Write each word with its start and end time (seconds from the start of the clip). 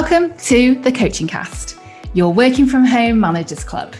Welcome 0.00 0.34
to 0.38 0.76
the 0.76 0.90
Coaching 0.90 1.28
Cast, 1.28 1.78
your 2.14 2.32
working 2.32 2.64
from 2.64 2.86
home 2.86 3.20
managers 3.20 3.62
club. 3.62 3.94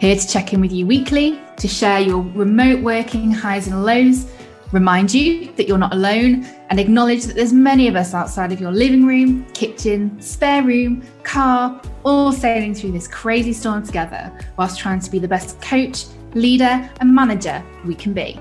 Here 0.00 0.16
to 0.16 0.26
check 0.26 0.54
in 0.54 0.60
with 0.62 0.72
you 0.72 0.86
weekly, 0.86 1.38
to 1.58 1.68
share 1.68 2.00
your 2.00 2.22
remote 2.22 2.82
working 2.82 3.30
highs 3.30 3.66
and 3.66 3.84
lows, 3.84 4.26
remind 4.72 5.12
you 5.12 5.52
that 5.56 5.68
you're 5.68 5.76
not 5.76 5.92
alone, 5.92 6.46
and 6.70 6.80
acknowledge 6.80 7.24
that 7.24 7.36
there's 7.36 7.52
many 7.52 7.88
of 7.88 7.94
us 7.94 8.14
outside 8.14 8.52
of 8.52 8.60
your 8.60 8.72
living 8.72 9.04
room, 9.04 9.44
kitchen, 9.52 10.18
spare 10.18 10.62
room, 10.62 11.06
car, 11.24 11.78
all 12.04 12.32
sailing 12.32 12.74
through 12.74 12.92
this 12.92 13.06
crazy 13.06 13.52
storm 13.52 13.84
together 13.84 14.32
whilst 14.56 14.78
trying 14.78 15.00
to 15.00 15.10
be 15.10 15.18
the 15.18 15.28
best 15.28 15.60
coach, 15.60 16.06
leader, 16.32 16.90
and 17.00 17.14
manager 17.14 17.62
we 17.84 17.94
can 17.94 18.14
be. 18.14 18.40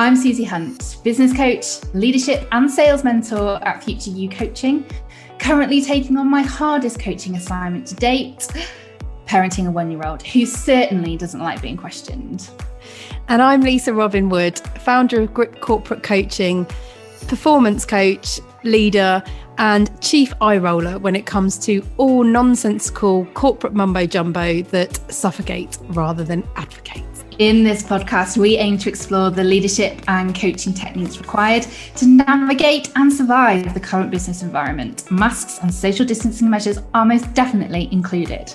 I'm 0.00 0.14
Suzy 0.14 0.44
Hunt, 0.44 0.98
business 1.02 1.36
coach, 1.36 1.82
leadership 1.92 2.46
and 2.52 2.70
sales 2.70 3.02
mentor 3.02 3.58
at 3.64 3.82
Future 3.82 4.10
You 4.10 4.28
Coaching, 4.28 4.84
currently 5.38 5.80
taking 5.82 6.16
on 6.16 6.28
my 6.28 6.42
hardest 6.42 7.00
coaching 7.00 7.36
assignment 7.36 7.86
to 7.88 7.94
date 7.94 8.48
parenting 9.26 9.68
a 9.68 9.70
one 9.70 9.90
year 9.90 10.02
old 10.04 10.22
who 10.22 10.46
certainly 10.46 11.16
doesn't 11.16 11.40
like 11.40 11.60
being 11.60 11.76
questioned. 11.76 12.50
And 13.28 13.42
I'm 13.42 13.60
Lisa 13.60 13.92
Robyn 13.92 14.30
Wood, 14.30 14.58
founder 14.80 15.20
of 15.20 15.34
Grip 15.34 15.60
Corporate 15.60 16.02
Coaching, 16.02 16.66
performance 17.28 17.84
coach, 17.84 18.40
leader, 18.64 19.22
and 19.58 19.90
chief 20.00 20.32
eye 20.40 20.56
roller 20.56 20.98
when 20.98 21.14
it 21.14 21.26
comes 21.26 21.58
to 21.58 21.84
all 21.98 22.24
nonsensical 22.24 23.26
corporate 23.34 23.74
mumbo 23.74 24.06
jumbo 24.06 24.62
that 24.62 24.98
suffocate 25.12 25.76
rather 25.88 26.24
than 26.24 26.46
advocate. 26.56 27.07
In 27.38 27.62
this 27.62 27.84
podcast, 27.84 28.36
we 28.36 28.56
aim 28.56 28.78
to 28.78 28.88
explore 28.88 29.30
the 29.30 29.44
leadership 29.44 30.02
and 30.08 30.34
coaching 30.34 30.74
techniques 30.74 31.18
required 31.18 31.64
to 31.94 32.04
navigate 32.04 32.90
and 32.96 33.12
survive 33.12 33.74
the 33.74 33.78
current 33.78 34.10
business 34.10 34.42
environment. 34.42 35.08
Masks 35.08 35.60
and 35.62 35.72
social 35.72 36.04
distancing 36.04 36.50
measures 36.50 36.80
are 36.94 37.04
most 37.04 37.32
definitely 37.34 37.88
included. 37.92 38.52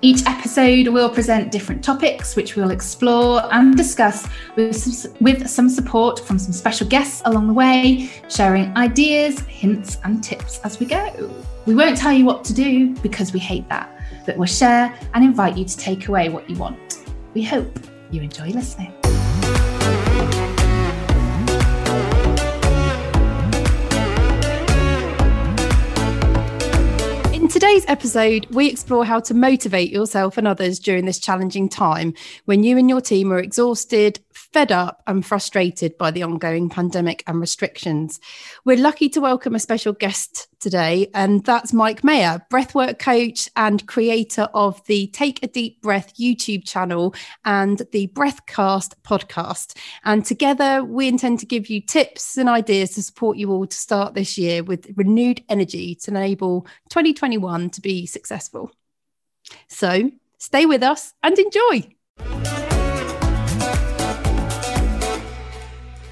Each 0.00 0.26
episode 0.26 0.88
will 0.88 1.10
present 1.10 1.52
different 1.52 1.84
topics, 1.84 2.34
which 2.34 2.56
we'll 2.56 2.70
explore 2.70 3.42
and 3.52 3.76
discuss 3.76 4.26
with 4.56 4.74
some, 4.74 5.12
with 5.20 5.46
some 5.46 5.68
support 5.68 6.18
from 6.18 6.38
some 6.38 6.54
special 6.54 6.88
guests 6.88 7.20
along 7.26 7.46
the 7.46 7.52
way, 7.52 8.10
sharing 8.30 8.74
ideas, 8.74 9.40
hints, 9.40 9.98
and 10.02 10.24
tips 10.24 10.60
as 10.64 10.80
we 10.80 10.86
go. 10.86 11.30
We 11.66 11.74
won't 11.74 11.98
tell 11.98 12.14
you 12.14 12.24
what 12.24 12.42
to 12.44 12.54
do 12.54 12.94
because 13.02 13.34
we 13.34 13.40
hate 13.40 13.68
that, 13.68 13.94
but 14.24 14.38
we'll 14.38 14.46
share 14.46 14.98
and 15.12 15.22
invite 15.22 15.58
you 15.58 15.66
to 15.66 15.76
take 15.76 16.08
away 16.08 16.30
what 16.30 16.48
you 16.48 16.56
want. 16.56 17.04
We 17.34 17.42
hope 17.42 17.78
you 18.14 18.22
enjoy 18.22 18.48
listening. 18.50 18.92
In 27.34 27.48
today's 27.48 27.84
episode, 27.88 28.46
we 28.50 28.68
explore 28.68 29.04
how 29.04 29.20
to 29.20 29.34
motivate 29.34 29.90
yourself 29.90 30.38
and 30.38 30.46
others 30.46 30.78
during 30.78 31.04
this 31.04 31.18
challenging 31.18 31.68
time 31.68 32.14
when 32.44 32.62
you 32.62 32.78
and 32.78 32.88
your 32.88 33.00
team 33.00 33.32
are 33.32 33.38
exhausted, 33.38 34.20
fed 34.34 34.72
up 34.72 35.02
and 35.06 35.24
frustrated 35.24 35.96
by 35.96 36.10
the 36.10 36.22
ongoing 36.22 36.68
pandemic 36.68 37.22
and 37.26 37.40
restrictions. 37.40 38.20
We're 38.64 38.76
lucky 38.76 39.08
to 39.10 39.20
welcome 39.20 39.54
a 39.54 39.60
special 39.60 39.92
guest 39.92 40.48
today, 40.60 41.10
and 41.14 41.44
that's 41.44 41.72
Mike 41.72 42.02
Maher, 42.02 42.44
breathwork 42.50 42.98
coach 42.98 43.48
and 43.56 43.86
creator 43.86 44.48
of 44.54 44.84
the 44.86 45.06
Take 45.08 45.42
a 45.42 45.46
Deep 45.46 45.80
Breath 45.82 46.16
YouTube 46.16 46.66
channel 46.66 47.14
and 47.44 47.82
the 47.92 48.08
Breathcast 48.08 49.00
podcast. 49.02 49.76
And 50.04 50.24
together, 50.24 50.84
we 50.84 51.08
intend 51.08 51.40
to 51.40 51.46
give 51.46 51.68
you 51.68 51.80
tips 51.80 52.36
and 52.36 52.48
ideas 52.48 52.90
to 52.94 53.02
support 53.02 53.36
you 53.36 53.50
all 53.50 53.66
to 53.66 53.76
start 53.76 54.14
this 54.14 54.36
year 54.36 54.62
with 54.62 54.92
renewed 54.96 55.42
energy 55.48 55.94
to 55.96 56.10
enable 56.10 56.62
2021 56.90 57.70
to 57.70 57.80
be 57.80 58.06
successful. 58.06 58.70
So, 59.68 60.10
stay 60.38 60.66
with 60.66 60.82
us 60.82 61.12
and 61.22 61.38
enjoy. 61.38 61.94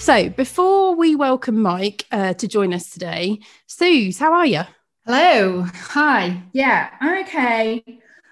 So, 0.03 0.31
before 0.31 0.97
we 0.97 1.15
welcome 1.15 1.63
Mike 1.63 2.07
uh, 2.11 2.35
to 2.35 2.49
join 2.49 2.75
us 2.75 2.91
today, 2.91 3.39
Suze, 3.69 4.19
how 4.19 4.33
are 4.33 4.45
you? 4.45 4.63
Hello. 5.07 5.63
Hi. 5.63 6.43
Yeah, 6.53 6.91
I'm 6.99 7.23
okay. 7.23 7.85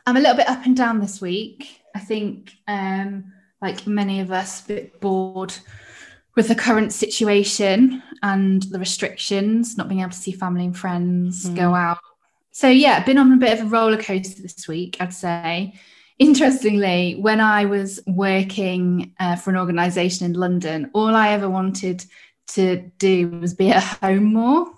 I'm 0.05 0.17
a 0.17 0.19
little 0.19 0.35
bit 0.35 0.49
up 0.49 0.67
and 0.67 0.77
down 0.77 0.99
this 0.99 1.21
week. 1.21 1.81
I 1.95 2.01
think, 2.01 2.57
um, 2.67 3.33
like 3.63 3.87
many 3.87 4.19
of 4.19 4.33
us, 4.33 4.65
a 4.65 4.67
bit 4.67 5.01
bored 5.01 5.55
with 6.35 6.49
the 6.49 6.57
current 6.57 6.93
situation 6.93 8.03
and 8.21 8.65
the 8.65 8.81
restrictions, 8.81 9.79
not 9.79 9.89
being 9.89 10.01
able 10.01 10.11
to 10.11 10.17
see 10.17 10.33
family 10.33 10.65
and 10.65 10.77
friends, 10.77 11.49
mm. 11.49 11.55
go 11.55 11.73
out. 11.73 12.01
So, 12.51 12.69
yeah, 12.69 13.05
been 13.05 13.17
on 13.17 13.33
a 13.33 13.37
bit 13.37 13.61
of 13.61 13.67
a 13.67 13.69
roller 13.69 13.97
coaster 13.97 14.43
this 14.43 14.67
week, 14.67 14.97
I'd 14.99 15.15
say 15.15 15.75
interestingly, 16.21 17.17
when 17.19 17.41
I 17.41 17.65
was 17.65 17.99
working 18.07 19.13
uh, 19.19 19.35
for 19.35 19.51
an 19.51 19.57
organization 19.57 20.27
in 20.27 20.35
London, 20.35 20.91
all 20.93 21.17
I 21.17 21.31
ever 21.31 21.49
wanted 21.49 22.05
to 22.49 22.77
do 22.99 23.29
was 23.41 23.55
be 23.55 23.71
at 23.71 23.83
home 23.83 24.25
more. 24.35 24.71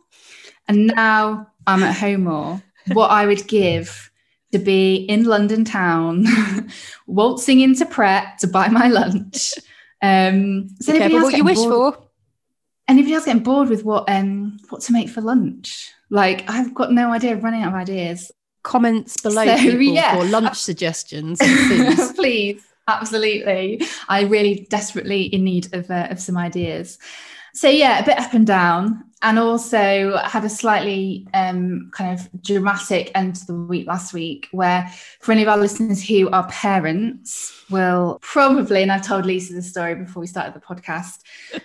And 0.69 0.87
now 0.87 1.49
I'm 1.67 1.83
at 1.83 1.97
home 1.97 2.25
more. 2.25 2.63
What 2.93 3.11
I 3.11 3.27
would 3.27 3.47
give 3.49 4.11
to 4.53 4.59
be 4.59 4.95
in 4.95 5.25
London 5.25 5.65
town, 5.65 6.27
waltzing 7.07 7.61
into 7.61 7.87
Pret 7.87 8.39
to 8.41 8.47
buy 8.47 8.69
my 8.69 8.89
lunch. 8.89 9.55
Um, 10.01 10.69
so 10.81 10.95
okay, 10.95 11.13
what 11.13 11.37
you 11.37 11.45
wish 11.45 11.57
bored, 11.59 11.95
for? 11.95 12.09
Anybody 12.89 13.15
else 13.15 13.25
getting 13.25 13.43
bored 13.43 13.69
with 13.69 13.85
what 13.85 14.09
um 14.09 14.59
what 14.69 14.83
to 14.83 14.93
make 14.93 15.09
for 15.09 15.21
lunch? 15.21 15.91
Like 16.11 16.49
I've 16.51 16.75
got 16.75 16.93
no 16.93 17.13
idea, 17.13 17.35
of 17.35 17.45
running 17.45 17.63
out 17.63 17.69
of 17.69 17.75
ideas 17.75 18.31
comments 18.63 19.21
below 19.21 19.45
so, 19.45 19.55
yeah. 19.55 20.17
for 20.17 20.25
lunch 20.25 20.57
suggestions 20.61 21.39
please 22.15 22.65
absolutely. 22.89 23.83
I 24.09 24.23
really 24.23 24.67
desperately 24.71 25.25
in 25.25 25.45
need 25.45 25.73
of, 25.75 25.91
uh, 25.91 26.09
of 26.11 26.21
some 26.21 26.37
ideas. 26.37 26.99
So 27.55 27.69
yeah 27.69 27.99
a 27.99 28.05
bit 28.05 28.19
up 28.19 28.33
and 28.33 28.47
down 28.47 29.05
and 29.21 29.39
also 29.39 30.17
had 30.25 30.45
a 30.45 30.49
slightly 30.49 31.27
um, 31.33 31.91
kind 31.95 32.19
of 32.19 32.43
dramatic 32.43 33.11
end 33.15 33.37
to 33.37 33.47
the 33.47 33.55
week 33.55 33.87
last 33.87 34.13
week 34.13 34.49
where 34.53 34.91
for 35.21 35.33
any 35.33 35.43
of 35.43 35.49
our 35.49 35.59
listeners 35.59 36.07
who 36.07 36.29
are 36.31 36.47
parents 36.49 37.65
will 37.71 38.19
probably 38.21 38.83
and 38.83 38.91
i've 38.91 39.07
told 39.07 39.25
lisa 39.25 39.53
the 39.55 39.63
story 39.63 39.95
before 39.95 40.21
we 40.21 40.27
started 40.27 40.55
the 40.55 40.61
podcast 40.61 41.21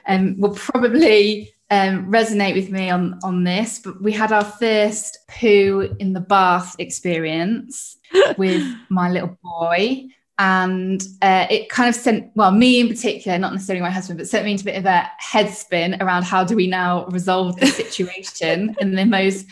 um, 0.07 0.39
will 0.39 0.53
probably 0.53 1.51
um, 1.69 2.11
resonate 2.11 2.55
with 2.55 2.69
me 2.69 2.89
on 2.89 3.19
on 3.23 3.43
this, 3.43 3.79
but 3.79 4.01
we 4.01 4.11
had 4.11 4.31
our 4.31 4.43
first 4.43 5.19
poo 5.27 5.95
in 5.99 6.13
the 6.13 6.19
bath 6.19 6.75
experience 6.79 7.97
with 8.37 8.63
my 8.89 9.09
little 9.09 9.37
boy, 9.43 10.05
and 10.39 11.03
uh, 11.21 11.47
it 11.49 11.69
kind 11.69 11.89
of 11.89 11.95
sent 11.95 12.31
well 12.35 12.51
me 12.51 12.79
in 12.79 12.87
particular, 12.87 13.37
not 13.37 13.53
necessarily 13.53 13.81
my 13.81 13.89
husband, 13.89 14.17
but 14.17 14.27
sent 14.27 14.45
me 14.45 14.51
into 14.51 14.63
a 14.63 14.71
bit 14.71 14.77
of 14.77 14.85
a 14.85 15.09
headspin 15.21 16.01
around 16.01 16.23
how 16.23 16.43
do 16.43 16.55
we 16.55 16.67
now 16.67 17.05
resolve 17.07 17.59
the 17.59 17.67
situation 17.83 18.75
in 18.79 18.95
the 18.95 19.05
most 19.05 19.45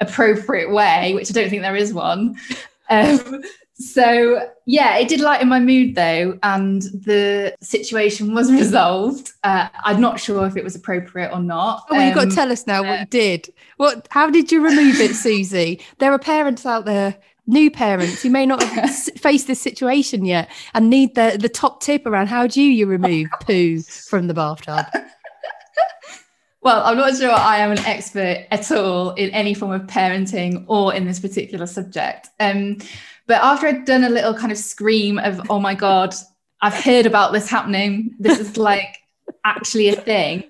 appropriate 0.00 0.72
way, 0.72 1.14
which 1.14 1.30
I 1.30 1.34
don't 1.34 1.50
think 1.50 1.62
there 1.62 1.76
is 1.76 1.94
one. 1.94 2.36
Um, 2.88 3.42
so 3.80 4.46
yeah, 4.66 4.98
it 4.98 5.08
did 5.08 5.20
lighten 5.20 5.48
my 5.48 5.58
mood 5.58 5.94
though, 5.94 6.38
and 6.42 6.82
the 6.82 7.56
situation 7.62 8.34
was 8.34 8.52
resolved. 8.62 9.32
Uh, 9.42 9.68
I'm 9.84 10.00
not 10.00 10.20
sure 10.20 10.46
if 10.46 10.56
it 10.56 10.62
was 10.62 10.76
appropriate 10.76 11.32
or 11.32 11.40
not. 11.40 11.86
Oh, 11.88 11.96
well, 11.96 12.04
you've 12.04 12.14
got 12.14 12.24
to 12.24 12.28
um, 12.28 12.34
tell 12.34 12.52
us 12.52 12.66
now 12.66 12.82
what 12.82 13.00
you 13.00 13.06
did. 13.06 13.52
What? 13.78 14.06
How 14.10 14.28
did 14.28 14.52
you 14.52 14.62
remove 14.62 15.00
it, 15.00 15.14
Suzy? 15.14 15.80
There 15.98 16.12
are 16.12 16.18
parents 16.18 16.66
out 16.66 16.84
there, 16.84 17.16
new 17.46 17.70
parents, 17.70 18.22
who 18.22 18.28
may 18.28 18.44
not 18.44 18.62
have 18.62 18.94
faced 19.16 19.46
this 19.46 19.62
situation 19.62 20.26
yet, 20.26 20.50
and 20.74 20.90
need 20.90 21.14
the 21.14 21.38
the 21.40 21.48
top 21.48 21.80
tip 21.80 22.04
around 22.04 22.26
how 22.26 22.46
do 22.46 22.62
you 22.62 22.86
remove 22.86 23.28
poo 23.40 23.80
from 23.80 24.26
the 24.26 24.34
bathtub. 24.34 24.84
Well, 26.62 26.82
I'm 26.84 26.98
not 26.98 27.16
sure 27.16 27.30
I 27.30 27.58
am 27.58 27.72
an 27.72 27.78
expert 27.80 28.46
at 28.50 28.70
all 28.70 29.12
in 29.12 29.30
any 29.30 29.54
form 29.54 29.72
of 29.72 29.82
parenting 29.82 30.64
or 30.68 30.92
in 30.94 31.06
this 31.06 31.18
particular 31.18 31.66
subject. 31.66 32.28
Um, 32.38 32.76
but 33.26 33.42
after 33.42 33.66
I'd 33.66 33.86
done 33.86 34.04
a 34.04 34.10
little 34.10 34.34
kind 34.34 34.52
of 34.52 34.58
scream 34.58 35.18
of, 35.18 35.50
oh 35.50 35.58
my 35.58 35.74
God, 35.74 36.14
I've 36.60 36.74
heard 36.74 37.06
about 37.06 37.32
this 37.32 37.48
happening. 37.48 38.14
This 38.18 38.38
is 38.38 38.58
like 38.58 38.98
actually 39.44 39.88
a 39.88 39.96
thing. 39.96 40.44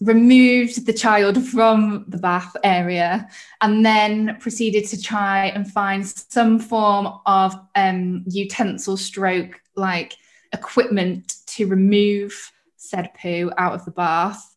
Removed 0.00 0.86
the 0.86 0.92
child 0.92 1.40
from 1.46 2.04
the 2.08 2.18
bath 2.18 2.56
area 2.64 3.28
and 3.60 3.86
then 3.86 4.36
proceeded 4.40 4.86
to 4.88 5.00
try 5.00 5.46
and 5.46 5.70
find 5.70 6.04
some 6.04 6.58
form 6.58 7.08
of 7.26 7.54
um, 7.76 8.24
utensil 8.26 8.96
stroke 8.96 9.60
like 9.76 10.14
equipment 10.52 11.36
to 11.46 11.66
remove 11.66 12.50
said 12.76 13.10
poo 13.20 13.50
out 13.56 13.74
of 13.74 13.84
the 13.84 13.90
bath. 13.90 14.54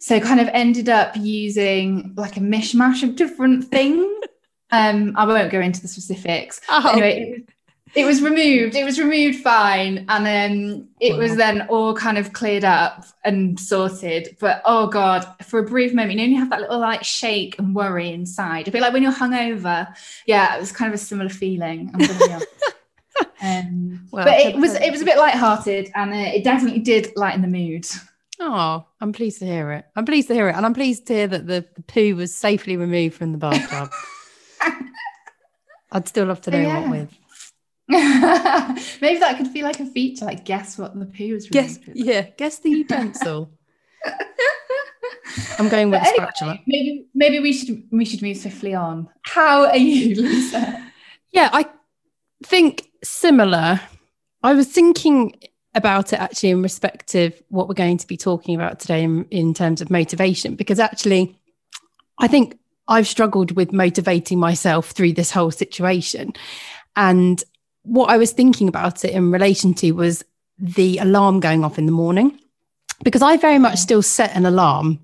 So 0.00 0.18
kind 0.18 0.40
of 0.40 0.48
ended 0.48 0.88
up 0.88 1.14
using 1.16 2.14
like 2.16 2.36
a 2.36 2.40
mishmash 2.40 3.02
of 3.02 3.16
different 3.16 3.66
things 3.66 4.06
um, 4.72 5.14
I 5.16 5.26
won't 5.26 5.50
go 5.50 5.60
into 5.60 5.80
the 5.80 5.88
specifics. 5.88 6.60
Oh. 6.68 6.90
Anyway, 6.92 7.44
it 7.94 8.04
was 8.04 8.22
removed. 8.22 8.76
It 8.76 8.84
was 8.84 9.00
removed 9.00 9.40
fine, 9.40 10.04
and 10.08 10.24
then 10.24 10.88
it 11.00 11.14
wow. 11.14 11.18
was 11.18 11.36
then 11.36 11.62
all 11.62 11.94
kind 11.94 12.18
of 12.18 12.32
cleared 12.32 12.64
up 12.64 13.04
and 13.24 13.58
sorted. 13.58 14.36
But 14.38 14.62
oh 14.64 14.86
god, 14.86 15.26
for 15.44 15.58
a 15.58 15.64
brief 15.64 15.92
moment, 15.92 16.12
you 16.12 16.18
know, 16.18 16.32
you 16.32 16.38
have 16.38 16.50
that 16.50 16.60
little 16.60 16.78
like 16.78 17.02
shake 17.02 17.58
and 17.58 17.74
worry 17.74 18.10
inside. 18.10 18.68
A 18.68 18.70
bit 18.70 18.80
like 18.80 18.92
when 18.92 19.02
you're 19.02 19.12
hungover. 19.12 19.92
Yeah, 20.26 20.56
it 20.56 20.60
was 20.60 20.72
kind 20.72 20.88
of 20.88 20.94
a 20.94 21.02
similar 21.02 21.30
feeling. 21.30 21.92
um, 23.42 24.06
well, 24.12 24.24
but 24.24 24.38
it 24.38 24.56
was 24.56 24.74
it 24.74 24.92
was 24.92 25.02
a 25.02 25.04
bit 25.04 25.18
light-hearted, 25.18 25.90
and 25.96 26.12
uh, 26.12 26.30
it 26.36 26.44
definitely 26.44 26.80
did 26.80 27.10
lighten 27.16 27.42
the 27.42 27.48
mood. 27.48 27.86
Oh, 28.42 28.86
I'm 29.02 29.12
pleased 29.12 29.40
to 29.40 29.46
hear 29.46 29.70
it. 29.72 29.84
I'm 29.94 30.06
pleased 30.06 30.28
to 30.28 30.34
hear 30.34 30.48
it, 30.48 30.56
and 30.56 30.64
I'm 30.64 30.72
pleased 30.72 31.06
to 31.08 31.12
hear 31.12 31.26
that 31.28 31.46
the, 31.46 31.66
the 31.76 31.82
poo 31.82 32.16
was 32.16 32.34
safely 32.34 32.78
removed 32.78 33.14
from 33.14 33.32
the 33.32 33.38
bathtub. 33.38 33.90
I'd 35.92 36.08
still 36.08 36.26
love 36.26 36.40
to 36.42 36.50
know 36.50 36.60
yeah. 36.60 36.80
what 36.80 36.90
with. 36.90 37.18
Maybe 39.02 39.18
that 39.18 39.36
could 39.36 39.52
be 39.52 39.62
like 39.62 39.78
a 39.80 39.84
feature, 39.84 40.24
like 40.24 40.46
guess 40.46 40.78
what 40.78 40.98
the 40.98 41.04
poo 41.04 41.34
is. 41.34 41.48
Guess, 41.50 41.80
yeah, 41.92 42.22
guess 42.38 42.60
the 42.60 42.70
utensil. 42.70 43.52
I'm 45.58 45.68
going 45.68 45.90
with 45.90 46.00
anyway, 46.00 46.14
spatula. 46.16 46.60
Maybe, 46.66 47.06
maybe 47.14 47.40
we 47.40 47.52
should 47.52 47.82
we 47.92 48.06
should 48.06 48.22
move 48.22 48.38
swiftly 48.38 48.74
on. 48.74 49.08
How 49.22 49.66
are 49.66 49.76
you, 49.76 50.14
Lisa? 50.14 50.92
Yeah, 51.30 51.50
I 51.52 51.66
think 52.44 52.88
similar. 53.04 53.80
I 54.42 54.54
was 54.54 54.68
thinking 54.68 55.34
about 55.74 56.12
it 56.12 56.20
actually 56.20 56.50
in 56.50 56.62
respect 56.62 57.14
of 57.14 57.34
what 57.48 57.68
we're 57.68 57.74
going 57.74 57.98
to 57.98 58.06
be 58.06 58.16
talking 58.16 58.54
about 58.54 58.80
today 58.80 59.02
in, 59.02 59.24
in 59.30 59.54
terms 59.54 59.80
of 59.80 59.90
motivation, 59.90 60.54
because 60.54 60.80
actually, 60.80 61.38
I 62.18 62.28
think 62.28 62.58
I've 62.88 63.06
struggled 63.06 63.52
with 63.52 63.72
motivating 63.72 64.38
myself 64.38 64.90
through 64.90 65.12
this 65.12 65.30
whole 65.30 65.52
situation. 65.52 66.32
And 66.96 67.42
what 67.82 68.10
I 68.10 68.16
was 68.16 68.32
thinking 68.32 68.68
about 68.68 69.04
it 69.04 69.12
in 69.12 69.30
relation 69.30 69.74
to 69.74 69.92
was 69.92 70.24
the 70.58 70.98
alarm 70.98 71.40
going 71.40 71.64
off 71.64 71.78
in 71.78 71.86
the 71.86 71.92
morning 71.92 72.38
because 73.02 73.22
I 73.22 73.36
very 73.36 73.58
much 73.58 73.74
mm. 73.74 73.78
still 73.78 74.02
set 74.02 74.36
an 74.36 74.46
alarm. 74.46 75.00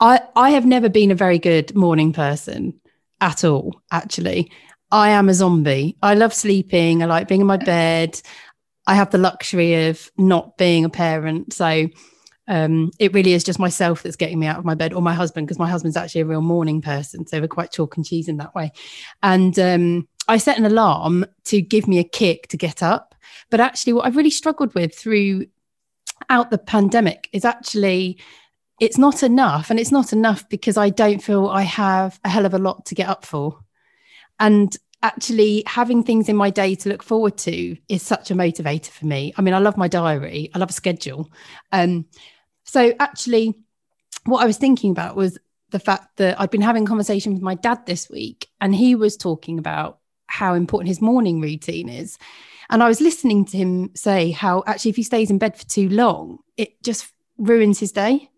I, 0.00 0.20
I 0.34 0.50
have 0.50 0.64
never 0.64 0.88
been 0.88 1.10
a 1.10 1.16
very 1.16 1.38
good 1.38 1.74
morning 1.74 2.12
person 2.12 2.80
at 3.20 3.44
all, 3.44 3.80
actually. 3.90 4.50
I 4.90 5.10
am 5.10 5.28
a 5.28 5.34
zombie. 5.34 5.96
I 6.02 6.14
love 6.14 6.34
sleeping. 6.34 7.02
I 7.02 7.06
like 7.06 7.28
being 7.28 7.40
in 7.40 7.46
my 7.46 7.56
bed. 7.56 8.20
I 8.86 8.94
have 8.94 9.10
the 9.10 9.18
luxury 9.18 9.88
of 9.88 10.10
not 10.16 10.56
being 10.56 10.84
a 10.84 10.90
parent. 10.90 11.52
So 11.52 11.88
um, 12.48 12.90
it 12.98 13.14
really 13.14 13.32
is 13.32 13.44
just 13.44 13.58
myself 13.58 14.02
that's 14.02 14.16
getting 14.16 14.38
me 14.38 14.46
out 14.46 14.58
of 14.58 14.64
my 14.64 14.74
bed 14.74 14.92
or 14.92 15.00
my 15.00 15.14
husband, 15.14 15.46
because 15.46 15.58
my 15.58 15.68
husband's 15.68 15.96
actually 15.96 16.22
a 16.22 16.26
real 16.26 16.40
morning 16.40 16.82
person. 16.82 17.26
So 17.26 17.40
we're 17.40 17.48
quite 17.48 17.70
chalk 17.70 17.96
and 17.96 18.04
cheese 18.04 18.28
in 18.28 18.38
that 18.38 18.54
way. 18.54 18.72
And 19.22 19.58
um, 19.58 20.08
I 20.28 20.38
set 20.38 20.58
an 20.58 20.64
alarm 20.64 21.24
to 21.44 21.60
give 21.60 21.86
me 21.86 21.98
a 21.98 22.04
kick 22.04 22.48
to 22.48 22.56
get 22.56 22.82
up. 22.82 23.14
But 23.50 23.60
actually, 23.60 23.92
what 23.92 24.06
I've 24.06 24.16
really 24.16 24.30
struggled 24.30 24.74
with 24.74 24.94
throughout 24.94 25.46
the 26.50 26.58
pandemic 26.58 27.28
is 27.32 27.44
actually 27.44 28.18
it's 28.80 28.98
not 28.98 29.22
enough. 29.22 29.70
And 29.70 29.78
it's 29.78 29.92
not 29.92 30.12
enough 30.12 30.48
because 30.48 30.76
I 30.76 30.90
don't 30.90 31.22
feel 31.22 31.46
I 31.46 31.62
have 31.62 32.18
a 32.24 32.28
hell 32.28 32.46
of 32.46 32.54
a 32.54 32.58
lot 32.58 32.84
to 32.86 32.96
get 32.96 33.08
up 33.08 33.24
for. 33.24 33.60
And 34.40 34.76
actually 35.02 35.64
having 35.66 36.02
things 36.02 36.28
in 36.28 36.36
my 36.36 36.50
day 36.50 36.74
to 36.76 36.88
look 36.88 37.02
forward 37.02 37.36
to 37.38 37.76
is 37.88 38.02
such 38.02 38.30
a 38.30 38.34
motivator 38.34 38.88
for 38.88 39.06
me. 39.06 39.32
I 39.36 39.42
mean, 39.42 39.54
I 39.54 39.58
love 39.58 39.76
my 39.76 39.88
diary, 39.88 40.50
I 40.54 40.58
love 40.58 40.70
a 40.70 40.74
schedule. 40.74 41.30
Um, 41.72 42.06
so 42.64 42.92
actually, 43.00 43.54
what 44.24 44.42
I 44.42 44.46
was 44.46 44.58
thinking 44.58 44.90
about 44.90 45.16
was 45.16 45.38
the 45.70 45.78
fact 45.78 46.16
that 46.18 46.40
I'd 46.40 46.50
been 46.50 46.60
having 46.60 46.84
a 46.84 46.86
conversation 46.86 47.32
with 47.32 47.42
my 47.42 47.54
dad 47.54 47.86
this 47.86 48.08
week, 48.08 48.48
and 48.60 48.74
he 48.74 48.94
was 48.94 49.16
talking 49.16 49.58
about 49.58 49.98
how 50.26 50.54
important 50.54 50.88
his 50.88 51.00
morning 51.00 51.40
routine 51.40 51.88
is. 51.88 52.18
And 52.70 52.82
I 52.82 52.88
was 52.88 53.00
listening 53.00 53.44
to 53.46 53.56
him 53.56 53.90
say 53.94 54.30
how 54.30 54.62
actually, 54.66 54.90
if 54.90 54.96
he 54.96 55.02
stays 55.02 55.30
in 55.30 55.38
bed 55.38 55.56
for 55.56 55.66
too 55.66 55.88
long, 55.88 56.38
it 56.56 56.82
just 56.82 57.12
ruins 57.36 57.80
his 57.80 57.92
day. 57.92 58.30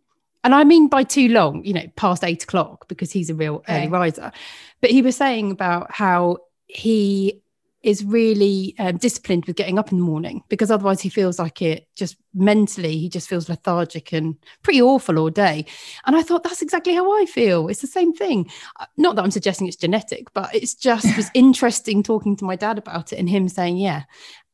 And 0.42 0.54
I 0.54 0.64
mean 0.64 0.88
by 0.88 1.04
too 1.04 1.28
long, 1.28 1.64
you 1.64 1.72
know, 1.72 1.86
past 1.96 2.24
eight 2.24 2.42
o'clock, 2.42 2.88
because 2.88 3.12
he's 3.12 3.30
a 3.30 3.34
real 3.34 3.56
okay. 3.56 3.82
early 3.82 3.88
riser. 3.88 4.32
But 4.80 4.90
he 4.90 5.02
was 5.02 5.16
saying 5.16 5.50
about 5.50 5.90
how 5.90 6.38
he 6.74 7.40
is 7.82 8.02
really 8.02 8.74
um, 8.78 8.96
disciplined 8.96 9.44
with 9.44 9.56
getting 9.56 9.78
up 9.78 9.92
in 9.92 9.98
the 9.98 10.04
morning 10.04 10.42
because 10.48 10.70
otherwise 10.70 11.02
he 11.02 11.10
feels 11.10 11.38
like 11.38 11.60
it 11.60 11.86
just 11.94 12.16
mentally 12.32 12.96
he 12.96 13.10
just 13.10 13.28
feels 13.28 13.50
lethargic 13.50 14.10
and 14.12 14.36
pretty 14.62 14.80
awful 14.80 15.18
all 15.18 15.28
day. 15.28 15.66
And 16.06 16.16
i 16.16 16.22
thought 16.22 16.42
that's 16.42 16.62
exactly 16.62 16.94
how 16.94 17.12
i 17.20 17.26
feel. 17.26 17.68
It's 17.68 17.82
the 17.82 17.86
same 17.86 18.14
thing. 18.14 18.50
Uh, 18.80 18.86
not 18.96 19.16
that 19.16 19.24
i'm 19.24 19.30
suggesting 19.30 19.66
it's 19.66 19.76
genetic 19.76 20.32
but 20.32 20.54
it's 20.54 20.74
just 20.74 21.16
was 21.16 21.30
interesting 21.34 22.02
talking 22.02 22.36
to 22.36 22.44
my 22.44 22.56
dad 22.56 22.78
about 22.78 23.12
it 23.12 23.18
and 23.18 23.28
him 23.28 23.48
saying 23.48 23.76
yeah 23.76 24.04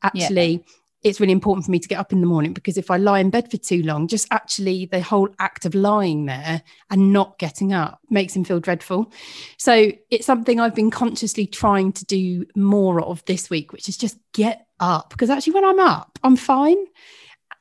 actually 0.02 0.52
yeah 0.52 0.58
it's 1.02 1.20
really 1.20 1.32
important 1.32 1.64
for 1.64 1.70
me 1.70 1.78
to 1.78 1.88
get 1.88 1.98
up 1.98 2.12
in 2.12 2.20
the 2.20 2.26
morning 2.26 2.52
because 2.52 2.76
if 2.76 2.90
I 2.90 2.96
lie 2.96 3.20
in 3.20 3.30
bed 3.30 3.50
for 3.50 3.56
too 3.56 3.82
long, 3.82 4.06
just 4.06 4.26
actually 4.30 4.86
the 4.86 5.00
whole 5.00 5.28
act 5.38 5.64
of 5.64 5.74
lying 5.74 6.26
there 6.26 6.62
and 6.90 7.12
not 7.12 7.38
getting 7.38 7.72
up 7.72 8.00
makes 8.10 8.36
him 8.36 8.44
feel 8.44 8.60
dreadful. 8.60 9.10
So 9.56 9.92
it's 10.10 10.26
something 10.26 10.60
I've 10.60 10.74
been 10.74 10.90
consciously 10.90 11.46
trying 11.46 11.92
to 11.92 12.04
do 12.04 12.44
more 12.54 13.02
of 13.02 13.24
this 13.24 13.48
week, 13.48 13.72
which 13.72 13.88
is 13.88 13.96
just 13.96 14.18
get 14.32 14.66
up 14.78 15.10
because 15.10 15.30
actually 15.30 15.54
when 15.54 15.64
I'm 15.64 15.80
up, 15.80 16.18
I'm 16.22 16.36
fine. 16.36 16.84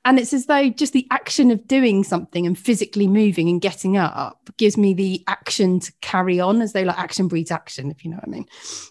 And 0.06 0.18
it's 0.18 0.34
as 0.34 0.46
though 0.46 0.70
just 0.70 0.94
the 0.94 1.08
action 1.12 1.52
of 1.52 1.68
doing 1.68 2.04
something 2.04 2.46
and 2.46 2.58
physically 2.58 3.08
moving 3.08 3.50
and 3.50 3.62
getting 3.62 3.98
up 3.98 4.50
gives 4.58 4.78
me 4.78 4.94
the 4.94 5.24
action 5.28 5.80
to 5.82 5.94
carry 6.02 6.40
on 6.40 6.62
as 6.62 6.74
though 6.74 6.84
like 6.84 6.98
action 6.98 7.28
breeds 7.28 7.52
action, 7.52 7.92
if 7.92 8.04
you 8.04 8.12
know 8.12 8.18
what 8.18 8.28
I 8.28 8.32
mean. 8.32 8.46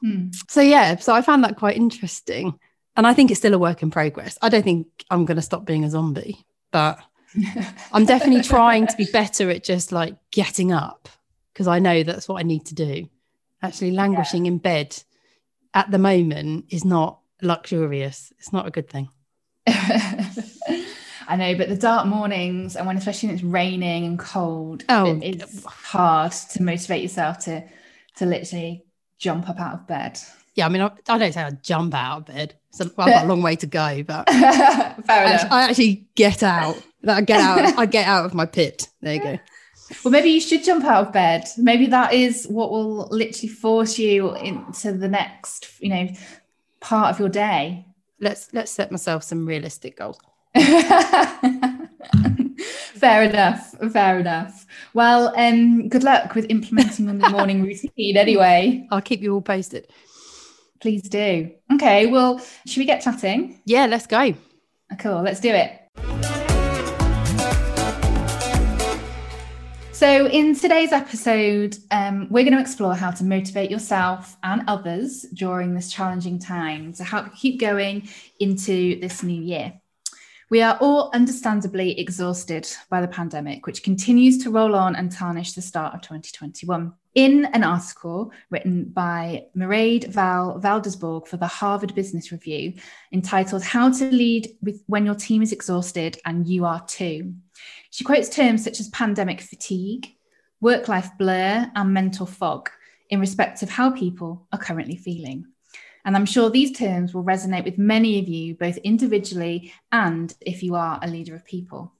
Mm. 0.04 0.34
So, 0.48 0.60
yeah, 0.60 0.96
so 0.96 1.14
I 1.14 1.22
found 1.22 1.44
that 1.44 1.56
quite 1.56 1.76
interesting 1.76 2.58
and 2.98 3.06
I 3.06 3.14
think 3.14 3.30
it's 3.30 3.38
still 3.38 3.54
a 3.54 3.58
work 3.58 3.82
in 3.84 3.92
progress. 3.92 4.36
I 4.42 4.48
don't 4.48 4.64
think 4.64 4.88
I'm 5.08 5.24
going 5.24 5.36
to 5.36 5.42
stop 5.42 5.64
being 5.64 5.84
a 5.84 5.90
zombie, 5.90 6.44
but 6.72 6.98
I'm 7.92 8.04
definitely 8.04 8.42
trying 8.42 8.88
to 8.88 8.96
be 8.96 9.06
better 9.12 9.48
at 9.50 9.62
just 9.62 9.92
like 9.92 10.16
getting 10.32 10.72
up 10.72 11.08
because 11.52 11.68
I 11.68 11.78
know 11.78 12.02
that's 12.02 12.28
what 12.28 12.40
I 12.40 12.42
need 12.42 12.66
to 12.66 12.74
do. 12.74 13.08
Actually, 13.62 13.92
languishing 13.92 14.46
yeah. 14.46 14.52
in 14.52 14.58
bed 14.58 15.00
at 15.74 15.92
the 15.92 15.98
moment 15.98 16.66
is 16.70 16.84
not 16.84 17.20
luxurious. 17.40 18.32
It's 18.40 18.52
not 18.52 18.66
a 18.66 18.70
good 18.72 18.90
thing. 18.90 19.08
I 19.68 21.36
know, 21.36 21.56
but 21.56 21.68
the 21.68 21.76
dark 21.76 22.06
mornings 22.08 22.74
and 22.74 22.84
when 22.84 22.96
especially 22.96 23.28
when 23.28 23.36
it's 23.36 23.44
raining 23.44 24.06
and 24.06 24.18
cold, 24.18 24.82
oh, 24.88 25.20
it's 25.22 25.64
hard 25.64 26.32
to 26.32 26.62
motivate 26.64 27.02
yourself 27.02 27.38
to 27.44 27.62
to 28.16 28.26
literally 28.26 28.86
jump 29.18 29.48
up 29.48 29.60
out 29.60 29.74
of 29.74 29.86
bed. 29.86 30.18
Yeah, 30.56 30.66
I 30.66 30.68
mean, 30.70 30.82
I, 30.82 30.90
I 31.08 31.18
don't 31.18 31.32
say 31.32 31.42
I 31.42 31.50
jump 31.50 31.94
out 31.94 32.18
of 32.18 32.26
bed. 32.26 32.54
So 32.70 32.84
I've 32.84 32.94
got 32.94 33.24
a 33.24 33.28
long 33.28 33.42
way 33.42 33.56
to 33.56 33.66
go, 33.66 34.02
but 34.02 34.28
Fair 34.30 34.44
I, 35.08 35.24
actually, 35.24 35.50
I 35.50 35.62
actually 35.62 36.06
get 36.14 36.42
out. 36.42 36.80
I 37.06 37.20
get 37.22 37.40
out. 37.40 37.78
I 37.78 37.86
get 37.86 38.06
out 38.06 38.24
of 38.24 38.34
my 38.34 38.46
pit. 38.46 38.88
There 39.00 39.14
you 39.14 39.22
go. 39.22 39.38
Well, 40.04 40.12
maybe 40.12 40.28
you 40.30 40.40
should 40.40 40.64
jump 40.64 40.84
out 40.84 41.06
of 41.06 41.12
bed. 41.12 41.44
Maybe 41.56 41.86
that 41.86 42.12
is 42.12 42.46
what 42.46 42.70
will 42.70 43.08
literally 43.08 43.48
force 43.48 43.98
you 43.98 44.34
into 44.36 44.92
the 44.92 45.08
next, 45.08 45.80
you 45.80 45.88
know, 45.88 46.08
part 46.80 47.14
of 47.14 47.18
your 47.18 47.30
day. 47.30 47.86
Let's 48.20 48.52
let's 48.52 48.70
set 48.70 48.90
myself 48.90 49.22
some 49.22 49.46
realistic 49.46 49.96
goals. 49.96 50.18
fair 52.98 53.22
enough. 53.22 53.74
Fair 53.92 54.18
enough. 54.18 54.66
Well, 54.92 55.32
um, 55.36 55.88
good 55.88 56.02
luck 56.02 56.34
with 56.34 56.46
implementing 56.50 57.06
the 57.06 57.30
morning 57.30 57.62
routine 57.66 58.16
anyway. 58.16 58.86
I'll 58.90 59.00
keep 59.00 59.22
you 59.22 59.34
all 59.34 59.40
posted. 59.40 59.88
Please 60.80 61.02
do. 61.02 61.50
Okay, 61.72 62.06
well, 62.06 62.40
should 62.66 62.80
we 62.80 62.84
get 62.84 63.02
chatting? 63.02 63.60
Yeah, 63.64 63.86
let's 63.86 64.06
go. 64.06 64.34
Cool, 64.98 65.22
let's 65.22 65.40
do 65.40 65.50
it. 65.50 65.72
So, 69.92 70.28
in 70.28 70.54
today's 70.54 70.92
episode, 70.92 71.76
um, 71.90 72.28
we're 72.30 72.44
going 72.44 72.54
to 72.54 72.60
explore 72.60 72.94
how 72.94 73.10
to 73.10 73.24
motivate 73.24 73.68
yourself 73.68 74.36
and 74.44 74.62
others 74.68 75.22
during 75.34 75.74
this 75.74 75.92
challenging 75.92 76.38
time 76.38 76.92
to 76.92 77.02
help 77.02 77.34
keep 77.34 77.58
going 77.58 78.08
into 78.38 79.00
this 79.00 79.24
new 79.24 79.42
year. 79.42 79.72
We 80.50 80.62
are 80.62 80.78
all 80.80 81.10
understandably 81.12 81.98
exhausted 81.98 82.70
by 82.88 83.00
the 83.00 83.08
pandemic, 83.08 83.66
which 83.66 83.82
continues 83.82 84.38
to 84.44 84.50
roll 84.50 84.76
on 84.76 84.94
and 84.94 85.10
tarnish 85.10 85.54
the 85.54 85.62
start 85.62 85.94
of 85.94 86.00
2021 86.02 86.92
in 87.18 87.46
an 87.46 87.64
article 87.64 88.30
written 88.48 88.84
by 88.84 89.44
Mairead 89.56 90.06
Val 90.06 90.60
Valdersborg 90.60 91.26
for 91.26 91.36
the 91.36 91.48
Harvard 91.48 91.92
Business 91.96 92.30
Review 92.30 92.74
entitled 93.12 93.64
How 93.64 93.90
to 93.90 94.08
Lead 94.12 94.56
with 94.62 94.84
When 94.86 95.04
Your 95.04 95.16
Team 95.16 95.42
is 95.42 95.50
Exhausted 95.50 96.16
and 96.24 96.46
You 96.46 96.64
Are 96.64 96.80
Too. 96.86 97.34
She 97.90 98.04
quotes 98.04 98.28
terms 98.28 98.62
such 98.62 98.78
as 98.78 98.86
pandemic 98.90 99.40
fatigue, 99.40 100.14
work 100.60 100.86
life 100.86 101.10
blur, 101.18 101.68
and 101.74 101.92
mental 101.92 102.24
fog 102.24 102.70
in 103.10 103.18
respect 103.18 103.64
of 103.64 103.68
how 103.68 103.90
people 103.90 104.46
are 104.52 104.58
currently 104.60 104.96
feeling. 104.96 105.44
And 106.04 106.14
I'm 106.14 106.24
sure 106.24 106.50
these 106.50 106.70
terms 106.70 107.14
will 107.14 107.24
resonate 107.24 107.64
with 107.64 107.78
many 107.78 108.20
of 108.20 108.28
you, 108.28 108.54
both 108.54 108.76
individually 108.76 109.72
and 109.90 110.32
if 110.40 110.62
you 110.62 110.76
are 110.76 111.00
a 111.02 111.08
leader 111.08 111.34
of 111.34 111.44
people. 111.44 111.94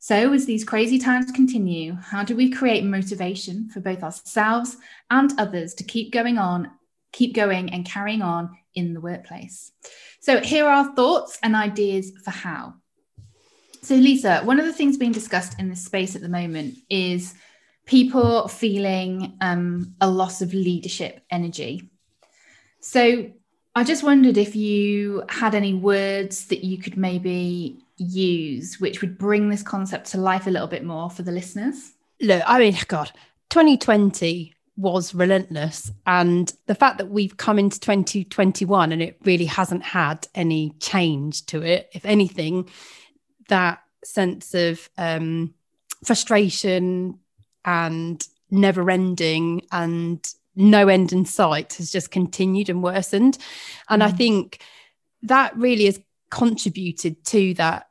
So, 0.00 0.32
as 0.32 0.46
these 0.46 0.64
crazy 0.64 0.98
times 0.98 1.32
continue, 1.32 1.94
how 1.94 2.22
do 2.22 2.36
we 2.36 2.50
create 2.50 2.84
motivation 2.84 3.68
for 3.68 3.80
both 3.80 4.02
ourselves 4.02 4.76
and 5.10 5.32
others 5.38 5.74
to 5.74 5.84
keep 5.84 6.12
going 6.12 6.38
on, 6.38 6.70
keep 7.12 7.34
going 7.34 7.70
and 7.70 7.84
carrying 7.84 8.22
on 8.22 8.56
in 8.74 8.94
the 8.94 9.00
workplace. 9.00 9.72
So, 10.20 10.40
here 10.40 10.66
are 10.66 10.84
our 10.84 10.94
thoughts 10.94 11.38
and 11.42 11.56
ideas 11.56 12.12
for 12.24 12.30
how. 12.30 12.74
So, 13.82 13.96
Lisa, 13.96 14.42
one 14.42 14.60
of 14.60 14.66
the 14.66 14.72
things 14.72 14.96
being 14.96 15.12
discussed 15.12 15.58
in 15.58 15.68
this 15.68 15.84
space 15.84 16.14
at 16.14 16.22
the 16.22 16.28
moment 16.28 16.78
is 16.88 17.34
people 17.84 18.46
feeling 18.46 19.36
um, 19.40 19.94
a 20.00 20.08
loss 20.08 20.42
of 20.42 20.54
leadership 20.54 21.22
energy. 21.30 21.90
So, 22.80 23.32
I 23.74 23.84
just 23.84 24.02
wondered 24.04 24.36
if 24.36 24.54
you 24.54 25.24
had 25.28 25.54
any 25.54 25.74
words 25.74 26.46
that 26.46 26.64
you 26.64 26.78
could 26.78 26.96
maybe 26.96 27.84
use 27.98 28.80
which 28.80 29.00
would 29.00 29.18
bring 29.18 29.48
this 29.48 29.62
concept 29.62 30.06
to 30.12 30.18
life 30.18 30.46
a 30.46 30.50
little 30.50 30.68
bit 30.68 30.84
more 30.84 31.10
for 31.10 31.22
the 31.22 31.32
listeners. 31.32 31.92
Look, 32.20 32.42
I 32.46 32.58
mean, 32.58 32.76
God, 32.88 33.12
2020 33.50 34.54
was 34.76 35.12
relentless. 35.12 35.90
And 36.06 36.52
the 36.66 36.74
fact 36.74 36.98
that 36.98 37.10
we've 37.10 37.36
come 37.36 37.58
into 37.58 37.80
2021 37.80 38.92
and 38.92 39.02
it 39.02 39.18
really 39.24 39.44
hasn't 39.44 39.82
had 39.82 40.26
any 40.34 40.74
change 40.78 41.44
to 41.46 41.62
it, 41.62 41.90
if 41.92 42.04
anything, 42.04 42.68
that 43.48 43.82
sense 44.04 44.54
of 44.54 44.88
um, 44.96 45.52
frustration 46.04 47.18
and 47.64 48.26
never 48.50 48.88
ending 48.88 49.62
and 49.72 50.24
no 50.54 50.88
end 50.88 51.12
in 51.12 51.24
sight 51.24 51.74
has 51.74 51.90
just 51.90 52.10
continued 52.10 52.68
and 52.68 52.82
worsened. 52.82 53.36
And 53.88 54.02
mm. 54.02 54.06
I 54.06 54.12
think 54.12 54.60
that 55.22 55.56
really 55.56 55.86
has 55.86 56.00
contributed 56.30 57.24
to 57.26 57.54
that 57.54 57.87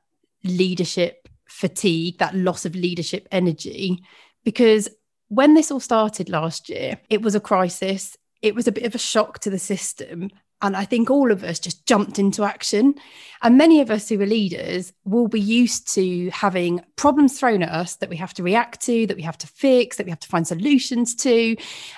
leadership 0.47 1.27
fatigue, 1.47 2.17
that 2.17 2.35
loss 2.35 2.65
of 2.65 2.75
leadership 2.75 3.27
energy, 3.31 4.03
because 4.43 4.89
when 5.29 5.53
this 5.53 5.71
all 5.71 5.79
started 5.79 6.29
last 6.29 6.69
year, 6.69 6.99
it 7.09 7.21
was 7.21 7.35
a 7.35 7.39
crisis. 7.39 8.17
It 8.41 8.55
was 8.55 8.67
a 8.67 8.71
bit 8.71 8.85
of 8.85 8.95
a 8.95 8.99
shock 8.99 9.39
to 9.39 9.49
the 9.49 9.59
system. 9.59 10.29
And 10.61 10.75
I 10.75 10.85
think 10.85 11.11
all 11.11 11.31
of 11.31 11.43
us 11.43 11.59
just 11.59 11.85
jumped 11.85 12.17
into 12.17 12.43
action. 12.43 12.95
And 13.43 13.57
many 13.57 13.79
of 13.79 13.91
us 13.91 14.09
who 14.09 14.19
are 14.21 14.25
leaders 14.25 14.91
will 15.05 15.27
be 15.27 15.39
used 15.39 15.93
to 15.93 16.29
having 16.31 16.81
problems 16.95 17.39
thrown 17.39 17.61
at 17.61 17.69
us 17.69 17.97
that 17.97 18.09
we 18.09 18.15
have 18.15 18.33
to 18.35 18.43
react 18.43 18.81
to, 18.83 19.05
that 19.05 19.17
we 19.17 19.23
have 19.23 19.37
to 19.39 19.47
fix, 19.47 19.97
that 19.97 20.05
we 20.05 20.09
have 20.09 20.19
to 20.21 20.27
find 20.27 20.47
solutions 20.47 21.13
to. 21.15 21.55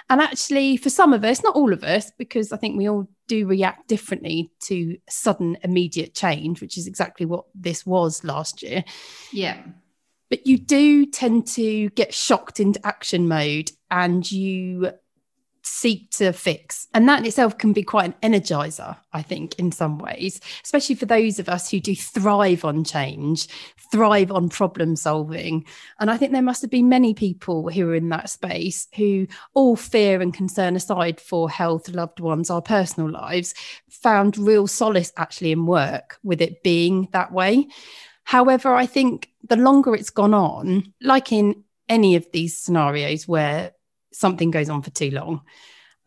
And 0.09 0.21
actually, 0.21 0.75
for 0.75 0.89
some 0.89 1.13
of 1.13 1.23
us, 1.23 1.41
not 1.41 1.55
all 1.55 1.71
of 1.71 1.83
us, 1.83 2.11
because 2.17 2.51
I 2.51 2.57
think 2.57 2.77
we 2.77 2.89
all 2.89 3.07
do 3.29 3.47
react 3.47 3.87
differently 3.87 4.51
to 4.63 4.97
sudden, 5.09 5.57
immediate 5.63 6.13
change, 6.13 6.59
which 6.59 6.77
is 6.77 6.87
exactly 6.87 7.25
what 7.25 7.45
this 7.55 7.85
was 7.85 8.25
last 8.25 8.61
year. 8.61 8.83
Yeah. 9.31 9.61
But 10.29 10.45
you 10.45 10.57
do 10.57 11.05
tend 11.05 11.47
to 11.47 11.89
get 11.91 12.13
shocked 12.13 12.59
into 12.59 12.85
action 12.85 13.27
mode 13.29 13.71
and 13.89 14.29
you 14.29 14.91
seek 15.69 16.09
to 16.09 16.33
fix. 16.33 16.87
And 16.93 17.07
that 17.07 17.19
in 17.19 17.25
itself 17.25 17.57
can 17.57 17.73
be 17.73 17.83
quite 17.83 18.15
an 18.21 18.33
energizer, 18.33 18.97
I 19.13 19.21
think, 19.21 19.57
in 19.59 19.71
some 19.71 19.99
ways, 19.99 20.41
especially 20.63 20.95
for 20.95 21.05
those 21.05 21.39
of 21.39 21.47
us 21.47 21.69
who 21.69 21.79
do 21.79 21.95
thrive 21.95 22.65
on 22.65 22.83
change, 22.83 23.47
thrive 23.91 24.31
on 24.31 24.49
problem 24.49 24.95
solving. 24.95 25.65
And 25.99 26.09
I 26.09 26.17
think 26.17 26.31
there 26.31 26.41
must 26.41 26.61
have 26.61 26.71
been 26.71 26.89
many 26.89 27.13
people 27.13 27.69
who 27.69 27.87
are 27.89 27.95
in 27.95 28.09
that 28.09 28.29
space 28.29 28.87
who, 28.95 29.27
all 29.53 29.75
fear 29.75 30.21
and 30.21 30.33
concern 30.33 30.75
aside 30.75 31.21
for 31.21 31.49
health, 31.49 31.87
loved 31.89 32.19
ones, 32.19 32.49
our 32.49 32.61
personal 32.61 33.09
lives, 33.09 33.53
found 33.89 34.37
real 34.37 34.67
solace 34.67 35.11
actually 35.17 35.51
in 35.51 35.65
work 35.65 36.17
with 36.23 36.41
it 36.41 36.63
being 36.63 37.07
that 37.11 37.31
way. 37.31 37.67
However, 38.23 38.73
I 38.73 38.85
think 38.85 39.29
the 39.47 39.55
longer 39.55 39.95
it's 39.95 40.09
gone 40.09 40.33
on, 40.33 40.93
like 41.01 41.31
in 41.31 41.63
any 41.87 42.15
of 42.15 42.27
these 42.31 42.57
scenarios 42.57 43.27
where 43.27 43.71
something 44.11 44.51
goes 44.51 44.69
on 44.69 44.81
for 44.81 44.91
too 44.91 45.11
long, 45.11 45.41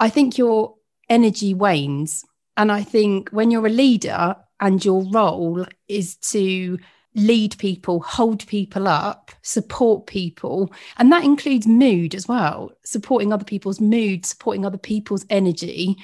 I 0.00 0.08
think 0.08 0.38
your 0.38 0.74
energy 1.08 1.54
wanes. 1.54 2.24
And 2.56 2.70
I 2.70 2.82
think 2.82 3.30
when 3.30 3.50
you're 3.50 3.66
a 3.66 3.70
leader 3.70 4.36
and 4.60 4.84
your 4.84 5.02
role 5.10 5.66
is 5.88 6.16
to 6.16 6.78
lead 7.14 7.56
people, 7.58 8.00
hold 8.00 8.46
people 8.46 8.88
up, 8.88 9.30
support 9.42 10.06
people, 10.06 10.72
and 10.98 11.12
that 11.12 11.24
includes 11.24 11.66
mood 11.66 12.14
as 12.14 12.26
well, 12.26 12.72
supporting 12.84 13.32
other 13.32 13.44
people's 13.44 13.80
mood, 13.80 14.24
supporting 14.24 14.64
other 14.64 14.78
people's 14.78 15.26
energy. 15.28 15.96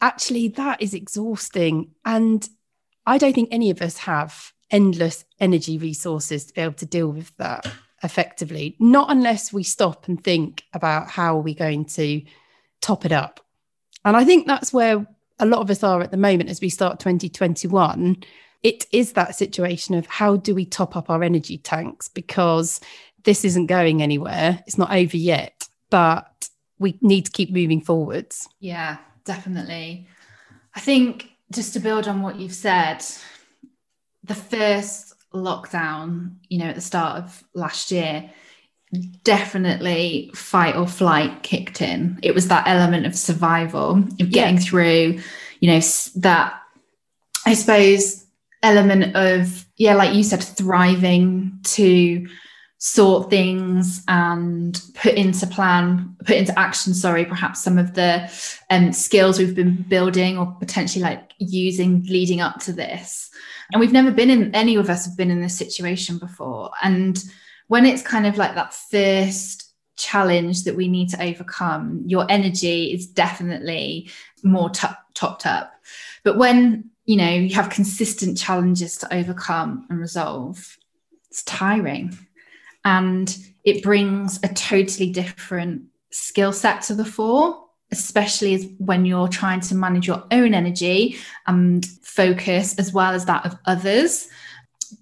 Actually, 0.00 0.48
that 0.48 0.80
is 0.80 0.94
exhausting. 0.94 1.90
And 2.04 2.48
I 3.04 3.18
don't 3.18 3.34
think 3.34 3.48
any 3.50 3.70
of 3.70 3.82
us 3.82 3.98
have 3.98 4.52
endless 4.70 5.24
energy 5.40 5.78
resources 5.78 6.46
to 6.46 6.54
be 6.54 6.60
able 6.60 6.74
to 6.74 6.86
deal 6.86 7.08
with 7.08 7.34
that 7.38 7.66
effectively, 8.02 8.76
not 8.78 9.10
unless 9.10 9.52
we 9.52 9.62
stop 9.62 10.08
and 10.08 10.22
think 10.22 10.64
about 10.72 11.08
how 11.10 11.36
are 11.36 11.42
we 11.42 11.54
going 11.54 11.84
to 11.84 12.22
top 12.80 13.04
it 13.04 13.12
up. 13.12 13.40
And 14.04 14.16
I 14.16 14.24
think 14.24 14.46
that's 14.46 14.72
where 14.72 15.06
a 15.38 15.46
lot 15.46 15.60
of 15.60 15.70
us 15.70 15.82
are 15.82 16.00
at 16.00 16.10
the 16.10 16.16
moment 16.16 16.50
as 16.50 16.60
we 16.60 16.68
start 16.68 17.00
2021. 17.00 18.16
It 18.62 18.86
is 18.92 19.12
that 19.12 19.36
situation 19.36 19.94
of 19.94 20.06
how 20.06 20.36
do 20.36 20.54
we 20.54 20.64
top 20.64 20.96
up 20.96 21.10
our 21.10 21.22
energy 21.22 21.58
tanks 21.58 22.08
because 22.08 22.80
this 23.24 23.44
isn't 23.44 23.66
going 23.66 24.02
anywhere. 24.02 24.62
It's 24.66 24.78
not 24.78 24.92
over 24.92 25.16
yet, 25.16 25.68
but 25.90 26.48
we 26.78 26.98
need 27.00 27.26
to 27.26 27.30
keep 27.30 27.52
moving 27.52 27.80
forwards. 27.80 28.48
Yeah, 28.60 28.98
definitely. 29.24 30.06
I 30.74 30.80
think 30.80 31.30
just 31.52 31.72
to 31.74 31.80
build 31.80 32.06
on 32.08 32.22
what 32.22 32.36
you've 32.36 32.52
said, 32.52 33.04
the 34.24 34.34
first 34.34 35.14
lockdown, 35.34 36.36
you 36.48 36.58
know, 36.58 36.66
at 36.66 36.74
the 36.74 36.80
start 36.80 37.22
of 37.22 37.44
last 37.54 37.90
year, 37.90 38.30
definitely 39.22 40.30
fight 40.34 40.76
or 40.76 40.86
flight 40.86 41.42
kicked 41.42 41.82
in. 41.82 42.18
It 42.22 42.34
was 42.34 42.48
that 42.48 42.66
element 42.66 43.06
of 43.06 43.14
survival, 43.14 43.98
of 43.98 44.30
getting 44.30 44.56
yeah. 44.56 44.62
through, 44.62 45.20
you 45.60 45.72
know, 45.72 45.80
that, 46.16 46.60
I 47.44 47.54
suppose, 47.54 48.24
element 48.62 49.14
of, 49.14 49.66
yeah, 49.76 49.94
like 49.94 50.14
you 50.14 50.24
said, 50.24 50.42
thriving 50.42 51.58
to 51.64 52.26
sort 52.78 53.28
things 53.28 54.04
and 54.06 54.80
put 54.94 55.14
into 55.14 55.44
plan 55.48 56.14
put 56.24 56.36
into 56.36 56.56
action 56.56 56.94
sorry 56.94 57.24
perhaps 57.24 57.60
some 57.60 57.76
of 57.76 57.94
the 57.94 58.30
um, 58.70 58.92
skills 58.92 59.36
we've 59.36 59.56
been 59.56 59.84
building 59.88 60.38
or 60.38 60.46
potentially 60.60 61.02
like 61.02 61.32
using 61.38 62.04
leading 62.04 62.40
up 62.40 62.60
to 62.60 62.72
this 62.72 63.30
and 63.72 63.80
we've 63.80 63.92
never 63.92 64.10
been 64.10 64.30
in 64.30 64.54
any 64.54 64.76
of 64.76 64.88
us 64.88 65.04
have 65.04 65.16
been 65.16 65.30
in 65.30 65.40
this 65.40 65.56
situation 65.56 66.18
before. 66.18 66.70
And 66.82 67.22
when 67.66 67.84
it's 67.84 68.02
kind 68.02 68.26
of 68.26 68.36
like 68.36 68.54
that 68.54 68.74
first 68.74 69.72
challenge 69.96 70.64
that 70.64 70.76
we 70.76 70.88
need 70.88 71.10
to 71.10 71.22
overcome 71.22 72.02
your 72.06 72.24
energy 72.30 72.92
is 72.92 73.06
definitely 73.06 74.10
more 74.42 74.70
t- 74.70 74.86
topped 75.14 75.44
up. 75.44 75.72
But 76.24 76.38
when 76.38 76.90
you 77.04 77.16
know 77.16 77.30
you 77.30 77.54
have 77.54 77.70
consistent 77.70 78.38
challenges 78.38 78.98
to 78.98 79.14
overcome 79.14 79.86
and 79.90 79.98
resolve 79.98 80.78
it's 81.30 81.42
tiring. 81.44 82.16
And 82.84 83.36
it 83.64 83.82
brings 83.82 84.38
a 84.42 84.48
totally 84.48 85.10
different 85.10 85.82
skill 86.10 86.52
set 86.52 86.82
to 86.82 86.94
the 86.94 87.04
fore 87.04 87.64
especially 87.90 88.54
as 88.54 88.66
when 88.78 89.04
you're 89.04 89.28
trying 89.28 89.60
to 89.60 89.74
manage 89.74 90.06
your 90.06 90.24
own 90.30 90.54
energy 90.54 91.16
and 91.46 91.86
focus 92.02 92.78
as 92.78 92.92
well 92.92 93.12
as 93.12 93.24
that 93.26 93.46
of 93.46 93.56
others. 93.66 94.28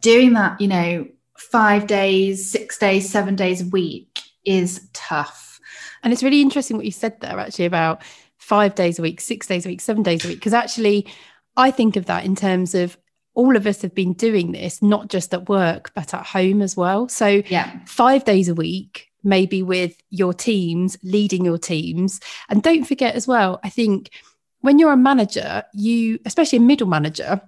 Doing 0.01 0.33
that 0.35 0.61
you 0.61 0.69
know 0.69 1.07
five 1.37 1.87
days 1.87 2.51
six 2.51 2.79
days 2.79 3.11
seven 3.11 3.37
days 3.37 3.63
a 3.63 3.67
week 3.67 4.21
is 4.45 4.89
tough. 4.93 5.61
And 6.03 6.13
it's 6.13 6.23
really 6.23 6.41
interesting 6.41 6.77
what 6.77 6.87
you 6.87 6.93
said 6.93 7.21
there 7.21 7.39
actually 7.39 7.67
about 7.67 8.03
five 8.39 8.75
days 8.75 8.99
a 8.99 9.03
week 9.03 9.21
six 9.21 9.47
days 9.47 9.67
a 9.67 9.69
week 9.69 9.81
seven 9.81 10.03
days 10.05 10.25
a 10.25 10.29
week 10.29 10.39
because 10.39 10.53
actually 10.53 11.05
i 11.57 11.69
think 11.69 11.97
of 11.97 12.07
that 12.07 12.25
in 12.25 12.37
terms 12.37 12.77
of 12.77 12.97
all 13.37 13.55
of 13.55 13.67
us 13.67 13.83
have 13.83 13.95
been 13.95 14.15
doing 14.15 14.53
this, 14.53 14.83
not 14.83 15.09
just 15.09 15.33
at 15.33 15.49
work, 15.49 15.93
but 15.95 16.15
at 16.15 16.27
home 16.27 16.63
as 16.63 16.75
well. 16.75 17.07
So, 17.09 17.43
yeah, 17.47 17.79
five 17.87 18.25
days 18.25 18.49
a 18.49 18.55
week, 18.55 19.06
maybe 19.27 19.63
with 19.63 19.95
your 20.11 20.33
teams, 20.33 20.97
leading 21.03 21.45
your 21.45 21.59
teams. 21.59 22.21
And 22.49 22.63
don't 22.63 22.85
forget 22.85 23.15
as 23.15 23.27
well, 23.27 23.61
I 23.63 23.69
think 23.69 24.11
when 24.61 24.79
you're 24.79 24.93
a 24.93 24.97
manager, 24.97 25.65
you, 25.75 26.19
especially 26.25 26.59
a 26.59 26.63
middle 26.63 26.87
manager, 26.87 27.41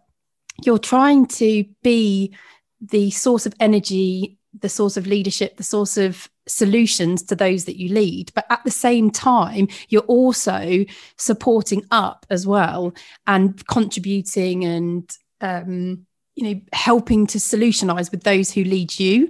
you're 0.65 0.79
trying 0.79 1.27
to 1.27 1.65
be 1.83 2.35
the 2.81 3.11
source 3.11 3.47
of 3.47 3.55
energy, 3.61 4.39
the 4.61 4.69
source 4.69 4.97
of 4.97 5.07
leadership, 5.07 5.57
the 5.57 5.63
source 5.63 5.97
of 5.97 6.29
solutions 6.49 7.23
to 7.23 7.37
those 7.37 7.65
that 7.65 7.79
you 7.79 7.95
lead. 7.95 8.33
But 8.35 8.47
at 8.51 8.65
the 8.65 8.71
same 8.71 9.11
time, 9.11 9.69
you're 9.89 10.03
also 10.03 10.85
supporting 11.17 11.85
up 11.91 12.27
as 12.29 12.47
well 12.47 12.93
and 13.27 13.65
contributing 13.69 14.65
and 14.65 15.17
um, 15.41 16.07
you 16.39 16.55
know, 16.55 16.61
helping 16.73 17.27
to 17.27 17.39
solutionize 17.39 18.13
with 18.13 18.23
those 18.23 18.53
who 18.53 18.63
lead 18.63 18.97
you. 19.01 19.29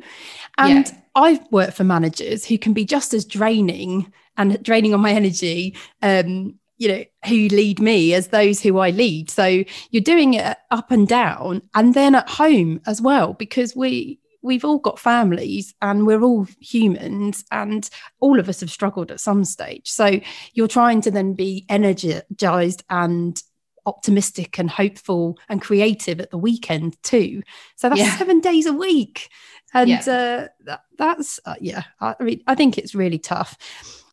And 0.59 0.87
yeah. 0.87 0.99
I've 1.15 1.41
worked 1.50 1.73
for 1.73 1.85
managers 1.85 2.45
who 2.45 2.59
can 2.59 2.75
be 2.75 2.85
just 2.85 3.15
as 3.15 3.25
draining 3.25 4.12
and 4.37 4.62
draining 4.62 4.93
on 4.93 5.00
my 5.00 5.12
energy, 5.12 5.75
um, 6.03 6.59
you 6.77 6.88
know, 6.88 7.05
who 7.25 7.49
lead 7.49 7.81
me 7.81 8.12
as 8.12 8.29
those 8.29 8.61
who 8.61 8.77
I 8.77 8.91
lead. 8.91 9.31
So 9.31 9.65
you're 9.91 10.03
doing 10.03 10.35
it 10.35 10.59
up 10.71 10.91
and 10.91 11.09
down 11.09 11.62
and 11.75 11.95
then 11.95 12.15
at 12.15 12.29
home 12.29 12.83
as 12.87 13.00
well, 13.00 13.33
because 13.33 13.75
we, 13.75 14.21
we've 14.43 14.67
all 14.67 14.79
got 14.79 14.99
families 14.99 15.75
and 15.81 16.07
we're 16.07 16.23
all 16.23 16.47
humans 16.61 17.43
and 17.50 17.88
all 18.21 18.38
of 18.38 18.50
us 18.50 18.61
have 18.61 18.71
struggled 18.71 19.11
at 19.11 19.19
some 19.19 19.47
stage. 19.47 19.91
So 19.91 20.21
you're 20.53 20.69
trying 20.69 21.00
to 21.00 21.11
then 21.11 21.33
be 21.33 21.65
energized 21.71 22.85
and 22.91 23.43
optimistic 23.88 24.59
and 24.59 24.71
hopeful 24.71 25.38
and 25.49 25.61
creative 25.62 26.21
at 26.21 26.30
the 26.30 26.38
weekend 26.38 27.02
too. 27.02 27.42
So 27.76 27.88
that's 27.88 28.00
Yeah. 28.00 28.16
seven 28.16 28.40
days 28.40 28.66
a 28.66 28.73
week. 28.73 29.30
And 29.75 29.90
Yeah. 29.90 30.00
uh, 30.00 30.49
that, 30.64 30.80
that's, 30.97 31.40
uh, 31.45 31.57
yeah, 31.61 31.85
I, 32.00 32.14
I 32.21 32.23
mean, 32.23 32.42
I 32.47 32.54
think 32.54 32.78
it's 32.78 32.95
really 32.95 33.18
tough. 33.18 33.57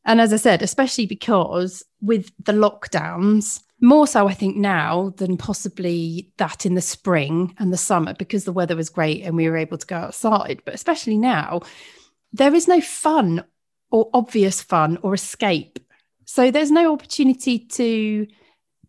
And 0.06 0.22
as 0.22 0.32
I 0.34 0.38
said, 0.38 0.62
especially 0.62 1.06
because 1.06 1.84
with 2.02 2.32
the 2.44 2.54
lockdowns, 2.54 3.62
more 3.82 4.08
so 4.08 4.28
I 4.28 4.34
think 4.34 4.56
now 4.56 5.14
than 5.18 5.36
possibly 5.38 6.32
that 6.38 6.66
in 6.66 6.76
the 6.76 6.82
spring 6.82 7.54
and 7.60 7.74
the 7.74 7.78
summer 7.78 8.14
because 8.14 8.46
the 8.46 8.54
weather 8.54 8.76
was 8.76 8.90
great 8.90 9.24
and 9.24 9.36
we 9.36 9.50
were 9.50 9.58
able 9.58 9.78
to 9.78 9.86
go 9.86 9.98
outside. 9.98 10.62
But 10.64 10.74
especially 10.74 11.18
now, 11.18 11.62
there 12.32 12.54
is 12.56 12.68
no 12.68 12.82
fun 12.82 13.44
or 13.92 14.10
obvious 14.14 14.62
fun 14.62 14.98
or 15.02 15.14
escape. 15.14 15.80
So 16.26 16.52
there's 16.52 16.72
no 16.72 16.94
opportunity 16.94 17.60
to 17.60 18.28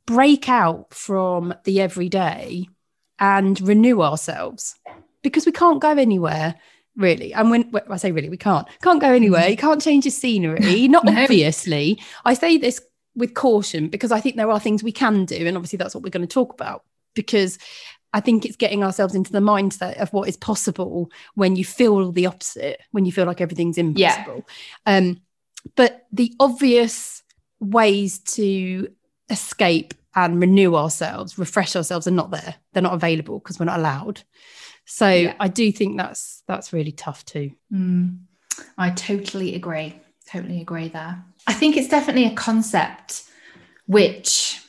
break 0.06 0.48
out 0.48 0.92
from 0.94 1.54
the 1.64 1.80
everyday 1.80 2.68
and 3.18 3.60
renew 3.60 4.02
ourselves 4.02 4.74
because 5.22 5.46
we 5.46 5.52
can't 5.52 5.80
go 5.80 5.90
anywhere 5.90 6.54
really. 6.96 7.34
And 7.34 7.50
when 7.50 7.70
i 7.90 7.96
say 7.98 8.10
really 8.12 8.30
we 8.30 8.36
can't. 8.38 8.66
Can't 8.82 9.00
go 9.02 9.12
anywhere. 9.12 9.48
You 9.48 9.56
can't 9.56 9.82
change 9.82 10.04
your 10.06 10.12
scenery. 10.12 10.88
Not 10.96 11.04
No. 11.04 11.22
obviously. 11.22 12.00
I 12.24 12.32
say 12.34 12.56
this 12.56 12.80
with 13.14 13.32
caution 13.34 13.88
because 13.88 14.12
i 14.12 14.20
think 14.20 14.36
there 14.36 14.50
are 14.50 14.60
things 14.60 14.82
we 14.82 14.92
can 14.92 15.24
do 15.24 15.46
and 15.46 15.56
obviously 15.56 15.78
that's 15.78 15.94
what 15.94 16.04
we're 16.04 16.10
going 16.10 16.26
to 16.26 16.34
talk 16.34 16.52
about 16.52 16.84
because 17.14 17.58
i 18.12 18.20
think 18.20 18.44
it's 18.44 18.56
getting 18.56 18.84
ourselves 18.84 19.14
into 19.14 19.32
the 19.32 19.38
mindset 19.40 19.96
of 19.96 20.12
what 20.12 20.28
is 20.28 20.36
possible 20.36 21.10
when 21.34 21.56
you 21.56 21.64
feel 21.64 22.12
the 22.12 22.26
opposite 22.26 22.78
when 22.90 23.06
you 23.06 23.12
feel 23.12 23.24
like 23.24 23.40
everything's 23.40 23.78
Yeah. 23.78 24.16
impossible. 24.18 24.46
Um 24.84 25.22
but 25.76 26.06
the 26.12 26.32
obvious 26.38 27.22
ways 27.58 28.18
to 28.18 28.88
escape 29.30 29.94
and 30.14 30.40
renew 30.40 30.74
ourselves, 30.76 31.38
refresh 31.38 31.76
ourselves 31.76 32.06
are 32.06 32.12
not 32.12 32.30
there. 32.30 32.54
They're 32.72 32.82
not 32.82 32.94
available 32.94 33.38
because 33.38 33.58
we're 33.58 33.66
not 33.66 33.78
allowed. 33.78 34.22
So 34.86 35.08
Yeah. 35.08 35.34
I 35.40 35.48
do 35.48 35.70
think 35.72 35.96
that's 35.96 36.42
that's 36.46 36.72
really 36.72 36.92
tough 36.92 37.24
too. 37.24 37.50
Mm, 37.72 38.18
I 38.78 38.90
totally 38.90 39.54
agree. 39.54 40.00
Totally 40.30 40.60
agree 40.60 40.88
there. 40.88 41.22
I 41.46 41.52
think 41.52 41.76
it's 41.76 41.88
definitely 41.88 42.26
a 42.26 42.34
concept 42.34 43.24
which, 43.86 44.60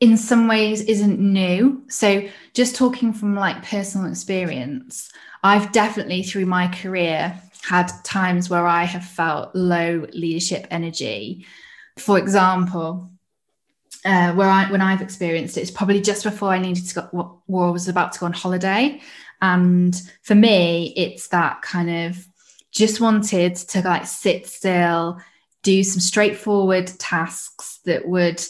in 0.00 0.16
some 0.16 0.48
ways, 0.48 0.82
isn't 0.82 1.18
new. 1.18 1.82
So, 1.88 2.28
just 2.52 2.76
talking 2.76 3.12
from 3.12 3.34
like 3.34 3.62
personal 3.62 4.06
experience, 4.10 5.10
I've 5.42 5.72
definitely 5.72 6.22
through 6.22 6.46
my 6.46 6.68
career 6.68 7.40
had 7.62 7.90
times 8.04 8.50
where 8.50 8.66
I 8.66 8.84
have 8.84 9.04
felt 9.04 9.54
low 9.54 10.06
leadership 10.12 10.66
energy. 10.70 11.46
For 11.98 12.18
example, 12.18 13.10
uh, 14.04 14.32
where 14.32 14.48
I 14.48 14.70
when 14.70 14.80
I've 14.80 15.02
experienced 15.02 15.56
it, 15.56 15.62
it's 15.62 15.70
probably 15.70 16.00
just 16.00 16.24
before 16.24 16.50
I 16.50 16.58
needed 16.58 16.86
to 16.88 16.94
go, 17.12 17.42
I 17.48 17.70
was 17.70 17.88
about 17.88 18.12
to 18.12 18.20
go 18.20 18.26
on 18.26 18.32
holiday, 18.32 19.00
and 19.42 20.00
for 20.22 20.34
me, 20.34 20.92
it's 20.96 21.28
that 21.28 21.62
kind 21.62 21.90
of 22.08 22.26
just 22.72 23.00
wanted 23.00 23.56
to 23.56 23.82
like 23.82 24.06
sit 24.06 24.46
still, 24.46 25.20
do 25.62 25.82
some 25.84 26.00
straightforward 26.00 26.86
tasks 26.98 27.80
that 27.84 28.08
would 28.08 28.42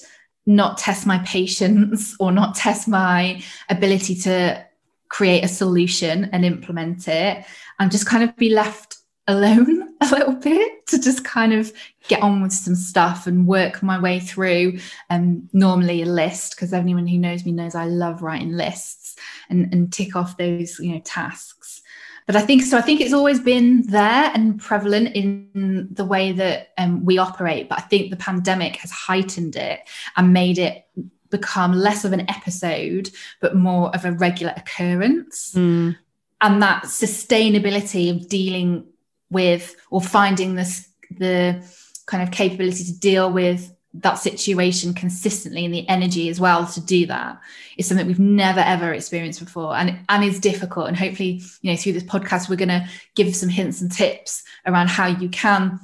not 0.47 0.79
test 0.79 1.07
my 1.07 1.19
patience 1.19 2.17
or 2.21 2.31
not 2.33 2.55
test 2.55 2.87
my 2.87 3.43
ability 3.69 4.15
to 4.15 4.65
create 5.09 5.45
a 5.45 5.49
solution 5.49 6.31
and 6.33 6.45
implement 6.45 7.09
it, 7.09 7.45
and 7.79 7.91
just 7.91 8.07
kind 8.07 8.23
of 8.23 8.37
be 8.37 8.51
left 8.51 9.00
alone 9.31 9.95
a 10.01 10.11
little 10.11 10.35
bit 10.35 10.87
to 10.87 10.99
just 10.99 11.25
kind 11.25 11.53
of 11.53 11.73
get 12.09 12.23
on 12.23 12.43
with 12.43 12.53
some 12.53 12.75
stuff 12.75 13.27
and 13.27 13.47
work 13.47 13.83
my 13.83 13.99
way 13.99 14.19
through 14.19 14.79
um, 15.11 15.49
normally 15.53 16.03
a 16.03 16.07
list 16.07 16.55
because 16.57 16.73
anyone 16.73 17.07
who 17.07 17.19
knows 17.19 17.45
me 17.45 17.53
knows 17.53 17.75
I 17.75 17.85
love 17.85 18.23
writing 18.23 18.53
lists 18.53 19.17
and, 19.49 19.73
and 19.73 19.93
tick 19.93 20.17
off 20.17 20.37
those 20.37 20.79
you 20.81 20.93
know 20.93 21.01
tasks 21.05 21.83
but 22.27 22.37
I 22.37 22.41
think 22.43 22.63
so 22.63 22.79
I 22.79 22.83
think 22.83 23.01
it's 23.01 23.13
always 23.13 23.41
been 23.41 23.83
there 23.87 24.31
and 24.35 24.59
prevalent 24.61 25.15
in 25.15 25.89
the 25.93 26.05
way 26.05 26.33
that 26.33 26.71
um, 26.79 27.05
we 27.05 27.19
operate 27.19 27.69
but 27.69 27.79
I 27.79 27.83
think 27.83 28.11
the 28.11 28.17
pandemic 28.17 28.77
has 28.77 28.91
heightened 28.91 29.57
it 29.57 29.81
and 30.17 30.33
made 30.33 30.59
it 30.59 30.87
become 31.31 31.73
less 31.73 32.05
of 32.05 32.13
an 32.13 32.29
episode 32.29 33.11
but 33.41 33.55
more 33.55 33.95
of 33.95 34.05
a 34.05 34.13
regular 34.13 34.55
occurrence 34.57 35.53
Mm. 35.55 35.97
and 36.41 36.63
that 36.63 36.85
sustainability 36.85 38.11
of 38.11 38.29
dealing 38.29 38.85
with 39.31 39.77
or 39.91 40.01
finding 40.01 40.55
this 40.55 40.89
the 41.11 41.65
kind 42.07 42.23
of 42.23 42.31
capability 42.31 42.85
to 42.85 42.99
deal 42.99 43.31
with 43.31 43.75
that 43.93 44.15
situation 44.15 44.95
consistently 44.95 45.65
and 45.65 45.75
the 45.75 45.89
energy 45.89 46.29
as 46.29 46.41
well 46.41 46.65
to 46.65 46.81
do 46.81 47.07
that 47.07 47.41
is 47.77 47.87
something 47.87 48.07
we've 48.07 48.21
never 48.21 48.61
ever 48.61 48.93
experienced 48.93 49.41
before. 49.41 49.75
And 49.75 49.99
and 50.09 50.25
is 50.25 50.39
difficult. 50.39 50.89
And 50.89 50.97
hopefully 50.97 51.43
you 51.63 51.71
know 51.71 51.77
through 51.77 51.95
this 51.95 52.05
podcast 52.05 52.49
we're 52.49 52.57
going 52.57 52.69
to 52.69 52.89
give 53.15 53.35
some 53.35 53.49
hints 53.49 53.81
and 53.81 53.91
tips 53.91 54.45
around 54.67 54.89
how 54.89 55.07
you 55.07 55.29
can 55.29 55.81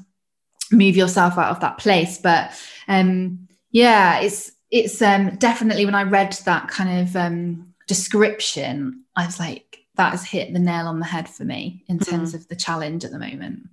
move 0.70 0.96
yourself 0.96 1.38
out 1.38 1.50
of 1.50 1.61
that 1.61 1.78
place. 1.78 2.18
But 2.18 2.52
um 2.88 3.48
yeah 3.70 4.20
it's 4.20 4.52
it's 4.70 5.02
um 5.02 5.37
definitely 5.37 5.85
when 5.85 5.94
i 5.94 6.02
read 6.02 6.32
that 6.44 6.68
kind 6.68 7.00
of 7.00 7.14
um 7.14 7.74
description 7.87 9.04
i 9.14 9.26
was 9.26 9.38
like 9.38 9.75
that 9.96 10.12
has 10.12 10.24
hit 10.24 10.52
the 10.52 10.59
nail 10.59 10.87
on 10.87 11.00
the 11.00 11.06
head 11.06 11.28
for 11.28 11.44
me 11.44 11.85
in 11.88 11.98
terms 11.98 12.35
of 12.35 12.46
the 12.48 12.56
challenge 12.56 13.04
at 13.04 13.11
the 13.11 13.18
moment 13.18 13.68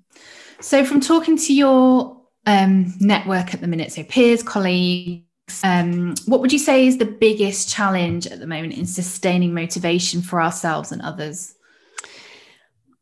so 0.60 0.86
from 0.86 1.02
talking 1.02 1.38
to 1.38 1.54
your 1.54 2.18
um, 2.46 2.94
network 3.00 3.54
at 3.54 3.62
the 3.62 3.68
minute, 3.68 3.92
so 3.92 4.04
peers, 4.04 4.44
colleagues, 4.44 5.26
um, 5.64 6.16
what 6.26 6.42
would 6.42 6.54
you 6.54 6.60
say 6.60 6.88
is 6.88 6.98
the 6.98 7.06
biggest 7.06 7.70
challenge 7.70 8.28
at 8.28 8.40
the 8.40 8.48
moment 8.48 8.74
in 8.74 8.86
sustaining 8.86 9.54
motivation 9.54 10.22
for 10.22 10.42
ourselves 10.42 10.92
and 10.92 11.02
others? 11.02 11.56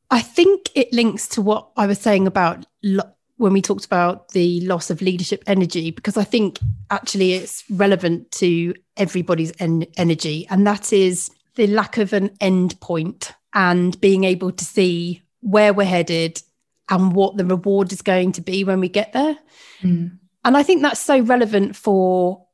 I 0.10 0.22
think 0.22 0.70
it 0.76 0.92
links 0.92 1.28
to 1.30 1.42
what 1.42 1.70
I 1.78 1.88
was 1.88 2.00
saying 2.00 2.28
about 2.28 2.66
lo- 2.84 3.10
when 3.38 3.54
we 3.54 3.62
talked 3.62 3.86
about 3.86 4.30
the 4.30 4.62
loss 4.62 4.90
of 4.90 5.02
leadership 5.02 5.44
energy, 5.48 5.92
because 5.92 6.18
I 6.18 6.24
think 6.24 6.60
actually 6.90 7.34
it's 7.34 7.64
relevant 7.70 8.32
to 8.34 8.74
everybody's 8.98 9.54
en- 9.60 9.88
energy, 9.98 10.48
and 10.50 10.68
that 10.68 10.92
is 10.92 11.32
the 11.56 11.68
lack 11.68 11.98
of 11.98 12.14
an 12.14 12.32
end 12.40 12.80
point 12.80 13.34
and 13.54 14.00
being 14.00 14.24
able 14.24 14.52
to 14.52 14.66
see 14.66 15.22
where 15.42 15.74
we're 15.74 15.86
headed 15.86 16.42
and 16.90 17.14
what 17.14 17.38
the 17.38 17.46
reward 17.46 17.92
is 17.92 18.02
going 18.02 18.32
to 18.34 18.42
be 18.42 18.64
when 18.64 18.80
we 18.80 18.90
get 18.90 19.14
there. 19.14 19.38
Mm. 19.82 20.18
And 20.44 20.58
I 20.58 20.64
think 20.64 20.82
that's 20.82 21.00
so 21.00 21.20
relevant 21.20 21.76
for 21.76 22.46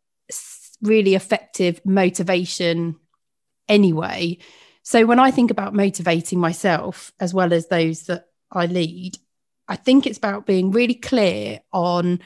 really 0.82 1.16
effective 1.16 1.82
motivation 1.86 2.96
anyway. 3.68 4.38
So 4.84 5.06
when 5.06 5.20
I 5.20 5.32
think 5.32 5.52
about 5.52 5.74
motivating 5.74 6.40
myself 6.40 7.12
as 7.20 7.34
well 7.34 7.52
as 7.54 7.68
those 7.68 8.04
that 8.04 8.26
I 8.52 8.68
lead, 8.68 9.18
I 9.68 9.76
think 9.76 10.06
it's 10.06 10.18
about 10.18 10.46
being 10.46 10.72
really 10.72 10.96
clear 10.96 11.60
on 11.74 12.22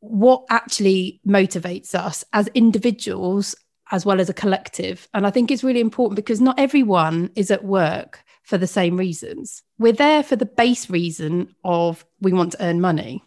what 0.00 0.44
actually 0.50 1.20
motivates 1.26 1.94
us 1.94 2.24
as 2.32 2.48
individuals 2.48 3.54
as 3.92 4.04
well 4.04 4.20
as 4.20 4.28
a 4.28 4.34
collective. 4.34 5.06
And 5.14 5.26
I 5.26 5.30
think 5.30 5.50
it's 5.50 5.62
really 5.62 5.80
important 5.80 6.16
because 6.16 6.40
not 6.40 6.58
everyone 6.58 7.30
is 7.36 7.50
at 7.50 7.64
work 7.64 8.24
for 8.42 8.58
the 8.58 8.66
same 8.66 8.96
reasons. 8.96 9.62
We're 9.78 9.92
there 9.92 10.22
for 10.22 10.34
the 10.34 10.46
base 10.46 10.90
reason 10.90 11.54
of 11.62 12.04
we 12.20 12.32
want 12.32 12.52
to 12.52 12.64
earn 12.64 12.80
money. 12.80 13.22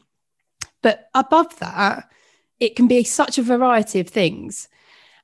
But 0.81 1.07
above 1.13 1.57
that, 1.59 2.09
it 2.59 2.75
can 2.75 2.87
be 2.87 3.03
such 3.03 3.37
a 3.37 3.43
variety 3.43 3.99
of 3.99 4.09
things. 4.09 4.67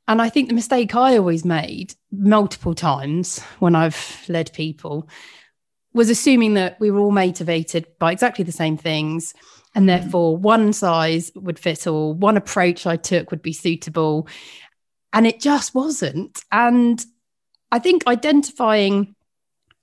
And 0.08 0.22
I 0.22 0.30
think 0.30 0.48
the 0.48 0.56
mistake 0.56 0.96
I 0.96 1.18
always 1.18 1.44
made 1.44 1.96
multiple 2.12 2.76
times 2.76 3.40
when 3.60 3.76
I've 3.76 4.26
led 4.28 4.54
people 4.54 5.10
was 5.94 6.10
assuming 6.10 6.54
that 6.54 6.80
we 6.80 6.92
were 6.92 7.00
all 7.00 7.12
motivated 7.12 7.88
by 8.00 8.12
exactly 8.12 8.44
the 8.44 8.52
same 8.52 8.78
things. 8.78 9.34
And 9.74 9.86
mm. 9.86 9.88
therefore, 9.88 10.38
one 10.38 10.74
size 10.74 11.32
would 11.36 11.60
fit 11.60 11.88
all, 11.88 12.14
one 12.14 12.38
approach 12.38 12.86
I 12.86 12.96
took 12.96 13.32
would 13.32 13.42
be 13.42 13.54
suitable. 13.54 14.28
And 15.14 15.28
it 15.28 15.40
just 15.40 15.76
wasn't. 15.76 16.44
And 16.52 17.04
I 17.72 17.80
think 17.80 18.08
identifying 18.08 19.16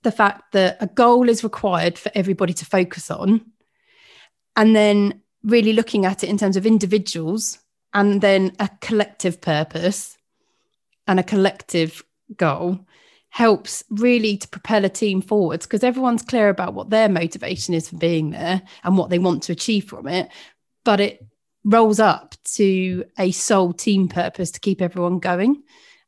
the 0.03 0.11
fact 0.11 0.53
that 0.53 0.77
a 0.79 0.87
goal 0.87 1.29
is 1.29 1.43
required 1.43 1.97
for 1.97 2.11
everybody 2.15 2.53
to 2.53 2.65
focus 2.65 3.11
on, 3.11 3.45
and 4.55 4.75
then 4.75 5.21
really 5.43 5.73
looking 5.73 6.05
at 6.05 6.23
it 6.23 6.29
in 6.29 6.37
terms 6.37 6.57
of 6.57 6.65
individuals 6.65 7.59
and 7.93 8.21
then 8.21 8.53
a 8.59 8.69
collective 8.81 9.41
purpose 9.41 10.17
and 11.07 11.19
a 11.19 11.23
collective 11.23 12.03
goal 12.37 12.79
helps 13.29 13.83
really 13.89 14.37
to 14.37 14.47
propel 14.47 14.85
a 14.85 14.89
team 14.89 15.21
forwards 15.21 15.65
because 15.65 15.83
everyone's 15.83 16.23
clear 16.23 16.49
about 16.49 16.73
what 16.73 16.89
their 16.89 17.07
motivation 17.07 17.73
is 17.73 17.89
for 17.89 17.97
being 17.97 18.31
there 18.31 18.61
and 18.83 18.97
what 18.97 19.09
they 19.09 19.19
want 19.19 19.43
to 19.43 19.51
achieve 19.51 19.85
from 19.85 20.07
it 20.07 20.29
but 20.83 20.99
it 20.99 21.25
rolls 21.63 21.99
up 21.99 22.35
to 22.43 23.03
a 23.17 23.31
sole 23.31 23.73
team 23.73 24.07
purpose 24.07 24.51
to 24.51 24.59
keep 24.59 24.81
everyone 24.81 25.19
going 25.19 25.61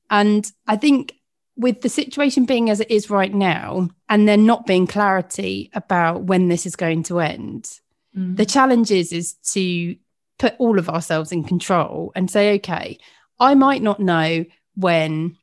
and 0.09 0.51
i 0.67 0.75
think 0.75 1.13
with 1.57 1.81
the 1.81 1.89
situation 1.89 2.45
being 2.45 2.69
as 2.69 2.79
it 2.79 2.89
is 2.89 3.09
right 3.09 3.33
now 3.33 3.89
and 4.09 4.27
there 4.27 4.37
not 4.37 4.65
being 4.65 4.87
clarity 4.87 5.69
about 5.73 6.23
when 6.23 6.47
this 6.47 6.65
is 6.65 6.75
going 6.75 7.03
to 7.03 7.19
end 7.19 7.79
Mm. 8.17 8.35
the 8.35 8.45
challenge 8.45 8.91
is 8.91 9.13
is 9.13 9.35
to 9.53 9.95
put 10.37 10.55
all 10.59 10.77
of 10.77 10.89
ourselves 10.89 11.31
in 11.31 11.45
control 11.45 12.11
and 12.13 12.29
say 12.29 12.55
okay 12.55 12.97
i 13.39 13.55
might 13.55 13.81
not 13.81 14.01
know 14.01 14.43
when 14.75 15.37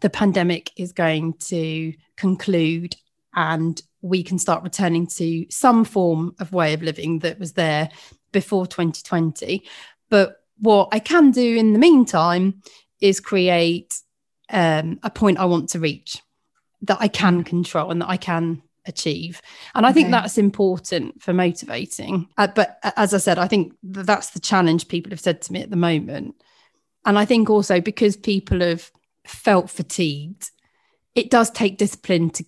the 0.00 0.10
pandemic 0.10 0.72
is 0.76 0.90
going 0.92 1.34
to 1.34 1.92
conclude 2.16 2.96
and 3.36 3.82
we 4.00 4.24
can 4.24 4.36
start 4.38 4.64
returning 4.64 5.06
to 5.06 5.46
some 5.48 5.84
form 5.84 6.34
of 6.40 6.52
way 6.52 6.74
of 6.74 6.82
living 6.82 7.20
that 7.20 7.38
was 7.38 7.52
there 7.52 7.88
before 8.32 8.66
2020. 8.66 9.62
But 10.10 10.36
what 10.58 10.88
I 10.92 10.98
can 10.98 11.30
do 11.30 11.56
in 11.56 11.72
the 11.72 11.78
meantime 11.78 12.62
is 13.00 13.20
create 13.20 13.94
um, 14.50 14.98
a 15.02 15.10
point 15.10 15.38
I 15.38 15.44
want 15.44 15.70
to 15.70 15.80
reach 15.80 16.20
that 16.82 16.98
I 17.00 17.08
can 17.08 17.44
control 17.44 17.90
and 17.90 18.02
that 18.02 18.08
I 18.08 18.16
can 18.16 18.62
achieve. 18.86 19.40
And 19.74 19.86
I 19.86 19.90
okay. 19.90 20.00
think 20.00 20.10
that's 20.10 20.38
important 20.38 21.22
for 21.22 21.32
motivating. 21.32 22.28
Uh, 22.36 22.48
but 22.48 22.78
as 22.96 23.14
I 23.14 23.18
said, 23.18 23.38
I 23.38 23.46
think 23.46 23.74
that's 23.82 24.30
the 24.30 24.40
challenge 24.40 24.88
people 24.88 25.10
have 25.10 25.20
said 25.20 25.42
to 25.42 25.52
me 25.52 25.62
at 25.62 25.70
the 25.70 25.76
moment. 25.76 26.34
And 27.04 27.18
I 27.18 27.24
think 27.24 27.50
also 27.50 27.80
because 27.80 28.16
people 28.16 28.60
have 28.60 28.90
felt 29.24 29.70
fatigued, 29.70 30.50
it 31.14 31.30
does 31.30 31.50
take 31.50 31.78
discipline 31.78 32.30
to 32.30 32.44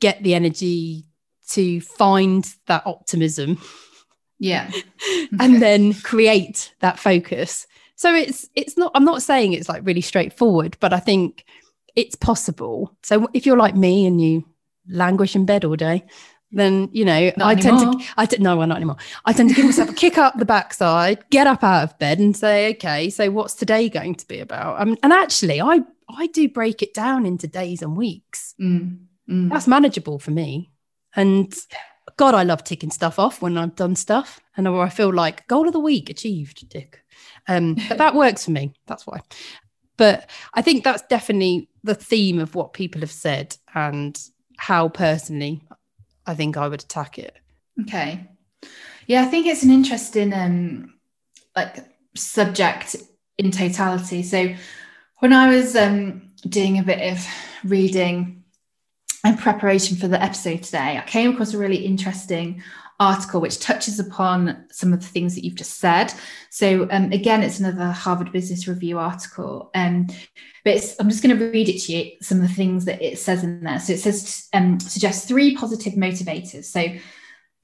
get 0.00 0.22
the 0.22 0.34
energy 0.34 1.06
to 1.50 1.80
find 1.80 2.46
that 2.66 2.86
optimism. 2.86 3.58
Yeah. 4.42 4.70
and 5.40 5.62
then 5.62 5.94
create 5.94 6.74
that 6.80 6.98
focus. 6.98 7.66
So 7.94 8.12
it's 8.12 8.48
it's 8.56 8.76
not 8.76 8.90
I'm 8.94 9.04
not 9.04 9.22
saying 9.22 9.52
it's 9.52 9.68
like 9.68 9.86
really 9.86 10.00
straightforward, 10.00 10.76
but 10.80 10.92
I 10.92 10.98
think 10.98 11.44
it's 11.94 12.16
possible. 12.16 12.92
So 13.04 13.28
if 13.32 13.46
you're 13.46 13.56
like 13.56 13.76
me 13.76 14.04
and 14.04 14.20
you 14.20 14.44
languish 14.88 15.36
in 15.36 15.46
bed 15.46 15.64
all 15.64 15.76
day, 15.76 16.04
then 16.50 16.88
you 16.92 17.04
know 17.04 17.30
not 17.36 17.46
I 17.46 17.52
anymore. 17.52 17.80
tend 17.80 18.00
to 18.00 18.08
I 18.16 18.28
no, 18.40 18.56
well, 18.56 18.66
not 18.66 18.78
anymore. 18.78 18.96
I 19.24 19.32
tend 19.32 19.50
to 19.50 19.54
give 19.54 19.64
myself 19.64 19.90
a 19.90 19.94
kick 19.94 20.18
up 20.18 20.36
the 20.36 20.44
backside, 20.44 21.22
get 21.30 21.46
up 21.46 21.62
out 21.62 21.84
of 21.84 21.98
bed, 22.00 22.18
and 22.18 22.36
say, 22.36 22.72
okay, 22.72 23.10
so 23.10 23.30
what's 23.30 23.54
today 23.54 23.88
going 23.88 24.16
to 24.16 24.26
be 24.26 24.40
about? 24.40 24.80
Um, 24.80 24.98
and 25.04 25.12
actually, 25.12 25.60
I 25.60 25.82
I 26.08 26.26
do 26.26 26.48
break 26.48 26.82
it 26.82 26.94
down 26.94 27.26
into 27.26 27.46
days 27.46 27.80
and 27.80 27.96
weeks. 27.96 28.56
Mm, 28.60 29.04
mm. 29.30 29.50
That's 29.50 29.68
manageable 29.68 30.18
for 30.18 30.32
me, 30.32 30.72
and 31.14 31.54
God, 32.16 32.34
I 32.34 32.42
love 32.42 32.64
ticking 32.64 32.90
stuff 32.90 33.18
off 33.18 33.42
when 33.42 33.56
I've 33.56 33.76
done 33.76 33.96
stuff, 33.96 34.40
and 34.56 34.70
where 34.72 34.82
I 34.82 34.88
feel 34.88 35.12
like 35.12 35.46
goal 35.48 35.66
of 35.66 35.72
the 35.72 35.80
week 35.80 36.10
achieved, 36.10 36.68
Dick. 36.68 37.02
Um, 37.48 37.76
but 37.88 37.98
that 37.98 38.14
works 38.14 38.44
for 38.44 38.50
me. 38.50 38.72
That's 38.86 39.06
why. 39.06 39.20
But 39.96 40.28
I 40.54 40.62
think 40.62 40.84
that's 40.84 41.02
definitely 41.02 41.68
the 41.84 41.94
theme 41.94 42.38
of 42.38 42.54
what 42.54 42.72
people 42.72 43.00
have 43.02 43.10
said 43.10 43.56
and 43.74 44.18
how 44.56 44.88
personally 44.88 45.62
I 46.26 46.34
think 46.34 46.56
I 46.56 46.68
would 46.68 46.82
attack 46.82 47.18
it. 47.18 47.36
Okay. 47.82 48.28
Yeah, 49.06 49.22
I 49.22 49.26
think 49.26 49.46
it's 49.46 49.62
an 49.62 49.70
interesting 49.70 50.32
um 50.32 50.94
like 51.56 51.84
subject 52.14 52.96
in 53.38 53.50
totality. 53.50 54.22
So 54.22 54.54
when 55.18 55.32
I 55.32 55.54
was 55.54 55.76
um 55.76 56.30
doing 56.48 56.78
a 56.78 56.82
bit 56.82 57.12
of 57.12 57.24
reading 57.64 58.41
and 59.24 59.38
preparation 59.38 59.96
for 59.96 60.08
the 60.08 60.22
episode 60.22 60.62
today, 60.62 60.98
I 60.98 61.04
came 61.06 61.32
across 61.32 61.54
a 61.54 61.58
really 61.58 61.84
interesting 61.84 62.62
article 62.98 63.40
which 63.40 63.58
touches 63.58 63.98
upon 63.98 64.64
some 64.70 64.92
of 64.92 65.00
the 65.00 65.06
things 65.06 65.34
that 65.34 65.44
you've 65.44 65.56
just 65.56 65.78
said. 65.78 66.12
So 66.50 66.88
um, 66.90 67.10
again, 67.10 67.42
it's 67.42 67.58
another 67.58 67.86
Harvard 67.86 68.30
Business 68.32 68.68
Review 68.68 68.98
article, 68.98 69.70
um, 69.74 70.08
but 70.64 70.94
I'm 71.00 71.08
just 71.08 71.22
going 71.22 71.36
to 71.36 71.50
read 71.50 71.68
it 71.68 71.80
to 71.82 71.92
you. 71.92 72.12
Some 72.20 72.40
of 72.40 72.48
the 72.48 72.54
things 72.54 72.84
that 72.84 73.02
it 73.02 73.18
says 73.18 73.42
in 73.42 73.62
there. 73.62 73.80
So 73.80 73.94
it 73.94 74.00
says 74.00 74.48
um, 74.52 74.78
suggests 74.78 75.26
three 75.26 75.56
positive 75.56 75.94
motivators. 75.94 76.64
So 76.64 76.86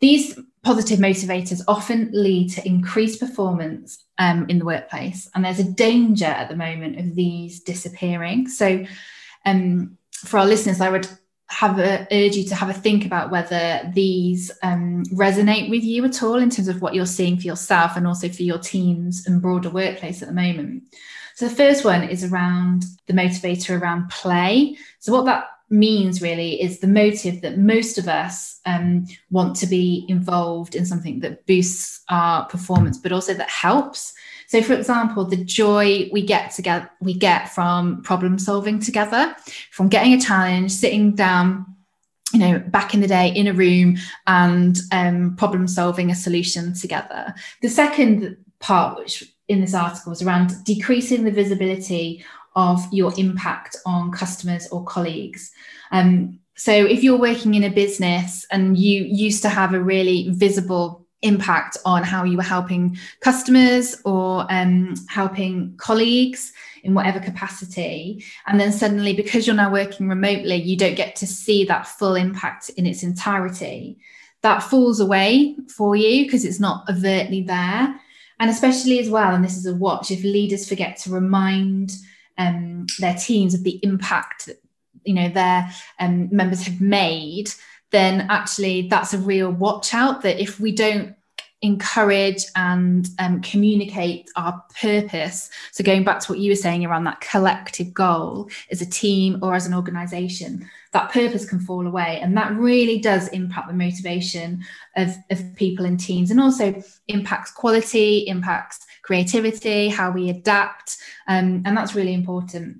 these 0.00 0.38
positive 0.62 0.98
motivators 0.98 1.60
often 1.68 2.10
lead 2.12 2.50
to 2.50 2.66
increased 2.66 3.20
performance 3.20 4.04
um, 4.18 4.46
in 4.48 4.58
the 4.58 4.64
workplace, 4.64 5.28
and 5.34 5.44
there's 5.44 5.60
a 5.60 5.64
danger 5.64 6.26
at 6.26 6.48
the 6.48 6.56
moment 6.56 6.98
of 6.98 7.14
these 7.14 7.60
disappearing. 7.60 8.48
So 8.48 8.84
um, 9.44 9.98
for 10.12 10.38
our 10.38 10.46
listeners, 10.46 10.80
I 10.80 10.90
would 10.90 11.08
have 11.50 11.78
a 11.78 12.06
urge 12.12 12.36
you 12.36 12.44
to 12.44 12.54
have 12.54 12.68
a 12.68 12.74
think 12.74 13.06
about 13.06 13.30
whether 13.30 13.90
these 13.94 14.50
um, 14.62 15.02
resonate 15.06 15.70
with 15.70 15.82
you 15.82 16.04
at 16.04 16.22
all 16.22 16.36
in 16.36 16.50
terms 16.50 16.68
of 16.68 16.82
what 16.82 16.94
you're 16.94 17.06
seeing 17.06 17.38
for 17.38 17.46
yourself 17.46 17.96
and 17.96 18.06
also 18.06 18.28
for 18.28 18.42
your 18.42 18.58
teams 18.58 19.26
and 19.26 19.40
broader 19.40 19.70
workplace 19.70 20.20
at 20.20 20.28
the 20.28 20.34
moment. 20.34 20.82
So 21.34 21.48
the 21.48 21.54
first 21.54 21.84
one 21.84 22.02
is 22.04 22.24
around 22.24 22.84
the 23.06 23.12
motivator 23.12 23.80
around 23.80 24.10
play. 24.10 24.76
So 24.98 25.12
what 25.12 25.24
that 25.26 25.46
means 25.70 26.20
really 26.20 26.60
is 26.60 26.80
the 26.80 26.86
motive 26.86 27.40
that 27.42 27.58
most 27.58 27.98
of 27.98 28.08
us 28.08 28.60
um, 28.66 29.06
want 29.30 29.56
to 29.56 29.66
be 29.66 30.04
involved 30.08 30.74
in 30.74 30.84
something 30.84 31.20
that 31.20 31.46
boosts 31.46 32.02
our 32.08 32.44
performance, 32.46 32.98
but 32.98 33.12
also 33.12 33.34
that 33.34 33.50
helps. 33.50 34.14
So, 34.48 34.62
for 34.62 34.72
example, 34.72 35.24
the 35.24 35.36
joy 35.36 36.08
we 36.10 36.22
get 36.22 36.52
together, 36.52 36.90
we 37.00 37.12
get 37.12 37.54
from 37.54 38.02
problem 38.02 38.38
solving 38.38 38.80
together, 38.80 39.36
from 39.70 39.88
getting 39.88 40.14
a 40.14 40.20
challenge, 40.20 40.72
sitting 40.72 41.14
down, 41.14 41.66
you 42.32 42.40
know, 42.40 42.58
back 42.58 42.94
in 42.94 43.00
the 43.00 43.06
day 43.06 43.28
in 43.28 43.46
a 43.46 43.52
room 43.52 43.98
and 44.26 44.78
um, 44.90 45.36
problem 45.36 45.68
solving 45.68 46.10
a 46.10 46.14
solution 46.14 46.72
together. 46.72 47.34
The 47.60 47.68
second 47.68 48.38
part, 48.58 48.98
which 48.98 49.22
in 49.48 49.60
this 49.60 49.74
article 49.74 50.10
was 50.10 50.22
around 50.22 50.64
decreasing 50.64 51.24
the 51.24 51.30
visibility 51.30 52.24
of 52.56 52.80
your 52.90 53.12
impact 53.18 53.76
on 53.84 54.10
customers 54.10 54.66
or 54.68 54.82
colleagues. 54.84 55.52
Um, 55.92 56.40
so 56.56 56.72
if 56.72 57.04
you're 57.04 57.18
working 57.18 57.54
in 57.54 57.64
a 57.64 57.70
business 57.70 58.46
and 58.50 58.78
you 58.78 59.04
used 59.04 59.42
to 59.42 59.50
have 59.50 59.74
a 59.74 59.80
really 59.80 60.30
visible 60.30 61.06
impact 61.22 61.76
on 61.84 62.02
how 62.02 62.24
you 62.24 62.36
were 62.36 62.42
helping 62.42 62.96
customers 63.20 64.00
or 64.04 64.46
um, 64.50 64.94
helping 65.08 65.76
colleagues 65.76 66.52
in 66.84 66.94
whatever 66.94 67.18
capacity. 67.18 68.24
And 68.46 68.60
then 68.60 68.72
suddenly, 68.72 69.14
because 69.14 69.46
you're 69.46 69.56
now 69.56 69.72
working 69.72 70.08
remotely, 70.08 70.56
you 70.56 70.76
don't 70.76 70.94
get 70.94 71.16
to 71.16 71.26
see 71.26 71.64
that 71.64 71.86
full 71.86 72.14
impact 72.14 72.70
in 72.70 72.86
its 72.86 73.02
entirety. 73.02 73.98
That 74.42 74.62
falls 74.62 75.00
away 75.00 75.56
for 75.74 75.96
you 75.96 76.24
because 76.24 76.44
it's 76.44 76.60
not 76.60 76.88
overtly 76.88 77.42
there. 77.42 78.00
And 78.40 78.50
especially 78.50 79.00
as 79.00 79.10
well, 79.10 79.34
and 79.34 79.44
this 79.44 79.56
is 79.56 79.66
a 79.66 79.74
watch, 79.74 80.12
if 80.12 80.22
leaders 80.22 80.68
forget 80.68 80.96
to 80.98 81.10
remind 81.10 81.96
um, 82.38 82.86
their 83.00 83.14
teams 83.14 83.52
of 83.52 83.64
the 83.64 83.80
impact 83.82 84.46
that 84.46 84.62
you 85.04 85.14
know 85.14 85.28
their 85.28 85.68
um, 85.98 86.28
members 86.30 86.62
have 86.62 86.80
made 86.80 87.50
then 87.90 88.26
actually 88.30 88.88
that's 88.88 89.14
a 89.14 89.18
real 89.18 89.50
watch 89.50 89.94
out 89.94 90.22
that 90.22 90.40
if 90.40 90.60
we 90.60 90.72
don't 90.72 91.14
encourage 91.60 92.44
and 92.54 93.08
um, 93.18 93.40
communicate 93.40 94.30
our 94.36 94.62
purpose. 94.80 95.50
So 95.72 95.82
going 95.82 96.04
back 96.04 96.20
to 96.20 96.32
what 96.32 96.38
you 96.38 96.52
were 96.52 96.56
saying 96.56 96.84
around 96.84 97.04
that 97.04 97.20
collective 97.20 97.92
goal 97.92 98.48
as 98.70 98.80
a 98.80 98.86
team 98.86 99.40
or 99.42 99.54
as 99.54 99.66
an 99.66 99.74
organization 99.74 100.68
that 100.92 101.10
purpose 101.10 101.48
can 101.48 101.58
fall 101.58 101.86
away. 101.86 102.20
And 102.22 102.36
that 102.36 102.52
really 102.54 102.98
does 102.98 103.28
impact 103.28 103.68
the 103.68 103.74
motivation 103.74 104.64
of, 104.96 105.16
of 105.30 105.54
people 105.56 105.84
and 105.84 105.98
teams 105.98 106.30
and 106.30 106.40
also 106.40 106.80
impacts 107.08 107.50
quality 107.50 108.18
impacts 108.20 108.86
creativity 109.02 109.88
how 109.88 110.10
we 110.10 110.28
adapt 110.28 110.98
um, 111.28 111.62
and 111.64 111.74
that's 111.74 111.94
really 111.94 112.12
important 112.12 112.78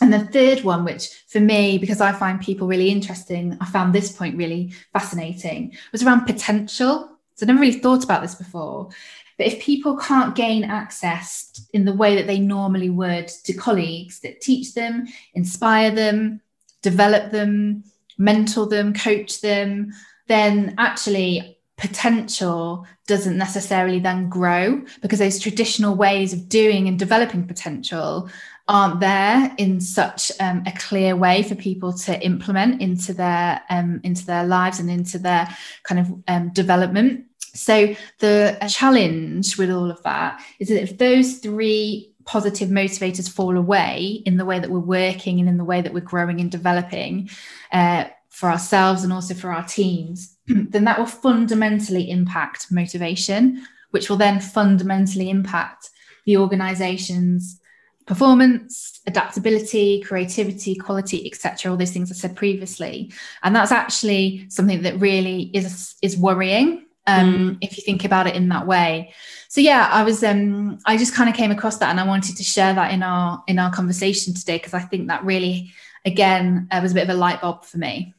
and 0.00 0.12
the 0.12 0.26
third 0.26 0.64
one, 0.64 0.84
which 0.84 1.08
for 1.28 1.40
me, 1.40 1.78
because 1.78 2.00
I 2.00 2.12
find 2.12 2.40
people 2.40 2.66
really 2.66 2.90
interesting, 2.90 3.56
I 3.60 3.66
found 3.66 3.94
this 3.94 4.12
point 4.12 4.36
really 4.36 4.72
fascinating, 4.92 5.76
was 5.92 6.02
around 6.02 6.26
potential. 6.26 7.10
So 7.34 7.44
I 7.44 7.46
never 7.46 7.60
really 7.60 7.78
thought 7.78 8.04
about 8.04 8.22
this 8.22 8.34
before. 8.34 8.90
But 9.36 9.48
if 9.48 9.62
people 9.62 9.96
can't 9.96 10.36
gain 10.36 10.64
access 10.64 11.66
in 11.72 11.84
the 11.84 11.92
way 11.92 12.14
that 12.16 12.26
they 12.26 12.38
normally 12.38 12.90
would 12.90 13.28
to 13.28 13.52
colleagues 13.52 14.20
that 14.20 14.40
teach 14.40 14.74
them, 14.74 15.06
inspire 15.34 15.90
them, 15.90 16.40
develop 16.82 17.32
them, 17.32 17.84
mentor 18.16 18.66
them, 18.66 18.94
coach 18.94 19.40
them, 19.40 19.92
then 20.28 20.74
actually 20.78 21.58
potential 21.76 22.86
doesn't 23.08 23.36
necessarily 23.36 23.98
then 23.98 24.28
grow 24.28 24.80
because 25.02 25.18
those 25.18 25.40
traditional 25.40 25.96
ways 25.96 26.32
of 26.32 26.48
doing 26.48 26.86
and 26.86 26.98
developing 26.98 27.46
potential 27.46 28.30
aren't 28.66 29.00
there 29.00 29.54
in 29.58 29.80
such 29.80 30.32
um, 30.40 30.62
a 30.66 30.72
clear 30.72 31.14
way 31.16 31.42
for 31.42 31.54
people 31.54 31.92
to 31.92 32.18
implement 32.24 32.80
into 32.80 33.12
their 33.12 33.60
um, 33.68 34.00
into 34.04 34.24
their 34.24 34.44
lives 34.44 34.80
and 34.80 34.90
into 34.90 35.18
their 35.18 35.48
kind 35.82 36.00
of 36.00 36.22
um, 36.28 36.48
development. 36.50 37.26
So 37.38 37.94
the 38.18 38.56
challenge 38.68 39.58
with 39.58 39.70
all 39.70 39.90
of 39.90 40.02
that 40.02 40.42
is 40.58 40.68
that 40.68 40.82
if 40.82 40.98
those 40.98 41.38
three 41.38 42.12
positive 42.24 42.70
motivators 42.70 43.30
fall 43.30 43.56
away 43.56 44.22
in 44.24 44.38
the 44.38 44.44
way 44.44 44.58
that 44.58 44.70
we're 44.70 44.80
working 44.80 45.40
and 45.40 45.48
in 45.48 45.58
the 45.58 45.64
way 45.64 45.80
that 45.80 45.92
we're 45.92 46.00
growing 46.00 46.40
and 46.40 46.50
developing 46.50 47.28
uh, 47.70 48.04
for 48.30 48.48
ourselves 48.48 49.04
and 49.04 49.12
also 49.12 49.34
for 49.34 49.52
our 49.52 49.64
teams, 49.64 50.36
then 50.46 50.84
that 50.84 50.98
will 50.98 51.06
fundamentally 51.06 52.10
impact 52.10 52.72
motivation, 52.72 53.64
which 53.90 54.08
will 54.08 54.16
then 54.16 54.40
fundamentally 54.40 55.28
impact 55.28 55.90
the 56.24 56.38
organization's 56.38 57.60
performance, 58.06 59.00
adaptability, 59.06 60.00
creativity, 60.00 60.74
quality, 60.74 61.26
etc. 61.26 61.70
All 61.70 61.76
those 61.76 61.92
things 61.92 62.10
I 62.10 62.14
said 62.14 62.36
previously, 62.36 63.12
and 63.42 63.54
that's 63.54 63.72
actually 63.72 64.46
something 64.50 64.82
that 64.82 65.00
really 65.00 65.50
is 65.54 65.96
is 66.02 66.16
worrying. 66.16 66.84
um, 67.06 67.50
mm. 67.50 67.58
if 67.60 67.76
you 67.76 67.82
think 67.82 68.04
about 68.04 68.26
it 68.26 68.34
in 68.34 68.48
that 68.48 68.66
way. 68.66 69.12
So 69.48 69.60
yeah, 69.60 69.88
I 69.90 70.04
was 70.04 70.24
um, 70.24 70.78
I 70.86 70.96
just 70.96 71.14
kind 71.14 71.28
of 71.28 71.36
came 71.36 71.50
across 71.50 71.78
that 71.78 71.90
and 71.90 72.00
I 72.00 72.06
wanted 72.06 72.36
to 72.36 72.42
share 72.42 72.74
that 72.74 72.92
in 72.92 73.02
our 73.02 73.42
in 73.46 73.58
our 73.58 73.72
conversation 73.72 74.34
today 74.34 74.56
because 74.56 74.74
I 74.74 74.80
think 74.80 75.08
that 75.08 75.24
really 75.24 75.72
again 76.04 76.68
uh, 76.70 76.80
was 76.82 76.92
a 76.92 76.94
bit 76.94 77.04
of 77.04 77.10
a 77.10 77.18
light 77.18 77.40
bulb 77.40 77.64
for 77.64 77.78
me. 77.78 78.14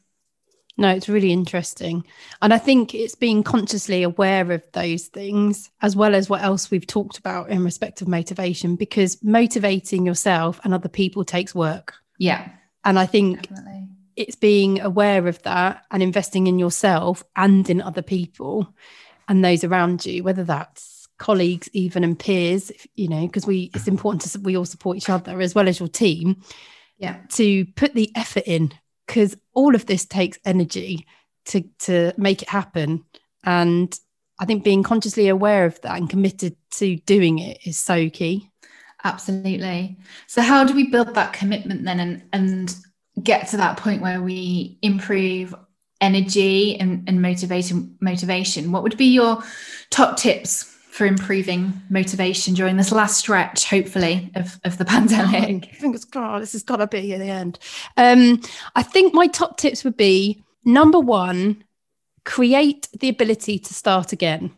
No, 0.77 0.89
it's 0.89 1.07
really 1.07 1.31
interesting. 1.31 2.05
And 2.41 2.53
I 2.53 2.57
think 2.57 2.93
it's 2.93 3.15
being 3.15 3.43
consciously 3.43 4.03
aware 4.03 4.51
of 4.51 4.63
those 4.73 5.05
things, 5.05 5.69
as 5.81 5.95
well 5.95 6.13
as 6.13 6.29
what 6.29 6.41
else 6.41 6.69
we've 6.69 6.85
talked 6.85 7.17
about 7.17 7.49
in 7.49 7.63
respect 7.63 8.01
of 8.01 8.09
motivation, 8.09 8.75
because 8.75 9.23
motivating 9.23 10.05
yourself 10.05 10.59
and 10.63 10.73
other 10.73 10.89
people 10.89 11.23
takes 11.23 11.55
work. 11.55 11.93
Yeah. 12.17 12.49
And 12.83 12.99
I 12.99 13.05
think 13.05 13.47
Definitely. 13.47 13.87
it's 14.17 14.35
being 14.35 14.81
aware 14.81 15.27
of 15.27 15.41
that 15.43 15.85
and 15.91 16.03
investing 16.03 16.47
in 16.47 16.59
yourself 16.59 17.23
and 17.35 17.69
in 17.69 17.81
other 17.81 18.01
people 18.01 18.73
and 19.29 19.43
those 19.43 19.63
around 19.63 20.05
you, 20.05 20.23
whether 20.23 20.43
that's 20.43 21.07
colleagues, 21.17 21.69
even 21.71 22.03
and 22.03 22.19
peers, 22.19 22.71
you 22.95 23.07
know, 23.07 23.25
because 23.25 23.47
we 23.47 23.71
it's 23.73 23.87
important 23.87 24.21
to 24.21 24.39
we 24.39 24.57
all 24.57 24.65
support 24.65 24.97
each 24.97 25.09
other 25.09 25.39
as 25.39 25.55
well 25.55 25.69
as 25.69 25.79
your 25.79 25.89
team. 25.89 26.41
Yeah. 26.97 27.17
To 27.31 27.65
put 27.75 27.93
the 27.93 28.11
effort 28.15 28.43
in 28.45 28.73
because 29.05 29.37
all 29.53 29.75
of 29.75 29.85
this 29.85 30.05
takes 30.05 30.37
energy 30.45 31.05
to 31.45 31.61
to 31.79 32.13
make 32.17 32.41
it 32.41 32.49
happen. 32.49 33.03
And 33.43 33.97
i 34.37 34.45
think 34.45 34.65
being 34.65 34.83
consciously 34.83 35.29
aware 35.29 35.65
of 35.65 35.79
that 35.81 35.97
and 35.97 36.09
committed 36.09 36.57
to 36.71 36.97
doing 36.97 37.39
it 37.39 37.59
is 37.65 37.79
so 37.79 38.09
key. 38.09 38.49
Absolutely. 39.03 39.97
So 40.27 40.41
how 40.41 40.63
do 40.63 40.73
we 40.73 40.87
build 40.87 41.13
that 41.13 41.33
commitment 41.33 41.85
then 41.85 41.99
and 41.99 42.23
and 42.33 42.75
get 43.23 43.47
to 43.49 43.57
that 43.57 43.77
point 43.77 44.01
where 44.01 44.21
we 44.21 44.77
improve 44.81 45.55
energy 46.01 46.77
and, 46.79 47.07
and 47.07 47.21
motivation 47.21 47.95
motivation? 48.01 48.71
What 48.71 48.83
would 48.83 48.97
be 48.97 49.05
your 49.05 49.43
top 49.89 50.17
tips 50.17 50.74
for 50.95 51.05
improving 51.05 51.73
motivation 51.89 52.53
during 52.53 52.77
this 52.77 52.89
last 52.89 53.17
stretch, 53.17 53.69
hopefully, 53.69 54.31
of, 54.35 54.57
of 54.63 54.77
the 54.77 54.85
pandemic? 54.95 55.67
Oh, 55.73 55.75
fingers 55.75 56.05
crossed, 56.05 56.41
this 56.41 56.53
has 56.53 56.63
got 56.63 56.77
to 56.77 56.87
be 56.87 57.17
the 57.17 57.25
end. 57.25 57.59
Um, 57.97 58.41
I 58.77 58.81
think 58.81 59.13
my 59.13 59.27
top 59.27 59.57
tips 59.57 59.83
would 59.83 59.97
be 59.97 60.41
number 60.63 60.97
one, 60.97 61.65
create 62.23 62.87
the 62.97 63.09
ability 63.09 63.59
to 63.59 63.73
start 63.73 64.13
again. 64.13 64.53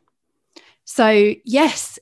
So, 0.86 1.34
yes, 1.44 1.98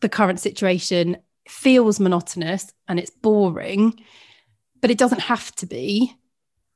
the 0.00 0.08
current 0.08 0.40
situation 0.40 1.18
feels 1.48 2.00
monotonous 2.00 2.72
and 2.88 2.98
it's 2.98 3.10
boring, 3.10 3.94
but 4.80 4.90
it 4.90 4.98
doesn't 4.98 5.20
have 5.20 5.54
to 5.56 5.66
be. 5.66 6.16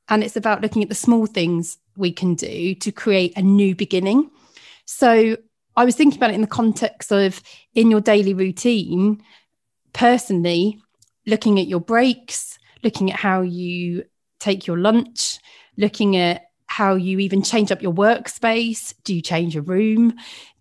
And 0.07 0.23
it's 0.23 0.37
about 0.37 0.61
looking 0.61 0.83
at 0.83 0.89
the 0.89 0.95
small 0.95 1.25
things 1.25 1.79
we 1.97 2.13
can 2.13 2.35
do 2.35 2.75
to 2.75 2.93
create 2.93 3.35
a 3.35 3.41
new 3.41 3.75
beginning. 3.75 4.31
So 4.85 5.35
I 5.77 5.85
was 5.85 5.95
thinking 5.95 6.17
about 6.17 6.31
it 6.31 6.35
in 6.35 6.41
the 6.41 6.47
context 6.47 7.11
of 7.11 7.39
in 7.75 7.91
your 7.91 8.01
daily 8.01 8.33
routine, 8.33 9.21
personally, 9.93 10.81
looking 11.27 11.59
at 11.59 11.67
your 11.67 11.79
breaks, 11.79 12.57
looking 12.83 13.11
at 13.11 13.19
how 13.19 13.41
you 13.41 14.03
take 14.39 14.65
your 14.65 14.79
lunch, 14.79 15.37
looking 15.77 16.17
at 16.17 16.45
how 16.65 16.95
you 16.95 17.19
even 17.19 17.43
change 17.43 17.71
up 17.71 17.83
your 17.83 17.93
workspace. 17.93 18.95
Do 19.03 19.13
you 19.13 19.21
change 19.21 19.55
a 19.55 19.61
room? 19.61 20.15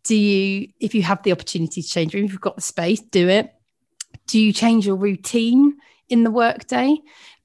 Do 0.05 0.15
you, 0.15 0.69
if 0.81 0.95
you 0.95 1.03
have 1.03 1.23
the 1.23 1.33
opportunity 1.33 1.81
to 1.81 1.89
change 1.89 2.13
room, 2.13 2.27
if 2.27 2.33
you've 2.33 2.41
got 2.43 2.57
the 2.57 2.63
space, 2.63 3.01
do 3.01 3.27
it. 3.27 3.55
Do 4.27 4.39
you 4.39 4.53
change 4.53 4.87
your 4.87 4.97
routine 4.97 5.79
in 6.11 6.25
the 6.25 6.31
workday 6.31 6.95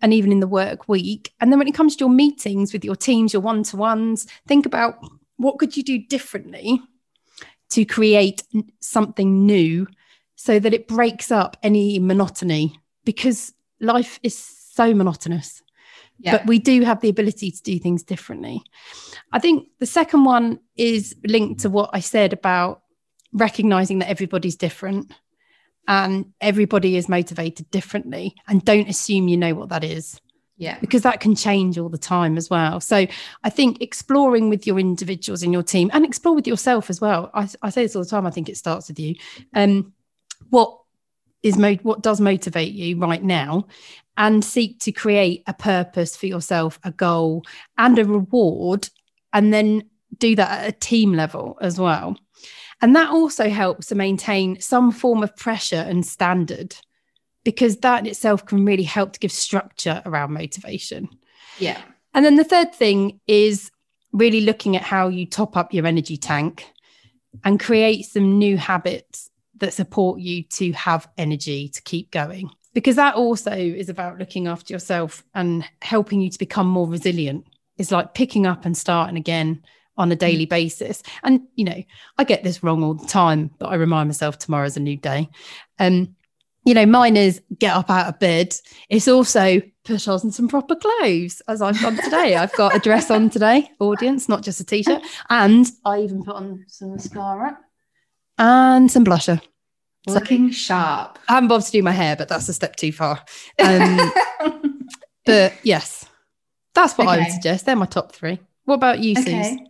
and 0.02 0.14
even 0.14 0.34
in 0.34 0.42
the 0.42 0.48
work 0.48 0.90
week? 0.90 1.34
And 1.40 1.52
then 1.52 1.58
when 1.58 1.70
it 1.70 1.74
comes 1.74 1.96
to 1.96 2.02
your 2.02 2.14
meetings 2.14 2.74
with 2.74 2.84
your 2.84 2.98
teams, 2.98 3.32
your 3.32 3.42
one 3.42 3.64
to 3.64 3.78
ones, 3.78 4.28
think 4.46 4.66
about 4.66 4.96
what 5.38 5.58
could 5.58 5.78
you 5.78 5.84
do 5.84 5.98
differently 5.98 6.82
to 7.72 7.86
create 7.86 8.44
something 8.80 9.46
new 9.46 9.88
so 10.36 10.60
that 10.60 10.74
it 10.74 10.88
breaks 10.88 11.32
up 11.32 11.58
any 11.64 12.00
monotony 12.00 12.80
because 13.06 13.54
life 13.80 14.20
is 14.24 14.38
so 14.38 14.94
monotonous. 14.94 15.62
Yeah. 16.20 16.38
But 16.38 16.48
we 16.48 16.60
do 16.60 16.82
have 16.82 17.02
the 17.02 17.10
ability 17.10 17.52
to 17.52 17.62
do 17.64 17.80
things 17.80 18.04
differently. 18.04 18.64
I 19.32 19.40
think 19.40 19.70
the 19.80 19.86
second 19.86 20.24
one 20.24 20.60
is 20.78 21.16
linked 21.26 21.62
to 21.62 21.70
what 21.70 21.90
I 21.94 22.00
said 22.00 22.34
about 22.34 22.84
recognizing 23.34 24.00
that 24.00 24.10
everybody's 24.10 24.56
different 24.56 25.12
and 25.88 26.32
everybody 26.40 26.96
is 26.96 27.10
motivated 27.10 27.72
differently 27.72 28.36
and 28.48 28.64
don't 28.64 28.90
assume 28.90 29.28
you 29.28 29.38
know 29.38 29.56
what 29.56 29.70
that 29.70 29.84
is. 29.84 30.20
Yeah. 30.58 30.78
Because 30.80 31.02
that 31.02 31.20
can 31.20 31.36
change 31.36 31.78
all 31.78 31.90
the 31.90 31.98
time 31.98 32.38
as 32.38 32.50
well. 32.50 32.80
So 32.80 33.08
I 33.44 33.50
think 33.50 33.82
exploring 33.82 34.50
with 34.50 34.68
your 34.68 34.80
individuals 34.80 35.42
in 35.42 35.52
your 35.52 35.64
team 35.64 35.90
and 35.94 36.06
explore 36.06 36.36
with 36.36 36.46
yourself 36.46 36.90
as 36.90 37.02
well. 37.02 37.32
I, 37.34 37.50
I 37.64 37.70
say 37.72 37.84
this 37.84 37.96
all 37.96 38.04
the 38.04 38.10
time. 38.10 38.28
I 38.28 38.32
think 38.32 38.48
it 38.48 38.58
starts 38.58 38.88
with 38.88 39.00
you. 39.00 39.16
Um, 39.56 39.94
what 40.50 40.78
is 41.42 41.58
mo- 41.58 41.80
what 41.82 42.04
does 42.04 42.22
motivate 42.22 42.74
you 42.74 42.98
right 42.98 43.24
now 43.24 43.68
and 44.18 44.46
seek 44.46 44.80
to 44.82 44.92
create 44.92 45.42
a 45.48 45.54
purpose 45.54 46.16
for 46.16 46.28
yourself, 46.28 46.80
a 46.84 46.92
goal 46.92 47.44
and 47.78 47.98
a 47.98 48.06
reward, 48.06 48.90
and 49.34 49.54
then 49.54 49.90
do 50.18 50.36
that 50.36 50.62
at 50.62 50.70
a 50.70 50.78
team 50.78 51.14
level 51.14 51.58
as 51.62 51.80
well. 51.80 52.18
And 52.82 52.96
that 52.96 53.10
also 53.10 53.50
helps 53.50 53.88
to 53.88 53.96
maintain 53.96 54.60
some 54.60 54.92
form 54.92 55.24
of 55.24 55.36
pressure 55.36 55.76
and 55.88 56.06
standard 56.06 56.76
because 57.44 57.78
that 57.78 58.00
in 58.00 58.06
itself 58.08 58.46
can 58.46 58.66
really 58.66 58.84
help 58.84 59.14
to 59.14 59.20
give 59.20 59.32
structure 59.32 60.02
around 60.06 60.34
motivation. 60.34 61.10
Yeah. 61.60 61.82
And 62.14 62.26
then 62.26 62.36
the 62.36 62.44
third 62.44 62.74
thing 62.74 63.20
is 63.28 63.72
really 64.12 64.42
looking 64.42 64.76
at 64.76 64.84
how 64.84 65.08
you 65.08 65.26
top 65.26 65.56
up 65.56 65.74
your 65.74 65.86
energy 65.86 66.18
tank 66.18 66.66
and 67.44 67.60
create 67.60 68.06
some 68.06 68.38
new 68.38 68.58
habits 68.58 69.30
that 69.58 69.74
support 69.74 70.20
you 70.20 70.44
to 70.44 70.72
have 70.74 71.08
energy 71.18 71.70
to 71.70 71.82
keep 71.84 72.12
going. 72.12 72.50
Because 72.74 72.96
that 72.96 73.16
also 73.16 73.52
is 73.52 73.90
about 73.90 74.18
looking 74.18 74.48
after 74.48 74.74
yourself 74.74 75.24
and 75.34 75.66
helping 75.82 76.22
you 76.22 76.30
to 76.30 76.40
become 76.40 76.68
more 76.68 76.88
resilient. 76.88 77.46
It's 77.78 77.92
like 77.92 78.14
picking 78.14 78.46
up 78.46 78.66
and 78.66 78.78
starting 78.78 79.18
again 79.18 79.64
on 79.98 80.12
a 80.12 80.16
daily 80.16 80.46
mm. 80.46 80.50
basis. 80.50 81.04
And, 81.24 81.42
you 81.56 81.66
know, 81.66 81.84
I 82.18 82.24
get 82.24 82.44
this 82.44 82.64
wrong 82.64 82.84
all 82.84 82.94
the 82.94 83.08
time, 83.08 83.52
but 83.60 83.68
I 83.68 83.76
remind 83.76 84.10
myself 84.10 84.38
tomorrow's 84.38 84.78
a 84.78 84.82
new 84.82 84.98
day. 84.98 85.30
Um, 85.80 86.16
you 86.66 86.74
know, 86.74 86.86
mine 86.86 87.18
is 87.18 87.42
get 87.58 87.76
up 87.76 87.90
out 87.90 88.08
of 88.08 88.20
bed. 88.20 88.54
It's 88.90 89.08
also 89.08 89.62
put 89.84 90.08
on 90.08 90.32
some 90.32 90.48
proper 90.48 90.76
clothes, 90.76 91.42
as 91.48 91.62
I've 91.62 91.80
done 91.80 91.98
today. 91.98 92.36
I've 92.36 92.54
got 92.54 92.76
a 92.76 92.80
dress 92.80 93.10
on 93.10 93.30
today, 93.30 93.70
audience, 93.80 94.30
not 94.30 94.44
just 94.44 94.60
a 94.60 94.64
t-shirt, 94.64 95.02
and 95.30 95.68
I 95.86 96.02
even 96.02 96.24
put 96.24 96.36
on 96.36 96.66
some 96.68 96.92
mascara 96.92 97.58
and 98.38 98.92
some 98.92 99.06
blusher. 99.06 99.42
Looking 100.08 100.52
so, 100.52 100.54
sharp. 100.54 101.20
I 101.30 101.34
haven't 101.36 101.50
bothered 101.50 101.66
to 101.66 101.72
do 101.72 101.84
my 101.84 101.92
hair, 101.92 102.16
but 102.16 102.28
that's 102.28 102.50
a 102.50 102.54
step 102.54 102.76
too 102.76 102.92
far. 102.92 103.24
Um, 103.60 104.12
but 105.26 105.54
yes, 105.64 106.06
that's 106.74 106.98
what 106.98 107.08
okay. 107.08 107.18
I 107.18 107.24
would 107.24 107.32
suggest. 107.32 107.66
They're 107.66 107.76
my 107.76 107.86
top 107.86 108.12
three. 108.12 108.40
What 108.66 108.76
about 108.76 109.00
you, 109.00 109.14
okay. 109.18 109.58
Suze? 109.58 109.68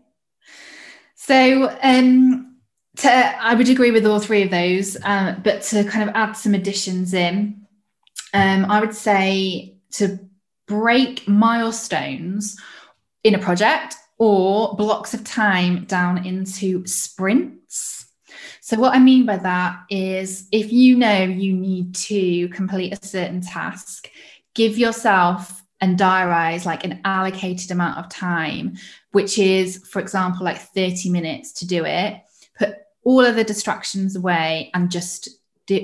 So, 1.16 1.78
um, 1.82 2.51
to, 2.98 3.10
I 3.10 3.54
would 3.54 3.70
agree 3.70 3.92
with 3.92 4.06
all 4.06 4.20
three 4.20 4.44
of 4.44 4.52
those, 4.52 4.98
um, 5.04 5.42
but 5.44 5.62
to 5.64 5.84
kind 5.86 6.10
of 6.10 6.16
add 6.16 6.34
some 6.34 6.54
additions 6.54 7.14
in, 7.14 7.66
um, 8.34 8.66
I 8.66 8.80
would 8.80 8.94
say 8.94 9.76
to 9.92 10.20
break 10.68 11.28
milestones 11.28 12.58
in 13.24 13.36
a 13.36 13.40
project 13.40 13.96
or 14.18 14.76
blocks 14.76 15.14
of 15.14 15.24
time 15.24 15.86
down 15.86 16.26
into 16.26 16.86
sprints. 16.86 18.06
So, 18.62 18.78
what 18.78 18.94
I 18.94 19.00
mean 19.00 19.26
by 19.26 19.38
that 19.38 19.80
is 19.90 20.48
if 20.52 20.72
you 20.72 20.96
know 20.96 21.24
you 21.24 21.54
need 21.54 21.96
to 21.96 22.48
complete 22.50 22.94
a 22.94 23.06
certain 23.06 23.42
task, 23.42 24.10
give 24.54 24.78
yourself 24.78 25.64
and 25.82 25.98
diarize 25.98 26.66
like 26.66 26.84
an 26.84 27.02
allocated 27.04 27.72
amount 27.72 27.98
of 27.98 28.10
time, 28.10 28.76
which 29.12 29.40
is, 29.40 29.86
for 29.88 30.00
example, 30.00 30.46
like 30.46 30.60
30 30.60 31.10
minutes 31.10 31.54
to 31.54 31.68
do 31.68 31.86
it 31.86 32.22
all 33.04 33.26
of 33.26 33.36
the 33.36 33.44
distractions 33.44 34.16
away 34.16 34.70
and 34.74 34.92
just 34.92 35.30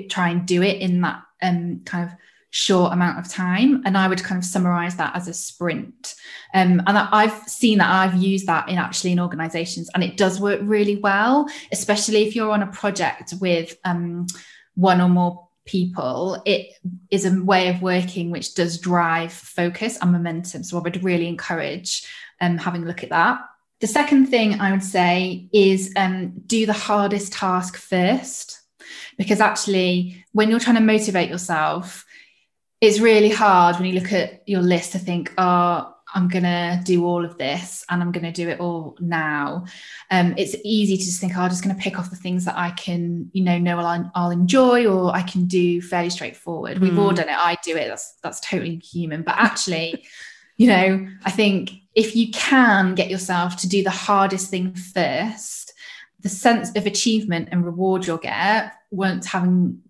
try 0.10 0.30
and 0.30 0.46
do 0.46 0.62
it 0.62 0.82
in 0.82 1.02
that 1.02 1.22
um, 1.42 1.82
kind 1.86 2.10
of 2.10 2.16
short 2.50 2.94
amount 2.94 3.20
of 3.20 3.32
time. 3.32 3.84
And 3.86 3.98
I 3.98 4.08
would 4.08 4.24
kind 4.24 4.40
of 4.40 4.46
summarize 4.46 4.96
that 4.98 5.16
as 5.16 5.28
a 5.28 5.34
sprint. 5.34 6.16
Um, 6.54 6.82
and 6.88 6.98
I've 6.98 7.48
seen 7.48 7.80
that 7.80 7.90
I've 7.90 8.16
used 8.16 8.48
that 8.48 8.70
in 8.70 8.78
actually 8.78 9.12
in 9.12 9.20
organizations 9.20 9.90
and 9.94 10.04
it 10.04 10.18
does 10.18 10.40
work 10.40 10.60
really 10.64 10.98
well, 10.98 11.48
especially 11.72 12.26
if 12.26 12.36
you're 12.36 12.52
on 12.52 12.64
a 12.64 12.68
project 12.68 13.34
with 13.40 13.78
um, 13.86 14.28
one 14.76 15.02
or 15.02 15.10
more 15.10 15.48
people. 15.66 16.42
It 16.46 16.72
is 17.12 17.26
a 17.26 17.44
way 17.44 17.68
of 17.68 17.82
working 17.82 18.32
which 18.32 18.56
does 18.56 18.80
drive 18.80 19.34
focus 19.34 19.98
and 20.02 20.12
momentum. 20.12 20.64
So 20.64 20.78
I 20.78 20.82
would 20.82 21.04
really 21.04 21.28
encourage 21.28 22.08
um, 22.40 22.58
having 22.58 22.84
a 22.84 22.88
look 22.88 23.04
at 23.04 23.10
that. 23.10 23.40
The 23.80 23.88
second 23.88 24.28
thing 24.28 24.60
I 24.60 24.72
would 24.72 24.84
say 24.84 25.48
is 25.54 25.94
um, 25.96 26.34
do 26.46 26.66
the 26.66 26.74
hardest 26.74 27.34
task 27.34 27.78
first, 27.78 28.62
because 29.18 29.40
actually, 29.40 30.26
when 30.32 30.50
you're 30.50 30.60
trying 30.60 30.78
to 30.78 30.82
motivate 30.82 31.30
yourself, 31.30 32.06
it's 32.82 33.00
really 33.00 33.30
hard 33.30 33.76
when 33.76 33.86
you 33.86 34.00
look 34.00 34.14
at 34.14 34.48
your 34.48 34.62
list 34.62 34.92
to 34.94 35.00
think, 35.00 35.34
oh, 35.38 35.94
I'm 36.14 36.28
going 36.28 36.44
to 36.44 36.80
do 36.84 37.06
all 37.06 37.26
of 37.26 37.38
this 37.38 37.86
and 37.90 38.02
I'm 38.02 38.12
going 38.12 38.24
to 38.24 38.32
do 38.32 38.50
it 38.50 38.60
all 38.60 38.96
now. 39.00 39.66
Um, 40.10 40.36
it's 40.38 40.56
easy 40.64 40.98
to 40.98 41.04
just 41.04 41.20
think, 41.20 41.38
oh, 41.38 41.42
I'm 41.42 41.50
just 41.50 41.64
going 41.64 41.76
to 41.76 41.82
pick 41.82 42.00
off 42.00 42.10
the 42.10 42.16
things 42.16 42.46
that 42.46 42.58
I 42.58 42.72
can, 42.72 43.30
you 43.34 43.44
know, 43.44 43.58
know 43.58 43.80
I'll, 43.80 44.12
I'll 44.16 44.32
enjoy 44.32 44.88
or 44.88 45.14
I 45.14 45.22
can 45.22 45.46
do 45.46 45.82
fairly 45.82 46.10
straightforward. 46.10 46.80
We've 46.80 46.98
all 46.98 47.10
hmm. 47.10 47.16
done 47.16 47.30
it. 47.30 47.38
I 47.38 47.58
do 47.64 47.76
it. 47.76 47.88
That's, 47.88 48.16
that's 48.24 48.40
totally 48.40 48.78
human. 48.78 49.24
But 49.24 49.36
actually, 49.38 50.06
you 50.58 50.68
know, 50.68 51.08
I 51.24 51.32
think 51.32 51.72
if 51.98 52.16
you 52.16 52.30
can 52.32 52.94
get 52.94 53.10
yourself 53.10 53.58
to 53.58 53.68
do 53.68 53.84
the 53.84 53.90
hardest 53.90 54.52
thing 54.52 54.72
first, 54.76 55.74
the 56.20 56.30
sense 56.30 56.70
of 56.76 56.86
achievement 56.86 57.50
and 57.52 57.66
reward 57.66 58.06
you'll 58.06 58.18
get 58.18 58.74
once 58.92 59.26
having 59.26 59.82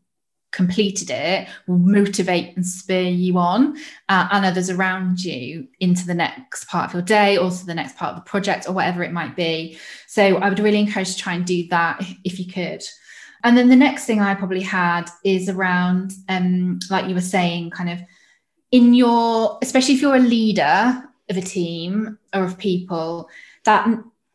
completed 0.54 1.10
it 1.12 1.50
will 1.68 1.78
motivate 1.78 2.56
and 2.56 2.66
spur 2.66 3.02
you 3.02 3.38
on 3.38 3.78
uh, 4.08 4.30
and 4.32 4.46
others 4.46 4.70
around 4.70 5.22
you 5.22 5.68
into 5.82 6.08
the 6.08 6.14
next 6.14 6.70
part 6.70 6.88
of 6.88 6.94
your 6.94 7.02
day, 7.02 7.36
also 7.36 7.66
the 7.66 7.76
next 7.76 7.98
part 7.98 8.12
of 8.12 8.24
the 8.24 8.30
project 8.30 8.70
or 8.70 8.72
whatever 8.72 9.04
it 9.04 9.12
might 9.12 9.36
be. 9.36 9.78
So 10.08 10.38
I 10.38 10.48
would 10.48 10.60
really 10.60 10.80
encourage 10.80 11.14
to 11.14 11.18
try 11.18 11.34
and 11.34 11.46
do 11.46 11.68
that 11.68 12.02
if 12.24 12.40
you 12.40 12.48
could. 12.48 12.84
And 13.44 13.58
then 13.58 13.68
the 13.68 13.76
next 13.76 14.06
thing 14.06 14.22
I 14.22 14.34
probably 14.34 14.62
had 14.62 15.10
is 15.26 15.50
around, 15.50 16.14
um, 16.30 16.80
like 16.90 17.10
you 17.10 17.16
were 17.16 17.22
saying, 17.22 17.72
kind 17.72 17.90
of 17.90 18.00
in 18.72 18.94
your, 18.94 19.60
especially 19.62 19.96
if 19.96 20.02
you're 20.02 20.16
a 20.16 20.20
leader 20.20 21.04
of 21.30 21.38
a 21.38 21.42
team 21.42 22.18
or 22.34 22.44
of 22.44 22.58
people, 22.58 23.30
that 23.66 23.88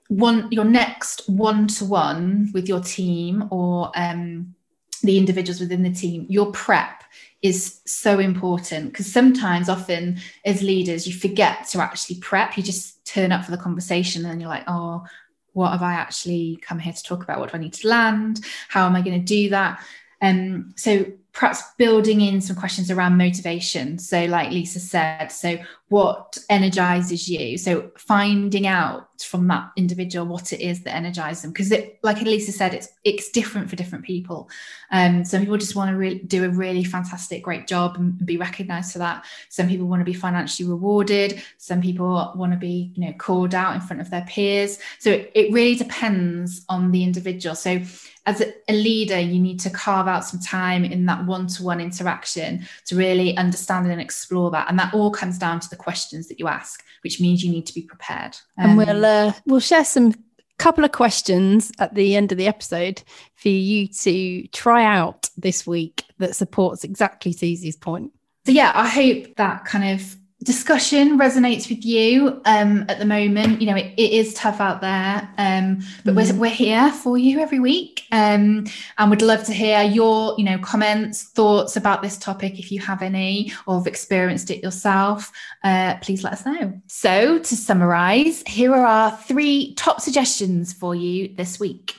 one 0.09 0.51
your 0.51 0.65
next 0.65 1.29
one 1.29 1.67
to 1.67 1.85
one 1.85 2.51
with 2.53 2.69
your 2.69 2.81
team 2.81 3.49
or 3.51 3.91
um, 3.95 4.55
the 5.03 5.19
individuals 5.19 5.61
within 5.61 5.83
the 5.83 5.93
team, 5.93 6.27
your 6.29 6.53
prep 6.53 7.03
is 7.43 7.81
so 7.87 8.19
important 8.19 8.93
because 8.93 9.11
sometimes, 9.13 9.69
often 9.69 10.19
as 10.45 10.63
leaders, 10.63 11.07
you 11.07 11.13
forget 11.13 11.67
to 11.69 11.81
actually 11.81 12.21
prep. 12.21 12.57
You 12.57 12.63
just 12.63 13.05
turn 13.05 13.33
up 13.33 13.45
for 13.45 13.51
the 13.51 13.57
conversation 13.57 14.25
and 14.27 14.41
you're 14.41 14.49
like, 14.49 14.65
oh, 14.69 15.05
what 15.53 15.73
have 15.73 15.83
I 15.83 15.95
actually 15.95 16.59
come 16.63 16.79
here 16.79 16.93
to 16.93 17.03
talk 17.03 17.23
about? 17.25 17.41
What 17.41 17.51
do 17.51 17.59
I 17.59 17.61
need 17.61 17.75
to 17.75 17.89
land? 17.89 18.41
How 18.69 18.87
am 18.87 18.95
I 18.95 19.03
going 19.03 19.19
to 19.19 19.25
do 19.25 19.51
that? 19.51 19.83
Um, 20.21 20.73
so 20.77 21.05
perhaps 21.33 21.63
building 21.79 22.21
in 22.21 22.41
some 22.41 22.55
questions 22.55 22.91
around 22.91 23.17
motivation. 23.17 23.99
So, 23.99 24.27
like 24.27 24.51
Lisa 24.51 24.81
said, 24.81 25.29
so 25.29 25.57
what 25.89 26.37
energizes 26.51 27.29
you? 27.29 27.57
So, 27.57 27.91
finding 27.97 28.67
out 28.67 29.09
from 29.23 29.49
that 29.49 29.71
individual 29.77 30.27
what 30.27 30.53
it 30.53 30.61
is 30.61 30.83
that 30.83 30.95
energizes 30.95 31.43
them, 31.43 31.53
because 31.53 31.73
it, 31.73 31.99
like 32.03 32.21
Lisa 32.21 32.53
said, 32.53 32.75
it's 32.75 32.89
it's 33.05 33.31
different 33.31 33.71
for 33.71 33.77
different 33.77 34.05
people. 34.05 34.51
Um, 34.91 35.25
some 35.25 35.41
people 35.41 35.57
just 35.57 35.75
want 35.75 35.91
to 35.91 35.97
re- 35.97 36.19
do 36.19 36.45
a 36.45 36.51
really 36.51 36.85
fantastic, 36.85 37.43
great 37.43 37.67
job 37.67 37.97
and 37.97 38.25
be 38.27 38.37
recognized 38.37 38.93
for 38.93 38.99
that. 38.99 39.25
Some 39.49 39.69
people 39.69 39.87
want 39.87 40.01
to 40.01 40.05
be 40.05 40.13
financially 40.13 40.69
rewarded. 40.69 41.43
Some 41.57 41.81
people 41.81 42.33
want 42.37 42.53
to 42.53 42.59
be, 42.59 42.93
you 42.95 43.07
know, 43.07 43.13
called 43.15 43.55
out 43.55 43.75
in 43.75 43.81
front 43.81 44.03
of 44.03 44.11
their 44.11 44.27
peers. 44.29 44.79
So 44.99 45.11
it, 45.11 45.33
it 45.35 45.53
really 45.53 45.77
depends 45.77 46.65
on 46.69 46.93
the 46.93 47.05
individual. 47.05 47.55
So 47.55 47.81
as 48.25 48.41
a 48.41 48.73
leader, 48.73 49.19
you 49.19 49.41
need 49.41 49.59
to 49.61 49.71
carve 49.71 50.07
out 50.07 50.25
some 50.25 50.41
time 50.41 50.85
in 50.85 51.07
that 51.07 51.27
one 51.27 51.49
to 51.49 51.63
one 51.63 51.81
interaction 51.81 52.67
to 52.87 52.97
really 52.97 53.37
understand 53.37 53.91
and 53.91 54.01
explore 54.01 54.51
that. 54.53 54.69
And 54.69 54.79
that 54.79 54.95
all 54.95 55.11
comes 55.11 55.39
down 55.39 55.61
to 55.61 55.69
the 55.69 55.77
questions 55.77 56.29
that 56.29 56.39
you 56.39 56.47
ask, 56.47 56.85
which 57.03 57.21
means 57.21 57.43
you 57.43 57.51
need 57.51 57.67
to 57.67 57.75
be 57.75 57.83
prepared. 57.83 58.37
Um, 58.59 58.71
and 58.71 58.79
we'll, 58.79 59.05
uh, 59.05 59.33
we'll 59.45 59.61
share 59.61 59.85
some 59.85 60.15
couple 60.59 60.85
of 60.85 60.93
questions 60.93 61.73
at 61.81 61.95
the 61.95 62.15
end 62.15 62.31
of 62.31 62.39
the 62.39 62.47
episode 62.47 63.03
for 63.35 63.49
you 63.49 63.89
to 63.89 64.47
try 64.49 64.85
out 64.85 65.29
this 65.37 65.67
week 65.67 66.05
that 66.19 66.37
supports 66.37 66.85
exactly 66.85 67.33
Suzy's 67.33 67.77
point. 67.77 68.13
So, 68.47 68.53
yeah, 68.53 68.71
I 68.73 68.87
hope 68.87 69.35
that 69.37 69.65
kind 69.65 69.99
of 69.99 70.17
discussion 70.43 71.19
resonates 71.19 71.69
with 71.69 71.85
you 71.85 72.41
um, 72.45 72.85
at 72.89 72.99
the 72.99 73.05
moment. 73.05 73.61
You 73.61 73.69
know, 73.69 73.77
it, 73.77 73.95
it 73.97 74.13
is 74.13 74.35
tough 74.35 74.61
out 74.61 74.81
there, 74.81 75.29
um, 75.39 75.81
but 76.05 76.15
mm. 76.15 76.33
we're, 76.33 76.41
we're 76.41 76.51
here 76.51 76.91
for 76.93 77.17
you 77.17 77.41
every 77.41 77.61
week 77.61 78.05
um, 78.13 78.67
and 78.99 79.11
would 79.11 79.23
love 79.23 79.45
to 79.45 79.53
hear 79.53 79.83
your, 79.83 80.35
you 80.39 80.45
know, 80.45 80.59
comments, 80.59 81.25
thoughts 81.25 81.77
about 81.77 82.03
this 82.03 82.19
topic 82.19 82.59
if 82.59 82.73
you 82.73 82.81
have 82.81 83.03
any 83.03 83.53
or 83.67 83.79
have 83.79 83.87
experienced 83.87 84.51
it 84.51 84.63
yourself. 84.63 85.33
Uh, 85.63 85.97
please 86.03 86.25
let 86.25 86.33
us 86.33 86.47
know. 86.47 86.81
So, 86.87 87.39
to 87.39 87.57
summarize, 87.57 88.43
here 88.47 88.75
are 88.75 88.87
our 88.87 89.17
three 89.17 89.75
top 89.75 90.01
suggestions 90.01 90.73
for 90.73 90.95
you 90.95 91.35
this 91.37 91.61
week. 91.61 91.95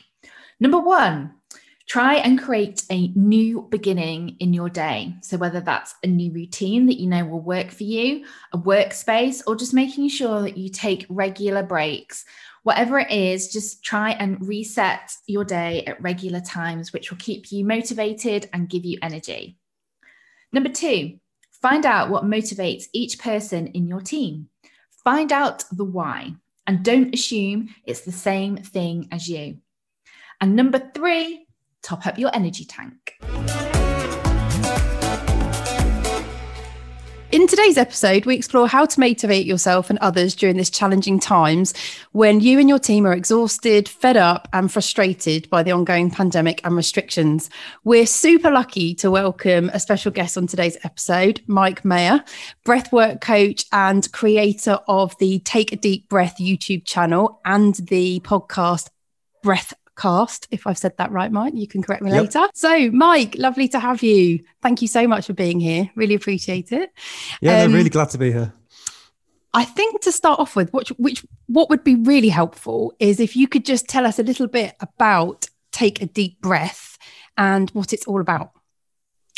Number 0.60 0.80
one, 0.80 1.34
Try 1.94 2.16
and 2.16 2.42
create 2.42 2.86
a 2.90 3.10
new 3.10 3.68
beginning 3.70 4.38
in 4.40 4.52
your 4.52 4.68
day. 4.68 5.14
So, 5.22 5.38
whether 5.38 5.62
that's 5.62 5.94
a 6.02 6.08
new 6.08 6.32
routine 6.32 6.88
that 6.88 7.00
you 7.00 7.06
know 7.06 7.24
will 7.24 7.40
work 7.40 7.70
for 7.70 7.84
you, 7.84 8.26
a 8.52 8.58
workspace, 8.58 9.44
or 9.46 9.56
just 9.56 9.76
making 9.76 10.10
sure 10.10 10.42
that 10.42 10.58
you 10.58 10.70
take 10.70 11.06
regular 11.08 11.62
breaks, 11.62 12.26
whatever 12.64 12.98
it 12.98 13.12
is, 13.12 13.54
just 13.54 13.84
try 13.84 14.14
and 14.14 14.44
reset 14.48 15.12
your 15.28 15.46
day 15.46 15.84
at 15.86 16.02
regular 16.02 16.42
times, 16.42 16.92
which 16.94 17.12
will 17.12 17.20
keep 17.20 17.52
you 17.52 17.64
motivated 17.64 18.50
and 18.54 18.70
give 18.70 18.86
you 18.86 18.98
energy. 19.04 19.60
Number 20.52 20.70
two, 20.70 21.20
find 21.62 21.86
out 21.86 22.10
what 22.10 22.24
motivates 22.24 22.86
each 22.92 23.20
person 23.20 23.68
in 23.68 23.88
your 23.88 24.02
team. 24.02 24.50
Find 25.04 25.32
out 25.32 25.64
the 25.72 25.86
why 25.86 26.34
and 26.66 26.84
don't 26.84 27.14
assume 27.14 27.70
it's 27.86 28.02
the 28.02 28.12
same 28.12 28.58
thing 28.58 29.10
as 29.12 29.28
you. 29.28 29.60
And 30.42 30.56
number 30.56 30.92
three, 30.96 31.43
top 31.84 32.08
up 32.08 32.18
your 32.18 32.32
energy 32.34 32.66
tank. 32.66 33.20
In 37.34 37.48
today's 37.48 37.80
episode, 37.80 38.28
we 38.28 38.36
explore 38.36 38.68
how 38.68 38.86
to 38.86 39.00
motivate 39.00 39.48
yourself 39.48 39.90
and 39.90 39.98
others 40.00 40.36
during 40.36 40.56
these 40.56 40.70
challenging 40.70 41.20
times 41.20 41.74
when 42.12 42.42
you 42.42 42.60
and 42.60 42.70
your 42.70 42.78
team 42.78 43.08
are 43.08 43.14
exhausted, 43.14 43.90
fed 43.90 44.18
up, 44.18 44.48
and 44.54 44.72
frustrated 44.72 45.50
by 45.50 45.64
the 45.64 45.72
ongoing 45.72 46.12
pandemic 46.12 46.62
and 46.64 46.76
restrictions. 46.76 47.50
We're 47.84 48.06
super 48.06 48.52
lucky 48.52 48.94
to 48.96 49.10
welcome 49.10 49.72
a 49.74 49.80
special 49.80 50.12
guest 50.12 50.38
on 50.38 50.46
today's 50.46 50.78
episode, 50.84 51.42
Mike 51.48 51.84
Maher, 51.84 52.24
breathwork 52.68 53.20
coach 53.20 53.66
and 53.72 54.12
creator 54.12 54.78
of 54.88 55.18
the 55.18 55.40
Take 55.40 55.72
a 55.72 55.76
Deep 55.76 56.10
Breath 56.10 56.36
YouTube 56.40 56.86
channel 56.86 57.42
and 57.46 57.74
the 57.74 58.20
podcast 58.20 58.90
Breath 59.42 59.74
cast, 59.96 60.48
if 60.52 60.68
I've 60.68 60.78
said 60.78 60.98
that 60.98 61.12
right, 61.12 61.32
Mike. 61.32 61.54
You 61.56 61.68
can 61.68 61.82
correct 61.84 62.02
me 62.02 62.12
yep. 62.12 62.24
later. 62.24 62.48
So, 62.54 62.92
Mike, 62.92 63.36
lovely 63.38 63.68
to 63.70 63.80
have 63.80 64.04
you. 64.04 64.44
Thank 64.62 64.82
you 64.82 64.88
so 64.88 65.08
much 65.08 65.28
for 65.28 65.34
being 65.34 65.60
here. 65.60 65.90
Really 65.96 66.16
appreciate 66.16 66.72
it. 66.72 66.92
Yeah, 67.42 67.64
um, 67.64 67.74
really 67.74 67.90
glad 67.90 68.10
to 68.12 68.18
be 68.18 68.32
here. 68.32 68.54
I 69.54 69.66
think 69.66 70.02
to 70.02 70.12
start 70.12 70.40
off 70.40 70.56
with, 70.56 70.74
which, 70.74 70.90
which 70.98 71.24
what 71.46 71.70
would 71.70 71.84
be 71.84 71.96
really 71.96 72.30
helpful 72.30 72.94
is 73.00 73.20
if 73.20 73.36
you 73.36 73.48
could 73.48 73.66
just 73.66 73.88
tell 73.88 74.06
us 74.06 74.18
a 74.18 74.24
little 74.24 74.48
bit 74.48 74.76
about 74.80 75.48
Take 75.72 76.02
a 76.02 76.08
Deep 76.08 76.42
Breath 76.42 76.98
and 77.38 77.70
what 77.72 77.94
it's 77.94 78.06
all 78.06 78.20
about. 78.20 78.52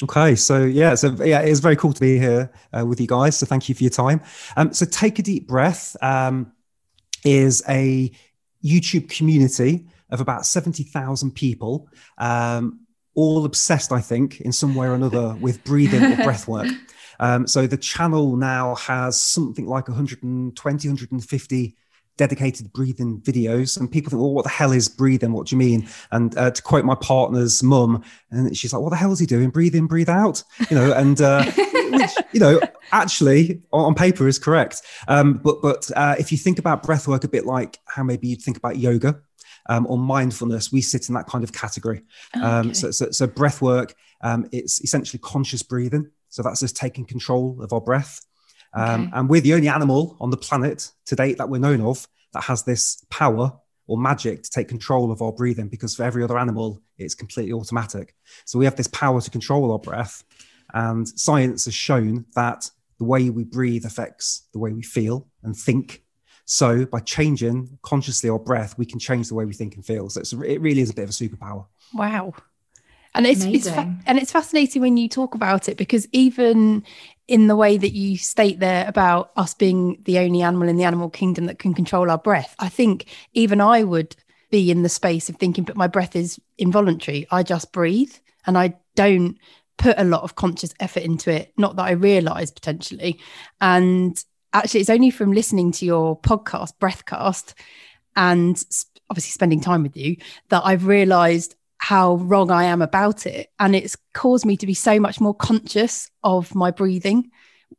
Okay, 0.04 0.36
so 0.36 0.64
yeah, 0.64 0.96
so 0.96 1.12
yeah, 1.24 1.40
it's 1.40 1.62
very 1.62 1.78
cool 1.78 1.94
to 1.94 2.02
be 2.02 2.20
here 2.20 2.52
uh, 2.78 2.86
with 2.86 3.00
you 3.00 3.08
guys. 3.08 3.38
So 3.38 3.46
thank 3.46 3.70
you 3.70 3.76
for 3.76 3.84
your 3.84 3.92
time. 3.92 4.22
Um, 4.58 4.74
so 4.74 4.86
take 4.86 5.20
a 5.20 5.22
deep 5.22 5.48
breath 5.48 5.96
um, 6.02 6.52
is 7.24 7.64
a 7.70 8.12
YouTube 8.64 9.10
community 9.10 9.88
of 10.16 10.22
about 10.22 10.46
70,000 10.46 11.32
people, 11.32 11.88
um, 12.18 12.80
all 13.14 13.46
obsessed, 13.46 13.92
I 13.92 14.02
think, 14.02 14.42
in 14.42 14.52
some 14.52 14.76
way 14.76 14.88
or 14.88 14.94
another 14.94 15.36
with 15.40 15.64
breathing 15.64 16.04
or 16.04 16.16
breath 16.24 16.48
work. 16.48 16.68
Um, 17.20 17.48
so 17.48 17.68
the 17.68 17.78
channel 17.78 18.36
now 18.36 18.76
has 18.76 19.20
something 19.20 19.68
like 19.68 19.88
120, 19.88 20.88
150 20.88 21.76
dedicated 22.18 22.72
breathing 22.72 23.20
videos 23.22 23.78
and 23.78 23.92
people 23.92 24.10
think 24.10 24.22
well 24.22 24.34
what 24.34 24.44
the 24.44 24.50
hell 24.50 24.72
is 24.72 24.88
breathing? 24.88 25.34
What 25.34 25.48
do 25.48 25.56
you 25.56 25.60
mean? 25.60 25.88
And 26.12 26.38
uh, 26.38 26.52
to 26.52 26.62
quote 26.62 26.86
my 26.86 26.96
partner's 26.96 27.62
mum 27.62 28.04
and 28.32 28.56
she's 28.56 28.72
like 28.72 28.82
what 28.82 28.90
the 28.90 28.96
hell 28.96 29.12
is 29.12 29.20
he 29.20 29.26
doing? 29.26 29.50
Breathe 29.50 29.76
in 29.76 29.88
breathe 29.88 30.10
out 30.10 30.44
you 30.70 30.76
know 30.76 30.94
and 30.94 31.20
uh, 31.20 31.44
which 31.52 32.12
you 32.32 32.40
know 32.40 32.60
actually 32.92 33.62
on, 33.74 33.96
paper 33.96 34.28
is 34.28 34.40
correct. 34.40 34.82
Um, 35.08 35.34
but 35.44 35.62
but 35.62 35.92
uh, 35.96 36.16
if 36.18 36.32
you 36.32 36.38
think 36.38 36.60
about 36.60 36.84
breath 36.84 37.08
work 37.08 37.24
a 37.24 37.28
bit 37.28 37.46
like 37.46 37.80
how 37.86 38.04
maybe 38.04 38.28
you'd 38.28 38.42
think 38.42 38.58
about 38.58 38.78
yoga 38.78 39.22
um, 39.68 39.88
or 39.88 39.98
mindfulness, 39.98 40.72
we 40.72 40.82
sit 40.82 41.10
in 41.10 41.16
that 41.16 41.28
kind 41.28 41.44
of 41.44 41.54
category. 41.54 42.04
Oh, 42.36 42.44
um, 42.44 42.66
okay. 42.68 42.74
so, 42.74 42.92
so, 42.92 43.12
so, 43.12 43.28
breath 43.28 43.62
work, 43.62 43.96
um, 44.22 44.48
it's 44.52 44.82
essentially 44.82 45.20
conscious 45.24 45.64
breathing. 45.64 46.10
So 46.30 46.44
that's 46.44 46.62
us 46.64 46.72
taking 46.72 47.06
control 47.06 47.62
of 47.62 47.72
our 47.74 47.82
breath. 47.82 48.26
Um, 48.74 49.04
okay. 49.04 49.12
And 49.14 49.30
we're 49.30 49.42
the 49.42 49.54
only 49.54 49.70
animal 49.70 50.18
on 50.20 50.32
the 50.32 50.38
planet 50.38 50.92
to 51.06 51.16
date 51.16 51.38
that 51.38 51.50
we're 51.50 51.60
known 51.60 51.82
of 51.82 52.08
that 52.34 52.44
has 52.44 52.64
this 52.64 53.06
power 53.10 53.54
or 53.88 53.98
magic 53.98 54.44
to 54.44 54.50
take 54.50 54.68
control 54.68 55.12
of 55.12 55.22
our 55.22 55.32
breathing 55.32 55.70
because 55.70 55.96
for 55.96 56.04
every 56.04 56.24
other 56.24 56.38
animal, 56.38 56.82
it's 56.98 57.16
completely 57.16 57.54
automatic. 57.54 58.16
So 58.46 58.60
we 58.60 58.66
have 58.66 58.76
this 58.76 58.88
power 58.88 59.22
to 59.22 59.30
control 59.30 59.72
our 59.72 59.80
breath. 59.80 60.24
And 60.74 61.08
science 61.08 61.66
has 61.66 61.74
shown 61.74 62.26
that 62.36 62.70
the 62.98 63.06
way 63.06 63.30
we 63.30 63.44
breathe 63.44 63.86
affects 63.86 64.48
the 64.54 64.60
way 64.60 64.74
we 64.74 64.82
feel 64.82 65.28
and 65.44 65.56
think 65.56 66.04
so 66.46 66.86
by 66.86 67.00
changing 67.00 67.78
consciously 67.82 68.30
our 68.30 68.40
breath, 68.40 68.78
we 68.78 68.86
can 68.86 69.00
change 69.00 69.28
the 69.28 69.36
way 69.36 69.46
we 69.46 69.54
think 69.54 69.76
and 69.76 69.86
feel. 69.86 70.10
So 70.10 70.22
it 70.42 70.62
really 70.62 70.82
is 70.82 70.92
a 70.92 70.94
bit 70.94 71.04
of 71.04 71.10
a 71.10 71.14
superpower. 71.14 71.66
Wow. 71.94 72.34
And 73.16 73.26
it's, 73.26 73.46
it's 73.46 73.70
fa- 73.70 73.96
and 74.06 74.20
it's 74.20 74.32
fascinating 74.32 74.82
when 74.82 74.98
you 74.98 75.08
talk 75.08 75.36
about 75.36 75.70
it 75.70 75.78
because 75.78 76.06
even 76.12 76.84
in 77.28 77.48
the 77.48 77.56
way 77.56 77.78
that 77.78 77.94
you 77.94 78.18
state 78.18 78.60
there 78.60 78.86
about 78.88 79.32
us 79.38 79.54
being 79.54 80.02
the 80.04 80.20
only 80.20 80.42
animal 80.42 80.68
in 80.68 80.76
the 80.76 80.84
animal 80.84 81.10
kingdom 81.10 81.46
that 81.46 81.58
can 81.58 81.74
control 81.74 82.12
our 82.12 82.18
breath, 82.18 82.56
I 82.60 82.70
think 82.70 83.06
even 83.34 83.62
I 83.62 83.84
would 83.84 84.16
be 84.52 84.70
in 84.70 84.84
the 84.84 84.90
space 84.90 85.30
of 85.30 85.38
thinking, 85.38 85.64
but 85.64 85.78
my 85.78 85.88
breath 85.88 86.16
is 86.16 86.40
involuntary. 86.58 87.26
I 87.32 87.42
just 87.42 87.72
breathe 87.72 88.14
and 88.46 88.58
I 88.58 88.76
don't 88.96 89.38
put 89.78 89.98
a 89.98 90.04
lot 90.04 90.24
of 90.24 90.36
conscious 90.36 90.74
effort 90.80 91.04
into 91.04 91.32
it. 91.32 91.54
Not 91.58 91.78
that 91.78 91.86
I 91.86 91.92
realize 91.92 92.52
potentially. 92.52 93.20
And 93.62 94.22
actually, 94.56 94.80
it's 94.80 94.90
only 94.90 95.12
from 95.12 95.34
listening 95.34 95.72
to 95.74 95.86
your 95.86 96.20
podcast, 96.20 96.72
Breathcast, 96.80 97.54
and 98.16 98.62
obviously 99.10 99.32
spending 99.32 99.60
time 99.60 99.84
with 99.84 99.96
you 99.96 100.18
that 100.50 100.64
I've 100.66 100.88
realized 100.88 101.56
how 101.78 102.16
wrong 102.16 102.50
I 102.50 102.64
am 102.64 102.82
about 102.82 103.26
it. 103.26 103.52
And 103.60 103.76
it's 103.76 103.98
caused 104.14 104.46
me 104.46 104.58
to 104.58 104.66
be 104.66 104.74
so 104.74 105.00
much 105.00 105.20
more 105.20 105.36
conscious 105.36 106.10
of 106.24 106.56
my 106.56 106.72
breathing 106.72 107.30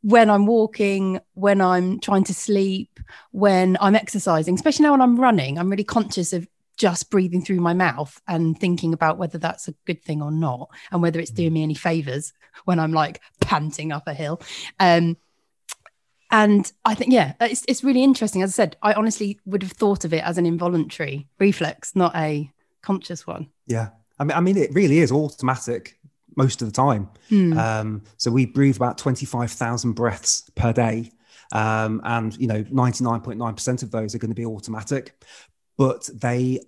when 0.01 0.29
I'm 0.29 0.45
walking, 0.45 1.19
when 1.33 1.59
I'm 1.61 1.99
trying 1.99 2.23
to 2.25 2.33
sleep, 2.33 2.99
when 3.31 3.77
I'm 3.81 3.95
exercising, 3.95 4.55
especially 4.55 4.83
now 4.83 4.91
when 4.91 5.01
I'm 5.01 5.19
running. 5.19 5.57
I'm 5.57 5.69
really 5.69 5.83
conscious 5.83 6.31
of 6.31 6.47
just 6.77 7.09
breathing 7.09 7.41
through 7.41 7.59
my 7.59 7.73
mouth 7.73 8.21
and 8.27 8.57
thinking 8.57 8.93
about 8.93 9.17
whether 9.17 9.39
that's 9.39 9.67
a 9.67 9.73
good 9.85 10.03
thing 10.03 10.21
or 10.21 10.31
not 10.31 10.69
and 10.91 11.01
whether 11.01 11.19
it's 11.19 11.31
doing 11.31 11.53
me 11.53 11.63
any 11.63 11.73
favors 11.73 12.33
when 12.65 12.79
I'm 12.79 12.93
like 12.93 13.19
panting 13.41 13.91
up 13.91 14.07
a 14.07 14.13
hill. 14.13 14.41
Um, 14.79 15.17
and 16.29 16.71
I 16.83 16.93
think, 16.93 17.13
yeah, 17.13 17.33
it's, 17.39 17.63
it's 17.67 17.83
really 17.83 18.03
interesting. 18.03 18.41
As 18.41 18.51
I 18.51 18.53
said, 18.53 18.77
I 18.81 18.93
honestly 18.93 19.39
would 19.45 19.63
have 19.63 19.71
thought 19.71 20.03
of 20.05 20.13
it 20.13 20.23
as 20.23 20.37
an 20.37 20.45
involuntary 20.45 21.27
reflex, 21.39 21.95
not 21.95 22.15
a 22.15 22.51
conscious 22.81 23.25
one. 23.25 23.49
Yeah. 23.65 23.89
I 24.19 24.23
mean, 24.23 24.37
I 24.37 24.39
mean, 24.41 24.57
it 24.57 24.73
really 24.73 24.99
is 24.99 25.11
automatic 25.11 25.97
most 26.35 26.61
of 26.61 26.67
the 26.67 26.73
time. 26.73 27.09
Mm. 27.31 27.57
Um, 27.57 28.03
so 28.17 28.29
we 28.29 28.45
breathe 28.45 28.75
about 28.75 28.97
25,000 28.97 29.93
breaths 29.93 30.49
per 30.55 30.73
day. 30.73 31.11
Um, 31.53 32.01
and, 32.03 32.37
you 32.37 32.47
know, 32.47 32.63
99.9% 32.63 33.83
of 33.83 33.91
those 33.91 34.13
are 34.13 34.17
going 34.17 34.31
to 34.31 34.35
be 34.35 34.45
automatic, 34.45 35.23
but 35.77 36.09
they 36.13 36.59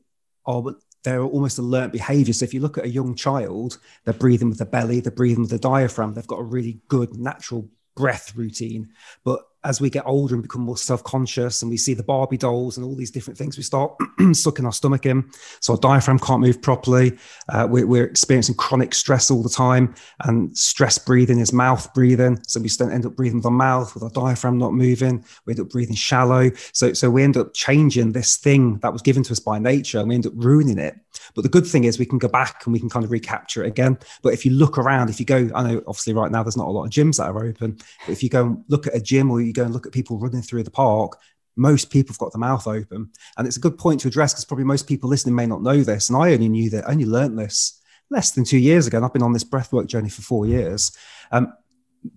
are 0.46 0.64
they're 1.04 1.24
almost 1.24 1.58
a 1.58 1.62
learnt 1.62 1.94
behavior. 1.94 2.34
So 2.34 2.44
if 2.44 2.54
you 2.54 2.60
look 2.60 2.78
at 2.78 2.84
a 2.84 2.90
young 2.90 3.16
child, 3.16 3.78
they're 4.04 4.14
breathing 4.14 4.50
with 4.50 4.58
the 4.58 4.66
belly, 4.66 5.00
they're 5.00 5.12
breathing 5.12 5.42
with 5.42 5.52
the 5.52 5.60
diaphragm, 5.60 6.14
they've 6.14 6.28
got 6.28 6.40
a 6.40 6.44
really 6.44 6.82
good 6.88 7.18
natural 7.18 7.70
breath 8.00 8.34
routine. 8.36 8.90
But 9.26 9.42
as 9.64 9.82
we 9.82 9.90
get 9.90 10.06
older 10.06 10.36
and 10.36 10.42
become 10.42 10.62
more 10.62 10.78
self-conscious 10.78 11.62
and 11.62 11.70
we 11.70 11.78
see 11.78 11.94
the 11.94 12.04
Barbie 12.04 12.38
dolls 12.38 12.78
and 12.78 12.86
all 12.86 12.96
these 12.96 13.12
different 13.12 13.38
things, 13.38 13.58
we 13.58 13.64
start 13.64 13.94
sucking 14.34 14.66
our 14.66 14.72
stomach 14.72 15.06
in. 15.06 15.30
So 15.60 15.74
our 15.74 15.80
diaphragm 15.80 16.20
can't 16.20 16.42
move 16.42 16.62
properly. 16.62 17.18
Uh, 17.50 17.68
we're, 17.70 17.88
we're, 17.88 18.10
experiencing 18.10 18.56
chronic 18.56 18.94
stress 18.96 19.30
all 19.30 19.44
the 19.44 19.50
time 19.50 19.94
and 20.22 20.58
stress 20.58 20.98
breathing 20.98 21.40
is 21.40 21.54
mouth 21.54 21.94
breathing. 21.94 22.40
So 22.48 22.60
we 22.60 22.70
end 22.80 23.06
up 23.06 23.16
breathing 23.16 23.38
with 23.38 23.46
our 23.46 23.52
mouth 23.52 23.94
with 23.94 24.04
our 24.04 24.10
diaphragm 24.10 24.58
not 24.58 24.74
moving. 24.74 25.24
We 25.46 25.54
end 25.54 25.60
up 25.60 25.70
breathing 25.70 25.96
shallow. 25.96 26.50
So, 26.74 26.94
so 26.94 27.10
we 27.10 27.24
end 27.24 27.38
up 27.38 27.54
changing 27.54 28.14
this 28.14 28.38
thing 28.38 28.80
that 28.80 28.94
was 28.94 29.02
given 29.02 29.24
to 29.24 29.32
us 29.32 29.40
by 29.40 29.60
nature 29.60 30.00
and 30.00 30.10
we 30.10 30.16
end 30.16 30.26
up 30.26 30.34
ruining 30.36 30.80
it. 30.80 30.96
But 31.36 31.42
the 31.44 31.50
good 31.50 31.68
thing 31.68 31.84
is 31.84 32.00
we 32.00 32.06
can 32.06 32.18
go 32.18 32.28
back 32.28 32.66
and 32.66 32.74
we 32.74 32.80
can 32.80 32.90
kind 32.90 33.06
of 33.06 33.12
recapture 33.12 33.64
it 33.64 33.68
again. 33.68 33.98
But 34.22 34.34
if 34.34 34.46
you 34.46 34.52
look 34.52 34.78
around, 34.78 35.10
if 35.10 35.20
you 35.20 35.26
go, 35.26 35.50
I 35.54 35.64
know 35.64 35.84
obviously 35.88 36.14
right 36.14 36.32
now 36.32 36.44
there's 36.44 36.58
not 36.58 36.68
a 36.68 36.72
lot 36.72 36.86
of 36.86 36.92
gyms 36.92 37.18
that 37.18 37.30
are 37.30 37.46
open, 37.46 37.78
but 38.06 38.12
if 38.12 38.24
you 38.24 38.30
go 38.30 38.46
and 38.46 38.64
look 38.68 38.88
at 38.88 38.96
a 38.96 39.02
gym 39.02 39.30
or 39.30 39.42
you 39.50 39.54
go 39.54 39.64
and 39.64 39.74
look 39.74 39.86
at 39.86 39.92
people 39.92 40.20
running 40.20 40.42
through 40.42 40.64
the 40.64 40.72
park, 40.72 41.18
most 41.56 41.92
people 41.92 42.14
have 42.14 42.20
got 42.20 42.32
the 42.32 42.38
mouth 42.40 42.68
open. 42.68 43.12
And 43.38 43.46
it's 43.46 43.58
a 43.58 43.62
good 43.62 43.78
point 43.78 44.00
to 44.02 44.08
address 44.08 44.34
because 44.34 44.46
probably 44.46 44.66
most 44.66 44.88
people 44.88 45.10
listening 45.10 45.36
may 45.36 45.46
not 45.46 45.62
know 45.62 45.84
this. 45.84 46.10
And 46.10 46.18
I 46.18 46.34
only 46.34 46.50
knew 46.50 46.70
that, 46.70 46.88
I 46.88 46.92
only 46.92 47.06
learned 47.06 47.38
this 47.38 47.82
less 48.10 48.32
than 48.32 48.46
two 48.46 48.58
years 48.58 48.88
ago. 48.88 48.98
And 48.98 49.06
I've 49.06 49.14
been 49.14 49.24
on 49.24 49.34
this 49.34 49.44
breathwork 49.44 49.88
journey 49.88 50.10
for 50.10 50.22
four 50.22 50.46
years. 50.46 50.96
Um, 51.32 51.54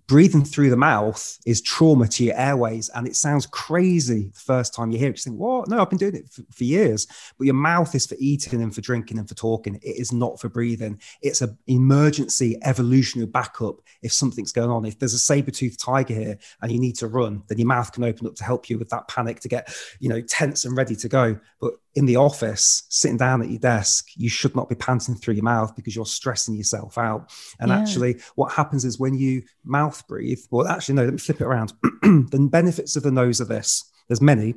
breathing 0.07 0.45
through 0.45 0.69
the 0.69 0.77
mouth 0.77 1.37
is 1.45 1.61
trauma 1.61 2.07
to 2.07 2.23
your 2.23 2.35
airways 2.35 2.89
and 2.89 3.07
it 3.07 3.15
sounds 3.15 3.45
crazy 3.45 4.29
the 4.33 4.39
first 4.39 4.73
time 4.73 4.91
you 4.91 4.97
hear 4.97 5.09
it. 5.09 5.17
You 5.17 5.31
think 5.31 5.39
what? 5.39 5.67
No 5.67 5.81
i've 5.81 5.89
been 5.89 5.97
doing 5.97 6.15
it 6.15 6.29
for, 6.29 6.43
for, 6.51 6.63
years. 6.63 7.07
But 7.37 7.45
your 7.45 7.55
mouth 7.55 7.93
is 7.95 8.05
for 8.05 8.15
eating 8.19 8.61
and 8.61 8.73
for 8.73 8.81
drinking 8.81 9.17
and 9.17 9.27
for 9.27 9.35
talking. 9.35 9.75
It 9.75 9.81
is 9.99 10.11
not 10.11 10.39
for 10.39 10.49
breathing. 10.49 10.99
It's 11.21 11.41
an 11.41 11.57
emergency 11.67 12.57
evolutionary 12.63 13.27
backup 13.27 13.81
if 14.01 14.13
something's 14.13 14.53
going 14.53 14.69
on. 14.69 14.85
If 14.85 14.99
there's 14.99 15.13
a 15.13 15.19
saber-toothed 15.19 15.79
tiger 15.79 16.13
here 16.13 16.37
and 16.61 16.71
you 16.71 16.79
need 16.79 16.95
to 16.97 17.07
run 17.07 17.43
then 17.47 17.57
your 17.57 17.67
mouth 17.67 17.91
can 17.91 18.03
open 18.03 18.27
up 18.27 18.35
to 18.35 18.43
help 18.43 18.69
you 18.69 18.77
with 18.77 18.89
that 18.89 19.07
panic 19.07 19.39
to 19.41 19.47
get 19.47 19.75
you 19.99 20.09
know 20.09 20.21
tense 20.21 20.65
and 20.65 20.77
ready 20.77 20.95
to 20.95 21.09
go. 21.09 21.37
But 21.59 21.73
in 21.95 22.05
the 22.05 22.15
office, 22.15 22.83
sitting 22.89 23.17
down 23.17 23.41
at 23.41 23.49
your 23.49 23.59
desk, 23.59 24.07
you 24.15 24.29
should 24.29 24.55
not 24.55 24.67
be 24.67 24.75
panting 24.75 25.15
through 25.15 25.35
your 25.35 25.43
mouth 25.43 25.75
because 25.75 25.95
you're 25.95 26.05
stressing 26.05 26.55
yourself 26.55 26.97
out. 26.97 27.31
And 27.59 27.69
yeah. 27.69 27.77
actually, 27.77 28.19
what 28.35 28.51
happens 28.51 28.83
is 28.83 28.99
when 28.99 29.13
you 29.13 29.43
mouth 29.63 30.05
breathe, 30.07 30.39
well, 30.49 30.67
actually, 30.67 30.95
no, 30.95 31.03
let 31.03 31.13
me 31.13 31.19
flip 31.19 31.41
it 31.41 31.45
around. 31.45 31.73
the 32.01 32.47
benefits 32.51 32.95
of 32.95 33.03
the 33.03 33.11
nose 33.11 33.41
are 33.41 33.45
this 33.45 33.91
there's 34.07 34.21
many, 34.21 34.55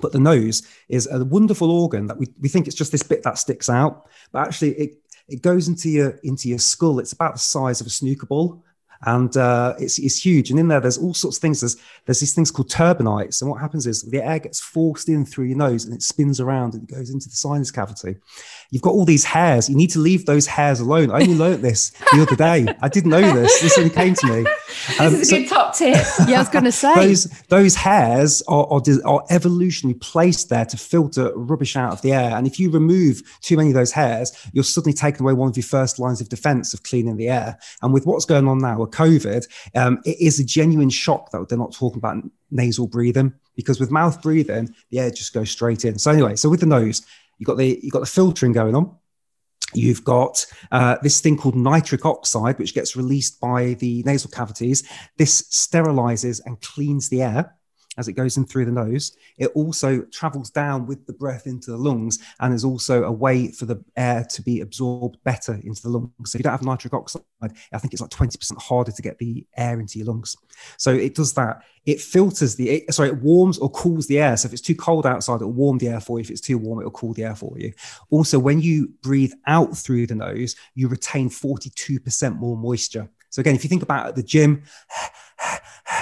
but 0.00 0.12
the 0.12 0.18
nose 0.18 0.62
is 0.88 1.06
a 1.10 1.24
wonderful 1.24 1.70
organ 1.70 2.06
that 2.06 2.18
we, 2.18 2.26
we 2.40 2.48
think 2.48 2.66
it's 2.66 2.76
just 2.76 2.92
this 2.92 3.02
bit 3.02 3.22
that 3.22 3.38
sticks 3.38 3.70
out, 3.70 4.08
but 4.32 4.46
actually, 4.46 4.72
it, 4.72 5.02
it 5.28 5.42
goes 5.42 5.68
into 5.68 5.88
your 5.90 6.18
into 6.24 6.48
your 6.48 6.58
skull. 6.58 6.98
It's 6.98 7.12
about 7.12 7.34
the 7.34 7.40
size 7.40 7.80
of 7.80 7.86
a 7.86 7.90
snooker 7.90 8.26
ball 8.26 8.64
and 9.02 9.36
uh, 9.36 9.74
it's, 9.78 9.98
it's 9.98 10.24
huge. 10.24 10.50
And 10.50 10.58
in 10.58 10.68
there, 10.68 10.80
there's 10.80 10.98
all 10.98 11.14
sorts 11.14 11.36
of 11.36 11.40
things. 11.40 11.60
There's 11.60 11.76
there's 12.06 12.20
these 12.20 12.34
things 12.34 12.50
called 12.50 12.70
turbinates, 12.70 13.40
and 13.40 13.50
what 13.50 13.60
happens 13.60 13.86
is 13.86 14.02
the 14.02 14.22
air 14.22 14.38
gets 14.38 14.60
forced 14.60 15.08
in 15.08 15.24
through 15.24 15.46
your 15.46 15.58
nose 15.58 15.84
and 15.84 15.94
it 15.94 16.02
spins 16.02 16.40
around 16.40 16.74
and 16.74 16.88
it 16.88 16.94
goes 16.94 17.10
into 17.10 17.28
the 17.28 17.36
sinus 17.36 17.70
cavity. 17.70 18.16
You've 18.70 18.82
got 18.82 18.90
all 18.90 19.04
these 19.04 19.24
hairs. 19.24 19.68
You 19.68 19.76
need 19.76 19.90
to 19.90 19.98
leave 19.98 20.26
those 20.26 20.46
hairs 20.46 20.80
alone. 20.80 21.10
I 21.10 21.20
only 21.20 21.34
learned 21.34 21.62
this 21.62 21.90
the 22.12 22.22
other 22.22 22.36
day. 22.36 22.66
I 22.82 22.88
didn't 22.88 23.10
know 23.10 23.32
this. 23.32 23.60
This 23.60 23.78
only 23.78 23.90
came 23.90 24.14
to 24.14 24.26
me. 24.26 24.46
Um, 25.00 25.12
this 25.12 25.22
is 25.22 25.32
a 25.32 25.34
so 25.34 25.38
good 25.40 25.48
top 25.48 25.74
tip. 25.76 25.96
yeah, 26.28 26.36
I 26.36 26.38
was 26.38 26.48
going 26.48 26.64
to 26.64 26.72
say 26.72 26.94
those 26.94 27.24
those 27.48 27.74
hairs 27.74 28.42
are, 28.48 28.66
are 28.66 28.82
are 29.04 29.24
evolutionarily 29.30 30.00
placed 30.00 30.48
there 30.48 30.64
to 30.66 30.76
filter 30.76 31.32
rubbish 31.34 31.76
out 31.76 31.92
of 31.92 32.02
the 32.02 32.12
air. 32.12 32.36
And 32.36 32.46
if 32.46 32.60
you 32.60 32.70
remove 32.70 33.22
too 33.40 33.56
many 33.56 33.70
of 33.70 33.74
those 33.74 33.92
hairs, 33.92 34.32
you're 34.52 34.64
suddenly 34.64 34.92
taking 34.92 35.22
away 35.22 35.32
one 35.32 35.48
of 35.48 35.56
your 35.56 35.64
first 35.64 35.98
lines 35.98 36.20
of 36.20 36.28
defense 36.28 36.74
of 36.74 36.82
cleaning 36.82 37.16
the 37.16 37.28
air. 37.28 37.58
And 37.82 37.92
with 37.92 38.06
what's 38.06 38.24
going 38.24 38.46
on 38.48 38.58
now 38.58 38.82
COVID, 38.88 39.46
um, 39.74 40.00
it 40.04 40.20
is 40.20 40.40
a 40.40 40.44
genuine 40.44 40.90
shock 40.90 41.30
that 41.30 41.48
they're 41.48 41.58
not 41.58 41.74
talking 41.74 41.98
about 41.98 42.22
nasal 42.50 42.86
breathing 42.86 43.32
because 43.56 43.80
with 43.80 43.90
mouth 43.90 44.22
breathing, 44.22 44.74
the 44.90 45.00
air 45.00 45.10
just 45.10 45.34
goes 45.34 45.50
straight 45.50 45.84
in. 45.84 45.98
So 45.98 46.10
anyway, 46.10 46.36
so 46.36 46.48
with 46.48 46.60
the 46.60 46.66
nose, 46.66 47.02
you've 47.38 47.46
got 47.46 47.56
the 47.56 47.78
you've 47.82 47.92
got 47.92 48.00
the 48.00 48.06
filtering 48.06 48.52
going 48.52 48.74
on. 48.74 48.96
You've 49.74 50.04
got 50.04 50.46
uh, 50.72 50.96
this 51.02 51.20
thing 51.20 51.36
called 51.36 51.54
nitric 51.54 52.06
oxide, 52.06 52.58
which 52.58 52.72
gets 52.74 52.96
released 52.96 53.38
by 53.38 53.74
the 53.74 54.02
nasal 54.04 54.30
cavities. 54.30 54.88
This 55.18 55.42
sterilizes 55.42 56.40
and 56.46 56.60
cleans 56.62 57.10
the 57.10 57.22
air 57.22 57.57
as 57.98 58.08
it 58.08 58.12
goes 58.12 58.36
in 58.36 58.46
through 58.46 58.64
the 58.64 58.72
nose. 58.72 59.16
It 59.36 59.48
also 59.54 60.02
travels 60.02 60.50
down 60.50 60.86
with 60.86 61.04
the 61.06 61.12
breath 61.12 61.46
into 61.46 61.70
the 61.70 61.76
lungs 61.76 62.18
and 62.40 62.54
is 62.54 62.64
also 62.64 63.02
a 63.04 63.12
way 63.12 63.50
for 63.50 63.66
the 63.66 63.84
air 63.96 64.24
to 64.30 64.42
be 64.42 64.60
absorbed 64.60 65.18
better 65.24 65.54
into 65.64 65.82
the 65.82 65.90
lungs. 65.90 66.12
So 66.24 66.36
if 66.36 66.40
you 66.40 66.44
don't 66.44 66.52
have 66.52 66.62
nitric 66.62 66.94
oxide, 66.94 67.22
I 67.42 67.78
think 67.78 67.92
it's 67.92 68.00
like 68.00 68.10
20% 68.10 68.60
harder 68.62 68.92
to 68.92 69.02
get 69.02 69.18
the 69.18 69.44
air 69.56 69.80
into 69.80 69.98
your 69.98 70.06
lungs. 70.06 70.36
So 70.76 70.92
it 70.92 71.14
does 71.14 71.34
that. 71.34 71.62
It 71.84 72.00
filters 72.00 72.54
the, 72.54 72.70
it, 72.70 72.94
sorry, 72.94 73.08
it 73.08 73.22
warms 73.22 73.58
or 73.58 73.70
cools 73.70 74.06
the 74.06 74.20
air. 74.20 74.36
So 74.36 74.46
if 74.46 74.52
it's 74.52 74.62
too 74.62 74.74
cold 74.74 75.06
outside, 75.06 75.36
it'll 75.36 75.52
warm 75.52 75.78
the 75.78 75.88
air 75.88 76.00
for 76.00 76.18
you. 76.18 76.22
If 76.22 76.30
it's 76.30 76.40
too 76.40 76.58
warm, 76.58 76.80
it'll 76.80 76.90
cool 76.92 77.14
the 77.14 77.24
air 77.24 77.34
for 77.34 77.58
you. 77.58 77.72
Also, 78.10 78.38
when 78.38 78.60
you 78.60 78.92
breathe 79.02 79.32
out 79.46 79.76
through 79.76 80.06
the 80.06 80.14
nose, 80.14 80.54
you 80.74 80.88
retain 80.88 81.30
42% 81.30 82.36
more 82.36 82.56
moisture. 82.56 83.08
So 83.30 83.40
again, 83.40 83.54
if 83.54 83.64
you 83.64 83.68
think 83.68 83.82
about 83.82 84.06
at 84.06 84.16
the 84.16 84.22
gym, 84.22 84.62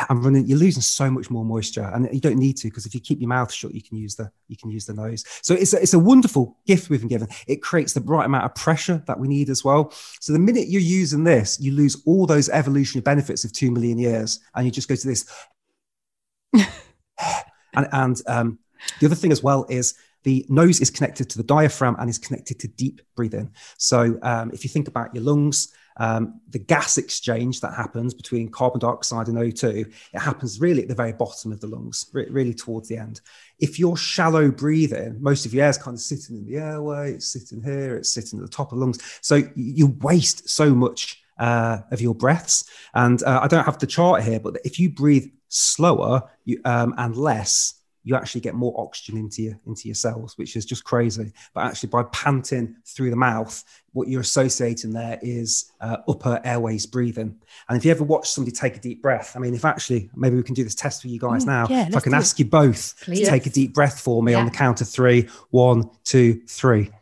I'm 0.09 0.23
running, 0.23 0.47
you're 0.47 0.59
losing 0.59 0.83
so 0.83 1.11
much 1.11 1.31
more 1.31 1.45
moisture, 1.45 1.91
and 1.95 2.09
you 2.13 2.21
don't 2.21 2.39
need 2.39 2.57
to 2.59 2.69
because 2.69 2.87
if 2.87 2.95
you 2.95 3.01
keep 3.01 3.21
your 3.21 3.29
mouth 3.29 3.53
shut, 3.53 3.75
you 3.75 3.83
can 3.83 3.97
use 3.97 4.15
the 4.15 4.31
you 4.49 4.57
can 4.57 4.71
use 4.71 4.87
the 4.87 4.95
nose. 4.95 5.25
So 5.43 5.55
it's 5.55 5.73
a, 5.73 5.83
it's 5.83 5.95
a 5.95 5.99
wonderful 5.99 6.57
gift 6.67 6.91
we've 6.91 7.01
been 7.01 7.09
given. 7.09 7.29
It 7.47 7.63
creates 7.63 7.93
the 7.93 8.01
right 8.01 8.27
amount 8.27 8.45
of 8.45 8.55
pressure 8.55 9.03
that 9.07 9.19
we 9.19 9.29
need 9.29 9.51
as 9.51 9.65
well. 9.65 9.93
So 10.21 10.33
the 10.33 10.39
minute 10.39 10.69
you're 10.69 10.81
using 10.81 11.25
this, 11.25 11.61
you 11.61 11.73
lose 11.73 12.03
all 12.07 12.27
those 12.27 12.49
evolutionary 12.49 13.03
benefits 13.03 13.45
of 13.45 13.53
two 13.53 13.71
million 13.71 13.99
years, 13.99 14.41
and 14.55 14.65
you 14.65 14.73
just 14.73 14.89
go 14.89 14.97
to 14.97 15.07
this. 15.07 15.27
and 16.55 17.89
and 17.93 18.23
um, 18.27 18.59
the 19.01 19.07
other 19.07 19.15
thing 19.15 19.33
as 19.33 19.43
well 19.43 19.67
is 19.69 19.95
the 20.27 20.45
nose 20.49 20.81
is 20.81 20.91
connected 20.91 21.31
to 21.31 21.39
the 21.39 21.45
diaphragm 21.45 21.97
and 22.01 22.11
is 22.11 22.19
connected 22.19 22.59
to 22.59 22.69
deep 22.69 23.01
breathing. 23.15 23.53
So 23.79 24.19
um, 24.23 24.51
if 24.53 24.65
you 24.65 24.69
think 24.69 24.89
about 24.89 25.15
your 25.15 25.23
lungs, 25.23 25.73
um, 25.99 26.41
the 26.51 26.59
gas 26.59 26.99
exchange 26.99 27.61
that 27.61 27.75
happens 27.75 28.15
between 28.15 28.51
carbon 28.51 28.81
dioxide 28.81 29.29
and 29.29 29.39
O2, 29.39 29.93
it 30.13 30.19
happens 30.19 30.61
really 30.61 30.83
at 30.83 30.89
the 30.89 30.95
very 30.95 31.13
bottom 31.13 31.53
of 31.53 31.61
the 31.61 31.67
lungs, 31.67 32.11
really 32.13 32.55
towards 32.55 32.89
the 32.89 32.97
end. 32.97 33.21
If 33.59 33.79
you're 33.79 33.97
shallow 33.97 34.51
breathing, 34.51 35.17
most 35.21 35.47
of 35.47 35.55
your 35.55 35.65
air 35.65 35.71
is 35.71 35.79
kind 35.79 35.95
of 35.95 36.01
sitting 36.01 36.37
in 36.37 36.47
the 36.47 36.57
airway, 36.57 37.15
it's 37.15 37.29
sitting 37.29 37.63
here, 37.63 37.97
it's 37.97 38.13
sitting 38.13 38.39
at 38.39 38.45
the 38.45 38.51
top 38.51 38.73
of 38.73 38.79
the 38.79 38.85
lungs. 38.85 38.99
So 39.23 39.43
you 39.55 39.97
waste 40.01 40.49
so 40.49 40.75
much 40.75 41.23
uh, 41.39 41.79
of 41.91 42.01
your 42.01 42.15
breaths. 42.15 42.69
And 42.95 43.23
uh, 43.23 43.41
I 43.43 43.49
don't 43.49 43.65
have 43.65 43.79
the 43.79 43.87
chart 43.87 44.23
here, 44.23 44.41
but 44.41 44.59
if 44.65 44.79
you 44.79 44.91
breathe 44.91 45.31
slower 45.49 46.23
you, 46.45 46.61
um, 46.65 46.95
and 46.99 47.17
less, 47.17 47.75
you 48.07 48.15
actually 48.15 48.41
get 48.41 48.55
more 48.55 48.73
oxygen 48.79 49.19
into 49.19 49.43
your 49.43 49.59
into 49.67 49.89
your 49.89 49.97
cells, 49.97 50.39
which 50.39 50.55
is 50.55 50.65
just 50.65 50.85
crazy. 50.85 51.33
But 51.53 51.65
actually, 51.65 51.89
by 51.89 52.05
panting 52.13 52.77
through 52.87 53.11
the 53.11 53.17
mouth, 53.17 53.65
what 53.95 54.07
you're 54.07 54.21
associating 54.21 54.93
there 54.93 55.19
is 55.23 55.73
uh, 55.81 55.97
upper 56.09 56.41
airways 56.45 56.87
breathing. 56.87 57.37
And 57.69 57.77
if 57.77 57.85
you 57.85 57.91
ever 57.91 58.05
watch 58.05 58.31
somebody 58.31 58.55
take 58.55 58.77
a 58.77 58.81
deep 58.81 59.03
breath, 59.03 59.35
I 59.35 59.41
mean, 59.41 59.55
if 59.55 59.65
actually 59.65 60.09
maybe 60.15 60.37
we 60.37 60.45
can 60.45 60.55
do 60.55 60.63
this 60.63 60.77
test 60.77 61.03
for 61.03 61.09
you 61.09 61.19
guys 61.19 61.43
Ooh, 61.43 61.49
now. 61.49 61.67
yeah, 61.69 61.89
if 61.89 61.97
I 61.97 62.01
can 62.01 62.15
ask 62.15 62.39
you 62.39 62.45
both 62.45 62.95
Please. 63.03 63.23
to 63.23 63.27
take 63.27 63.47
a 63.47 63.51
deep 63.51 63.75
breath 63.75 63.99
for 63.99 64.23
me 64.23 64.35
on 64.35 64.45
the 64.45 64.53
count 64.53 64.81
of 64.81 64.89
three: 64.89 65.29
one, 65.51 65.91
two, 66.05 66.43
three. 66.47 66.93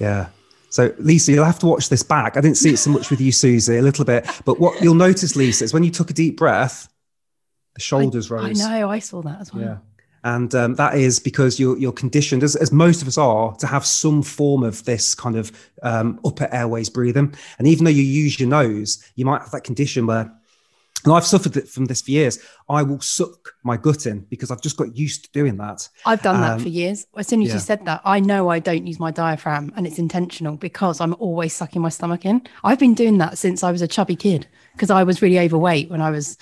Yeah. 0.00 0.30
So 0.70 0.92
Lisa, 0.98 1.30
you'll 1.30 1.44
have 1.44 1.60
to 1.60 1.66
watch 1.66 1.88
this 1.88 2.02
back. 2.02 2.36
I 2.36 2.40
didn't 2.40 2.56
see 2.56 2.70
it 2.70 2.78
so 2.78 2.90
much 2.90 3.10
with 3.10 3.20
you, 3.20 3.30
Suzy, 3.30 3.76
a 3.76 3.82
little 3.82 4.04
bit. 4.04 4.28
But 4.44 4.58
what 4.58 4.82
you'll 4.82 4.94
notice, 4.94 5.36
Lisa, 5.36 5.62
is 5.62 5.72
when 5.72 5.84
you 5.84 5.92
took 5.92 6.10
a 6.10 6.14
deep 6.14 6.36
breath, 6.36 6.88
the 7.76 7.80
shoulders 7.80 8.30
I 8.30 8.34
rose. 8.34 8.60
I 8.60 8.80
know, 8.80 8.90
I 8.90 8.98
saw 8.98 9.22
that 9.22 9.40
as 9.40 9.54
well. 9.54 9.62
Yeah. 9.62 9.76
And 10.24 10.52
um, 10.56 10.74
that 10.74 10.96
is 10.96 11.20
because 11.20 11.60
you're, 11.60 11.78
you're 11.78 11.92
conditioned, 11.92 12.42
as, 12.42 12.56
as 12.56 12.72
most 12.72 13.00
of 13.00 13.06
us 13.06 13.16
are, 13.16 13.54
to 13.56 13.66
have 13.68 13.86
some 13.86 14.22
form 14.22 14.64
of 14.64 14.84
this 14.84 15.14
kind 15.14 15.36
of 15.36 15.52
um, 15.84 16.18
upper 16.24 16.48
airways 16.50 16.90
breathing. 16.90 17.32
And 17.58 17.68
even 17.68 17.84
though 17.84 17.92
you 17.92 18.02
use 18.02 18.40
your 18.40 18.48
nose, 18.48 19.04
you 19.14 19.24
might 19.24 19.42
have 19.42 19.52
that 19.52 19.62
condition 19.62 20.04
where, 20.06 20.32
and 21.04 21.12
I've 21.12 21.24
suffered 21.24 21.68
from 21.68 21.84
this 21.84 22.02
for 22.02 22.10
years, 22.10 22.40
I 22.68 22.82
will 22.82 23.00
suck 23.00 23.54
my 23.62 23.76
gut 23.76 24.06
in 24.06 24.20
because 24.20 24.50
I've 24.50 24.62
just 24.62 24.76
got 24.76 24.96
used 24.96 25.26
to 25.26 25.30
doing 25.30 25.58
that. 25.58 25.88
I've 26.04 26.22
done 26.22 26.40
that 26.40 26.54
Um, 26.54 26.60
for 26.60 26.70
years. 26.70 27.06
As 27.16 27.28
soon 27.28 27.42
as 27.42 27.48
yeah. 27.48 27.54
you 27.54 27.60
said 27.60 27.84
that, 27.84 28.00
I 28.04 28.18
know 28.18 28.48
I 28.48 28.58
don't 28.58 28.84
use 28.84 28.98
my 28.98 29.12
diaphragm 29.12 29.72
and 29.76 29.86
it's 29.86 30.00
intentional 30.00 30.56
because 30.56 31.00
I'm 31.00 31.14
always 31.20 31.52
sucking 31.52 31.82
my 31.82 31.90
stomach 31.90 32.24
in. 32.24 32.42
I've 32.64 32.80
been 32.80 32.94
doing 32.94 33.18
that 33.18 33.38
since 33.38 33.62
I 33.62 33.70
was 33.70 33.82
a 33.82 33.86
chubby 33.86 34.16
kid 34.16 34.48
because 34.72 34.90
I 34.90 35.04
was 35.04 35.22
really 35.22 35.38
overweight 35.38 35.88
when 35.88 36.00
I 36.00 36.10
was 36.10 36.36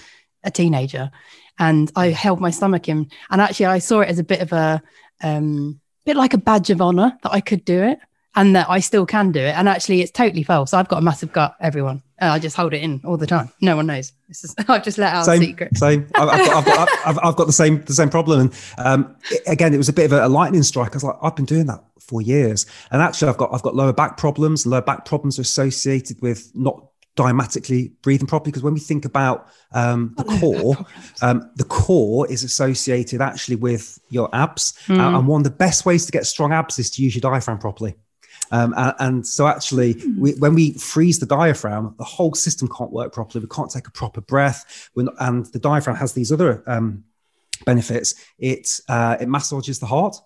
a 0.44 0.50
teenager 0.50 1.10
and 1.58 1.90
I 1.96 2.08
held 2.08 2.40
my 2.40 2.50
stomach 2.50 2.88
in. 2.88 3.10
And 3.30 3.40
actually, 3.40 3.66
I 3.66 3.78
saw 3.78 4.00
it 4.00 4.08
as 4.08 4.18
a 4.18 4.24
bit 4.24 4.40
of 4.40 4.52
a, 4.52 4.82
um, 5.22 5.80
bit 6.04 6.16
like 6.16 6.34
a 6.34 6.38
badge 6.38 6.70
of 6.70 6.80
honor 6.80 7.16
that 7.22 7.32
I 7.32 7.40
could 7.40 7.64
do 7.64 7.82
it 7.82 7.98
and 8.36 8.56
that 8.56 8.68
I 8.68 8.80
still 8.80 9.06
can 9.06 9.30
do 9.32 9.40
it. 9.40 9.56
And 9.56 9.68
actually, 9.68 10.02
it's 10.02 10.10
totally 10.10 10.42
false. 10.42 10.74
I've 10.74 10.88
got 10.88 10.98
a 10.98 11.02
massive 11.02 11.32
gut, 11.32 11.56
everyone. 11.60 12.02
Uh, 12.20 12.26
I 12.26 12.38
just 12.38 12.56
hold 12.56 12.74
it 12.74 12.82
in 12.82 13.00
all 13.04 13.16
the 13.16 13.26
time. 13.26 13.50
No 13.60 13.76
one 13.76 13.86
knows. 13.86 14.12
This 14.28 14.44
is, 14.44 14.54
I've 14.68 14.84
just 14.84 14.98
let 14.98 15.12
out 15.14 15.22
a 15.22 15.24
same, 15.24 15.40
secret. 15.42 15.76
same. 15.76 16.08
I've, 16.14 16.28
I've, 16.28 16.46
got, 16.46 16.56
I've, 16.56 16.64
got, 16.64 16.88
I've, 17.06 17.18
I've 17.22 17.36
got 17.36 17.46
the 17.46 17.52
same 17.52 17.82
the 17.84 17.92
same 17.94 18.10
problem. 18.10 18.40
And 18.40 18.54
um, 18.78 19.16
it- 19.30 19.42
again, 19.46 19.74
it 19.74 19.78
was 19.78 19.88
a 19.88 19.92
bit 19.92 20.06
of 20.06 20.12
a, 20.12 20.26
a 20.26 20.28
lightning 20.28 20.62
strike. 20.62 20.92
I 20.92 20.96
was 20.96 21.04
like, 21.04 21.16
I've 21.22 21.36
been 21.36 21.44
doing 21.44 21.66
that 21.66 21.82
for 22.00 22.20
years, 22.20 22.66
and 22.90 23.00
actually, 23.00 23.30
I've 23.30 23.36
got 23.36 23.52
I've 23.54 23.62
got 23.62 23.74
lower 23.74 23.92
back 23.92 24.16
problems. 24.16 24.66
Lower 24.66 24.82
back 24.82 25.04
problems 25.04 25.38
are 25.38 25.42
associated 25.42 26.20
with 26.22 26.50
not 26.54 26.84
diametrically 27.16 27.92
breathing 28.02 28.26
properly 28.26 28.50
because 28.50 28.62
when 28.62 28.74
we 28.74 28.80
think 28.80 29.04
about 29.04 29.48
um, 29.72 30.14
the 30.16 30.24
Got 30.24 30.28
lower 30.28 30.32
back 30.32 30.40
core, 30.40 30.86
um, 31.22 31.50
the 31.56 31.64
core 31.64 32.30
is 32.30 32.42
associated 32.44 33.20
actually 33.20 33.56
with 33.56 33.98
your 34.10 34.28
abs, 34.34 34.74
Uh, 34.88 34.92
Mm. 34.94 35.18
and 35.18 35.28
one 35.28 35.40
of 35.40 35.44
the 35.44 35.56
best 35.56 35.86
ways 35.86 36.06
to 36.06 36.12
get 36.12 36.26
strong 36.26 36.52
abs 36.52 36.78
is 36.78 36.90
to 36.90 37.02
use 37.02 37.14
your 37.14 37.20
diaphragm 37.20 37.58
properly. 37.58 37.94
Um, 38.50 38.74
and, 38.76 38.94
and 38.98 39.26
so 39.26 39.46
actually, 39.46 39.96
we, 40.18 40.32
when 40.34 40.54
we 40.54 40.72
freeze 40.74 41.18
the 41.18 41.26
diaphragm, 41.26 41.94
the 41.98 42.04
whole 42.04 42.34
system 42.34 42.68
can't 42.68 42.92
work 42.92 43.12
properly. 43.12 43.42
We 43.42 43.48
can't 43.48 43.70
take 43.70 43.86
a 43.86 43.90
proper 43.92 44.20
breath. 44.20 44.90
We're 44.94 45.04
not, 45.04 45.14
and 45.18 45.46
the 45.46 45.58
diaphragm 45.58 45.96
has 45.96 46.12
these 46.12 46.30
other 46.32 46.62
um, 46.66 47.04
benefits. 47.64 48.14
It 48.38 48.80
uh, 48.88 49.16
it 49.20 49.28
massages 49.28 49.78
the 49.78 49.86
heart, 49.86 50.16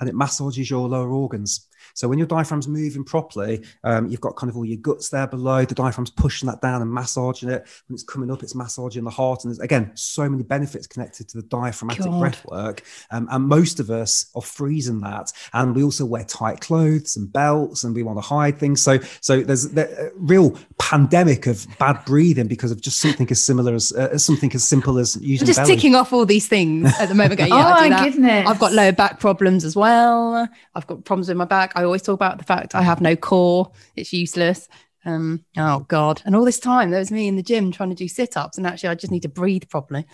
and 0.00 0.08
it 0.08 0.14
massages 0.14 0.70
your 0.70 0.88
lower 0.88 1.10
organs. 1.10 1.66
So 1.98 2.06
when 2.06 2.16
your 2.16 2.28
diaphragm's 2.28 2.68
moving 2.68 3.02
properly, 3.02 3.64
um, 3.82 4.06
you've 4.06 4.20
got 4.20 4.36
kind 4.36 4.48
of 4.48 4.56
all 4.56 4.64
your 4.64 4.76
guts 4.76 5.08
there 5.08 5.26
below. 5.26 5.64
The 5.64 5.74
diaphragm's 5.74 6.12
pushing 6.12 6.48
that 6.48 6.62
down 6.62 6.80
and 6.80 6.88
massaging 6.92 7.48
it. 7.48 7.66
When 7.88 7.94
it's 7.94 8.04
coming 8.04 8.30
up, 8.30 8.44
it's 8.44 8.54
massaging 8.54 9.02
the 9.02 9.10
heart. 9.10 9.42
And 9.42 9.50
there's 9.50 9.58
again 9.58 9.90
so 9.96 10.28
many 10.28 10.44
benefits 10.44 10.86
connected 10.86 11.28
to 11.30 11.38
the 11.38 11.42
diaphragmatic 11.48 12.04
God. 12.04 12.20
breath 12.20 12.44
work. 12.44 12.84
Um, 13.10 13.26
and 13.32 13.48
most 13.48 13.80
of 13.80 13.90
us 13.90 14.30
are 14.36 14.42
freezing 14.42 15.00
that. 15.00 15.32
And 15.52 15.74
we 15.74 15.82
also 15.82 16.06
wear 16.06 16.22
tight 16.22 16.60
clothes 16.60 17.16
and 17.16 17.32
belts, 17.32 17.82
and 17.82 17.96
we 17.96 18.04
want 18.04 18.18
to 18.18 18.22
hide 18.22 18.60
things. 18.60 18.80
So 18.80 19.00
so 19.20 19.40
there's 19.40 19.76
a 19.76 20.12
real 20.14 20.56
pandemic 20.78 21.48
of 21.48 21.66
bad 21.80 22.04
breathing 22.04 22.46
because 22.46 22.70
of 22.70 22.80
just 22.80 23.00
something 23.00 23.28
as 23.28 23.42
similar 23.42 23.74
as 23.74 23.90
uh, 23.90 24.16
something 24.16 24.54
as 24.54 24.62
simple 24.62 24.98
as 24.98 25.16
using 25.20 25.46
I'm 25.46 25.46
just 25.48 25.58
belly. 25.58 25.74
ticking 25.74 25.96
off 25.96 26.12
all 26.12 26.26
these 26.26 26.46
things 26.46 26.92
at 27.00 27.08
the 27.08 27.16
moment. 27.16 27.38
Going, 27.38 27.50
yeah, 27.50 27.56
oh 27.56 27.72
I 27.72 27.88
do 27.88 27.90
my 27.90 27.96
that. 27.96 28.12
goodness. 28.12 28.48
I've 28.48 28.60
got 28.60 28.72
lower 28.72 28.92
back 28.92 29.18
problems 29.18 29.64
as 29.64 29.74
well. 29.74 30.48
I've 30.76 30.86
got 30.86 31.04
problems 31.04 31.26
with 31.26 31.36
my 31.36 31.44
back. 31.44 31.72
I 31.74 31.87
always 31.88 32.02
talk 32.02 32.14
about 32.14 32.38
the 32.38 32.44
fact 32.44 32.74
I 32.74 32.82
have 32.82 33.00
no 33.00 33.16
core. 33.16 33.70
It's 33.96 34.12
useless. 34.12 34.68
Um, 35.04 35.44
oh 35.56 35.80
God. 35.88 36.22
And 36.24 36.36
all 36.36 36.44
this 36.44 36.60
time 36.60 36.90
there 36.90 37.00
was 37.00 37.10
me 37.10 37.28
in 37.28 37.36
the 37.36 37.42
gym 37.42 37.72
trying 37.72 37.90
to 37.90 37.94
do 37.94 38.08
sit-ups 38.08 38.58
and 38.58 38.66
actually 38.66 38.90
I 38.90 38.94
just 38.94 39.12
need 39.12 39.22
to 39.22 39.28
breathe 39.28 39.68
properly. 39.68 40.06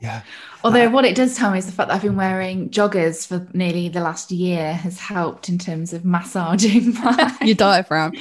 Yeah. 0.00 0.22
Although 0.62 0.90
what 0.90 1.04
it 1.04 1.14
does 1.14 1.36
tell 1.36 1.50
me 1.50 1.58
is 1.58 1.66
the 1.66 1.72
fact 1.72 1.88
that 1.88 1.94
I've 1.94 2.02
been 2.02 2.16
wearing 2.16 2.68
joggers 2.68 3.26
for 3.26 3.48
nearly 3.56 3.88
the 3.88 4.00
last 4.00 4.30
year 4.30 4.74
has 4.74 4.98
helped 4.98 5.48
in 5.48 5.58
terms 5.58 5.92
of 5.92 6.04
massaging 6.04 6.94
my 7.02 7.36
Your 7.42 7.54
diaphragm. 7.54 8.12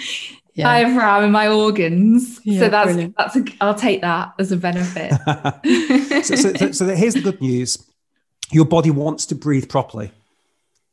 Yeah. 0.53 0.65
diaphragm 0.65 1.23
and 1.23 1.33
my 1.33 1.47
organs. 1.47 2.39
Yeah, 2.43 2.59
so 2.59 2.69
that's 2.69 2.87
brilliant. 2.87 3.15
that's 3.17 3.35
a, 3.35 3.43
I'll 3.59 3.75
take 3.75 4.01
that 4.01 4.33
as 4.37 4.51
a 4.51 4.57
benefit. 4.57 5.11
so, 6.23 6.35
so, 6.35 6.53
so, 6.53 6.71
so 6.71 6.87
here's 6.95 7.15
the 7.15 7.21
good 7.21 7.41
news 7.41 7.77
your 8.51 8.65
body 8.65 8.91
wants 8.91 9.25
to 9.25 9.35
breathe 9.35 9.67
properly 9.67 10.11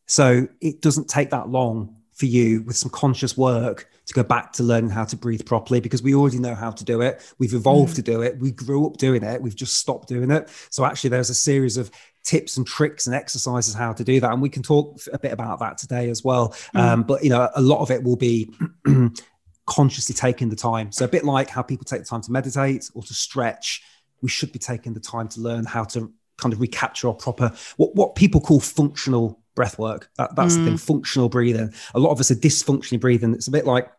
so 0.07 0.49
it 0.61 0.81
doesn't 0.81 1.09
take 1.09 1.31
that 1.31 1.49
long 1.49 1.95
for 2.21 2.27
you 2.27 2.63
with 2.63 2.77
some 2.77 2.91
conscious 2.91 3.35
work 3.35 3.89
to 4.05 4.13
go 4.13 4.23
back 4.23 4.53
to 4.53 4.63
learning 4.63 4.91
how 4.91 5.05
to 5.05 5.17
breathe 5.17 5.47
properly 5.47 5.81
because 5.81 6.03
we 6.03 6.15
already 6.15 6.39
know 6.39 6.55
how 6.55 6.71
to 6.71 6.85
do 6.85 7.01
it. 7.01 7.35
We've 7.39 7.55
evolved 7.55 7.97
to 7.97 8.03
do 8.03 8.21
it. 8.21 8.39
We 8.39 8.51
grew 8.51 8.87
up 8.87 8.99
doing 8.99 9.23
it. 9.23 9.41
We've 9.41 9.57
just 9.57 9.79
stopped 9.79 10.09
doing 10.09 10.31
it. 10.31 10.51
So 10.69 10.85
actually 10.85 11.11
there's 11.11 11.31
a 11.31 11.35
series 11.35 11.79
of 11.79 11.91
tips 12.23 12.59
and 12.59 12.67
tricks 12.67 13.07
and 13.07 13.17
exercises 13.17 13.73
how 13.73 13.95
to 13.95 14.05
do 14.05 14.21
that. 14.21 14.31
And 14.31 14.43
we 14.43 14.51
can 14.51 14.63
talk 14.63 15.01
a 15.11 15.19
bit 15.19 15.33
about 15.33 15.61
that 15.61 15.79
today 15.79 16.11
as 16.11 16.23
well. 16.23 16.55
Um, 16.75 17.05
but 17.05 17.25
you 17.25 17.31
know 17.31 17.49
a 17.57 17.63
lot 17.63 17.81
of 17.81 17.91
it 17.91 18.03
will 18.03 18.17
be 18.17 18.53
consciously 19.67 20.15
taking 20.15 20.51
the 20.51 20.57
time. 20.57 20.93
So 20.93 21.07
a 21.07 21.09
bit 21.09 21.25
like 21.25 21.49
how 21.49 21.63
people 21.63 21.87
take 21.87 22.01
the 22.01 22.07
time 22.07 22.21
to 22.21 22.33
meditate 22.33 22.91
or 22.95 23.03
to 23.03 23.15
stretch 23.15 23.83
we 24.23 24.29
should 24.29 24.53
be 24.53 24.59
taking 24.59 24.93
the 24.93 25.01
time 25.01 25.29
to 25.29 25.41
learn 25.41 25.65
how 25.65 25.85
to 25.85 26.13
kind 26.37 26.53
of 26.53 26.61
recapture 26.61 27.09
our 27.09 27.15
proper 27.15 27.53
what, 27.77 27.95
what 27.95 28.15
people 28.15 28.41
call 28.41 28.61
functional 28.61 29.40
breath 29.55 29.79
work. 29.79 30.11
That, 30.17 30.37
that's 30.37 30.57
the 30.57 30.65
thing. 30.65 30.77
Functional 30.77 31.29
breathing. 31.29 31.73
A 31.95 31.99
lot 31.99 32.11
of 32.11 32.21
us 32.21 32.31
are 32.31 32.37
dysfunctionally 32.37 33.01
breathing. 33.01 33.35
It's 33.35 33.49
a 33.49 33.53
bit 33.53 33.67
like 33.67 33.91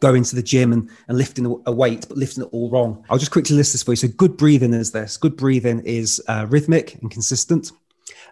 going 0.00 0.24
to 0.24 0.36
the 0.36 0.42
gym 0.42 0.72
and, 0.72 0.90
and 1.08 1.16
lifting 1.16 1.46
a- 1.46 1.70
a 1.70 1.72
weight 1.72 2.06
but 2.08 2.16
lifting 2.16 2.44
it 2.44 2.48
all 2.52 2.70
wrong. 2.70 3.04
I'll 3.08 3.18
just 3.18 3.30
quickly 3.30 3.56
list 3.56 3.72
this 3.72 3.82
for 3.82 3.92
you. 3.92 3.96
So 3.96 4.08
good 4.08 4.36
breathing 4.36 4.74
is 4.74 4.92
this. 4.92 5.16
Good 5.16 5.36
breathing 5.36 5.80
is 5.84 6.22
uh, 6.28 6.46
rhythmic 6.48 6.94
and 7.00 7.10
consistent. 7.10 7.72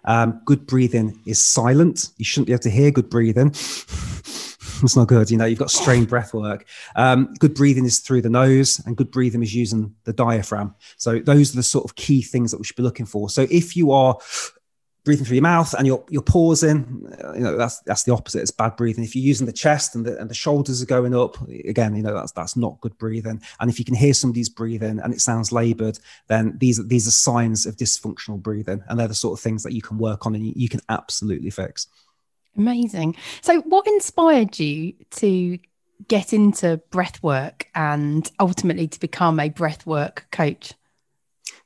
Um, 0.05 0.41
good 0.45 0.67
breathing 0.67 1.21
is 1.25 1.41
silent. 1.41 2.09
You 2.17 2.25
shouldn't 2.25 2.47
be 2.47 2.53
able 2.53 2.63
to 2.63 2.69
hear 2.69 2.91
good 2.91 3.09
breathing. 3.09 3.53
It's 4.81 4.97
not 4.97 5.07
good 5.07 5.31
you 5.31 5.37
know 5.37 5.45
you've 5.45 5.59
got 5.59 5.71
strained 5.71 6.09
breath 6.09 6.33
work. 6.33 6.65
Um, 6.95 7.33
good 7.39 7.53
breathing 7.53 7.85
is 7.85 7.99
through 7.99 8.21
the 8.21 8.29
nose 8.29 8.81
and 8.85 8.97
good 8.97 9.11
breathing 9.11 9.41
is 9.41 9.55
using 9.55 9.95
the 10.03 10.11
diaphragm. 10.11 10.75
So 10.97 11.19
those 11.19 11.53
are 11.53 11.55
the 11.55 11.63
sort 11.63 11.85
of 11.85 11.95
key 11.95 12.21
things 12.21 12.51
that 12.51 12.57
we 12.57 12.65
should 12.65 12.75
be 12.75 12.83
looking 12.83 13.05
for. 13.05 13.29
So 13.29 13.47
if 13.49 13.77
you 13.77 13.91
are 13.91 14.17
breathing 15.03 15.25
through 15.25 15.35
your 15.35 15.43
mouth 15.43 15.73
and 15.73 15.85
you're 15.85 16.03
you're 16.09 16.21
pausing. 16.21 17.05
You 17.35 17.41
know 17.41 17.57
that's 17.57 17.79
that's 17.81 18.03
the 18.03 18.13
opposite. 18.13 18.41
It's 18.41 18.51
bad 18.51 18.75
breathing. 18.75 19.03
If 19.03 19.15
you're 19.15 19.25
using 19.25 19.45
the 19.45 19.53
chest 19.53 19.95
and 19.95 20.05
the, 20.05 20.17
and 20.19 20.29
the 20.29 20.35
shoulders 20.35 20.81
are 20.81 20.87
going 20.87 21.15
up 21.15 21.41
again 21.49 21.95
you 21.95 22.03
know 22.03 22.13
that's 22.13 22.31
that's 22.31 22.55
not 22.55 22.79
good 22.81 22.97
breathing. 22.97 23.41
And 23.59 23.69
if 23.69 23.79
you 23.79 23.85
can 23.85 23.95
hear 23.95 24.13
somebody's 24.13 24.49
breathing 24.49 24.99
and 24.99 25.13
it 25.13 25.21
sounds 25.21 25.51
labored 25.51 25.99
then 26.27 26.57
these 26.57 26.85
these 26.87 27.07
are 27.07 27.11
signs 27.11 27.65
of 27.65 27.75
dysfunctional 27.75 28.41
breathing. 28.41 28.83
And 28.87 28.99
they're 28.99 29.07
the 29.07 29.13
sort 29.13 29.37
of 29.37 29.43
things 29.43 29.63
that 29.63 29.73
you 29.73 29.81
can 29.81 29.97
work 29.97 30.25
on 30.25 30.35
and 30.35 30.45
you, 30.45 30.53
you 30.55 30.69
can 30.69 30.81
absolutely 30.89 31.49
fix. 31.49 31.87
Amazing. 32.55 33.15
So 33.41 33.61
what 33.61 33.87
inspired 33.87 34.59
you 34.59 34.93
to 35.11 35.57
get 36.07 36.33
into 36.33 36.77
breath 36.91 37.21
work 37.23 37.67
and 37.73 38.29
ultimately 38.39 38.87
to 38.87 38.99
become 38.99 39.39
a 39.39 39.49
breath 39.49 39.85
work 39.85 40.27
coach? 40.31 40.73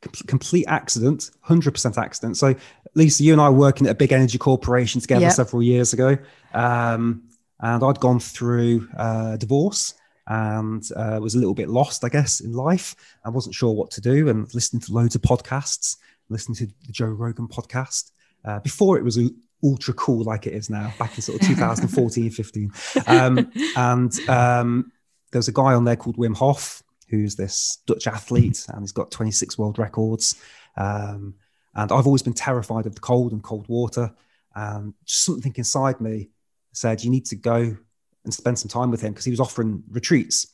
Com- 0.07 0.27
complete 0.27 0.65
accident 0.67 1.31
100% 1.47 1.97
accident. 1.97 2.37
So 2.37 2.55
lisa 2.95 3.23
you 3.23 3.31
and 3.33 3.41
i 3.41 3.49
were 3.49 3.57
working 3.57 3.85
at 3.87 3.91
a 3.91 3.95
big 3.95 4.11
energy 4.11 4.37
corporation 4.37 4.99
together 5.01 5.21
Yep. 5.21 5.33
several 5.33 5.61
years 5.61 5.93
ago. 5.93 6.17
Um, 6.53 7.23
and 7.59 7.83
i'd 7.83 7.99
gone 7.99 8.19
through 8.19 8.87
uh, 8.97 9.35
divorce 9.37 9.93
and 10.27 10.83
uh, 10.95 11.17
was 11.21 11.35
a 11.35 11.37
little 11.37 11.53
bit 11.53 11.69
lost 11.69 12.03
i 12.03 12.09
guess 12.09 12.39
in 12.39 12.53
life. 12.53 12.95
I 13.23 13.29
wasn't 13.29 13.55
sure 13.55 13.73
what 13.73 13.91
to 13.91 14.01
do 14.01 14.29
and 14.29 14.53
listening 14.53 14.81
to 14.81 14.93
loads 14.93 15.15
of 15.15 15.21
podcasts 15.21 15.97
listening 16.29 16.55
to 16.55 16.65
the 16.85 16.91
joe 16.91 17.05
rogan 17.07 17.47
podcast 17.47 18.11
uh, 18.45 18.59
before 18.59 18.97
it 18.97 19.03
was 19.03 19.17
ultra 19.63 19.93
cool 19.93 20.23
like 20.23 20.45
it 20.45 20.53
is 20.53 20.69
now 20.69 20.93
back 20.99 21.15
in 21.15 21.21
sort 21.21 21.41
of 21.41 21.47
2014 21.55 22.29
15 22.29 22.71
um, 23.07 23.51
and 23.75 24.19
um, 24.29 24.91
there 25.31 25.39
was 25.39 25.47
a 25.47 25.53
guy 25.53 25.73
on 25.73 25.83
there 25.83 25.95
called 25.95 26.17
wim 26.17 26.35
hof 26.35 26.83
who's 27.09 27.35
this 27.35 27.79
Dutch 27.85 28.07
athlete 28.07 28.65
and 28.69 28.81
he's 28.81 28.91
got 28.91 29.11
26 29.11 29.57
world 29.57 29.79
records. 29.79 30.35
Um, 30.75 31.35
and 31.73 31.91
I've 31.91 32.05
always 32.05 32.23
been 32.23 32.33
terrified 32.33 32.85
of 32.85 32.95
the 32.95 33.01
cold 33.01 33.31
and 33.31 33.43
cold 33.43 33.67
water. 33.67 34.13
And 34.55 34.93
just 35.05 35.23
something 35.23 35.53
inside 35.55 36.01
me 36.01 36.29
said, 36.73 37.03
you 37.03 37.09
need 37.09 37.25
to 37.27 37.35
go 37.35 37.77
and 38.23 38.33
spend 38.33 38.59
some 38.59 38.69
time 38.69 38.91
with 38.91 39.01
him 39.01 39.13
because 39.13 39.25
he 39.25 39.31
was 39.31 39.39
offering 39.39 39.83
retreats. 39.89 40.47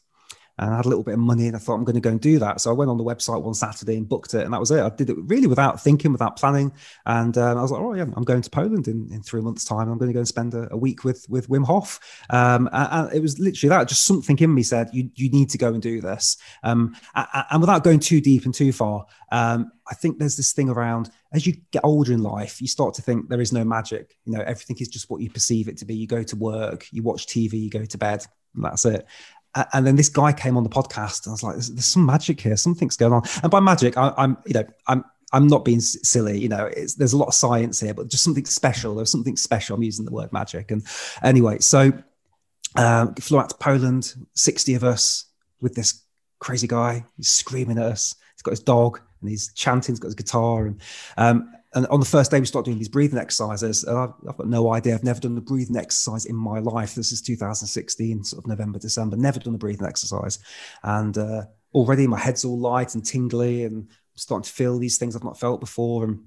And 0.59 0.71
I 0.71 0.77
had 0.77 0.85
a 0.85 0.89
little 0.89 1.03
bit 1.03 1.15
of 1.15 1.19
money 1.19 1.47
and 1.47 1.55
I 1.55 1.59
thought 1.59 1.73
I'm 1.73 1.83
going 1.83 1.95
to 1.95 2.01
go 2.01 2.11
and 2.11 2.21
do 2.21 2.37
that. 2.39 2.61
So 2.61 2.69
I 2.69 2.73
went 2.73 2.91
on 2.91 2.97
the 2.97 3.03
website 3.03 3.41
one 3.41 3.55
Saturday 3.55 3.97
and 3.97 4.07
booked 4.07 4.33
it, 4.35 4.43
and 4.43 4.53
that 4.53 4.59
was 4.59 4.69
it. 4.69 4.81
I 4.81 4.89
did 4.89 5.09
it 5.09 5.17
really 5.23 5.47
without 5.47 5.81
thinking, 5.81 6.11
without 6.11 6.37
planning, 6.37 6.71
and 7.05 7.35
um, 7.37 7.57
I 7.57 7.61
was 7.61 7.71
like, 7.71 7.81
oh 7.81 7.93
yeah, 7.93 8.03
I'm 8.03 8.23
going 8.23 8.41
to 8.41 8.49
Poland 8.49 8.87
in, 8.87 9.09
in 9.11 9.23
three 9.23 9.41
months' 9.41 9.65
time. 9.65 9.89
I'm 9.89 9.97
going 9.97 10.09
to 10.09 10.13
go 10.13 10.19
and 10.19 10.27
spend 10.27 10.53
a, 10.53 10.67
a 10.71 10.77
week 10.77 11.03
with 11.03 11.25
with 11.27 11.49
Wim 11.49 11.65
Hof, 11.65 11.99
um, 12.29 12.69
and, 12.71 13.11
it 13.13 13.21
was 13.21 13.39
literally 13.39 13.69
that. 13.69 13.87
Just 13.87 14.05
something 14.05 14.37
in 14.37 14.53
me 14.53 14.63
said, 14.63 14.89
you 14.93 15.09
you 15.15 15.29
need 15.29 15.49
to 15.49 15.57
go 15.57 15.73
and 15.73 15.81
do 15.81 16.01
this. 16.01 16.37
Um, 16.63 16.95
and 17.15 17.61
without 17.61 17.83
going 17.83 17.99
too 17.99 18.21
deep 18.21 18.45
and 18.45 18.53
too 18.53 18.71
far, 18.71 19.05
um, 19.31 19.71
I 19.89 19.95
think 19.95 20.19
there's 20.19 20.37
this 20.37 20.51
thing 20.51 20.69
around 20.69 21.09
as 21.33 21.47
you 21.47 21.53
get 21.71 21.83
older 21.83 22.13
in 22.13 22.21
life, 22.21 22.61
you 22.61 22.67
start 22.67 22.93
to 22.95 23.01
think 23.01 23.27
there 23.27 23.41
is 23.41 23.51
no 23.51 23.63
magic. 23.63 24.15
You 24.25 24.33
know, 24.33 24.41
everything 24.41 24.77
is 24.79 24.87
just 24.87 25.09
what 25.09 25.21
you 25.21 25.31
perceive 25.31 25.67
it 25.67 25.77
to 25.77 25.85
be. 25.85 25.95
You 25.95 26.05
go 26.05 26.21
to 26.21 26.35
work, 26.35 26.85
you 26.91 27.01
watch 27.01 27.25
TV, 27.25 27.53
you 27.53 27.69
go 27.71 27.83
to 27.83 27.97
bed, 27.97 28.23
and 28.53 28.65
that's 28.65 28.85
it 28.85 29.07
and 29.73 29.85
then 29.85 29.95
this 29.95 30.09
guy 30.09 30.33
came 30.33 30.57
on 30.57 30.63
the 30.63 30.69
podcast 30.69 31.25
and 31.25 31.31
I 31.31 31.33
was 31.33 31.43
like, 31.43 31.53
there's, 31.55 31.69
there's 31.69 31.85
some 31.85 32.05
magic 32.05 32.41
here. 32.41 32.57
Something's 32.57 32.97
going 32.97 33.13
on. 33.13 33.23
And 33.41 33.51
by 33.51 33.59
magic, 33.59 33.97
I, 33.97 34.13
am 34.17 34.37
you 34.45 34.53
know, 34.53 34.65
I'm, 34.87 35.03
I'm 35.31 35.47
not 35.47 35.65
being 35.65 35.79
silly, 35.79 36.39
you 36.39 36.49
know, 36.49 36.69
there's 36.97 37.13
a 37.13 37.17
lot 37.17 37.27
of 37.27 37.33
science 37.33 37.79
here, 37.79 37.93
but 37.93 38.07
just 38.07 38.23
something 38.23 38.45
special. 38.45 38.95
There's 38.95 39.11
something 39.11 39.35
special. 39.35 39.75
I'm 39.75 39.83
using 39.83 40.05
the 40.05 40.11
word 40.11 40.31
magic. 40.31 40.71
And 40.71 40.85
anyway, 41.23 41.59
so 41.59 41.91
um, 42.75 43.15
flew 43.15 43.39
out 43.39 43.49
to 43.49 43.55
Poland, 43.55 44.13
60 44.35 44.75
of 44.75 44.83
us 44.83 45.25
with 45.59 45.75
this 45.75 46.03
crazy 46.39 46.67
guy. 46.67 47.05
He's 47.17 47.29
screaming 47.29 47.77
at 47.77 47.85
us. 47.85 48.15
He's 48.35 48.43
got 48.43 48.51
his 48.51 48.59
dog 48.59 48.99
and 49.21 49.29
he's 49.29 49.51
chanting. 49.53 49.93
He's 49.93 49.99
got 49.99 50.07
his 50.07 50.15
guitar. 50.15 50.67
And 50.67 50.81
um, 51.17 51.51
and 51.75 51.87
on 51.87 51.99
the 51.99 52.05
first 52.05 52.31
day 52.31 52.39
we 52.39 52.45
start 52.45 52.65
doing 52.65 52.77
these 52.77 52.89
breathing 52.89 53.19
exercises 53.19 53.83
and 53.83 53.97
I've, 53.97 54.13
I've, 54.27 54.37
got 54.37 54.47
no 54.47 54.73
idea 54.73 54.93
i've 54.93 55.03
never 55.03 55.19
done 55.19 55.37
a 55.37 55.41
breathing 55.41 55.77
exercise 55.77 56.25
in 56.25 56.35
my 56.35 56.59
life 56.59 56.95
this 56.95 57.11
is 57.11 57.21
2016 57.21 58.23
sort 58.23 58.43
of 58.43 58.47
november 58.47 58.79
december 58.79 59.15
never 59.15 59.39
done 59.39 59.55
a 59.55 59.57
breathing 59.57 59.87
exercise 59.87 60.39
and 60.83 61.17
uh, 61.17 61.43
already 61.73 62.07
my 62.07 62.19
head's 62.19 62.45
all 62.45 62.59
light 62.59 62.95
and 62.95 63.05
tingly 63.05 63.63
and 63.63 63.87
I'm 63.89 64.17
starting 64.17 64.43
to 64.43 64.51
feel 64.51 64.77
these 64.77 64.97
things 64.97 65.15
i've 65.15 65.23
not 65.23 65.39
felt 65.39 65.59
before 65.59 66.03
and 66.03 66.23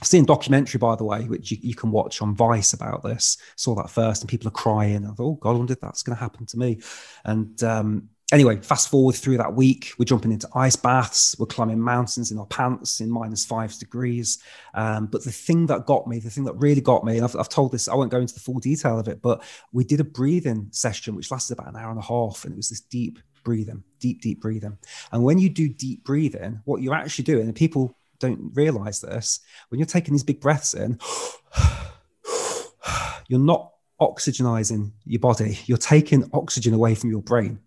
I've 0.00 0.08
seen 0.08 0.24
a 0.24 0.26
documentary, 0.26 0.78
by 0.78 0.96
the 0.96 1.04
way, 1.04 1.24
which 1.26 1.52
you, 1.52 1.58
you, 1.60 1.74
can 1.76 1.92
watch 1.92 2.22
on 2.22 2.34
Vice 2.34 2.72
about 2.72 3.04
this. 3.04 3.36
Saw 3.54 3.76
that 3.76 3.90
first, 3.90 4.20
and 4.20 4.28
people 4.28 4.48
are 4.48 4.52
crying. 4.52 5.04
I 5.04 5.10
thought, 5.10 5.20
oh 5.20 5.38
God, 5.40 5.50
I 5.50 5.58
wonder 5.58 5.74
if 5.74 5.80
that's 5.80 6.02
going 6.02 6.16
to 6.16 6.20
happen 6.20 6.44
to 6.46 6.58
me. 6.58 6.80
And 7.24 7.62
um, 7.62 8.08
anyway, 8.32 8.56
fast 8.56 8.88
forward 8.88 9.14
through 9.14 9.36
that 9.36 9.54
week, 9.54 9.92
we're 9.98 10.06
jumping 10.06 10.32
into 10.32 10.48
ice 10.54 10.74
baths, 10.74 11.36
we're 11.38 11.46
climbing 11.46 11.78
mountains 11.78 12.32
in 12.32 12.38
our 12.38 12.46
pants 12.46 13.00
in 13.00 13.10
minus 13.10 13.44
five 13.44 13.78
degrees. 13.78 14.38
Um, 14.74 15.06
but 15.06 15.22
the 15.22 15.30
thing 15.30 15.66
that 15.66 15.86
got 15.86 16.08
me, 16.08 16.18
the 16.18 16.30
thing 16.30 16.44
that 16.44 16.54
really 16.54 16.80
got 16.80 17.04
me, 17.04 17.16
and 17.16 17.24
I've, 17.24 17.36
I've, 17.36 17.48
told 17.48 17.70
this, 17.70 17.86
I 17.86 17.94
won't 17.94 18.10
go 18.10 18.20
into 18.20 18.34
the 18.34 18.40
full 18.40 18.58
detail 18.58 18.98
of 18.98 19.06
it, 19.06 19.22
but 19.22 19.44
we 19.72 19.84
did 19.84 20.00
a 20.00 20.04
breathing 20.04 20.68
session 20.72 21.14
which 21.14 21.30
lasted 21.30 21.58
about 21.58 21.68
an 21.68 21.76
hour 21.76 21.90
and 21.90 22.00
a 22.00 22.02
half, 22.02 22.44
and 22.44 22.54
it 22.54 22.56
was 22.56 22.70
this 22.70 22.80
deep 22.80 23.18
breathing, 23.44 23.84
deep, 24.00 24.22
deep 24.22 24.40
breathing. 24.40 24.78
And 25.12 25.22
when 25.22 25.38
you 25.38 25.50
do 25.50 25.68
deep 25.68 26.02
breathing, 26.04 26.62
what 26.64 26.80
you're 26.80 26.94
actually 26.94 27.24
doing, 27.24 27.46
and 27.46 27.54
people 27.54 27.94
don't 28.18 28.50
realize 28.54 29.00
this, 29.00 29.40
when 29.68 29.78
you're 29.78 29.86
taking 29.86 30.14
these 30.14 30.24
big 30.24 30.40
breaths 30.40 30.74
in, 30.74 30.98
you're 33.28 33.38
not 33.38 33.72
oxygenizing 34.00 34.92
your 35.04 35.20
body, 35.20 35.58
you're 35.66 35.78
taking 35.78 36.28
oxygen 36.32 36.72
away 36.72 36.94
from 36.94 37.10
your 37.10 37.22
brain. 37.22 37.60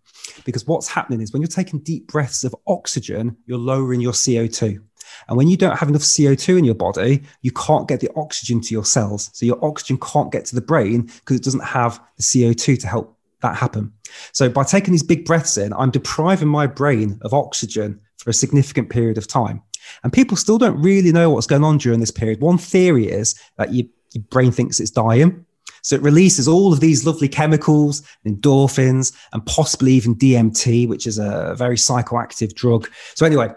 Because 0.43 0.65
what's 0.67 0.88
happening 0.88 1.21
is 1.21 1.32
when 1.32 1.41
you're 1.41 1.47
taking 1.47 1.80
deep 1.80 2.07
breaths 2.07 2.43
of 2.43 2.55
oxygen, 2.67 3.38
you're 3.45 3.57
lowering 3.57 4.01
your 4.01 4.13
CO2. 4.13 4.80
And 5.28 5.38
when 5.38 5.47
you 5.47 5.57
don't 5.57 5.78
have 5.78 5.89
enough 5.89 6.01
CO2 6.01 6.57
in 6.57 6.65
your 6.65 6.76
body, 6.76 7.23
you 7.41 7.51
can't 7.51 7.88
get 7.88 7.99
the 7.99 8.09
oxygen 8.15 8.61
to 8.61 8.73
your 8.73 8.86
cells. 8.86 9.30
So 9.34 9.45
your 9.45 9.63
oxygen 9.63 9.97
can't 9.97 10.32
get 10.32 10.45
to 10.45 10.55
the 10.55 10.61
brain 10.61 11.03
because 11.03 11.38
it 11.38 11.43
doesn't 11.43 11.63
have 11.63 12.01
the 12.17 12.23
CO2 12.23 12.80
to 12.82 12.88
help 12.88 13.17
that 13.41 13.55
happen. 13.55 13.93
So 14.32 14.49
by 14.49 14.63
taking 14.63 14.91
these 14.91 15.03
big 15.03 15.26
breaths 15.26 15.57
in, 15.57 15.73
I'm 15.73 15.91
depriving 15.91 16.47
my 16.47 16.67
brain 16.67 17.19
of 17.21 17.34
oxygen 17.34 17.99
for 18.17 18.30
a 18.30 18.34
significant 18.34 18.89
period 18.89 19.17
of 19.17 19.28
time. 19.28 19.61
And 20.03 20.11
people 20.11 20.38
still 20.38 20.57
don't 20.57 20.82
really 20.82 21.11
know 21.11 21.30
what's 21.30 21.47
going 21.47 21.63
on 21.63 21.78
during 21.78 21.99
this 21.99 22.11
period. 22.11 22.41
One 22.41 22.57
theory 22.57 23.07
is 23.07 23.36
that 23.57 23.71
you, 23.73 23.88
your 24.13 24.23
brain 24.32 24.51
thinks 24.51 24.80
it's 24.80 24.91
dying. 24.91 25.44
So 25.86 25.95
it 25.95 26.01
releases 26.01 26.47
all 26.47 26.73
of 26.73 26.79
these 26.79 27.05
lovely 27.05 27.27
chemicals, 27.27 28.01
endorphins, 28.25 29.15
and 29.33 29.45
possibly 29.45 29.91
even 29.93 30.15
DMT, 30.15 30.89
which 30.89 31.05
is 31.05 31.19
a 31.19 31.53
very 31.55 31.75
psychoactive 31.75 32.55
drug. 32.55 32.89
So, 33.13 33.23
anyway, 33.23 33.49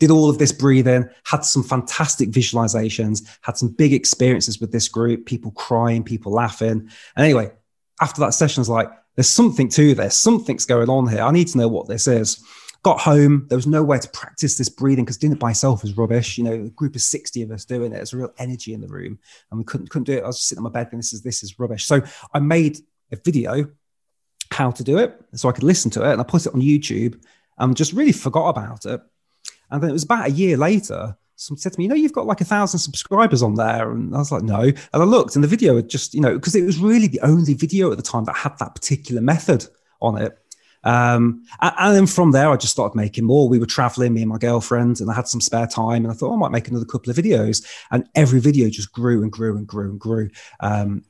did 0.00 0.10
all 0.10 0.28
of 0.28 0.38
this 0.38 0.50
breathing, 0.50 1.08
had 1.22 1.44
some 1.44 1.62
fantastic 1.62 2.30
visualizations, 2.30 3.24
had 3.42 3.56
some 3.56 3.68
big 3.68 3.92
experiences 3.92 4.60
with 4.60 4.72
this 4.72 4.88
group, 4.88 5.24
people 5.24 5.52
crying, 5.52 6.02
people 6.02 6.32
laughing. 6.32 6.90
And 7.14 7.24
anyway, 7.24 7.52
after 8.00 8.22
that 8.22 8.34
session, 8.34 8.60
I 8.60 8.62
was 8.62 8.68
like, 8.68 8.90
there's 9.14 9.30
something 9.30 9.68
to 9.68 9.94
this, 9.94 10.16
something's 10.16 10.66
going 10.66 10.88
on 10.88 11.06
here. 11.06 11.22
I 11.22 11.30
need 11.30 11.46
to 11.46 11.58
know 11.58 11.68
what 11.68 11.86
this 11.86 12.08
is. 12.08 12.44
Got 12.88 13.00
home, 13.00 13.44
there 13.50 13.58
was 13.58 13.66
nowhere 13.66 13.98
to 13.98 14.08
practice 14.08 14.56
this 14.56 14.70
breathing 14.70 15.04
because 15.04 15.18
doing 15.18 15.34
it 15.34 15.38
by 15.38 15.48
myself 15.48 15.82
was 15.82 15.94
rubbish. 15.98 16.38
You 16.38 16.44
know, 16.44 16.54
a 16.54 16.70
group 16.70 16.94
of 16.94 17.02
60 17.02 17.42
of 17.42 17.50
us 17.50 17.66
doing 17.66 17.92
it, 17.92 17.96
there's 17.96 18.14
a 18.14 18.16
real 18.16 18.32
energy 18.38 18.72
in 18.72 18.80
the 18.80 18.88
room, 18.88 19.18
and 19.50 19.58
we 19.58 19.64
couldn't 19.64 19.90
couldn't 19.90 20.06
do 20.06 20.14
it. 20.14 20.24
I 20.24 20.28
was 20.28 20.40
sitting 20.40 20.64
on 20.64 20.64
my 20.64 20.70
bed 20.70 20.88
and 20.92 20.98
this 20.98 21.12
is 21.12 21.20
this 21.20 21.42
is 21.42 21.58
rubbish. 21.58 21.84
So 21.84 22.00
I 22.32 22.38
made 22.38 22.78
a 23.12 23.16
video 23.16 23.66
how 24.50 24.70
to 24.70 24.82
do 24.82 24.96
it 24.96 25.20
so 25.34 25.50
I 25.50 25.52
could 25.52 25.64
listen 25.64 25.90
to 25.90 26.08
it, 26.08 26.12
and 26.12 26.20
I 26.22 26.24
put 26.24 26.46
it 26.46 26.54
on 26.54 26.62
YouTube 26.62 27.22
and 27.58 27.76
just 27.76 27.92
really 27.92 28.12
forgot 28.12 28.48
about 28.48 28.86
it. 28.86 29.02
And 29.70 29.82
then 29.82 29.90
it 29.90 29.92
was 29.92 30.04
about 30.04 30.28
a 30.28 30.30
year 30.30 30.56
later, 30.56 31.14
someone 31.36 31.60
said 31.60 31.74
to 31.74 31.78
me, 31.78 31.84
you 31.84 31.90
know, 31.90 31.94
you've 31.94 32.14
got 32.14 32.24
like 32.24 32.40
a 32.40 32.46
thousand 32.46 32.78
subscribers 32.78 33.42
on 33.42 33.54
there. 33.54 33.90
And 33.90 34.14
I 34.14 34.18
was 34.18 34.32
like, 34.32 34.44
no. 34.44 34.60
And 34.60 34.76
I 34.92 35.04
looked 35.04 35.34
and 35.34 35.44
the 35.44 35.48
video 35.48 35.76
had 35.76 35.90
just, 35.90 36.14
you 36.14 36.22
know, 36.22 36.36
because 36.36 36.54
it 36.54 36.64
was 36.64 36.78
really 36.78 37.06
the 37.06 37.20
only 37.20 37.52
video 37.52 37.90
at 37.90 37.98
the 37.98 38.02
time 38.02 38.24
that 38.24 38.36
had 38.36 38.58
that 38.60 38.74
particular 38.74 39.20
method 39.20 39.66
on 40.00 40.16
it. 40.16 40.38
Um, 40.88 41.44
and, 41.60 41.94
then 41.94 42.06
from 42.06 42.30
there, 42.30 42.50
I 42.50 42.56
just 42.56 42.72
started 42.72 42.96
making 42.96 43.24
more. 43.24 43.46
We 43.46 43.58
were 43.58 43.66
traveling, 43.66 44.14
me 44.14 44.22
and 44.22 44.30
my 44.30 44.38
girlfriend, 44.38 45.00
and 45.00 45.10
I 45.10 45.14
had 45.14 45.28
some 45.28 45.42
spare 45.42 45.66
time, 45.66 46.02
and 46.02 46.10
I 46.10 46.14
thought 46.14 46.30
oh, 46.30 46.34
I 46.34 46.38
might 46.38 46.50
make 46.50 46.66
another 46.66 46.86
couple 46.86 47.10
of 47.10 47.16
videos. 47.16 47.62
And 47.90 48.08
every 48.14 48.40
video 48.40 48.70
just 48.70 48.90
grew 48.90 49.22
and 49.22 49.30
grew 49.30 49.58
and 49.58 49.66
grew 49.66 49.90
and 49.90 50.00
grew. 50.00 50.30
Um, 50.60 51.04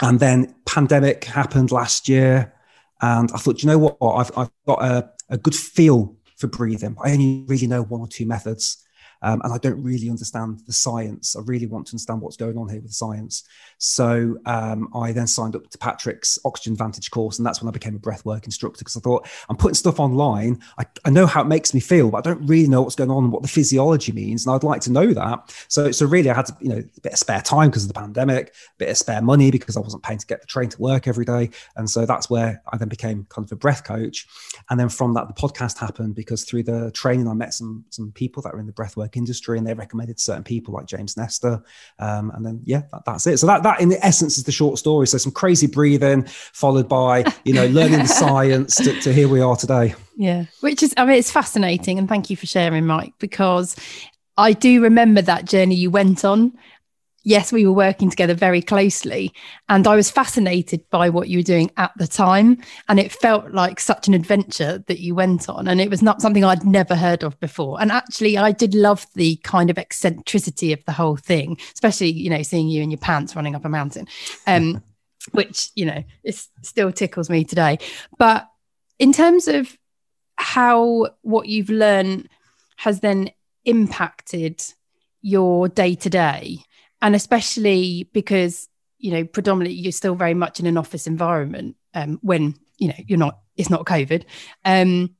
and 0.00 0.18
then 0.18 0.54
pandemic 0.64 1.24
happened 1.24 1.70
last 1.70 2.08
year, 2.08 2.54
and 3.02 3.30
I 3.32 3.36
thought, 3.36 3.62
you 3.62 3.66
know 3.66 3.78
what? 3.78 3.98
I've, 4.00 4.30
I've 4.38 4.50
got 4.66 4.82
a, 4.82 5.10
a 5.28 5.36
good 5.36 5.54
feel 5.54 6.16
for 6.38 6.46
breathing. 6.46 6.96
I 7.04 7.12
only 7.12 7.44
really 7.46 7.66
know 7.66 7.82
one 7.82 8.00
or 8.00 8.08
two 8.08 8.24
methods 8.24 8.82
um, 9.24 9.40
and 9.42 9.54
I 9.54 9.58
don't 9.58 9.82
really 9.82 10.10
understand 10.10 10.60
the 10.66 10.72
science. 10.72 11.34
I 11.34 11.40
really 11.46 11.66
want 11.66 11.86
to 11.86 11.92
understand 11.92 12.20
what's 12.20 12.36
going 12.36 12.58
on 12.58 12.68
here 12.68 12.82
with 12.82 12.92
science. 12.92 13.42
So 13.78 14.36
um, 14.44 14.88
I 14.94 15.12
then 15.12 15.26
signed 15.26 15.56
up 15.56 15.68
to 15.70 15.78
Patrick's 15.78 16.38
Oxygen 16.44 16.74
Advantage 16.74 17.10
course, 17.10 17.38
and 17.38 17.46
that's 17.46 17.62
when 17.62 17.68
I 17.68 17.72
became 17.72 17.96
a 17.96 17.98
breathwork 17.98 18.44
instructor 18.44 18.80
because 18.80 18.98
I 18.98 19.00
thought 19.00 19.26
I'm 19.48 19.56
putting 19.56 19.76
stuff 19.76 19.98
online. 19.98 20.60
I, 20.78 20.84
I, 21.06 21.10
know 21.10 21.26
how 21.26 21.40
it 21.40 21.46
makes 21.46 21.72
me 21.72 21.80
feel, 21.80 22.10
but 22.10 22.18
I 22.18 22.20
don't 22.20 22.46
really 22.46 22.68
know 22.68 22.82
what's 22.82 22.96
going 22.96 23.10
on 23.10 23.24
and 23.24 23.32
what 23.32 23.40
the 23.40 23.48
physiology 23.48 24.12
means, 24.12 24.46
and 24.46 24.54
I'd 24.54 24.62
like 24.62 24.82
to 24.82 24.92
know 24.92 25.14
that. 25.14 25.54
So, 25.68 25.90
so 25.90 26.04
really, 26.04 26.28
I 26.28 26.34
had 26.34 26.46
to, 26.46 26.56
you 26.60 26.68
know, 26.68 26.78
a 26.78 27.00
bit 27.00 27.14
of 27.14 27.18
spare 27.18 27.40
time 27.40 27.70
because 27.70 27.84
of 27.84 27.88
the 27.88 27.98
pandemic, 27.98 28.48
a 28.48 28.52
bit 28.76 28.90
of 28.90 28.98
spare 28.98 29.22
money 29.22 29.50
because 29.50 29.78
I 29.78 29.80
wasn't 29.80 30.02
paying 30.02 30.18
to 30.18 30.26
get 30.26 30.42
the 30.42 30.46
train 30.46 30.68
to 30.68 30.80
work 30.82 31.08
every 31.08 31.24
day, 31.24 31.48
and 31.76 31.88
so 31.88 32.04
that's 32.04 32.28
where 32.28 32.62
I 32.70 32.76
then 32.76 32.88
became 32.88 33.26
kind 33.30 33.46
of 33.48 33.52
a 33.52 33.56
breath 33.56 33.84
coach. 33.84 34.26
And 34.68 34.78
then 34.78 34.90
from 34.90 35.14
that, 35.14 35.28
the 35.28 35.34
podcast 35.34 35.78
happened 35.78 36.14
because 36.14 36.44
through 36.44 36.64
the 36.64 36.90
training, 36.90 37.26
I 37.26 37.32
met 37.32 37.54
some 37.54 37.86
some 37.88 38.12
people 38.12 38.42
that 38.42 38.52
were 38.52 38.60
in 38.60 38.66
the 38.66 38.72
breathwork 38.72 39.13
industry 39.16 39.58
and 39.58 39.66
they 39.66 39.74
recommended 39.74 40.20
certain 40.20 40.44
people 40.44 40.74
like 40.74 40.86
James 40.86 41.16
Nestor. 41.16 41.62
Um, 41.98 42.30
and 42.34 42.44
then, 42.44 42.60
yeah, 42.64 42.82
that, 42.92 43.04
that's 43.04 43.26
it. 43.26 43.38
So 43.38 43.46
that, 43.46 43.62
that 43.62 43.80
in 43.80 43.88
the 43.88 44.04
essence 44.04 44.38
is 44.38 44.44
the 44.44 44.52
short 44.52 44.78
story. 44.78 45.06
So 45.06 45.18
some 45.18 45.32
crazy 45.32 45.66
breathing 45.66 46.24
followed 46.24 46.88
by, 46.88 47.24
you 47.44 47.54
know, 47.54 47.66
learning 47.74 48.00
the 48.00 48.08
science 48.08 48.76
to, 48.76 49.00
to 49.00 49.12
here 49.12 49.28
we 49.28 49.40
are 49.40 49.56
today. 49.56 49.94
Yeah, 50.16 50.44
which 50.60 50.82
is, 50.82 50.94
I 50.96 51.04
mean, 51.04 51.16
it's 51.16 51.30
fascinating. 51.30 51.98
And 51.98 52.08
thank 52.08 52.30
you 52.30 52.36
for 52.36 52.46
sharing, 52.46 52.86
Mike, 52.86 53.14
because 53.18 53.76
I 54.36 54.52
do 54.52 54.82
remember 54.82 55.22
that 55.22 55.44
journey 55.44 55.74
you 55.74 55.90
went 55.90 56.24
on 56.24 56.56
yes, 57.24 57.50
we 57.50 57.66
were 57.66 57.72
working 57.72 58.10
together 58.10 58.34
very 58.34 58.62
closely. 58.62 59.32
And 59.68 59.86
I 59.86 59.96
was 59.96 60.10
fascinated 60.10 60.88
by 60.90 61.08
what 61.08 61.28
you 61.28 61.38
were 61.38 61.42
doing 61.42 61.70
at 61.76 61.90
the 61.96 62.06
time. 62.06 62.62
And 62.88 63.00
it 63.00 63.10
felt 63.10 63.50
like 63.52 63.80
such 63.80 64.06
an 64.06 64.14
adventure 64.14 64.84
that 64.86 65.00
you 65.00 65.14
went 65.14 65.48
on. 65.48 65.66
And 65.66 65.80
it 65.80 65.90
was 65.90 66.02
not 66.02 66.22
something 66.22 66.44
I'd 66.44 66.64
never 66.64 66.94
heard 66.94 67.24
of 67.24 67.40
before. 67.40 67.80
And 67.80 67.90
actually, 67.90 68.38
I 68.38 68.52
did 68.52 68.74
love 68.74 69.06
the 69.14 69.36
kind 69.36 69.70
of 69.70 69.78
eccentricity 69.78 70.72
of 70.72 70.84
the 70.84 70.92
whole 70.92 71.16
thing, 71.16 71.58
especially, 71.72 72.12
you 72.12 72.30
know, 72.30 72.42
seeing 72.42 72.68
you 72.68 72.82
in 72.82 72.90
your 72.90 72.98
pants 72.98 73.34
running 73.34 73.54
up 73.54 73.64
a 73.64 73.68
mountain, 73.68 74.06
um, 74.46 74.82
which, 75.32 75.70
you 75.74 75.86
know, 75.86 76.04
it 76.22 76.36
still 76.62 76.92
tickles 76.92 77.30
me 77.30 77.44
today. 77.44 77.78
But 78.18 78.48
in 78.98 79.12
terms 79.12 79.48
of 79.48 79.76
how 80.36 81.08
what 81.22 81.48
you've 81.48 81.70
learned 81.70 82.28
has 82.76 83.00
then 83.00 83.30
impacted 83.64 84.62
your 85.22 85.68
day 85.68 85.94
to 85.94 86.10
day 86.10 86.58
and 87.04 87.14
especially 87.14 88.08
because 88.12 88.68
you 88.98 89.12
know 89.12 89.24
predominantly 89.24 89.78
you're 89.78 89.92
still 89.92 90.16
very 90.16 90.34
much 90.34 90.58
in 90.58 90.66
an 90.66 90.78
office 90.78 91.06
environment 91.06 91.76
um, 91.92 92.18
when 92.22 92.54
you 92.78 92.88
know 92.88 92.94
you're 93.06 93.18
not 93.18 93.38
it's 93.56 93.70
not 93.70 93.84
covid 93.84 94.24
um, 94.64 95.14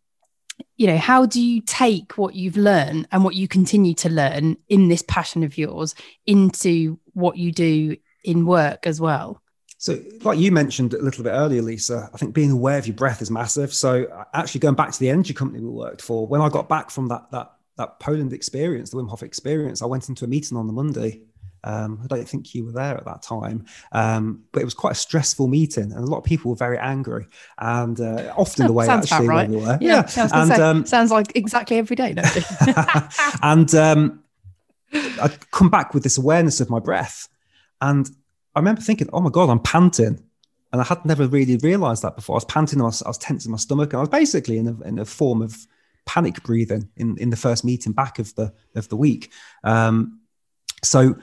you 0.76 0.86
know 0.88 0.96
how 0.96 1.26
do 1.26 1.40
you 1.40 1.60
take 1.60 2.16
what 2.18 2.34
you've 2.34 2.56
learned 2.56 3.06
and 3.12 3.22
what 3.22 3.34
you 3.36 3.46
continue 3.46 3.94
to 3.94 4.08
learn 4.08 4.56
in 4.68 4.88
this 4.88 5.02
passion 5.02 5.44
of 5.44 5.56
yours 5.56 5.94
into 6.26 6.98
what 7.12 7.36
you 7.36 7.52
do 7.52 7.96
in 8.24 8.46
work 8.46 8.86
as 8.86 9.00
well 9.00 9.40
So, 9.76 10.00
like 10.22 10.38
you 10.38 10.50
mentioned 10.50 10.94
a 10.94 11.02
little 11.02 11.22
bit 11.22 11.32
earlier, 11.32 11.60
Lisa, 11.60 12.08
I 12.14 12.16
think 12.16 12.32
being 12.32 12.52
aware 12.52 12.78
of 12.78 12.86
your 12.86 12.96
breath 12.96 13.20
is 13.20 13.30
massive. 13.30 13.74
So, 13.74 14.06
actually, 14.32 14.60
going 14.60 14.76
back 14.76 14.92
to 14.92 15.00
the 15.00 15.10
energy 15.10 15.34
company 15.34 15.60
we 15.60 15.68
worked 15.68 16.00
for, 16.00 16.26
when 16.26 16.40
I 16.40 16.48
got 16.48 16.70
back 16.70 16.90
from 16.90 17.08
that 17.08 17.30
that 17.32 17.52
that 17.76 18.00
Poland 18.00 18.32
experience, 18.32 18.90
the 18.90 18.96
Wim 18.96 19.10
Hof 19.10 19.22
experience, 19.22 19.82
I 19.82 19.86
went 19.86 20.08
into 20.08 20.24
a 20.24 20.28
meeting 20.28 20.56
on 20.56 20.66
the 20.66 20.72
Monday. 20.72 21.22
Um, 21.64 22.00
I 22.04 22.06
don't 22.06 22.28
think 22.28 22.54
you 22.54 22.66
were 22.66 22.72
there 22.72 22.96
at 22.96 23.04
that 23.06 23.22
time, 23.22 23.64
um, 23.92 24.44
but 24.52 24.60
it 24.60 24.64
was 24.64 24.74
quite 24.74 24.92
a 24.92 24.96
stressful 24.96 25.48
meeting, 25.48 25.92
and 25.92 26.04
a 26.04 26.06
lot 26.06 26.18
of 26.18 26.24
people 26.24 26.50
were 26.50 26.56
very 26.56 26.78
angry. 26.78 27.26
And 27.58 27.98
uh, 27.98 28.34
often 28.36 28.66
the 28.66 28.72
way 28.72 28.86
sounds 28.86 29.10
actually 29.10 29.28
right. 29.28 29.48
we 29.48 29.56
were, 29.56 29.78
Yeah, 29.80 30.08
yeah. 30.16 30.28
and 30.32 30.48
say, 30.48 30.62
um, 30.62 30.86
sounds 30.86 31.10
like 31.10 31.34
exactly 31.34 31.78
every 31.78 31.96
day. 31.96 32.12
Don't 32.12 32.26
and 33.42 33.74
um, 33.74 34.22
I'd 34.92 35.50
come 35.50 35.70
back 35.70 35.94
with 35.94 36.02
this 36.02 36.18
awareness 36.18 36.60
of 36.60 36.68
my 36.68 36.78
breath, 36.78 37.28
and 37.80 38.08
I 38.54 38.60
remember 38.60 38.82
thinking, 38.82 39.08
"Oh 39.12 39.20
my 39.20 39.30
god, 39.30 39.48
I'm 39.48 39.60
panting." 39.60 40.22
And 40.72 40.80
I 40.80 40.84
had 40.84 41.04
never 41.04 41.28
really 41.28 41.56
realized 41.58 42.02
that 42.02 42.16
before. 42.16 42.34
I 42.34 42.38
was 42.38 42.44
panting, 42.46 42.80
I 42.80 42.86
was, 42.86 43.00
I 43.00 43.08
was 43.08 43.18
tensing 43.18 43.52
my 43.52 43.58
stomach, 43.58 43.92
and 43.92 43.98
I 43.98 44.00
was 44.00 44.08
basically 44.08 44.58
in 44.58 44.66
a, 44.66 44.80
in 44.88 44.98
a 44.98 45.04
form 45.04 45.40
of 45.40 45.56
panic 46.04 46.42
breathing 46.42 46.88
in, 46.96 47.16
in 47.18 47.30
the 47.30 47.36
first 47.36 47.64
meeting 47.64 47.92
back 47.92 48.18
of 48.18 48.34
the 48.34 48.52
of 48.74 48.88
the 48.88 48.96
week. 48.96 49.30
Um, 49.62 50.20
so 50.82 51.16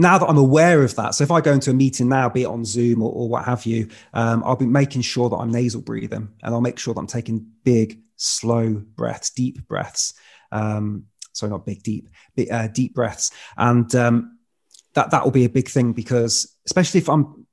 now 0.00 0.18
that 0.18 0.26
I'm 0.26 0.38
aware 0.38 0.82
of 0.82 0.96
that, 0.96 1.14
so 1.14 1.24
if 1.24 1.30
I 1.30 1.40
go 1.40 1.52
into 1.52 1.70
a 1.70 1.74
meeting 1.74 2.08
now, 2.08 2.28
be 2.28 2.42
it 2.42 2.46
on 2.46 2.64
Zoom 2.64 3.02
or, 3.02 3.12
or 3.12 3.28
what 3.28 3.44
have 3.44 3.66
you, 3.66 3.88
um, 4.14 4.42
I'll 4.44 4.56
be 4.56 4.66
making 4.66 5.02
sure 5.02 5.28
that 5.28 5.36
I'm 5.36 5.50
nasal 5.50 5.82
breathing, 5.82 6.28
and 6.42 6.54
I'll 6.54 6.60
make 6.60 6.78
sure 6.78 6.94
that 6.94 7.00
I'm 7.00 7.06
taking 7.06 7.46
big, 7.64 8.00
slow 8.16 8.74
breaths, 8.74 9.30
deep 9.30 9.66
breaths. 9.68 10.14
Um, 10.52 11.04
sorry, 11.32 11.50
not 11.50 11.66
big, 11.66 11.82
deep, 11.82 12.08
big, 12.34 12.50
uh, 12.50 12.68
deep 12.68 12.94
breaths, 12.94 13.30
and 13.56 13.94
um, 13.94 14.38
that 14.94 15.10
that 15.10 15.24
will 15.24 15.30
be 15.30 15.44
a 15.44 15.50
big 15.50 15.68
thing 15.68 15.92
because 15.92 16.56
especially 16.66 16.98
if 16.98 17.08
I'm 17.08 17.46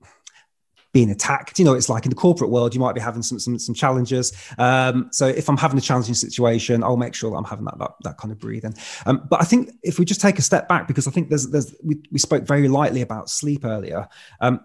being 0.98 1.12
attacked. 1.12 1.60
You 1.60 1.66
know, 1.66 1.76
it's 1.76 1.90
like 1.90 2.06
in 2.06 2.10
the 2.10 2.16
corporate 2.16 2.50
world, 2.50 2.74
you 2.74 2.80
might 2.80 2.96
be 2.96 3.02
having 3.02 3.22
some 3.22 3.38
some, 3.38 3.60
some 3.60 3.76
challenges. 3.76 4.34
Um, 4.58 5.10
so 5.12 5.28
if 5.28 5.48
I'm 5.48 5.56
having 5.56 5.78
a 5.78 5.82
challenging 5.82 6.16
situation, 6.16 6.84
I'll 6.84 6.98
make 6.98 7.14
sure 7.14 7.30
that 7.30 7.38
I'm 7.38 7.44
having 7.44 7.66
that 7.66 7.78
that, 7.78 7.92
that 8.02 8.18
kind 8.18 8.32
of 8.32 8.40
breathing. 8.40 8.74
Um, 9.06 9.28
but 9.30 9.40
I 9.40 9.46
think 9.46 9.70
if 9.84 10.00
we 10.00 10.06
just 10.06 10.22
take 10.22 10.40
a 10.40 10.42
step 10.42 10.68
back, 10.68 10.88
because 10.88 11.08
I 11.08 11.12
think 11.12 11.30
there's 11.30 11.52
there's 11.52 11.76
we, 11.84 12.02
we 12.12 12.18
spoke 12.18 12.46
very 12.48 12.68
lightly 12.68 13.02
about 13.02 13.30
sleep 13.30 13.64
earlier. 13.64 14.08
Um, 14.42 14.62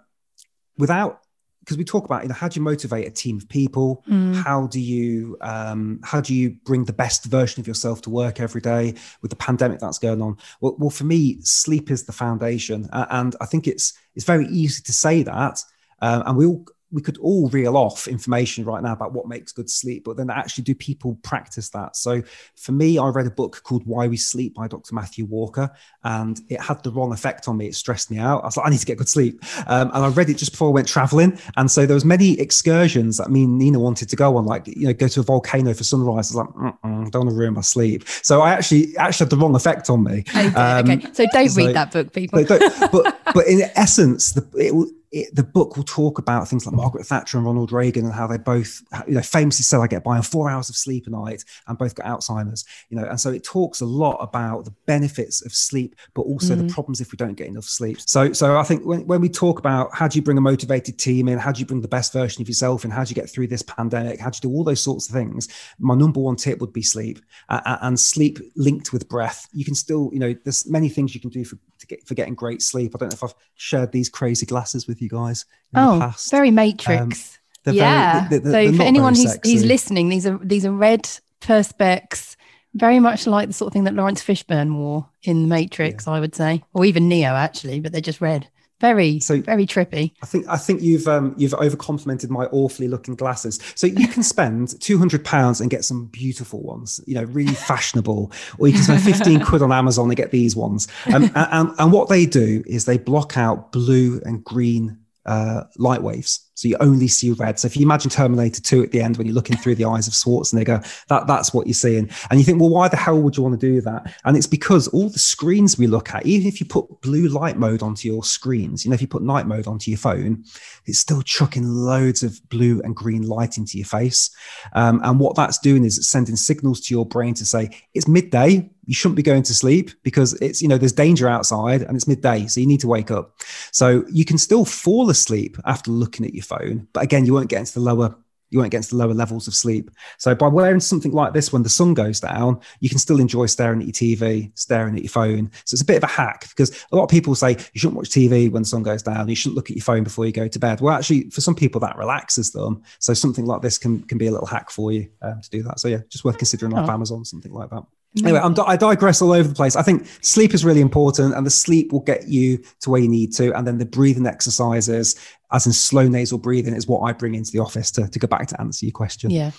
without 0.79 1.21
because 1.61 1.77
we 1.77 1.85
talk 1.85 2.07
about 2.07 2.23
you 2.23 2.29
know 2.29 2.35
how 2.35 2.49
do 2.49 2.59
you 2.59 2.65
motivate 2.65 3.07
a 3.07 3.11
team 3.11 3.37
of 3.37 3.47
people 3.47 4.03
how 4.43 4.67
do 4.69 4.81
you 4.81 5.37
um, 5.43 6.01
how 6.03 6.21
do 6.23 6.35
you 6.35 6.57
bring 6.65 6.87
the 6.87 6.95
best 6.95 7.27
version 7.27 7.61
of 7.61 7.67
yourself 7.67 8.01
to 8.01 8.11
work 8.11 8.41
every 8.41 8.63
day 8.63 8.95
with 9.21 9.31
the 9.31 9.37
pandemic 9.37 9.81
that's 9.81 9.99
going 9.99 10.23
on 10.23 10.39
well, 10.63 10.77
well 10.79 10.91
for 10.91 11.05
me 11.05 11.39
sleep 11.43 11.91
is 11.91 12.05
the 12.05 12.13
foundation 12.13 12.89
uh, 12.93 13.07
and 13.11 13.37
i 13.43 13.45
think 13.45 13.69
it's 13.69 13.93
it's 14.15 14.25
very 14.25 14.47
easy 14.47 14.83
to 14.83 14.93
say 14.95 15.23
that 15.23 15.63
um, 16.03 16.23
and 16.27 16.37
we 16.37 16.45
all 16.47 16.67
we 16.95 17.01
could 17.01 17.17
all 17.23 17.49
reel 17.49 17.75
off 17.79 18.07
information 18.07 18.67
right 18.67 18.83
now 18.83 18.93
about 18.93 19.15
what 19.15 19.27
makes 19.27 19.51
good 19.51 19.71
sleep, 19.71 20.05
but 20.05 20.15
then 20.19 20.29
actually 20.29 20.63
do 20.63 20.75
people 20.75 21.19
practice 21.23 21.71
that? 21.71 21.97
So 21.97 22.23
for 22.55 22.73
me, 22.73 22.99
I 22.99 23.09
read 23.09 23.27
a 23.27 23.31
book 23.31 23.63
called 23.65 23.83
Why 23.87 24.07
We 24.09 24.19
Sleep 24.19 24.53
by 24.57 24.69
Dr. 24.69 24.95
Matthew 24.95 25.25
Walker, 25.25 25.71
and 26.05 26.39
it 26.51 26.61
had 26.61 26.83
the 26.83 26.91
wrong 26.93 27.11
effect 27.15 27.49
on 27.49 27.57
me. 27.57 27.67
It 27.67 27.77
stressed 27.77 28.11
me 28.11 28.19
out. 28.19 28.43
I 28.43 28.47
was 28.49 28.59
like, 28.59 28.67
I 28.67 28.69
need 28.69 28.81
to 28.81 28.85
get 28.85 28.99
good 28.99 29.09
sleep. 29.09 29.43
Um, 29.69 29.91
and 29.95 30.05
I 30.05 30.09
read 30.09 30.29
it 30.29 30.37
just 30.37 30.51
before 30.51 30.69
I 30.69 30.73
went 30.73 30.87
traveling. 30.87 31.39
And 31.57 31.71
so 31.71 31.87
there 31.87 31.95
was 31.95 32.05
many 32.05 32.39
excursions 32.39 33.17
that 33.17 33.31
me 33.31 33.45
and 33.45 33.57
Nina 33.57 33.79
wanted 33.79 34.11
to 34.11 34.17
go 34.17 34.37
on, 34.37 34.45
like, 34.45 34.67
you 34.67 34.87
know, 34.87 34.93
go 34.93 35.09
to 35.09 35.21
a 35.21 35.23
volcano 35.23 35.73
for 35.73 35.85
sunrise. 35.85 36.37
I 36.37 36.43
was 36.43 36.47
like, 36.55 36.75
don't 37.11 37.15
want 37.25 37.31
to 37.31 37.35
ruin 37.35 37.55
my 37.55 37.63
sleep. 37.63 38.07
So 38.23 38.43
I 38.43 38.51
actually, 38.53 38.95
actually 38.99 39.25
had 39.25 39.31
the 39.31 39.39
wrong 39.39 39.55
effect 39.55 39.89
on 39.89 40.05
me. 40.05 40.25
okay, 40.29 40.49
Um, 40.49 40.91
okay. 40.91 41.07
So 41.15 41.25
don't 41.33 41.49
so- 41.49 41.65
read 41.65 41.75
that 41.75 41.91
book, 41.91 42.13
people. 42.13 42.45
but, 42.47 43.17
but, 43.33 43.47
in 43.47 43.63
essence, 43.77 44.33
the, 44.33 44.47
it, 44.57 44.95
it, 45.13 45.35
the 45.35 45.45
book 45.45 45.77
will 45.77 45.85
talk 45.85 46.19
about 46.19 46.49
things 46.49 46.65
like 46.65 46.75
Margaret 46.75 47.07
Thatcher 47.07 47.37
and 47.37 47.47
Ronald 47.47 47.71
Reagan 47.71 48.07
and 48.07 48.15
how 48.15 48.27
they 48.27 48.39
both, 48.39 48.83
you 49.07 49.15
know, 49.15 49.21
famously 49.21 49.63
said, 49.63 49.79
I 49.79 49.87
get 49.87 50.03
by 50.03 50.17
on 50.17 50.23
four 50.23 50.49
hours 50.49 50.71
of 50.71 50.77
sleep 50.77 51.07
a 51.07 51.11
night 51.11 51.45
and 51.67 51.77
both 51.77 51.95
got 51.95 52.07
Alzheimer's, 52.07 52.65
you 52.89 52.97
know, 52.97 53.05
and 53.05 53.21
so 53.21 53.31
it 53.31 53.45
talks 53.45 53.83
a 53.83 53.87
lot 53.87 54.17
about 54.17 54.65
the 54.65 54.75
benefits 54.87 55.45
of 55.45 55.53
sleep, 55.53 55.95
but 56.15 56.23
also 56.23 56.55
the 56.55 56.73
problems 56.73 57.01
if 57.01 57.13
we 57.13 57.17
don't 57.17 57.35
get 57.35 57.47
enough 57.47 57.65
sleep. 57.65 57.99
So, 58.01 58.33
so 58.33 58.59
I 58.59 58.63
think 58.63 58.85
when, 58.85 59.07
when 59.07 59.21
we 59.21 59.29
talk 59.29 59.59
about 59.59 59.91
how 59.95 60.09
do 60.09 60.17
you 60.17 60.23
bring 60.23 60.39
a 60.39 60.43
motivated 60.43 60.99
team 60.99 61.29
in, 61.29 61.39
how 61.39 61.53
do 61.53 61.61
you 61.61 61.67
bring 61.67 61.83
the 61.83 61.89
best 61.89 62.13
version 62.13 62.41
of 62.41 62.49
yourself 62.49 62.85
and 62.85 62.93
how 62.93 63.05
do 63.05 63.11
you 63.11 63.15
get 63.15 63.29
through 63.29 63.49
this 63.49 63.63
pandemic, 63.63 64.19
how 64.19 64.31
do 64.31 64.37
you 64.37 64.51
do 64.51 64.57
all 64.57 64.65
those 64.65 64.83
sorts 64.83 65.09
of 65.09 65.15
things? 65.15 65.49
My 65.79 65.95
number 65.95 66.21
one 66.21 66.37
tip 66.37 66.61
would 66.61 66.73
be 66.73 66.83
sleep 66.83 67.21
uh, 67.51 67.79
and 67.83 68.01
sleep 68.01 68.39
linked 68.57 68.93
with 68.93 69.09
breath. 69.09 69.47
You 69.53 69.65
can 69.65 69.75
still, 69.75 70.11
you 70.13 70.19
know, 70.19 70.35
there's 70.45 70.67
many 70.69 70.89
things 70.89 71.15
you 71.15 71.21
can 71.21 71.31
do 71.31 71.45
for, 71.45 71.57
get, 71.97 72.07
for 72.07 72.15
getting 72.15 72.35
great 72.35 72.63
sleep. 72.63 72.93
I 72.95 72.99
don't 72.99 73.11
know 73.11 73.15
if 73.15 73.25
I've 73.25 73.35
shared 73.55 73.93
these 73.93 74.09
crazy 74.09 74.47
glasses 74.47 74.87
with 74.87 75.01
you 75.01 75.09
guys 75.09 75.45
in 75.75 75.81
the 75.81 75.89
oh, 75.89 75.99
past. 76.01 76.31
very 76.31 76.49
um, 76.49 76.55
Matrix. 76.57 77.39
They're 77.65 77.75
Yeah. 77.75 78.29
they're- 78.29 78.41
they're 78.41 78.71
so 78.73 78.77
for 78.77 78.83
anyone 78.83 79.15
who's, 79.15 79.39
who's 79.45 79.65
listening, 79.65 80.09
these 80.09 80.27
are 80.27 80.39
these 80.43 80.65
are 80.67 80.73
red 80.73 81.09
perspex, 81.41 82.37
very 82.75 82.99
much 82.99 83.27
like 83.27 83.49
the 83.49 83.53
sort 83.55 83.69
of 83.69 83.73
thing 83.73 83.85
that 83.85 83.95
Laurence 83.95 84.23
Fishburne 84.23 84.77
wore 84.77 85.09
in 85.23 85.43
The 85.43 85.49
Matrix, 85.49 86.09
I 86.09 86.21
would 86.21 86.35
say, 86.35 86.63
or 86.73 86.85
even 86.85 87.09
Neo 87.09 87.31
actually, 87.31 87.81
but 87.81 87.93
they're 87.93 88.01
just 88.01 88.21
red. 88.21 88.49
Very, 88.83 89.21
So- 89.21 89.41
very 89.41 89.65
trippy. 89.65 90.11
I 90.23 90.27
think 90.27 90.47
I 90.49 90.57
think 90.59 90.83
you've 90.83 91.07
um, 91.09 91.35
you've 91.39 91.53
overcomplimented 91.53 92.29
my 92.29 92.47
awfully 92.47 92.89
looking 92.89 93.15
glasses. 93.15 93.61
So 93.77 93.87
you 93.87 94.09
can 94.09 94.23
spend 94.23 94.79
two 94.81 94.99
hundred 94.99 95.25
pounds 95.25 95.61
and 95.61 95.71
get 95.71 95.85
some 95.85 96.07
beautiful 96.07 96.61
ones, 96.63 97.01
you 97.07 97.15
know, 97.15 97.23
really 97.23 97.55
fashionable, 97.55 98.33
or 98.59 98.67
you 98.67 98.75
can 98.75 98.83
spend 98.83 99.03
fifteen 99.03 99.41
quid 99.45 99.63
on 99.63 99.73
Amazon 99.73 100.09
and 100.09 100.17
get 100.17 100.33
these 100.33 100.55
ones. 100.57 100.89
Um, 101.07 101.25
and, 101.25 101.33
and 101.37 101.71
and 101.79 101.93
what 101.93 102.09
they 102.09 102.27
do 102.27 102.63
is 102.67 102.85
they 102.85 102.99
block 102.99 103.39
out 103.39 103.73
blue 103.73 104.21
and 104.27 104.45
green 104.45 104.99
uh, 105.27 105.65
light 105.79 106.03
waves, 106.03 106.51
so 106.55 106.69
you 106.69 106.77
only 106.81 107.09
see 107.09 107.31
red. 107.33 107.59
So 107.59 107.67
if 107.67 107.77
you 107.77 107.85
imagine 107.85 108.11
Terminator 108.11 108.61
Two 108.61 108.83
at 108.83 108.91
the 108.91 109.01
end 109.01 109.17
when 109.17 109.27
you're 109.27 109.35
looking 109.35 109.57
through 109.57 109.77
the 109.77 109.85
eyes 109.85 110.07
of 110.09 110.15
Schwarzenegger, 110.15 111.07
that 111.07 111.27
that's 111.27 111.55
what 111.55 111.67
you're 111.67 111.75
seeing, 111.75 112.11
and 112.31 112.41
you 112.41 112.45
think, 112.45 112.61
well, 112.61 112.71
why 112.71 112.89
the 112.89 112.97
hell 112.97 113.21
would 113.21 113.37
you 113.37 113.43
want 113.43 113.61
to 113.61 113.67
do 113.67 113.81
that? 113.83 114.15
And 114.25 114.37
it's 114.37 114.47
because 114.47 114.89
all 114.89 115.09
the 115.09 115.19
screens 115.19 115.79
we 115.79 115.87
look 115.87 116.15
at, 116.15 116.27
even 116.27 116.49
if 116.49 116.61
you 116.61 116.67
put 116.67 117.01
blue 117.01 117.29
light 117.29 117.57
mode 117.57 117.83
onto 117.83 118.09
your 118.09 118.25
screens, 118.25 118.85
you 118.85 118.91
know, 118.91 118.95
if 118.95 119.01
you 119.01 119.09
put 119.09 119.23
night 119.23 119.47
mode 119.47 119.67
onto 119.67 119.91
your 119.91 119.99
phone, 119.99 120.45
it's 120.87 120.99
still 120.99 121.23
chucking 121.23 121.67
loads 121.67 122.23
of 122.23 122.41
blue 122.49 122.81
and 122.83 122.97
green 122.97 123.23
light 123.23 123.59
into 123.59 123.79
your 123.79 123.87
face. 123.87 124.35
Um, 124.73 125.01
and 125.05 125.21
what 125.21 125.37
that's 125.37 125.59
doing 125.59 125.85
is 125.85 125.99
it's 125.99 126.09
sending 126.09 126.37
signals 126.37 126.81
to 126.83 126.95
your 126.95 127.07
brain 127.07 127.35
to 127.35 127.47
say 127.47 127.71
it's 127.95 128.09
midday. 128.09 128.72
You 128.85 128.95
shouldn't 128.95 129.17
be 129.17 129.23
going 129.23 129.43
to 129.45 129.55
sleep 129.55 129.91
because 130.03 130.35
it's, 130.35 130.61
you 130.61 130.69
know, 130.69 130.79
there's 130.79 130.93
danger 130.93 131.29
outside 131.29 131.83
and 131.83 131.97
it's 131.97 132.09
midday. 132.09 132.47
So 132.47 132.61
you 132.61 132.67
need 132.67 132.81
to 132.81 132.89
wake 132.89 133.11
up. 133.11 133.41
So 133.71 134.05
you 134.11 134.25
can 134.25 134.39
still 134.39 134.65
fall 134.65 135.09
asleep 135.11 135.57
after 135.65 135.91
looking 135.91 136.27
at 136.27 136.35
your 136.35 136.45
phone. 136.45 136.89
But 136.93 137.05
again, 137.05 137.25
you 137.25 137.33
won't 137.33 137.49
get 137.49 137.61
into 137.61 137.75
the 137.75 137.81
lower 137.81 138.17
you 138.53 138.59
won't 138.59 138.71
get 138.71 138.79
into 138.79 138.91
the 138.91 138.97
lower 138.97 139.15
levels 139.15 139.49
of 139.49 139.55
sleep. 139.55 139.91
So 140.19 140.35
by 140.35 140.47
wearing 140.47 140.79
something 140.79 141.11
like 141.11 141.33
this 141.33 141.53
when 141.53 141.63
the 141.63 141.71
sun 141.71 141.95
goes 141.95 142.21
down, 142.21 142.61
you 142.81 142.91
can 142.91 142.99
still 142.99 143.19
enjoy 143.19 143.47
staring 143.47 143.81
at 143.81 143.87
your 143.87 144.17
TV, 144.17 144.53
staring 144.55 144.95
at 144.95 145.03
your 145.03 145.11
phone. 145.11 145.51
So 145.65 145.75
it's 145.75 145.81
a 145.81 145.87
bit 145.87 145.97
of 145.97 146.05
a 146.05 146.09
hack 146.09 146.49
because 146.51 146.71
a 146.93 146.97
lot 146.97 147.05
of 147.05 147.09
people 147.09 147.35
say 147.35 147.53
you 147.53 147.81
shouldn't 147.81 147.97
watch 147.97 148.11
TV 148.11 148.51
when 148.51 148.63
the 148.63 148.69
sun 148.69 148.83
goes 148.83 149.03
down. 149.03 149.27
You 149.27 149.35
shouldn't 149.35 149.57
look 149.57 149.71
at 149.71 149.77
your 149.77 149.83
phone 149.83 150.05
before 150.05 150.27
you 150.27 150.33
go 150.33 150.49
to 150.49 150.59
bed. 150.59 150.83
Well, 150.83 150.95
actually, 150.95 151.31
for 151.31 151.41
some 151.41 151.55
people 151.55 151.81
that 151.81 151.97
relaxes 151.97 152.53
them. 152.53 152.83
So 152.99 153.15
something 153.15 153.47
like 153.47 153.63
this 153.63 153.79
can 153.79 154.03
can 154.03 154.19
be 154.19 154.27
a 154.27 154.31
little 154.33 154.47
hack 154.47 154.71
for 154.71 154.93
you 154.93 155.09
um, 155.23 155.41
to 155.41 155.49
do 155.49 155.63
that. 155.63 155.81
So 155.81 155.89
yeah, 155.89 156.01
just 156.11 156.25
worth 156.25 156.37
considering 156.37 156.75
off 156.75 156.91
Oh. 156.91 156.93
Amazon, 156.93 157.25
something 157.25 157.53
like 157.53 157.71
that. 157.71 157.85
Anyway, 158.19 158.39
I'm, 158.39 158.55
I 158.67 158.77
digress 158.77 159.23
all 159.23 159.33
over 159.33 159.49
the 159.49 159.55
place. 159.55 159.75
I 159.75 159.83
think 159.83 160.07
sleep 160.21 160.53
is 160.53 160.65
really 160.65 160.83
important, 160.83 161.35
and 161.35 161.47
the 161.47 161.51
sleep 161.51 161.93
will 161.93 162.01
get 162.01 162.29
you 162.29 162.63
to 162.81 162.91
where 162.91 163.01
you 163.01 163.09
need 163.09 163.33
to. 163.35 163.57
And 163.57 163.67
then 163.67 163.79
the 163.79 163.87
breathing 163.87 164.27
exercises, 164.27 165.19
as 165.51 165.67
in 165.67 165.73
slow 165.73 166.07
nasal 166.09 166.39
breathing, 166.39 166.75
is 166.75 166.87
what 166.87 167.01
I 167.01 167.13
bring 167.13 167.35
into 167.35 167.53
the 167.53 167.61
office 167.61 167.91
to, 167.93 168.09
to 168.09 168.19
go 168.19 168.27
back 168.27 168.49
to 168.49 168.61
answer 168.61 168.85
your 168.85 168.93
question. 168.93 169.31
Yeah. 169.31 169.53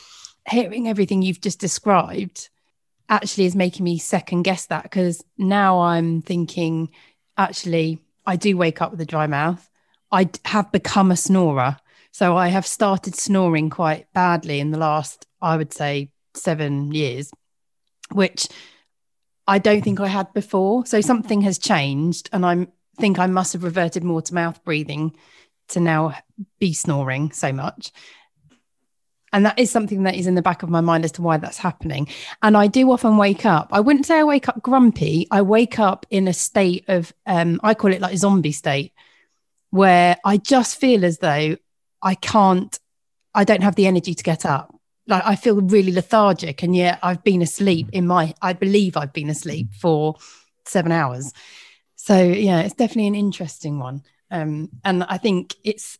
Hearing 0.48 0.88
everything 0.88 1.22
you've 1.22 1.42
just 1.42 1.60
described 1.60 2.50
actually 3.10 3.46
is 3.46 3.56
making 3.56 3.86
me 3.86 3.98
second 3.98 4.44
guess 4.44 4.68
that 4.68 4.84
because 4.84 5.24
now 5.38 5.80
I'm 5.80 6.22
thinking, 6.22 6.90
actually, 7.38 8.00
I 8.26 8.36
do 8.36 8.56
wake 8.56 8.82
up 8.82 8.92
with 8.92 9.02
a 9.02 9.06
dry 9.06 9.26
mouth. 9.26 9.68
I 10.12 10.30
have 10.46 10.72
become 10.72 11.12
a 11.12 11.18
snorer. 11.18 11.78
So 12.12 12.38
I 12.38 12.50
have 12.50 12.68
started 12.68 13.16
snoring 13.16 13.72
quite 13.72 14.06
badly 14.14 14.60
in 14.60 14.70
the 14.70 14.78
last, 14.78 15.26
I 15.42 15.58
would 15.58 15.74
say, 15.74 16.12
seven 16.36 16.92
years, 16.92 17.32
which 18.14 18.48
I 19.48 19.60
don't 19.60 19.84
think 19.84 20.00
I 20.00 20.08
had 20.08 20.34
before. 20.34 20.86
So 20.86 21.02
something 21.02 21.42
has 21.42 21.58
changed, 21.58 22.30
and 22.32 22.46
I 22.46 22.68
think 23.00 23.20
I 23.20 23.28
must 23.28 23.54
have 23.54 23.64
reverted 23.64 24.04
more 24.04 24.22
to 24.22 24.34
mouth 24.34 24.64
breathing 24.64 25.16
to 25.70 25.80
now 25.80 26.16
be 26.60 26.74
snoring 26.74 27.32
so 27.32 27.52
much. 27.52 27.92
And 29.32 29.48
that 29.48 29.58
is 29.58 29.72
something 29.72 30.04
that 30.04 30.14
is 30.14 30.28
in 30.28 30.36
the 30.36 30.44
back 30.44 30.62
of 30.62 30.70
my 30.70 30.82
mind 30.82 31.06
as 31.06 31.14
to 31.14 31.24
why 31.24 31.38
that's 31.38 31.58
happening. 31.58 32.08
And 32.44 32.56
I 32.56 32.68
do 32.68 32.92
often 32.92 33.18
wake 33.18 33.48
up. 33.48 33.70
I 33.72 33.80
wouldn't 33.80 34.06
say 34.06 34.20
I 34.20 34.24
wake 34.24 34.48
up 34.48 34.62
grumpy. 34.62 35.28
I 35.32 35.42
wake 35.42 35.80
up 35.80 36.06
in 36.12 36.28
a 36.28 36.34
state 36.34 36.86
of, 36.88 37.12
um, 37.26 37.60
I 37.64 37.74
call 37.74 37.92
it 37.92 38.02
like 38.02 38.16
zombie 38.16 38.52
state, 38.52 38.94
where 39.72 40.18
I 40.24 40.38
just 40.38 40.80
feel 40.80 41.04
as 41.04 41.18
though 41.18 41.58
I 42.00 42.14
can't, 42.14 42.78
I 43.34 43.44
don't 43.44 43.64
have 43.64 43.74
the 43.74 43.88
energy 43.88 44.14
to 44.14 44.24
get 44.24 44.46
up. 44.46 44.73
Like 45.08 45.24
I 45.26 45.36
feel 45.36 45.62
really 45.62 45.92
lethargic. 45.92 46.64
And 46.64 46.76
yet 46.76 47.00
I've 47.04 47.24
been 47.24 47.42
asleep 47.42 47.90
in 47.92 48.08
my, 48.08 48.34
I 48.42 48.54
believe 48.54 48.96
I've 48.96 49.14
been 49.14 49.30
asleep 49.30 49.74
for 49.74 50.16
seven 50.66 50.92
hours. 50.92 51.34
So 51.96 52.22
yeah, 52.22 52.62
it's 52.62 52.76
definitely 52.76 53.08
an 53.08 53.16
interesting 53.16 53.80
one. 53.80 54.04
Um, 54.32 54.70
and 54.84 55.04
I 55.04 55.18
think 55.18 55.56
it's 55.64 56.00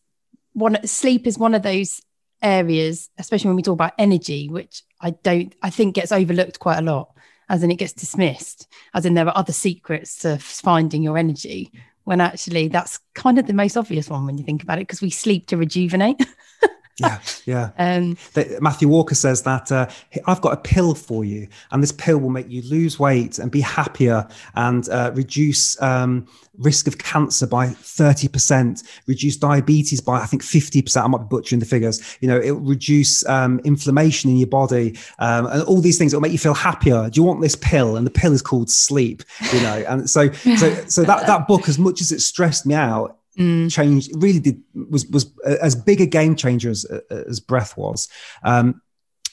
one 0.52 0.84
sleep 0.86 1.26
is 1.26 1.38
one 1.38 1.54
of 1.54 1.62
those 1.62 2.00
areas, 2.42 3.10
especially 3.18 3.48
when 3.48 3.56
we 3.56 3.62
talk 3.62 3.74
about 3.74 3.94
energy, 3.98 4.48
which 4.48 4.82
I 5.00 5.10
don't, 5.10 5.54
I 5.62 5.70
think 5.70 5.94
gets 5.94 6.12
overlooked 6.12 6.58
quite 6.58 6.78
a 6.78 6.82
lot, 6.82 7.14
as 7.48 7.62
in 7.62 7.70
it 7.70 7.78
gets 7.78 7.92
dismissed, 7.92 8.68
as 8.92 9.06
in 9.06 9.14
there 9.14 9.26
are 9.26 9.36
other 9.36 9.52
secrets 9.52 10.18
to 10.18 10.38
finding 10.38 11.02
your 11.02 11.18
energy, 11.18 11.72
when 12.04 12.20
actually 12.20 12.68
that's 12.68 13.00
kind 13.14 13.38
of 13.38 13.46
the 13.46 13.52
most 13.52 13.76
obvious 13.76 14.08
one 14.08 14.26
when 14.26 14.38
you 14.38 14.44
think 14.44 14.62
about 14.62 14.78
it, 14.78 14.82
because 14.82 15.00
we 15.00 15.10
sleep 15.10 15.46
to 15.48 15.56
rejuvenate. 15.56 16.20
yeah, 16.98 17.20
yeah. 17.44 17.70
Um, 17.84 18.16
Matthew 18.60 18.88
Walker 18.88 19.14
says 19.14 19.42
that 19.42 19.70
uh, 19.70 19.88
I've 20.26 20.40
got 20.40 20.52
a 20.52 20.56
pill 20.56 20.94
for 20.94 21.24
you, 21.24 21.48
and 21.70 21.82
this 21.82 21.92
pill 21.92 22.18
will 22.18 22.30
make 22.30 22.48
you 22.48 22.62
lose 22.62 22.98
weight 22.98 23.38
and 23.38 23.50
be 23.50 23.60
happier 23.60 24.26
and 24.54 24.88
uh, 24.88 25.12
reduce 25.14 25.80
um, 25.82 26.26
risk 26.58 26.86
of 26.86 26.98
cancer 26.98 27.46
by 27.46 27.68
30%, 27.68 28.84
reduce 29.06 29.36
diabetes 29.36 30.00
by, 30.00 30.20
I 30.20 30.26
think, 30.26 30.42
50%. 30.42 31.02
I 31.02 31.06
might 31.06 31.18
be 31.18 31.24
butchering 31.28 31.60
the 31.60 31.66
figures. 31.66 32.16
You 32.20 32.28
know, 32.28 32.40
it 32.40 32.52
will 32.52 32.60
reduce 32.60 33.26
um, 33.26 33.60
inflammation 33.64 34.30
in 34.30 34.36
your 34.36 34.48
body 34.48 34.96
um, 35.18 35.46
and 35.46 35.62
all 35.64 35.80
these 35.80 35.98
things. 35.98 36.12
It'll 36.12 36.22
make 36.22 36.32
you 36.32 36.38
feel 36.38 36.54
happier. 36.54 37.10
Do 37.10 37.20
you 37.20 37.24
want 37.24 37.40
this 37.40 37.56
pill? 37.56 37.96
And 37.96 38.06
the 38.06 38.10
pill 38.10 38.32
is 38.32 38.42
called 38.42 38.70
sleep, 38.70 39.22
you 39.52 39.60
know. 39.60 39.84
And 39.88 40.08
so, 40.08 40.32
so, 40.32 40.74
so 40.86 41.04
that, 41.04 41.26
that 41.26 41.46
book, 41.48 41.68
as 41.68 41.78
much 41.78 42.00
as 42.00 42.12
it 42.12 42.20
stressed 42.20 42.66
me 42.66 42.74
out, 42.74 43.18
mm. 43.38 43.70
changed, 43.70 44.10
really 44.14 44.40
did, 44.40 44.60
was, 44.90 45.06
was 45.06 45.32
as 45.44 45.74
big 45.74 46.00
a 46.00 46.06
game 46.06 46.36
changer 46.36 46.70
as, 46.70 46.84
as 47.10 47.40
breath 47.40 47.76
was. 47.76 48.08
Um, 48.42 48.80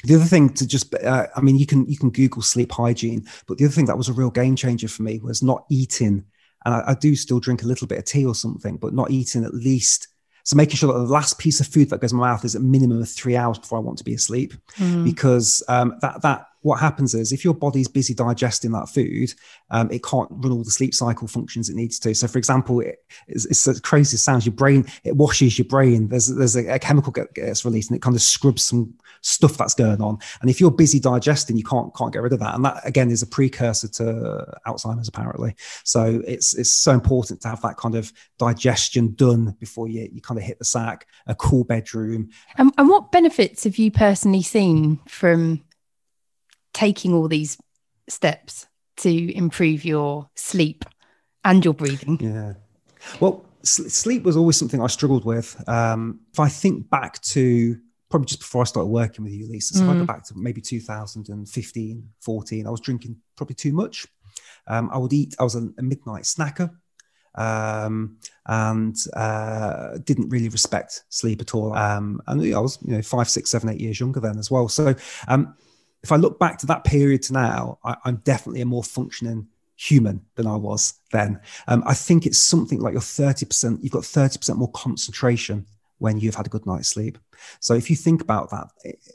the 0.03 0.15
other 0.15 0.25
thing 0.25 0.49
to 0.55 0.67
just, 0.67 0.93
uh, 0.95 1.27
I 1.35 1.41
mean, 1.41 1.57
you 1.57 1.67
can 1.67 1.85
you 1.85 1.95
can 1.95 2.09
Google 2.09 2.41
sleep 2.41 2.71
hygiene, 2.71 3.27
but 3.47 3.59
the 3.59 3.65
other 3.65 3.73
thing 3.73 3.85
that 3.85 3.97
was 3.97 4.09
a 4.09 4.13
real 4.13 4.31
game 4.31 4.55
changer 4.55 4.87
for 4.87 5.03
me 5.03 5.19
was 5.19 5.43
not 5.43 5.65
eating 5.69 6.25
and 6.65 6.75
I, 6.75 6.83
I, 6.87 6.93
do 6.95 7.15
still 7.15 7.39
drink 7.39 7.63
a 7.63 7.67
little 7.67 7.87
bit 7.87 7.97
of 7.97 8.05
tea 8.05 8.25
or 8.25 8.35
something, 8.35 8.77
but 8.77 8.93
not 8.93 9.11
eating 9.11 9.43
at 9.43 9.53
least. 9.53 10.07
So 10.43 10.55
making 10.55 10.75
sure 10.75 10.91
that 10.91 10.99
the 10.99 11.05
last 11.05 11.37
piece 11.37 11.59
of 11.59 11.67
food 11.67 11.89
that 11.89 12.01
goes 12.01 12.11
in 12.11 12.17
my 12.17 12.29
mouth 12.29 12.45
is 12.45 12.55
a 12.55 12.59
minimum 12.59 13.01
of 13.01 13.09
three 13.09 13.35
hours 13.35 13.59
before 13.59 13.77
I 13.77 13.81
want 13.81 13.97
to 13.99 14.03
be 14.03 14.13
asleep, 14.13 14.53
mm. 14.77 15.03
because 15.03 15.63
um, 15.67 15.97
that 16.01 16.21
that 16.23 16.45
what 16.61 16.79
happens 16.79 17.13
is 17.15 17.31
if 17.31 17.43
your 17.43 17.53
body's 17.53 17.87
busy 17.87 18.13
digesting 18.13 18.71
that 18.71 18.89
food, 18.89 19.33
um, 19.71 19.89
it 19.91 20.03
can't 20.03 20.29
run 20.31 20.51
all 20.51 20.63
the 20.63 20.71
sleep 20.71 20.93
cycle 20.93 21.27
functions 21.27 21.69
it 21.69 21.75
needs 21.75 21.97
to. 21.99 22.13
So, 22.13 22.27
for 22.27 22.37
example, 22.37 22.81
it, 22.81 23.03
it's, 23.27 23.67
it's 23.67 23.79
crazy 23.79 24.15
as 24.15 24.23
sounds. 24.23 24.45
Your 24.45 24.53
brain 24.53 24.85
it 25.03 25.15
washes 25.15 25.57
your 25.57 25.67
brain. 25.67 26.09
There's 26.09 26.27
there's 26.27 26.55
a, 26.55 26.67
a 26.67 26.79
chemical 26.79 27.11
get, 27.11 27.33
gets 27.33 27.65
released 27.65 27.89
and 27.89 27.97
it 27.97 28.01
kind 28.01 28.15
of 28.15 28.21
scrubs 28.21 28.63
some 28.63 28.93
stuff 29.21 29.57
that's 29.57 29.73
going 29.73 30.01
on. 30.01 30.19
And 30.41 30.49
if 30.49 30.59
you're 30.59 30.71
busy 30.71 30.99
digesting, 30.99 31.57
you 31.57 31.63
can't 31.63 31.93
can't 31.95 32.13
get 32.13 32.21
rid 32.21 32.33
of 32.33 32.39
that. 32.39 32.55
And 32.55 32.65
that 32.65 32.81
again 32.85 33.09
is 33.09 33.21
a 33.21 33.27
precursor 33.27 33.87
to 33.87 34.59
Alzheimer's 34.67 35.07
apparently. 35.07 35.55
So 35.83 36.21
it's 36.27 36.55
it's 36.55 36.71
so 36.71 36.91
important 36.91 37.41
to 37.41 37.47
have 37.47 37.61
that 37.61 37.77
kind 37.77 37.95
of 37.95 38.13
digestion 38.37 39.13
done 39.15 39.55
before 39.59 39.87
you 39.87 40.09
you 40.11 40.21
kind 40.21 40.37
of 40.37 40.43
hit 40.43 40.59
the 40.59 40.65
sack. 40.65 41.07
A 41.27 41.35
cool 41.35 41.63
bedroom. 41.63 42.29
And, 42.57 42.71
and 42.77 42.89
what 42.89 43.11
benefits 43.11 43.63
have 43.63 43.77
you 43.77 43.91
personally 43.91 44.41
seen 44.41 44.99
from 45.07 45.63
taking 46.73 47.13
all 47.13 47.27
these 47.27 47.57
steps 48.09 48.67
to 48.97 49.35
improve 49.35 49.85
your 49.85 50.29
sleep 50.35 50.85
and 51.43 51.63
your 51.63 51.73
breathing? 51.73 52.19
Yeah. 52.19 52.53
Well, 53.19 53.45
sleep 53.63 54.23
was 54.23 54.37
always 54.37 54.57
something 54.57 54.81
I 54.81 54.87
struggled 54.87 55.25
with. 55.25 55.61
Um, 55.67 56.21
if 56.31 56.39
I 56.39 56.49
think 56.49 56.89
back 56.89 57.21
to 57.21 57.77
probably 58.09 58.27
just 58.27 58.41
before 58.41 58.61
I 58.61 58.65
started 58.65 58.89
working 58.89 59.23
with 59.23 59.33
you, 59.33 59.47
Lisa, 59.47 59.75
so 59.75 59.81
mm. 59.81 59.85
if 59.85 59.89
I 59.89 59.93
go 59.93 60.03
mm. 60.03 60.07
back 60.07 60.25
to 60.25 60.33
maybe 60.35 60.61
2015, 60.61 62.09
14, 62.19 62.67
I 62.67 62.69
was 62.69 62.81
drinking 62.81 63.17
probably 63.35 63.55
too 63.55 63.73
much. 63.73 64.05
Um, 64.67 64.89
I 64.93 64.97
would 64.97 65.13
eat, 65.13 65.35
I 65.39 65.43
was 65.43 65.55
a, 65.55 65.69
a 65.77 65.81
midnight 65.81 66.23
snacker 66.23 66.69
um, 67.35 68.17
and 68.45 68.95
uh, 69.15 69.97
didn't 70.03 70.29
really 70.29 70.49
respect 70.49 71.03
sleep 71.09 71.41
at 71.41 71.55
all. 71.55 71.73
Um, 71.73 72.21
and 72.27 72.41
I 72.53 72.59
was, 72.59 72.77
you 72.85 72.95
know, 72.95 73.01
five, 73.01 73.29
six, 73.29 73.49
seven, 73.49 73.69
eight 73.69 73.79
years 73.79 73.99
younger 73.99 74.19
then 74.19 74.37
as 74.37 74.51
well. 74.51 74.67
So 74.67 74.95
um, 75.27 75.55
if 76.03 76.11
I 76.11 76.15
look 76.15 76.39
back 76.39 76.57
to 76.59 76.65
that 76.67 76.83
period 76.83 77.23
to 77.23 77.33
now, 77.33 77.79
I, 77.83 77.95
am 78.05 78.17
definitely 78.23 78.61
a 78.61 78.65
more 78.65 78.83
functioning 78.83 79.47
human 79.75 80.25
than 80.35 80.47
I 80.47 80.55
was 80.55 80.95
then. 81.11 81.39
Um, 81.67 81.83
I 81.85 81.93
think 81.93 82.25
it's 82.25 82.39
something 82.39 82.79
like 82.79 82.93
you're 82.93 83.01
30%, 83.01 83.83
you've 83.83 83.91
got 83.91 84.03
30% 84.03 84.55
more 84.55 84.71
concentration 84.71 85.65
when 85.97 86.19
you've 86.19 86.35
had 86.35 86.47
a 86.47 86.49
good 86.49 86.65
night's 86.65 86.89
sleep. 86.89 87.17
So 87.59 87.73
if 87.73 87.89
you 87.89 87.95
think 87.95 88.21
about 88.21 88.49
that, 88.51 88.67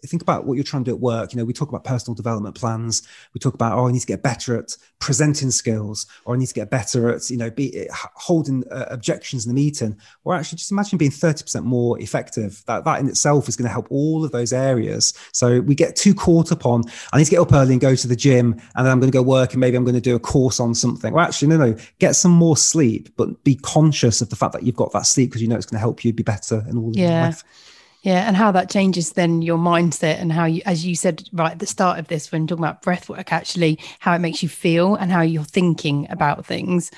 think 0.07 0.23
about 0.23 0.47
what 0.47 0.55
you're 0.55 0.65
trying 0.65 0.85
to 0.85 0.91
do 0.91 0.95
at 0.95 1.01
work. 1.01 1.33
You 1.33 1.39
know, 1.39 1.45
we 1.45 1.53
talk 1.53 1.69
about 1.69 1.85
personal 1.85 2.15
development 2.15 2.55
plans. 2.55 3.07
We 3.35 3.39
talk 3.39 3.55
about, 3.55 3.79
oh, 3.79 3.89
I 3.89 3.93
need 3.93 4.01
to 4.01 4.07
get 4.07 4.23
better 4.23 4.59
at 4.59 4.77
presenting 4.99 5.51
skills, 5.51 6.07
or 6.25 6.35
I 6.35 6.39
need 6.39 6.47
to 6.47 6.55
get 6.55 6.71
better 6.71 7.11
at, 7.11 7.29
you 7.31 7.37
know, 7.37 7.51
be 7.51 7.89
holding 8.15 8.65
uh, 8.71 8.87
objections 8.91 9.47
in 9.47 9.51
the 9.51 9.55
meeting. 9.55 9.99
Or 10.25 10.35
actually, 10.35 10.59
just 10.59 10.71
imagine 10.71 10.99
being 10.99 11.11
30% 11.11 11.65
more 11.65 12.01
effective. 12.01 12.63
That 12.67 12.85
that 12.85 13.01
in 13.01 13.09
itself 13.09 13.49
is 13.49 13.57
going 13.57 13.67
to 13.67 13.73
help 13.73 13.89
all 13.91 14.25
of 14.25 14.33
those 14.33 14.53
areas. 14.53 15.15
So 15.33 15.61
we 15.61 15.75
get 15.75 15.97
too 15.97 16.15
caught 16.15 16.53
up 16.53 16.67
on, 16.67 16.85
I 17.13 17.19
need 17.19 17.25
to 17.25 17.31
get 17.31 17.41
up 17.41 17.53
early 17.53 17.73
and 17.73 17.81
go 17.81 17.95
to 17.95 18.09
the 18.09 18.17
gym, 18.17 18.61
and 18.75 18.87
then 18.87 18.93
I'm 18.93 19.01
going 19.01 19.11
to 19.11 19.17
go 19.17 19.23
work, 19.23 19.53
and 19.53 19.61
maybe 19.61 19.77
I'm 19.77 19.85
going 19.85 19.95
to 19.95 20.01
do 20.01 20.17
a 20.17 20.21
course 20.21 20.61
on 20.61 20.75
something. 20.75 21.13
Well, 21.13 21.25
actually, 21.25 21.49
no, 21.49 21.57
no, 21.59 21.77
get 21.99 22.17
some 22.17 22.33
more 22.33 22.57
sleep, 22.57 23.09
but 23.17 23.43
be 23.45 23.57
conscious 23.57 24.21
of 24.21 24.31
the 24.31 24.37
fact 24.37 24.53
that 24.53 24.63
you've 24.63 24.77
got 24.77 24.93
that 24.93 25.07
sleep 25.07 25.31
because 25.31 25.43
you 25.43 25.49
know 25.49 25.57
it's 25.57 25.67
going 25.67 25.77
to 25.77 25.81
help 25.81 26.05
you 26.05 26.13
be 26.13 26.23
better 26.23 26.65
in 26.69 26.77
all 26.77 26.93
yeah. 26.95 27.27
life. 27.27 27.45
Yeah, 28.07 28.29
and 28.29 28.37
how 28.37 28.53
that 28.53 28.71
changes 28.71 29.15
then 29.15 29.43
your 29.43 29.59
mindset 29.59 30.21
and 30.21 30.33
how 30.33 30.45
you, 30.45 30.63
as 30.65 30.87
you 30.87 30.95
said 30.95 31.25
right 31.33 31.51
at 31.51 31.59
the 31.59 31.67
start 31.67 31.99
of 31.99 32.07
this, 32.07 32.31
when 32.31 32.47
talking 32.47 32.63
about 32.63 32.81
breath 32.81 33.09
work, 33.09 33.33
actually 33.33 33.81
how 33.99 34.15
it 34.15 34.21
makes 34.21 34.45
you 34.45 34.49
feel 34.49 34.95
and 34.95 35.11
how 35.11 35.23
you're 35.23 35.43
thinking 35.43 36.07
about 36.09 36.47
things. 36.47 36.93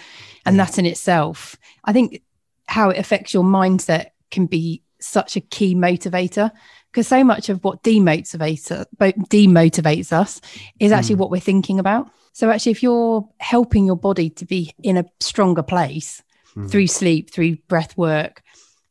And 0.44 0.60
that 0.60 0.78
in 0.78 0.84
itself, 0.84 1.56
I 1.82 1.94
think 1.94 2.20
how 2.66 2.90
it 2.90 2.98
affects 2.98 3.32
your 3.32 3.42
mindset 3.42 4.08
can 4.30 4.44
be 4.44 4.82
such 5.00 5.34
a 5.34 5.40
key 5.40 5.74
motivator 5.74 6.50
because 6.92 7.08
so 7.08 7.24
much 7.24 7.48
of 7.48 7.64
what 7.64 7.82
demotivates, 7.82 8.68
demotivates 8.98 10.12
us 10.12 10.42
is 10.78 10.92
actually 10.92 11.16
mm. 11.16 11.20
what 11.20 11.30
we're 11.30 11.40
thinking 11.40 11.78
about. 11.78 12.10
So 12.34 12.50
actually, 12.50 12.72
if 12.72 12.82
you're 12.82 13.26
helping 13.38 13.86
your 13.86 13.96
body 13.96 14.28
to 14.28 14.44
be 14.44 14.74
in 14.82 14.98
a 14.98 15.06
stronger 15.20 15.62
place 15.62 16.22
mm. 16.54 16.70
through 16.70 16.88
sleep, 16.88 17.30
through 17.30 17.56
breath 17.66 17.96
work, 17.96 18.42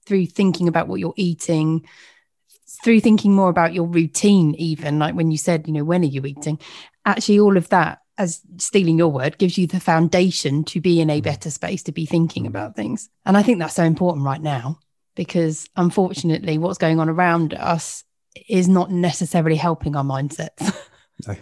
through 0.08 0.28
thinking 0.28 0.68
about 0.68 0.88
what 0.88 1.00
you're 1.00 1.14
eating, 1.18 1.86
through 2.84 3.02
thinking 3.02 3.34
more 3.34 3.50
about 3.50 3.74
your 3.74 3.86
routine, 3.86 4.56
even 4.56 5.00
like 5.00 5.16
when 5.16 5.32
you 5.32 5.38
said, 5.38 5.68
you 5.68 5.74
know, 5.74 5.84
when 5.84 6.02
are 6.02 6.06
you 6.06 6.26
eating? 6.26 6.60
Actually, 7.06 7.40
all 7.40 7.58
of 7.58 7.70
that, 7.70 8.00
as 8.18 8.42
stealing 8.58 8.98
your 8.98 9.10
word, 9.10 9.38
gives 9.38 9.58
you 9.58 9.68
the 9.68 9.80
foundation 9.80 10.64
to 10.64 10.82
be 10.82 11.02
in 11.02 11.10
a 11.10 11.20
mm. 11.20 11.24
better 11.24 11.52
space 11.52 11.84
to 11.84 11.92
be 11.92 12.06
thinking 12.06 12.44
mm. 12.44 12.48
about 12.48 12.76
things. 12.76 13.10
And 13.26 13.38
I 13.38 13.44
think 13.44 13.60
that's 13.60 13.76
so 13.76 13.84
important 13.84 14.26
right 14.26 14.42
now 14.42 14.80
because 15.16 15.68
unfortunately, 15.76 16.58
what's 16.58 16.78
going 16.78 17.00
on 17.00 17.10
around 17.10 17.54
us 17.54 18.04
is 18.48 18.68
not 18.68 18.92
necessarily 18.92 19.56
helping 19.56 19.96
our 19.96 20.04
mindsets. 20.04 20.74
No. 21.26 21.36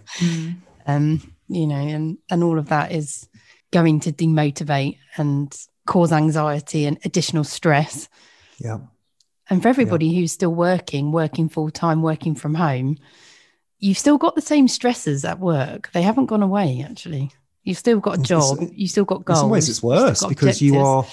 um, 0.88 1.34
you 1.50 1.68
know, 1.68 1.76
and 1.76 2.18
and 2.30 2.46
all 2.46 2.58
of 2.58 2.70
that 2.70 2.94
is 2.94 3.28
going 3.74 4.00
to 4.00 4.14
demotivate 4.14 5.00
and 5.18 5.54
cause 5.86 6.14
anxiety 6.14 6.86
and 6.86 6.98
additional 7.04 7.44
stress. 7.44 8.08
Yeah. 8.60 8.80
And 9.50 9.62
for 9.62 9.68
everybody 9.68 10.08
yeah. 10.08 10.20
who's 10.20 10.32
still 10.32 10.54
working, 10.54 11.12
working 11.12 11.50
full 11.50 11.70
time, 11.70 12.02
working 12.02 12.36
from 12.36 12.56
home, 12.56 12.98
you've 13.80 13.98
still 13.98 14.18
got 14.18 14.36
the 14.36 14.42
same 14.42 14.68
stresses 14.68 15.24
at 15.24 15.40
work. 15.40 15.92
They 15.92 16.02
haven't 16.02 16.26
gone 16.28 16.44
away, 16.44 16.86
actually. 16.88 17.32
You've 17.64 17.78
still 17.78 18.00
got 18.00 18.20
a 18.20 18.22
job. 18.22 18.60
You've 18.74 18.92
still 18.92 19.06
got 19.06 19.26
goals. 19.26 19.40
In 19.40 19.44
some 19.44 19.50
ways, 19.50 19.70
it's 19.70 19.84
worse 19.84 20.24
because 20.24 20.62
objectives. 20.62 20.62
you 20.62 20.80
are 20.80 21.06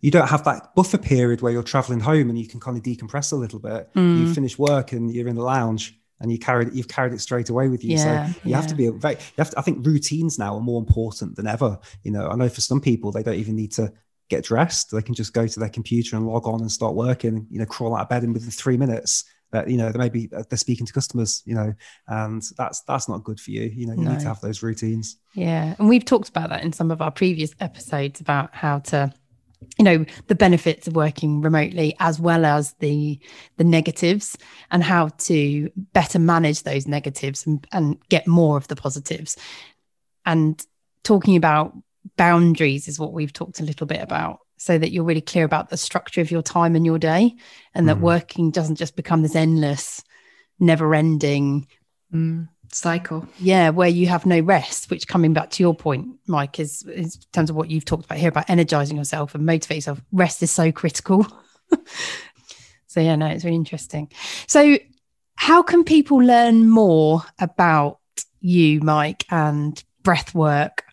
you 0.00 0.10
don't 0.10 0.28
have 0.28 0.44
that 0.44 0.74
buffer 0.74 0.98
period 0.98 1.42
where 1.42 1.52
you're 1.52 1.62
traveling 1.62 2.00
home 2.00 2.28
and 2.28 2.38
you 2.38 2.46
can 2.46 2.60
kind 2.60 2.76
of 2.76 2.82
decompress 2.82 3.32
a 3.32 3.36
little 3.36 3.58
bit. 3.58 3.92
Mm. 3.94 4.20
You 4.20 4.34
finish 4.34 4.58
work 4.58 4.92
and 4.92 5.12
you're 5.12 5.28
in 5.28 5.34
the 5.36 5.42
lounge 5.42 5.98
and 6.20 6.30
you 6.30 6.38
carried 6.38 6.72
you've 6.72 6.88
carried 6.88 7.12
it 7.12 7.20
straight 7.20 7.48
away 7.48 7.68
with 7.68 7.84
you. 7.84 7.96
Yeah, 7.96 8.26
so 8.26 8.40
you 8.44 8.50
yeah. 8.50 8.56
have 8.56 8.68
to 8.68 8.74
be 8.74 8.86
a 8.86 8.92
very 8.92 9.14
you 9.14 9.34
have 9.38 9.50
to, 9.50 9.58
I 9.58 9.62
think 9.62 9.84
routines 9.84 10.38
now 10.38 10.54
are 10.54 10.60
more 10.60 10.80
important 10.80 11.36
than 11.36 11.46
ever. 11.46 11.78
You 12.04 12.12
know, 12.12 12.28
I 12.28 12.36
know 12.36 12.48
for 12.48 12.60
some 12.60 12.80
people 12.80 13.12
they 13.12 13.22
don't 13.22 13.34
even 13.34 13.56
need 13.56 13.72
to 13.72 13.92
get 14.28 14.44
dressed. 14.44 14.90
They 14.90 15.02
can 15.02 15.14
just 15.14 15.32
go 15.32 15.46
to 15.46 15.60
their 15.60 15.68
computer 15.68 16.16
and 16.16 16.26
log 16.26 16.46
on 16.46 16.60
and 16.60 16.70
start 16.70 16.94
working. 16.94 17.46
You 17.50 17.58
know, 17.58 17.66
crawl 17.66 17.96
out 17.96 18.02
of 18.02 18.08
bed 18.08 18.24
in 18.24 18.32
within 18.32 18.50
three 18.50 18.76
minutes. 18.76 19.24
That 19.50 19.68
you 19.70 19.78
know, 19.78 19.90
they 19.90 19.98
maybe 19.98 20.28
uh, 20.36 20.44
they're 20.48 20.58
speaking 20.58 20.86
to 20.86 20.92
customers. 20.92 21.42
You 21.46 21.54
know, 21.54 21.74
and 22.06 22.42
that's 22.56 22.82
that's 22.82 23.08
not 23.08 23.24
good 23.24 23.40
for 23.40 23.50
you. 23.50 23.62
You 23.62 23.86
know, 23.86 23.94
you 23.94 24.02
no. 24.02 24.12
need 24.12 24.20
to 24.20 24.28
have 24.28 24.40
those 24.40 24.62
routines. 24.62 25.16
Yeah, 25.34 25.74
and 25.78 25.88
we've 25.88 26.04
talked 26.04 26.28
about 26.28 26.50
that 26.50 26.62
in 26.62 26.72
some 26.72 26.90
of 26.90 27.00
our 27.00 27.10
previous 27.10 27.54
episodes 27.60 28.20
about 28.20 28.54
how 28.54 28.80
to 28.80 29.12
you 29.78 29.84
know 29.84 30.04
the 30.28 30.34
benefits 30.34 30.86
of 30.86 30.94
working 30.94 31.40
remotely 31.40 31.96
as 31.98 32.20
well 32.20 32.44
as 32.44 32.74
the 32.74 33.18
the 33.56 33.64
negatives 33.64 34.36
and 34.70 34.84
how 34.84 35.08
to 35.18 35.70
better 35.92 36.18
manage 36.18 36.62
those 36.62 36.86
negatives 36.86 37.44
and, 37.46 37.66
and 37.72 37.98
get 38.08 38.26
more 38.26 38.56
of 38.56 38.68
the 38.68 38.76
positives 38.76 39.36
and 40.24 40.64
talking 41.02 41.36
about 41.36 41.74
boundaries 42.16 42.88
is 42.88 42.98
what 42.98 43.12
we've 43.12 43.32
talked 43.32 43.60
a 43.60 43.64
little 43.64 43.86
bit 43.86 44.00
about 44.00 44.40
so 44.56 44.76
that 44.76 44.90
you're 44.90 45.04
really 45.04 45.20
clear 45.20 45.44
about 45.44 45.70
the 45.70 45.76
structure 45.76 46.20
of 46.20 46.30
your 46.30 46.42
time 46.42 46.74
and 46.74 46.84
your 46.84 46.98
day 46.98 47.34
and 47.74 47.88
that 47.88 47.98
mm. 47.98 48.00
working 48.00 48.50
doesn't 48.50 48.76
just 48.76 48.96
become 48.96 49.22
this 49.22 49.36
endless 49.36 50.02
never 50.58 50.94
ending 50.94 51.66
mm. 52.12 52.48
cycle. 52.72 53.26
Yeah, 53.38 53.70
where 53.70 53.88
you 53.88 54.06
have 54.08 54.26
no 54.26 54.40
rest, 54.40 54.90
which 54.90 55.08
coming 55.08 55.32
back 55.32 55.50
to 55.50 55.62
your 55.62 55.74
point, 55.74 56.16
Mike, 56.26 56.58
is, 56.58 56.82
is 56.82 57.16
in 57.16 57.22
terms 57.32 57.50
of 57.50 57.56
what 57.56 57.70
you've 57.70 57.84
talked 57.84 58.04
about 58.04 58.18
here 58.18 58.28
about 58.28 58.50
energizing 58.50 58.96
yourself 58.96 59.34
and 59.34 59.46
motivate 59.46 59.76
yourself. 59.76 60.00
Rest 60.12 60.42
is 60.42 60.50
so 60.50 60.72
critical. 60.72 61.26
so 62.86 63.00
yeah, 63.00 63.16
no, 63.16 63.26
it's 63.26 63.44
really 63.44 63.56
interesting. 63.56 64.10
So 64.46 64.78
how 65.36 65.62
can 65.62 65.84
people 65.84 66.18
learn 66.18 66.68
more 66.68 67.22
about 67.38 68.00
you, 68.40 68.80
Mike, 68.80 69.24
and 69.30 69.82
breath 70.02 70.34
work? 70.34 70.84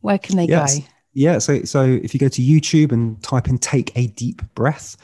Where 0.00 0.18
can 0.18 0.36
they 0.36 0.44
yes. 0.44 0.78
go? 0.78 0.84
Yeah, 1.12 1.38
so 1.38 1.64
so 1.64 1.82
if 1.82 2.14
you 2.14 2.20
go 2.20 2.28
to 2.28 2.40
YouTube 2.40 2.92
and 2.92 3.20
type 3.22 3.48
in 3.48 3.58
"take 3.58 3.90
a 3.96 4.06
deep 4.08 4.42
breath," 4.54 4.96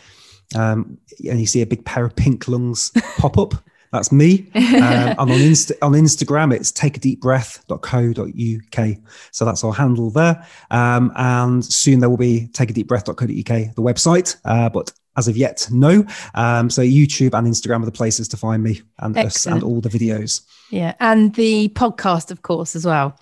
um, 0.54 0.98
and 1.28 1.40
you 1.40 1.46
see 1.46 1.62
a 1.62 1.66
big 1.66 1.84
pair 1.84 2.04
of 2.04 2.14
pink 2.14 2.46
lungs 2.46 2.92
pop 3.18 3.38
up, 3.38 3.54
that's 3.92 4.12
me. 4.12 4.48
Um, 4.54 4.62
and 4.62 5.18
on, 5.18 5.28
Insta- 5.28 5.78
on 5.82 5.92
Instagram, 5.92 6.54
it's 6.54 6.72
takeadeepbreath.co.uk. 6.72 8.98
So 9.32 9.44
that's 9.44 9.64
our 9.64 9.72
handle 9.72 10.10
there. 10.10 10.46
Um, 10.70 11.12
and 11.16 11.64
soon 11.64 11.98
there 12.00 12.10
will 12.10 12.16
be 12.16 12.48
takeadeepbreath.co.uk, 12.52 13.74
the 13.74 13.82
website. 13.82 14.36
Uh, 14.44 14.68
but 14.68 14.92
as 15.16 15.28
of 15.28 15.36
yet, 15.36 15.68
no. 15.70 16.04
Um, 16.34 16.68
so 16.70 16.82
YouTube 16.82 17.36
and 17.36 17.46
Instagram 17.46 17.82
are 17.82 17.86
the 17.86 17.92
places 17.92 18.28
to 18.28 18.36
find 18.36 18.62
me 18.62 18.82
and 18.98 19.16
us 19.16 19.46
and 19.46 19.62
all 19.62 19.80
the 19.80 19.88
videos. 19.88 20.42
Yeah, 20.70 20.94
and 21.00 21.34
the 21.34 21.70
podcast, 21.70 22.30
of 22.30 22.42
course, 22.42 22.76
as 22.76 22.84
well. 22.84 23.18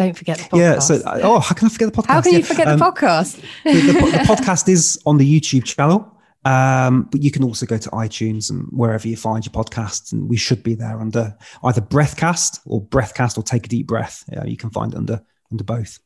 Don't 0.00 0.16
forget 0.16 0.38
the 0.38 0.44
podcast. 0.44 0.58
Yeah. 0.58 0.78
So, 0.78 1.02
oh, 1.04 1.40
how 1.40 1.54
can 1.54 1.66
I 1.66 1.68
forget 1.68 1.92
the 1.92 2.00
podcast? 2.00 2.06
How 2.06 2.22
can 2.22 2.32
you 2.32 2.38
yeah. 2.38 2.44
forget 2.46 2.68
um, 2.68 2.78
the 2.78 2.84
podcast? 2.86 3.34
the, 3.64 3.72
the, 3.72 3.92
the 3.92 4.24
podcast 4.24 4.66
is 4.66 4.98
on 5.04 5.18
the 5.18 5.40
YouTube 5.40 5.64
channel. 5.64 6.16
Um, 6.46 7.02
but 7.10 7.22
you 7.22 7.30
can 7.30 7.44
also 7.44 7.66
go 7.66 7.76
to 7.76 7.90
iTunes 7.90 8.48
and 8.48 8.66
wherever 8.70 9.06
you 9.06 9.18
find 9.18 9.44
your 9.44 9.52
podcasts, 9.52 10.10
and 10.10 10.26
we 10.26 10.38
should 10.38 10.62
be 10.62 10.72
there 10.74 10.98
under 10.98 11.36
either 11.64 11.82
Breathcast 11.82 12.60
or 12.64 12.80
Breathcast 12.80 13.36
or 13.36 13.42
Take 13.42 13.66
a 13.66 13.68
Deep 13.68 13.86
Breath. 13.86 14.24
Yeah, 14.32 14.44
you 14.44 14.56
can 14.56 14.70
find 14.70 14.94
it 14.94 14.96
under 14.96 15.20
under 15.52 15.64
both. 15.64 15.98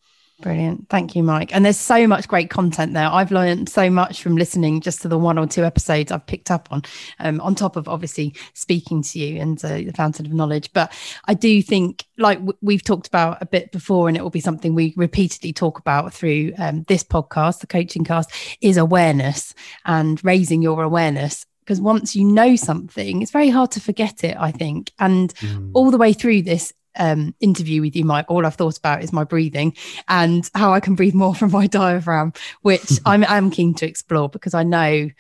Brilliant. 0.45 0.91
Thank 0.91 1.17
you, 1.17 1.23
Mike. 1.23 1.55
And 1.55 1.65
there's 1.65 1.79
so 1.79 2.07
much 2.07 2.29
great 2.29 2.51
content 2.51 2.93
there. 2.93 3.09
I've 3.09 3.33
learned 3.33 3.71
so 3.71 3.89
much 3.89 4.23
from 4.23 4.37
listening 4.37 4.83
just 4.83 5.01
to 5.01 5.09
the 5.09 5.17
one 5.17 5.39
or 5.39 5.47
two 5.47 5.65
episodes 5.65 6.13
I've 6.13 6.27
picked 6.27 6.51
up 6.51 6.69
on, 6.71 6.83
um, 7.19 7.41
on 7.41 7.55
top 7.55 7.77
of 7.77 7.89
obviously 7.89 8.35
speaking 8.53 9.03
to 9.05 9.19
you 9.19 9.41
and 9.41 9.65
uh, 9.65 9.79
the 9.79 9.93
fountain 9.97 10.27
of 10.27 10.35
knowledge. 10.35 10.71
But 10.75 10.93
I 11.25 11.33
do 11.33 11.63
think, 11.63 12.05
like 12.19 12.41
w- 12.41 12.59
we've 12.61 12.85
talked 12.85 13.07
about 13.07 13.41
a 13.41 13.47
bit 13.47 13.73
before, 13.73 14.07
and 14.07 14.19
it 14.19 14.23
will 14.23 14.29
be 14.29 14.41
something 14.41 14.75
we 14.75 14.93
repeatedly 14.99 15.55
talk 15.55 15.79
about 15.79 16.13
through 16.13 16.53
um, 16.59 16.83
this 16.89 17.03
podcast, 17.03 17.61
the 17.61 17.67
coaching 17.67 18.05
cast, 18.05 18.31
is 18.61 18.77
awareness 18.77 19.55
and 19.87 20.23
raising 20.23 20.61
your 20.61 20.83
awareness 20.83 21.47
because 21.61 21.81
once 21.81 22.15
you 22.15 22.23
know 22.23 22.55
something, 22.55 23.23
it's 23.23 23.31
very 23.31 23.49
hard 23.49 23.71
to 23.71 23.81
forget 23.81 24.23
it, 24.23 24.37
I 24.39 24.51
think. 24.51 24.93
And 24.99 25.35
mm. 25.37 25.71
all 25.73 25.91
the 25.91 25.97
way 25.97 26.13
through 26.13 26.43
this, 26.43 26.75
um, 26.97 27.35
interview 27.41 27.81
with 27.81 27.97
you, 27.97 28.05
Mike, 28.05 28.27
all 28.29 28.47
I've 28.47 28.55
thought 28.55 28.79
about 28.79 29.03
is 29.03 29.13
my 29.13 29.25
breathing 29.25 29.77
and 30.09 30.49
how 30.55 30.73
I 30.73 30.81
can 30.81 30.95
breathe 30.95 31.15
more 31.15 31.35
from 31.35 31.51
my 31.51 31.67
diaphragm, 31.67 32.33
which 32.63 33.01
I'm, 33.07 33.25
I'm 33.25 33.51
keen 33.51 33.75
to 33.75 33.87
explore 33.87 34.29
because 34.29 34.55
I 34.55 34.63
know 34.63 35.11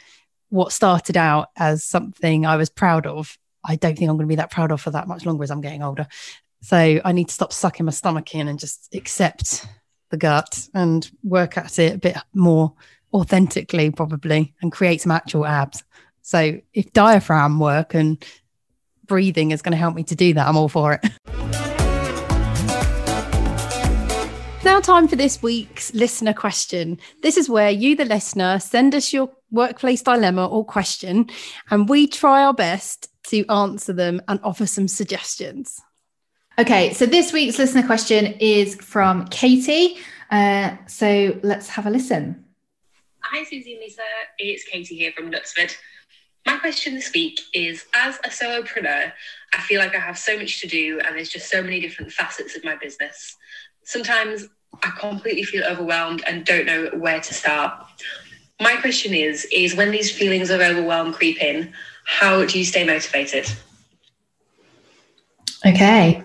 what 0.51 0.72
started 0.72 1.16
out 1.16 1.49
as 1.57 1.85
something 1.85 2.47
I 2.47 2.57
was 2.57 2.70
proud 2.70 3.07
of. 3.07 3.37
I 3.64 3.77
don't 3.77 3.99
think 3.99 4.09
I'm 4.09 4.16
going 4.16 4.29
to 4.29 4.33
be 4.33 4.37
that 4.37 4.51
proud 4.51 4.70
of 4.70 4.81
for 4.81 4.91
that 4.91 5.09
much 5.09 5.27
longer 5.27 5.43
as 5.43 5.51
I'm 5.51 5.61
getting 5.61 5.83
older. 5.83 6.07
So 6.62 7.01
I 7.05 7.12
need 7.12 7.29
to 7.29 7.35
stop 7.35 7.53
sucking 7.53 7.87
my 7.87 7.93
stomach 7.93 8.35
in 8.35 8.49
and 8.49 8.59
just 8.59 8.95
accept 8.95 9.66
the 10.11 10.16
gut 10.16 10.68
and 10.75 11.11
work 11.22 11.59
at 11.59 11.79
it 11.79 11.95
a 11.95 11.99
bit 11.99 12.16
more 12.35 12.72
authentically, 13.12 13.91
probably, 13.91 14.55
and 14.62 14.72
create 14.72 15.01
some 15.01 15.12
actual 15.12 15.47
abs. 15.47 15.83
So 16.22 16.61
if 16.72 16.93
diaphragm 16.93 17.59
work 17.59 17.95
and 17.95 18.25
breathing 19.07 19.51
is 19.51 19.61
going 19.61 19.72
to 19.72 19.79
help 19.79 19.95
me 19.95 20.05
to 20.05 20.14
do 20.14 20.35
that, 20.35 20.49
I'm 20.49 20.57
all 20.57 20.68
for 20.68 20.95
it. 20.95 21.61
now 24.65 24.81
time 24.81 25.07
for 25.07 25.17
this 25.17 25.43
week's 25.43 25.93
listener 25.93 26.33
question. 26.33 26.99
This 27.23 27.37
is 27.37 27.51
where 27.51 27.71
you, 27.71 27.95
the 27.95 28.07
listener, 28.07 28.59
send 28.59 28.95
us 28.95 29.12
your 29.12 29.31
workplace 29.51 30.01
dilemma 30.01 30.47
or 30.47 30.65
question, 30.65 31.29
and 31.71 31.87
we 31.87 32.07
try 32.07 32.43
our 32.43 32.55
best 32.55 33.09
to 33.25 33.45
answer 33.47 33.93
them 33.93 34.23
and 34.27 34.41
offer 34.43 34.67
some 34.67 34.89
suggestions. 34.89 35.83
Okay, 36.59 36.95
so 36.95 37.05
this 37.05 37.31
week's 37.31 37.59
listener 37.59 37.85
question 37.85 38.27
is 38.41 38.77
from 38.77 39.27
Katie. 39.29 39.97
Uh, 40.31 40.77
so 40.87 41.39
let's 41.43 41.69
have 41.69 41.85
a 41.85 41.91
listen. 41.91 42.47
Hi, 43.21 43.45
Suzy 43.45 43.75
and 43.75 43.83
Lisa. 43.83 44.03
It's 44.39 44.65
Katie 44.65 44.97
here 44.97 45.12
from 45.12 45.31
Knutsford. 45.31 45.77
My 46.47 46.57
question 46.57 46.95
this 46.95 47.12
week 47.12 47.39
is 47.53 47.85
As 47.95 48.17
a 48.25 48.29
solopreneur, 48.29 49.12
I 49.53 49.61
feel 49.61 49.81
like 49.81 49.95
I 49.95 50.01
have 50.01 50.17
so 50.17 50.39
much 50.39 50.62
to 50.62 50.67
do, 50.67 51.01
and 51.01 51.17
there's 51.17 51.29
just 51.29 51.51
so 51.51 51.62
many 51.62 51.81
different 51.81 52.12
facets 52.12 52.57
of 52.57 52.65
my 52.65 52.77
business 52.77 53.37
sometimes 53.85 54.47
I 54.82 54.91
completely 54.99 55.45
feel 55.45 55.64
overwhelmed 55.64 56.22
and 56.26 56.45
don't 56.45 56.66
know 56.66 56.91
where 56.95 57.20
to 57.20 57.35
start. 57.35 57.87
My 58.61 58.76
question 58.76 59.14
is 59.14 59.47
is 59.53 59.74
when 59.74 59.91
these 59.91 60.11
feelings 60.11 60.51
of 60.51 60.61
overwhelm 60.61 61.12
creep 61.12 61.41
in, 61.43 61.72
how 62.05 62.45
do 62.45 62.59
you 62.59 62.64
stay 62.64 62.85
motivated? 62.85 63.47
Okay. 65.66 66.22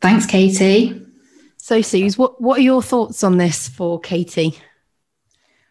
Thanks, 0.00 0.26
Katie. 0.26 1.00
So, 1.56 1.80
Suze, 1.80 2.18
what, 2.18 2.40
what 2.40 2.58
are 2.58 2.62
your 2.62 2.82
thoughts 2.82 3.22
on 3.22 3.38
this 3.38 3.68
for 3.68 4.00
Katie? 4.00 4.58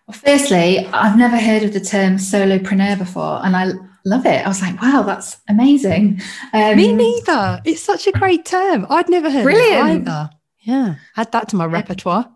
Well, 0.07 0.17
firstly, 0.17 0.79
I've 0.79 1.17
never 1.17 1.37
heard 1.37 1.63
of 1.63 1.73
the 1.73 1.81
term 1.81 2.15
solopreneur 2.15 2.97
before, 2.97 3.45
and 3.45 3.55
I 3.55 3.73
love 4.05 4.25
it. 4.25 4.45
I 4.45 4.47
was 4.47 4.61
like, 4.61 4.81
wow, 4.81 5.03
that's 5.03 5.37
amazing. 5.49 6.21
Um, 6.53 6.77
Me 6.77 6.93
neither. 6.93 7.61
It's 7.65 7.81
such 7.81 8.07
a 8.07 8.11
great 8.11 8.45
term. 8.45 8.87
I'd 8.89 9.09
never 9.09 9.29
heard 9.29 9.43
brilliant. 9.43 10.07
it 10.07 10.09
either. 10.09 10.29
Yeah, 10.61 10.95
add 11.17 11.31
that 11.31 11.49
to 11.49 11.55
my 11.55 11.65
repertoire. 11.65 12.29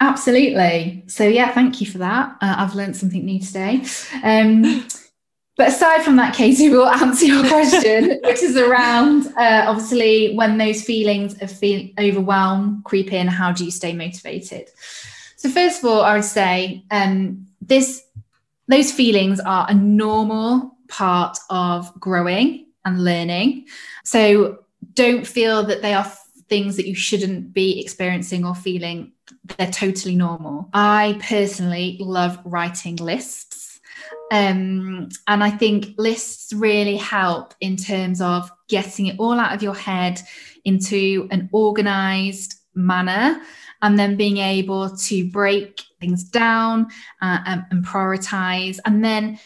Absolutely. 0.00 1.04
So 1.06 1.24
yeah, 1.24 1.52
thank 1.52 1.80
you 1.80 1.86
for 1.86 1.98
that. 1.98 2.36
Uh, 2.40 2.54
I've 2.58 2.74
learned 2.74 2.96
something 2.96 3.24
new 3.24 3.40
today. 3.40 3.84
Um, 4.22 4.86
but 5.56 5.68
aside 5.68 6.02
from 6.02 6.16
that, 6.16 6.34
Katie, 6.34 6.70
we'll 6.70 6.88
answer 6.88 7.26
your 7.26 7.46
question, 7.48 8.20
which 8.24 8.42
is 8.42 8.56
around 8.56 9.26
uh, 9.36 9.64
obviously 9.66 10.34
when 10.34 10.58
those 10.58 10.82
feelings 10.82 11.40
of 11.42 11.50
feel 11.50 11.88
overwhelm 11.98 12.82
creep 12.84 13.12
in, 13.12 13.26
how 13.26 13.50
do 13.52 13.64
you 13.64 13.70
stay 13.70 13.92
motivated? 13.92 14.70
So 15.36 15.48
first 15.48 15.82
of 15.82 15.90
all, 15.90 16.02
I 16.02 16.14
would 16.14 16.24
say 16.24 16.84
um, 16.90 17.46
this 17.60 18.04
those 18.68 18.92
feelings 18.92 19.40
are 19.40 19.66
a 19.68 19.74
normal 19.74 20.76
part 20.88 21.38
of 21.48 21.92
growing 21.98 22.66
and 22.84 23.02
learning. 23.02 23.66
So 24.04 24.58
don't 24.94 25.26
feel 25.26 25.64
that 25.64 25.82
they 25.82 25.94
are 25.94 26.04
things 26.48 26.76
that 26.76 26.86
you 26.86 26.94
shouldn't 26.94 27.52
be 27.52 27.80
experiencing 27.80 28.44
or 28.44 28.54
feeling, 28.54 29.12
they're 29.56 29.70
totally 29.70 30.16
normal. 30.16 30.68
I 30.72 31.20
personally 31.22 31.96
love 32.00 32.38
writing 32.44 32.96
lists. 32.96 33.80
Um, 34.30 35.08
and 35.26 35.44
I 35.44 35.50
think 35.50 35.94
lists 35.98 36.52
really 36.52 36.96
help 36.96 37.54
in 37.60 37.76
terms 37.76 38.20
of 38.20 38.50
getting 38.68 39.06
it 39.06 39.16
all 39.18 39.38
out 39.38 39.54
of 39.54 39.62
your 39.62 39.74
head 39.74 40.20
into 40.64 41.28
an 41.30 41.48
organized 41.52 42.54
manner 42.74 43.40
and 43.82 43.98
then 43.98 44.16
being 44.16 44.38
able 44.38 44.96
to 44.96 45.30
break 45.30 45.82
things 46.00 46.24
down 46.24 46.86
uh, 47.22 47.38
and, 47.46 47.64
and 47.70 47.84
prioritize 47.84 48.78
and 48.84 49.04
then 49.04 49.38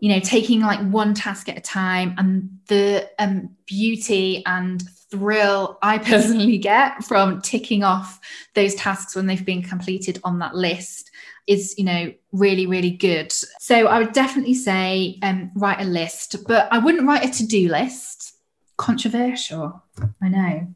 you 0.00 0.12
know 0.12 0.20
taking 0.20 0.60
like 0.60 0.80
one 0.80 1.14
task 1.14 1.48
at 1.48 1.58
a 1.58 1.60
time 1.60 2.14
and 2.18 2.48
the 2.68 3.08
um, 3.18 3.50
beauty 3.66 4.44
and 4.46 4.82
thrill 5.16 5.78
I 5.82 5.98
personally 6.12 6.58
get 6.58 7.04
from 7.04 7.40
ticking 7.40 7.84
off 7.84 8.20
those 8.54 8.74
tasks 8.74 9.14
when 9.14 9.26
they've 9.26 9.44
been 9.44 9.62
completed 9.62 10.20
on 10.24 10.38
that 10.40 10.54
list 10.54 11.10
is 11.46 11.74
you 11.78 11.84
know 11.84 12.12
really 12.32 12.66
really 12.66 12.90
good. 12.90 13.32
So 13.32 13.86
i 13.86 13.98
would 13.98 14.12
definitely 14.12 14.54
say 14.54 15.18
um, 15.22 15.50
write 15.54 15.80
a 15.80 15.84
list 15.84 16.36
but 16.46 16.68
i 16.72 16.78
wouldn't 16.78 17.06
write 17.06 17.24
a 17.24 17.32
to-do 17.32 17.68
list. 17.68 18.34
Controversial. 18.76 19.82
I 20.22 20.28
know. 20.28 20.74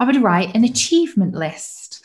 I 0.00 0.04
would 0.04 0.20
write 0.20 0.54
an 0.56 0.64
achievement 0.64 1.34
list. 1.34 2.04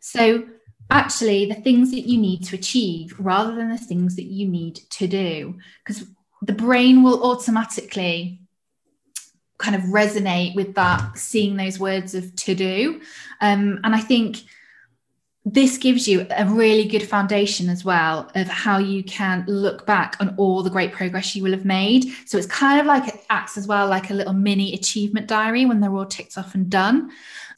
So 0.00 0.44
actually 0.90 1.46
the 1.46 1.54
things 1.54 1.90
that 1.90 2.08
you 2.08 2.18
need 2.18 2.44
to 2.44 2.54
achieve 2.54 3.14
rather 3.18 3.54
than 3.54 3.70
the 3.70 3.78
things 3.78 4.14
that 4.16 4.26
you 4.26 4.46
need 4.46 4.76
to 4.90 5.06
do 5.06 5.58
because 5.84 6.04
the 6.42 6.52
brain 6.52 7.02
will 7.02 7.22
automatically 7.24 8.41
kind 9.62 9.76
of 9.76 9.82
resonate 9.82 10.54
with 10.54 10.74
that, 10.74 11.16
seeing 11.16 11.56
those 11.56 11.78
words 11.78 12.14
of 12.14 12.34
to 12.36 12.54
do. 12.54 13.00
Um, 13.40 13.80
and 13.84 13.94
I 13.94 14.00
think 14.00 14.38
this 15.44 15.76
gives 15.76 16.06
you 16.06 16.24
a 16.30 16.46
really 16.46 16.86
good 16.86 17.02
foundation 17.02 17.68
as 17.68 17.84
well 17.84 18.30
of 18.36 18.46
how 18.46 18.78
you 18.78 19.02
can 19.02 19.44
look 19.48 19.84
back 19.86 20.16
on 20.20 20.34
all 20.36 20.62
the 20.62 20.70
great 20.70 20.92
progress 20.92 21.34
you 21.34 21.42
will 21.42 21.50
have 21.50 21.64
made. 21.64 22.04
So 22.26 22.38
it's 22.38 22.46
kind 22.46 22.78
of 22.78 22.86
like 22.86 23.08
it 23.08 23.24
acts 23.28 23.58
as 23.58 23.66
well 23.66 23.88
like 23.88 24.10
a 24.10 24.14
little 24.14 24.34
mini 24.34 24.72
achievement 24.72 25.26
diary 25.26 25.66
when 25.66 25.80
they're 25.80 25.92
all 25.92 26.06
ticked 26.06 26.38
off 26.38 26.54
and 26.54 26.70
done. 26.70 27.10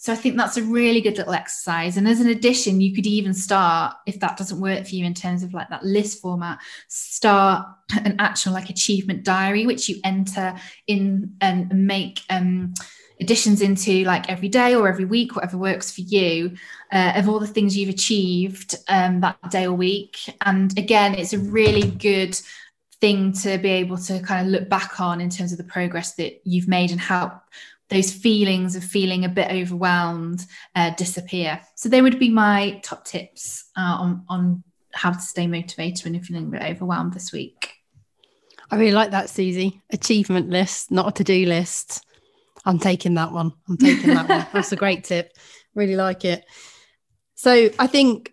So 0.05 0.13
I 0.13 0.17
think 0.17 0.37
that's 0.37 0.59
a 0.59 0.63
really 0.63 1.01
good 1.01 1.17
little 1.17 1.33
exercise. 1.33 1.97
And 1.97 2.07
as 2.07 2.21
an 2.21 2.29
addition, 2.29 2.83
you 2.83 2.95
could 2.95 3.07
even 3.07 3.33
start, 3.33 3.95
if 4.05 4.21
that 4.21 4.37
doesn't 4.37 4.61
work 4.61 4.87
for 4.87 4.95
you 4.95 5.07
in 5.07 5.15
terms 5.15 5.43
of 5.43 5.55
like 5.55 5.71
that 5.71 5.83
list 5.83 6.21
format, 6.21 6.59
start 6.89 7.67
an 8.05 8.17
actual 8.19 8.53
like 8.53 8.69
achievement 8.69 9.25
diary, 9.25 9.65
which 9.65 9.89
you 9.89 10.01
enter 10.05 10.57
in 10.87 11.35
and 11.41 11.87
make 11.87 12.21
um 12.29 12.75
additions 13.19 13.63
into 13.63 14.05
like 14.05 14.29
every 14.29 14.51
day 14.51 14.75
or 14.75 14.89
every 14.89 15.07
week, 15.07 15.37
whatever 15.37 15.57
works 15.57 15.91
for 15.91 16.03
you, 16.03 16.55
uh, 16.93 17.15
of 17.17 17.27
all 17.27 17.41
the 17.41 17.47
things 17.47 17.75
you've 17.75 17.89
achieved 17.89 18.75
um, 18.89 19.23
that 19.23 19.39
day 19.51 19.65
or 19.65 19.73
week. 19.73 20.19
And 20.45 20.79
again, 20.79 21.15
it's 21.15 21.33
a 21.33 21.39
really 21.39 21.91
good 21.91 22.39
thing 23.01 23.33
to 23.33 23.57
be 23.57 23.71
able 23.71 23.97
to 23.97 24.21
kind 24.21 24.47
of 24.47 24.53
look 24.53 24.69
back 24.69 25.01
on 25.01 25.23
in 25.23 25.31
terms 25.31 25.53
of 25.53 25.59
the 25.59 25.65
progress 25.65 26.15
that 26.17 26.43
you've 26.45 26.69
made 26.69 26.91
and 26.91 27.01
help 27.01 27.33
those 27.91 28.13
feelings 28.13 28.77
of 28.77 28.85
feeling 28.85 29.25
a 29.25 29.29
bit 29.29 29.51
overwhelmed 29.51 30.45
uh, 30.75 30.91
disappear. 30.95 31.61
So 31.77 31.89
they 31.89 32.03
would 32.03 32.19
be 32.19 32.31
my 32.31 32.81
top 32.83 33.05
tips 33.05 33.71
uh, 33.77 33.97
on 34.01 34.25
on 34.29 34.65
how 34.93 35.13
to 35.13 35.21
stay 35.21 35.47
motivated 35.47 36.05
when 36.05 36.15
you're 36.15 36.23
feeling 36.23 36.47
a 36.47 36.51
bit 36.51 36.63
overwhelmed 36.63 37.15
this 37.15 37.33
week. 37.33 37.73
I 38.71 38.77
really 38.77 38.93
like 38.93 39.11
that, 39.11 39.29
Suzy. 39.29 39.83
Achievement 39.91 40.51
list, 40.51 40.91
not 40.91 41.09
a 41.09 41.13
to-do 41.13 41.47
list. 41.47 42.05
I'm 42.65 42.79
taking 42.79 43.15
that 43.15 43.33
one. 43.33 43.53
I'm 43.69 43.77
taking 43.77 44.15
that 44.15 44.29
one. 44.29 44.47
That's 44.53 44.73
a 44.73 44.77
great 44.77 45.05
tip. 45.05 45.33
Really 45.75 45.97
like 45.97 46.25
it. 46.25 46.45
So 47.35 47.69
I 47.79 47.87
think 47.87 48.33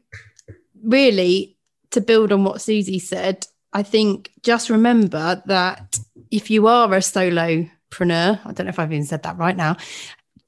really 0.84 1.58
to 1.92 2.02
build 2.02 2.32
on 2.32 2.44
what 2.44 2.62
Suzy 2.62 3.00
said, 3.00 3.46
I 3.74 3.84
think 3.84 4.32
just 4.42 4.70
remember 4.70 5.42
that 5.46 6.00
if 6.30 6.50
you 6.50 6.68
are 6.68 6.94
a 6.94 7.02
solopreneur, 7.92 8.40
I 8.46 8.52
don't 8.52 8.66
know 8.66 8.70
if 8.70 8.80
I've 8.80 8.92
even 8.92 9.06
said 9.06 9.24
that 9.24 9.38
right 9.38 9.56
now, 9.56 9.78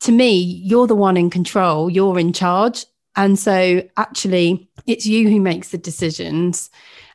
to 0.01 0.11
me, 0.11 0.37
you're 0.37 0.87
the 0.87 0.95
one 0.95 1.17
in 1.17 1.29
control, 1.29 1.89
you're 1.89 2.19
in 2.19 2.33
charge. 2.33 2.85
And 3.15 3.37
so 3.37 3.83
actually, 3.97 4.69
it's 4.87 5.05
you 5.05 5.29
who 5.29 5.39
makes 5.39 5.69
the 5.69 5.77
decisions. 5.77 6.69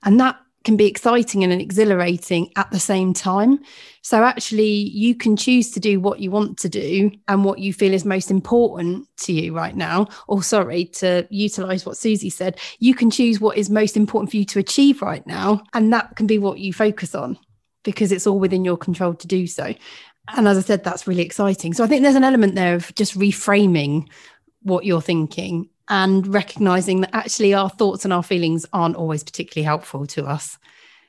And 0.05 0.19
that 0.21 0.39
can 0.65 0.77
be 0.77 0.87
exciting 0.87 1.45
and 1.45 1.53
exhilarating 1.53 2.51
at 2.57 2.71
the 2.71 2.81
same 2.81 3.13
time. 3.13 3.59
So, 4.03 4.25
actually, 4.25 4.71
you 4.71 5.15
can 5.15 5.37
choose 5.37 5.71
to 5.73 5.81
do 5.81 6.01
what 6.01 6.21
you 6.21 6.31
want 6.31 6.59
to 6.59 6.69
do 6.69 7.11
and 7.27 7.45
what 7.45 7.59
you 7.59 7.73
feel 7.73 7.95
is 7.95 8.05
most 8.05 8.31
important 8.31 9.07
to 9.19 9.33
you 9.33 9.55
right 9.55 9.77
now. 9.77 10.09
Or, 10.27 10.43
sorry, 10.43 10.87
to 10.97 11.27
utilize 11.31 11.85
what 11.85 11.97
Suzy 11.97 12.31
said, 12.31 12.59
you 12.79 12.95
can 12.95 13.11
choose 13.11 13.41
what 13.41 13.57
is 13.57 13.71
most 13.71 13.97
important 13.97 14.31
for 14.31 14.37
you 14.37 14.45
to 14.47 14.59
achieve 14.59 15.03
right 15.03 15.27
now. 15.27 15.63
And 15.75 15.93
that 15.93 16.17
can 16.17 16.27
be 16.27 16.39
what 16.39 16.59
you 16.59 16.73
focus 16.73 17.15
on 17.15 17.39
because 17.83 18.13
it's 18.13 18.27
all 18.27 18.39
within 18.39 18.65
your 18.65 18.77
control 18.77 19.15
to 19.15 19.27
do 19.27 19.47
so. 19.47 19.75
And 20.37 20.47
as 20.47 20.59
I 20.59 20.61
said, 20.61 20.85
that's 20.85 21.07
really 21.07 21.23
exciting. 21.23 21.75
So, 21.75 21.85
I 21.85 21.87
think 21.87 22.03
there's 22.03 22.15
an 22.15 22.25
element 22.25 22.55
there 22.55 22.75
of 22.75 22.95
just 22.95 23.19
reframing 23.19 24.09
what 24.63 24.85
you're 24.85 25.01
thinking 25.01 25.69
and 25.89 26.27
recognizing 26.27 27.01
that 27.01 27.15
actually 27.15 27.55
our 27.55 27.71
thoughts 27.71 28.05
and 28.05 28.13
our 28.13 28.23
feelings 28.23 28.67
aren't 28.73 28.97
always 28.97 29.25
particularly 29.25 29.65
helpful 29.65 30.07
to 30.09 30.27
us 30.27 30.59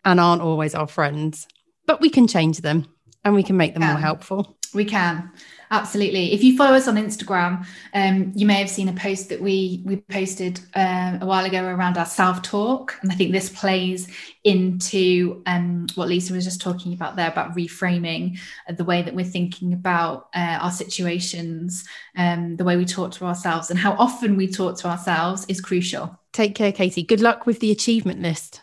and 0.06 0.20
aren't 0.20 0.42
always 0.42 0.74
our 0.74 0.88
friends, 0.88 1.48
but 1.86 2.00
we 2.00 2.10
can 2.10 2.28
change 2.28 2.60
them 2.60 2.88
and 3.26 3.36
we 3.36 3.44
can 3.44 3.58
make 3.58 3.74
them 3.74 3.84
yeah, 3.84 3.94
more 3.94 4.02
helpful. 4.02 4.58
We 4.74 4.86
can. 4.86 5.32
Absolutely. 5.72 6.34
If 6.34 6.44
you 6.44 6.58
follow 6.58 6.76
us 6.76 6.88
on 6.88 6.96
Instagram, 6.96 7.64
um, 7.94 8.32
you 8.36 8.48
may 8.48 8.56
have 8.56 8.70
seen 8.70 8.90
a 8.90 8.94
post 8.94 9.30
that 9.30 9.40
we 9.40 9.84
we 9.86 9.98
posted 9.98 10.60
um, 10.74 11.20
a 11.22 11.26
while 11.28 11.46
ago 11.46 11.64
around 11.64 11.98
our 11.98 12.08
self 12.08 12.42
talk, 12.42 12.98
and 13.02 13.12
I 13.12 13.16
think 13.16 13.32
this 13.32 13.50
plays 13.50 14.08
into 14.44 15.44
um, 15.46 15.86
what 15.94 16.08
Lisa 16.08 16.34
was 16.34 16.44
just 16.44 16.60
talking 16.60 16.94
about 16.94 17.16
there 17.16 17.30
about 17.30 17.56
reframing 17.56 18.40
the 18.68 18.84
way 18.84 19.04
that 19.04 19.14
we're 19.14 19.24
thinking 19.24 19.74
about 19.74 20.30
uh, 20.34 20.58
our 20.60 20.72
situations, 20.72 21.86
um, 22.18 22.56
the 22.56 22.64
way 22.64 22.76
we 22.76 22.86
talk 22.86 23.12
to 23.12 23.26
ourselves, 23.26 23.70
and 23.70 23.78
how 23.78 23.92
often 23.94 24.36
we 24.38 24.48
talk 24.48 24.76
to 24.80 24.88
ourselves 24.88 25.46
is 25.50 25.62
crucial. 25.62 26.18
Take 26.34 26.56
care, 26.56 26.72
Katie. 26.72 27.04
Good 27.04 27.22
luck 27.22 27.46
with 27.46 27.60
the 27.60 27.72
achievement 27.72 28.22
list 28.22 28.62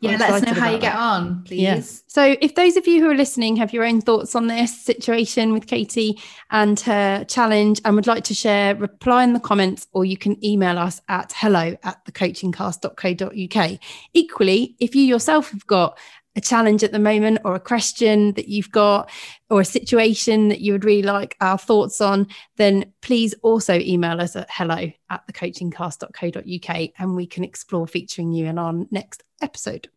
yeah, 0.00 0.16
let 0.16 0.30
us 0.30 0.42
know 0.42 0.54
how 0.54 0.70
you 0.70 0.78
get 0.78 0.94
on, 0.94 1.42
please. 1.42 1.60
Yeah. 1.60 1.80
So, 2.06 2.36
if 2.40 2.54
those 2.54 2.76
of 2.76 2.86
you 2.86 3.02
who 3.02 3.10
are 3.10 3.16
listening 3.16 3.56
have 3.56 3.72
your 3.72 3.84
own 3.84 4.00
thoughts 4.00 4.36
on 4.36 4.46
this 4.46 4.80
situation 4.80 5.52
with 5.52 5.66
Katie 5.66 6.20
and 6.50 6.78
her 6.80 7.24
challenge 7.24 7.80
and 7.84 7.96
would 7.96 8.06
like 8.06 8.22
to 8.24 8.34
share, 8.34 8.76
reply 8.76 9.24
in 9.24 9.32
the 9.32 9.40
comments 9.40 9.88
or 9.92 10.04
you 10.04 10.16
can 10.16 10.42
email 10.44 10.78
us 10.78 11.00
at 11.08 11.32
hello 11.34 11.76
at 11.82 12.04
thecoachingcast.co.uk. 12.04 13.80
Equally, 14.14 14.76
if 14.78 14.94
you 14.94 15.02
yourself 15.02 15.50
have 15.50 15.66
got 15.66 15.98
a 16.38 16.40
challenge 16.40 16.84
at 16.84 16.92
the 16.92 17.00
moment 17.00 17.40
or 17.44 17.56
a 17.56 17.60
question 17.60 18.32
that 18.34 18.48
you've 18.48 18.70
got 18.70 19.10
or 19.50 19.60
a 19.60 19.64
situation 19.64 20.48
that 20.48 20.60
you 20.60 20.72
would 20.72 20.84
really 20.84 21.02
like 21.02 21.36
our 21.40 21.58
thoughts 21.58 22.00
on, 22.00 22.28
then 22.56 22.92
please 23.02 23.34
also 23.42 23.74
email 23.74 24.20
us 24.20 24.36
at 24.36 24.46
hello 24.48 24.88
at 25.10 25.26
thecoachingcast.co.uk 25.26 26.90
and 26.96 27.16
we 27.16 27.26
can 27.26 27.42
explore 27.42 27.88
featuring 27.88 28.32
you 28.32 28.46
in 28.46 28.56
our 28.56 28.72
next 28.92 29.24
episode. 29.42 29.88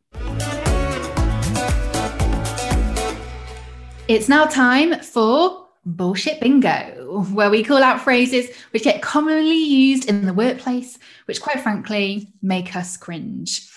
It's 4.08 4.28
now 4.28 4.46
time 4.46 5.00
for 5.02 5.68
Bullshit 5.86 6.42
Bingo, 6.42 7.24
where 7.34 7.52
we 7.52 7.64
call 7.64 7.84
out 7.84 8.02
phrases 8.02 8.50
which 8.72 8.84
get 8.84 9.04
commonly 9.04 9.64
used 9.64 10.10
in 10.10 10.26
the 10.26 10.34
workplace, 10.34 10.98
which 11.26 11.40
quite 11.40 11.62
frankly 11.62 12.34
make 12.42 12.76
us 12.76 12.98
cringe. 12.98 13.70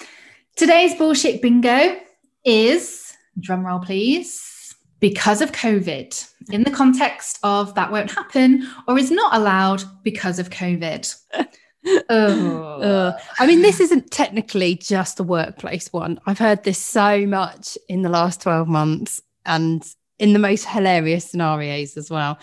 Today's 0.57 0.95
Bullshit 0.95 1.43
Bingo 1.43 2.01
is, 2.45 3.13
drumroll 3.41 3.85
please, 3.85 4.75
because 5.01 5.43
of 5.43 5.53
COVID, 5.53 6.31
in 6.51 6.63
the 6.63 6.71
context 6.71 7.39
of 7.43 7.75
that 7.75 7.93
won't 7.93 8.11
happen 8.11 8.67
or 8.89 8.99
is 8.99 9.11
not 9.11 9.35
allowed 9.35 9.83
because 10.03 10.39
of 10.39 10.51
COVID. 10.51 11.15
oh. 12.09 13.13
I 13.39 13.47
mean, 13.47 13.63
this 13.63 13.81
isn't 13.81 14.11
technically 14.11 14.77
just 14.77 15.21
a 15.21 15.25
workplace 15.25 15.93
one. 15.93 16.21
I've 16.27 16.39
heard 16.39 16.65
this 16.65 16.79
so 16.79 17.27
much 17.27 17.77
in 17.89 18.03
the 18.03 18.09
last 18.09 18.41
12 18.43 18.69
months 18.69 19.21
and 19.45 19.85
in 20.19 20.33
the 20.33 20.39
most 20.39 20.65
hilarious 20.65 21.31
scenarios 21.31 21.97
as 21.97 22.11
well. 22.11 22.39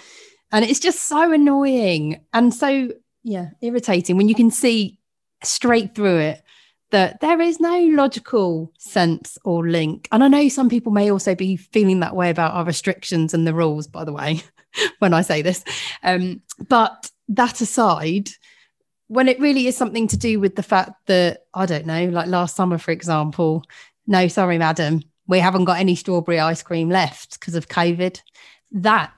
And 0.52 0.66
it's 0.66 0.80
just 0.80 1.04
so 1.04 1.32
annoying 1.32 2.24
and 2.34 2.54
so, 2.54 2.90
yeah, 3.24 3.50
irritating 3.62 4.18
when 4.18 4.30
you 4.30 4.36
can 4.36 4.52
see 4.52 5.00
straight 5.44 5.96
through 5.96 6.18
it 6.18 6.44
that 6.92 7.20
there 7.20 7.42
is 7.42 7.60
no 7.60 7.80
logical 7.80 8.72
sense 8.78 9.38
or 9.44 9.68
link. 9.68 10.08
And 10.12 10.24
I 10.24 10.28
know 10.28 10.48
some 10.50 10.70
people 10.70 10.92
may 10.92 11.12
also 11.12 11.36
be 11.36 11.56
feeling 11.58 12.02
that 12.02 12.16
way 12.16 12.30
about 12.30 12.54
our 12.54 12.66
restrictions 12.66 13.34
and 13.34 13.48
the 13.48 13.54
rules, 13.54 13.88
by 13.88 14.04
the 14.04 14.14
way, 14.14 14.42
when 15.00 15.14
I 15.14 15.22
say 15.22 15.42
this. 15.42 15.64
Um, 16.04 16.42
but 16.68 17.10
that 17.30 17.62
aside, 17.62 18.30
when 19.08 19.28
it 19.28 19.40
really 19.40 19.68
is 19.68 19.76
something 19.76 20.08
to 20.08 20.18
do 20.18 20.40
with 20.40 20.56
the 20.56 20.64
fact 20.64 21.08
that 21.08 21.46
I 21.54 21.66
don't 21.66 21.86
know, 21.86 22.06
like 22.06 22.28
last 22.28 22.56
summer, 22.56 22.78
for 22.78 22.92
example, 22.92 23.64
no, 24.08 24.28
sorry, 24.28 24.58
madam, 24.58 25.02
we 25.28 25.40
haven't 25.40 25.66
got 25.66 25.80
any 25.80 25.96
strawberry 25.96 26.40
ice 26.40 26.64
cream 26.64 26.90
left 26.90 27.40
because 27.40 27.56
of 27.56 27.68
COVID. 27.68 28.22
That 28.72 29.14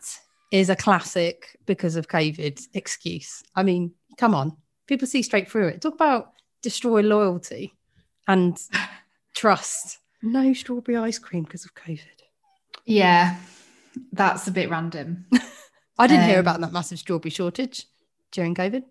is 0.51 0.69
a 0.69 0.75
classic 0.75 1.57
because 1.65 1.95
of 1.95 2.07
COVID 2.07 2.61
excuse. 2.73 3.43
I 3.55 3.63
mean, 3.63 3.93
come 4.17 4.35
on, 4.35 4.55
people 4.87 5.07
see 5.07 5.23
straight 5.23 5.49
through 5.49 5.69
it. 5.69 5.81
Talk 5.81 5.95
about 5.95 6.32
destroy 6.63 7.01
loyalty 7.01 7.75
and 8.27 8.59
trust. 9.35 9.99
No 10.23 10.53
strawberry 10.53 10.97
ice 10.97 11.19
cream 11.19 11.43
because 11.43 11.65
of 11.65 11.75
COVID. 11.75 11.99
Yeah, 12.85 13.37
that's 14.11 14.47
a 14.47 14.51
bit 14.51 14.69
random. 14.69 15.25
I 15.99 16.07
didn't 16.07 16.23
um, 16.23 16.29
hear 16.29 16.39
about 16.39 16.59
that 16.61 16.71
massive 16.71 16.97
strawberry 16.97 17.29
shortage 17.29 17.85
during 18.31 18.55
COVID. 18.55 18.83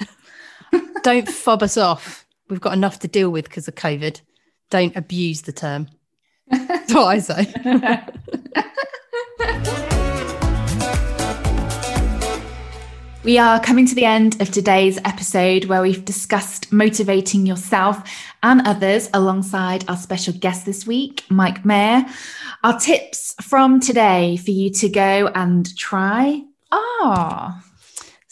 Don't 1.02 1.28
fob 1.28 1.62
us 1.62 1.76
off. 1.76 2.26
We've 2.48 2.60
got 2.60 2.72
enough 2.72 3.00
to 3.00 3.08
deal 3.08 3.30
with 3.30 3.44
because 3.44 3.68
of 3.68 3.74
COVID. 3.74 4.22
Don't 4.70 4.96
abuse 4.96 5.42
the 5.42 5.52
term. 5.52 5.88
That's 6.50 6.94
what 6.94 7.04
I 7.04 7.18
say. 7.18 7.52
We 13.28 13.36
are 13.36 13.60
coming 13.60 13.84
to 13.84 13.94
the 13.94 14.06
end 14.06 14.40
of 14.40 14.50
today's 14.50 14.96
episode 15.04 15.66
where 15.66 15.82
we've 15.82 16.02
discussed 16.02 16.72
motivating 16.72 17.44
yourself 17.44 18.02
and 18.42 18.66
others 18.66 19.10
alongside 19.12 19.84
our 19.86 19.98
special 19.98 20.32
guest 20.32 20.64
this 20.64 20.86
week, 20.86 21.24
Mike 21.28 21.62
Maher. 21.62 22.06
Our 22.64 22.80
tips 22.80 23.34
from 23.42 23.80
today 23.80 24.38
for 24.38 24.50
you 24.50 24.70
to 24.70 24.88
go 24.88 25.30
and 25.34 25.76
try 25.76 26.42
are 26.72 27.62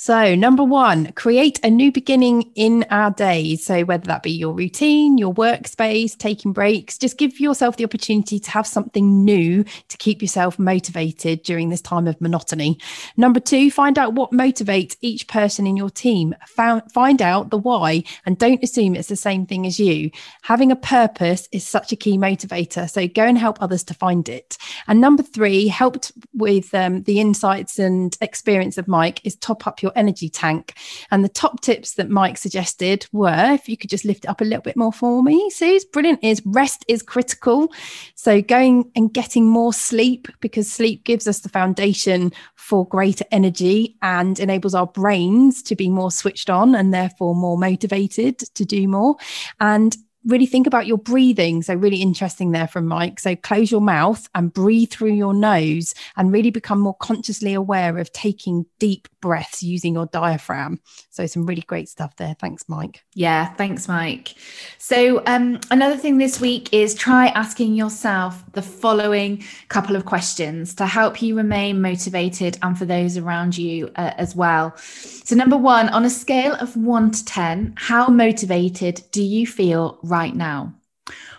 so, 0.07 0.37
number 0.37 0.62
one, 0.62 1.11
create 1.15 1.59
a 1.65 1.69
new 1.69 1.91
beginning 1.91 2.53
in 2.55 2.87
our 2.93 3.11
days. 3.11 3.65
So, 3.65 3.83
whether 3.83 4.07
that 4.07 4.23
be 4.23 4.31
your 4.31 4.55
routine, 4.55 5.19
your 5.19 5.35
workspace, 5.35 6.16
taking 6.16 6.53
breaks, 6.53 6.97
just 6.97 7.19
give 7.19 7.41
yourself 7.41 7.77
the 7.77 7.83
opportunity 7.83 8.39
to 8.39 8.51
have 8.53 8.69
something 8.69 9.24
new 9.24 9.65
to 9.65 9.97
keep 9.97 10.23
yourself 10.23 10.61
motivated 10.61 11.43
during 11.43 11.70
this 11.70 11.81
time 11.81 12.07
of 12.07 12.20
monotony. 12.20 12.78
Number 13.16 13.41
two, 13.41 13.69
find 13.69 13.99
out 13.99 14.12
what 14.12 14.31
motivates 14.31 14.97
each 15.01 15.27
person 15.27 15.66
in 15.66 15.77
your 15.77 15.91
team. 15.91 16.37
find 16.55 17.20
out 17.20 17.51
the 17.51 17.59
why 17.59 18.05
and 18.24 18.39
don't 18.39 18.62
assume 18.62 18.95
it's 18.95 19.09
the 19.09 19.16
same 19.16 19.45
thing 19.45 19.66
as 19.66 19.81
you. 19.81 20.12
Having 20.43 20.70
a 20.70 20.77
purpose 20.77 21.49
is 21.51 21.66
such 21.66 21.91
a 21.91 21.97
key 21.97 22.16
motivator. 22.16 22.89
So, 22.89 23.09
go 23.09 23.24
and 23.24 23.37
help 23.37 23.61
others 23.61 23.83
to 23.83 23.95
find 23.95 24.28
it. 24.28 24.57
And 24.87 25.01
number 25.01 25.24
three, 25.24 25.66
helped 25.66 26.12
with 26.33 26.73
um, 26.77 27.03
the 27.03 27.19
insights 27.19 27.81
and 27.81 28.16
experience 28.20 28.78
of 28.78 28.87
Mike, 28.87 29.20
is 29.24 29.35
top 29.35 29.66
up 29.66 29.83
your 29.83 29.95
energy 29.97 30.28
tank. 30.28 30.74
And 31.10 31.24
the 31.24 31.28
top 31.28 31.60
tips 31.60 31.94
that 31.94 32.10
Mike 32.10 32.39
suggested 32.39 33.06
were 33.12 33.52
if 33.52 33.68
you 33.68 33.77
could 33.77 33.90
just 33.90 34.05
lift 34.05 34.24
it 34.24 34.28
up 34.28 34.40
a 34.40 34.44
little 34.44 34.62
bit 34.62 34.77
more 34.77 34.93
for 34.93 35.23
me, 35.23 35.51
Suze, 35.51 35.85
brilliant, 35.85 36.23
is 36.23 36.43
rest 36.44 36.85
is 36.89 37.02
critical. 37.02 37.73
So 38.14 38.43
going 38.43 38.90
and 38.94 39.12
getting 39.12 39.47
more 39.47 39.73
sleep 39.73 40.28
because 40.40 40.70
sleep 40.70 41.05
gives 41.05 41.27
us 41.27 41.40
the 41.40 41.48
foundation 41.48 42.32
for 42.55 42.86
greater 42.86 43.24
energy 43.31 43.97
and 44.02 44.39
enables 44.39 44.74
our 44.74 44.86
brains 44.86 45.62
to 45.64 45.77
be 45.77 45.89
more 45.89 46.10
switched 46.10 46.51
on 46.51 46.74
and 46.74 46.93
therefore 46.93 47.35
more 47.35 47.59
motivated 47.59 48.39
to 48.39 48.64
do 48.64 48.89
more. 48.89 49.16
And 49.60 49.97
really 50.27 50.47
think 50.47 50.66
about 50.66 50.86
your 50.86 50.98
breathing. 50.98 51.62
So, 51.62 51.74
really 51.74 52.03
interesting 52.03 52.53
there 52.53 52.66
from 52.66 52.86
Mike. 52.86 53.20
So, 53.20 53.36
close 53.36 53.70
your 53.70 53.81
mouth 53.81 54.28
and 54.35 54.53
breathe 54.53 54.90
through 54.90 55.15
your 55.15 55.32
nose 55.32 55.94
and 56.16 56.32
really 56.32 56.51
become 56.51 56.81
more 56.81 56.97
consciously 56.97 57.55
aware 57.55 57.97
of 57.98 58.12
taking 58.12 58.66
deep 58.78 59.09
breaths 59.20 59.62
using 59.62 59.94
your 59.94 60.07
diaphragm. 60.07 60.81
So, 61.11 61.27
some 61.27 61.47
really 61.47 61.62
great 61.62 61.89
stuff 61.89 62.16
there. 62.16 62.35
Thanks, 62.39 62.65
Mike. 62.69 63.03
Yeah, 63.15 63.53
thanks, 63.55 63.89
Mike. 63.89 64.35
So, 64.78 65.23
um, 65.27 65.61
another 65.70 65.97
thing 65.97 66.19
this 66.19 66.40
week 66.40 66.73
is 66.73 66.94
try 66.94 67.28
asking 67.28 67.74
yourself 67.74 68.43
the 68.53 68.62
following 68.62 69.44
couple 69.69 69.97
of 69.97 70.05
questions 70.05 70.74
to 70.74 70.86
help 70.86 71.23
you 71.23 71.36
remain 71.36 71.81
motivated 71.81 72.59
and 72.62 72.77
for 72.77 72.85
those 72.85 73.16
around 73.16 73.57
you 73.57 73.90
uh, 73.97 74.12
as 74.16 74.35
well. 74.35 74.77
So, 74.77 75.36
number 75.36 75.57
one, 75.57 75.89
on 75.90 76.05
a 76.05 76.11
scale 76.11 76.55
of 76.55 76.77
one 76.77 77.11
to 77.12 77.24
10, 77.24 77.74
how 77.77 78.09
motivated 78.09 79.03
do 79.12 79.23
you 79.23 79.47
feel 79.47 79.98
right 80.03 80.15
right 80.16 80.34
now? 80.34 80.74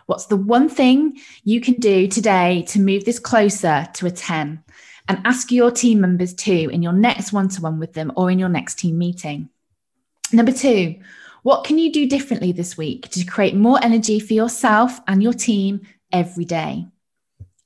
What's 0.05 0.27
the 0.27 0.37
one 0.37 0.69
thing 0.69 1.19
you 1.43 1.59
can 1.59 1.75
do 1.75 2.07
today 2.07 2.63
to 2.69 2.79
move 2.79 3.03
this 3.03 3.19
closer 3.19 3.87
to 3.95 4.05
a 4.05 4.11
10? 4.11 4.63
And 5.09 5.21
ask 5.23 5.51
your 5.51 5.71
team 5.71 6.01
members 6.01 6.33
too 6.33 6.69
in 6.71 6.83
your 6.83 6.93
next 6.93 7.31
one 7.31 7.47
to 7.49 7.61
one 7.61 7.79
with 7.79 7.93
them 7.93 8.11
or 8.17 8.29
in 8.29 8.39
your 8.39 8.49
next 8.49 8.77
team 8.77 8.97
meeting. 8.97 9.49
Number 10.33 10.51
two, 10.51 10.95
what 11.43 11.63
can 11.63 11.77
you 11.77 11.93
do 11.93 12.09
differently 12.09 12.51
this 12.51 12.77
week 12.77 13.09
to 13.11 13.23
create 13.23 13.55
more 13.55 13.81
energy 13.81 14.19
for 14.19 14.33
yourself 14.33 14.99
and 15.07 15.23
your 15.23 15.33
team 15.33 15.87
every 16.11 16.43
day? 16.43 16.87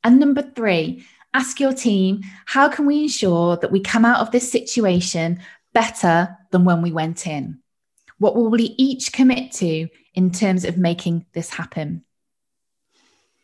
And 0.03 0.19
number 0.19 0.43
three, 0.43 1.03
ask 1.33 1.59
your 1.59 1.73
team, 1.73 2.21
how 2.45 2.69
can 2.69 2.85
we 2.85 3.03
ensure 3.03 3.57
that 3.57 3.71
we 3.71 3.79
come 3.79 4.05
out 4.05 4.19
of 4.19 4.29
this 4.29 4.51
situation 4.51 5.39
better 5.73 6.37
than 6.51 6.63
when 6.63 6.83
we 6.83 6.91
went 6.91 7.25
in? 7.25 7.59
What 8.21 8.35
will 8.35 8.51
we 8.51 8.75
each 8.77 9.13
commit 9.13 9.51
to 9.53 9.87
in 10.13 10.29
terms 10.29 10.63
of 10.63 10.77
making 10.77 11.25
this 11.33 11.49
happen? 11.49 12.03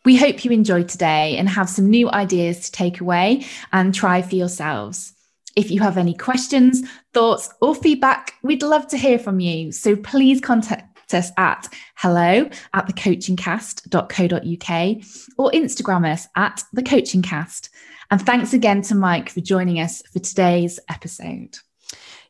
We 0.06 0.18
hope 0.18 0.46
you 0.46 0.52
enjoyed 0.52 0.88
today 0.88 1.36
and 1.36 1.50
have 1.50 1.68
some 1.68 1.90
new 1.90 2.12
ideas 2.12 2.60
to 2.60 2.72
take 2.72 3.02
away 3.02 3.48
and 3.74 3.92
try 3.92 4.22
for 4.22 4.36
yourselves. 4.36 5.14
If 5.56 5.72
you 5.72 5.82
have 5.82 5.98
any 5.98 6.14
questions, 6.14 6.88
thoughts, 7.12 7.50
or 7.60 7.74
feedback, 7.74 8.36
we'd 8.44 8.62
love 8.62 8.88
to 8.90 9.00
hear 9.00 9.18
from 9.18 9.40
you. 9.40 9.72
So 9.72 9.96
please 9.96 10.40
contact 10.40 11.12
us 11.12 11.32
at 11.38 11.68
hello 11.96 12.48
at 12.76 12.88
thecoachingcast.co.uk 12.88 15.06
or 15.40 15.52
Instagram 15.54 16.14
us 16.14 16.28
at 16.36 16.64
thecoachingcast. 16.76 17.70
And 18.12 18.24
thanks 18.24 18.54
again 18.54 18.84
to 18.84 18.94
Mike 18.94 19.30
for 19.30 19.42
joining 19.42 19.80
us 19.80 20.04
for 20.14 20.20
today's 20.20 20.80
episode. 20.88 21.58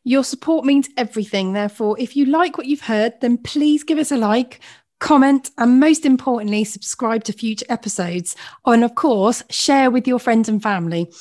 Your 0.08 0.24
support 0.24 0.64
means 0.64 0.88
everything. 0.96 1.52
Therefore, 1.52 1.94
if 2.00 2.16
you 2.16 2.24
like 2.24 2.56
what 2.56 2.66
you've 2.66 2.80
heard, 2.80 3.20
then 3.20 3.36
please 3.36 3.84
give 3.84 3.98
us 3.98 4.10
a 4.10 4.16
like, 4.16 4.60
comment, 5.00 5.50
and 5.58 5.78
most 5.78 6.06
importantly, 6.06 6.64
subscribe 6.64 7.24
to 7.24 7.34
future 7.34 7.66
episodes. 7.68 8.34
And 8.64 8.84
of 8.84 8.94
course, 8.94 9.42
share 9.50 9.90
with 9.90 10.08
your 10.08 10.18
friends 10.18 10.48
and 10.48 10.62
family. 10.62 11.12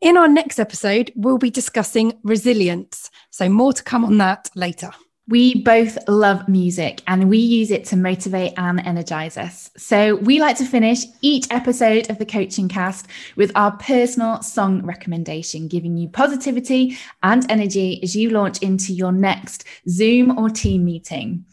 In 0.00 0.16
our 0.16 0.28
next 0.28 0.60
episode, 0.60 1.12
we'll 1.16 1.38
be 1.38 1.50
discussing 1.50 2.20
resilience. 2.22 3.10
So, 3.30 3.48
more 3.48 3.72
to 3.72 3.82
come 3.82 4.04
on 4.04 4.18
that 4.18 4.48
later. 4.54 4.92
We 5.30 5.62
both 5.62 5.96
love 6.08 6.48
music 6.48 7.02
and 7.06 7.30
we 7.30 7.38
use 7.38 7.70
it 7.70 7.84
to 7.86 7.96
motivate 7.96 8.52
and 8.56 8.84
energize 8.84 9.36
us. 9.36 9.70
So 9.76 10.16
we 10.16 10.40
like 10.40 10.56
to 10.56 10.64
finish 10.64 11.04
each 11.22 11.46
episode 11.52 12.10
of 12.10 12.18
the 12.18 12.26
coaching 12.26 12.68
cast 12.68 13.06
with 13.36 13.52
our 13.54 13.70
personal 13.76 14.42
song 14.42 14.84
recommendation, 14.84 15.68
giving 15.68 15.96
you 15.96 16.08
positivity 16.08 16.98
and 17.22 17.48
energy 17.48 18.02
as 18.02 18.16
you 18.16 18.30
launch 18.30 18.58
into 18.58 18.92
your 18.92 19.12
next 19.12 19.62
Zoom 19.88 20.36
or 20.36 20.50
team 20.50 20.84
meeting. 20.84 21.44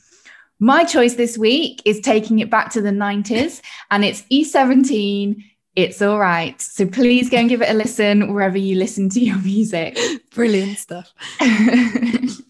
My 0.60 0.84
choice 0.84 1.14
this 1.14 1.38
week 1.38 1.84
is 1.86 2.00
taking 2.00 2.40
it 2.40 2.50
back 2.50 2.72
to 2.72 2.82
the 2.82 2.90
90s 2.90 3.62
and 3.92 4.04
it's 4.04 4.24
E17. 4.24 5.44
It's 5.76 6.02
all 6.02 6.18
right. 6.18 6.60
So 6.60 6.88
please 6.88 7.30
go 7.30 7.38
and 7.38 7.48
give 7.48 7.62
it 7.62 7.70
a 7.70 7.76
listen 7.76 8.34
wherever 8.34 8.58
you 8.58 8.76
listen 8.76 9.10
to 9.10 9.20
your 9.20 9.38
music. 9.38 10.00
Brilliant 10.34 10.80
stuff. 10.80 11.14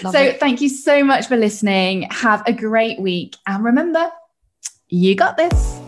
so 0.00 0.20
it. 0.20 0.40
thank 0.40 0.60
you 0.60 0.68
so 0.68 1.02
much 1.02 1.26
for 1.26 1.36
listening. 1.36 2.02
Have 2.10 2.42
a 2.46 2.52
great 2.52 3.00
week. 3.00 3.36
And 3.46 3.64
remember, 3.64 4.10
you 4.88 5.14
got 5.14 5.36
this. 5.36 5.80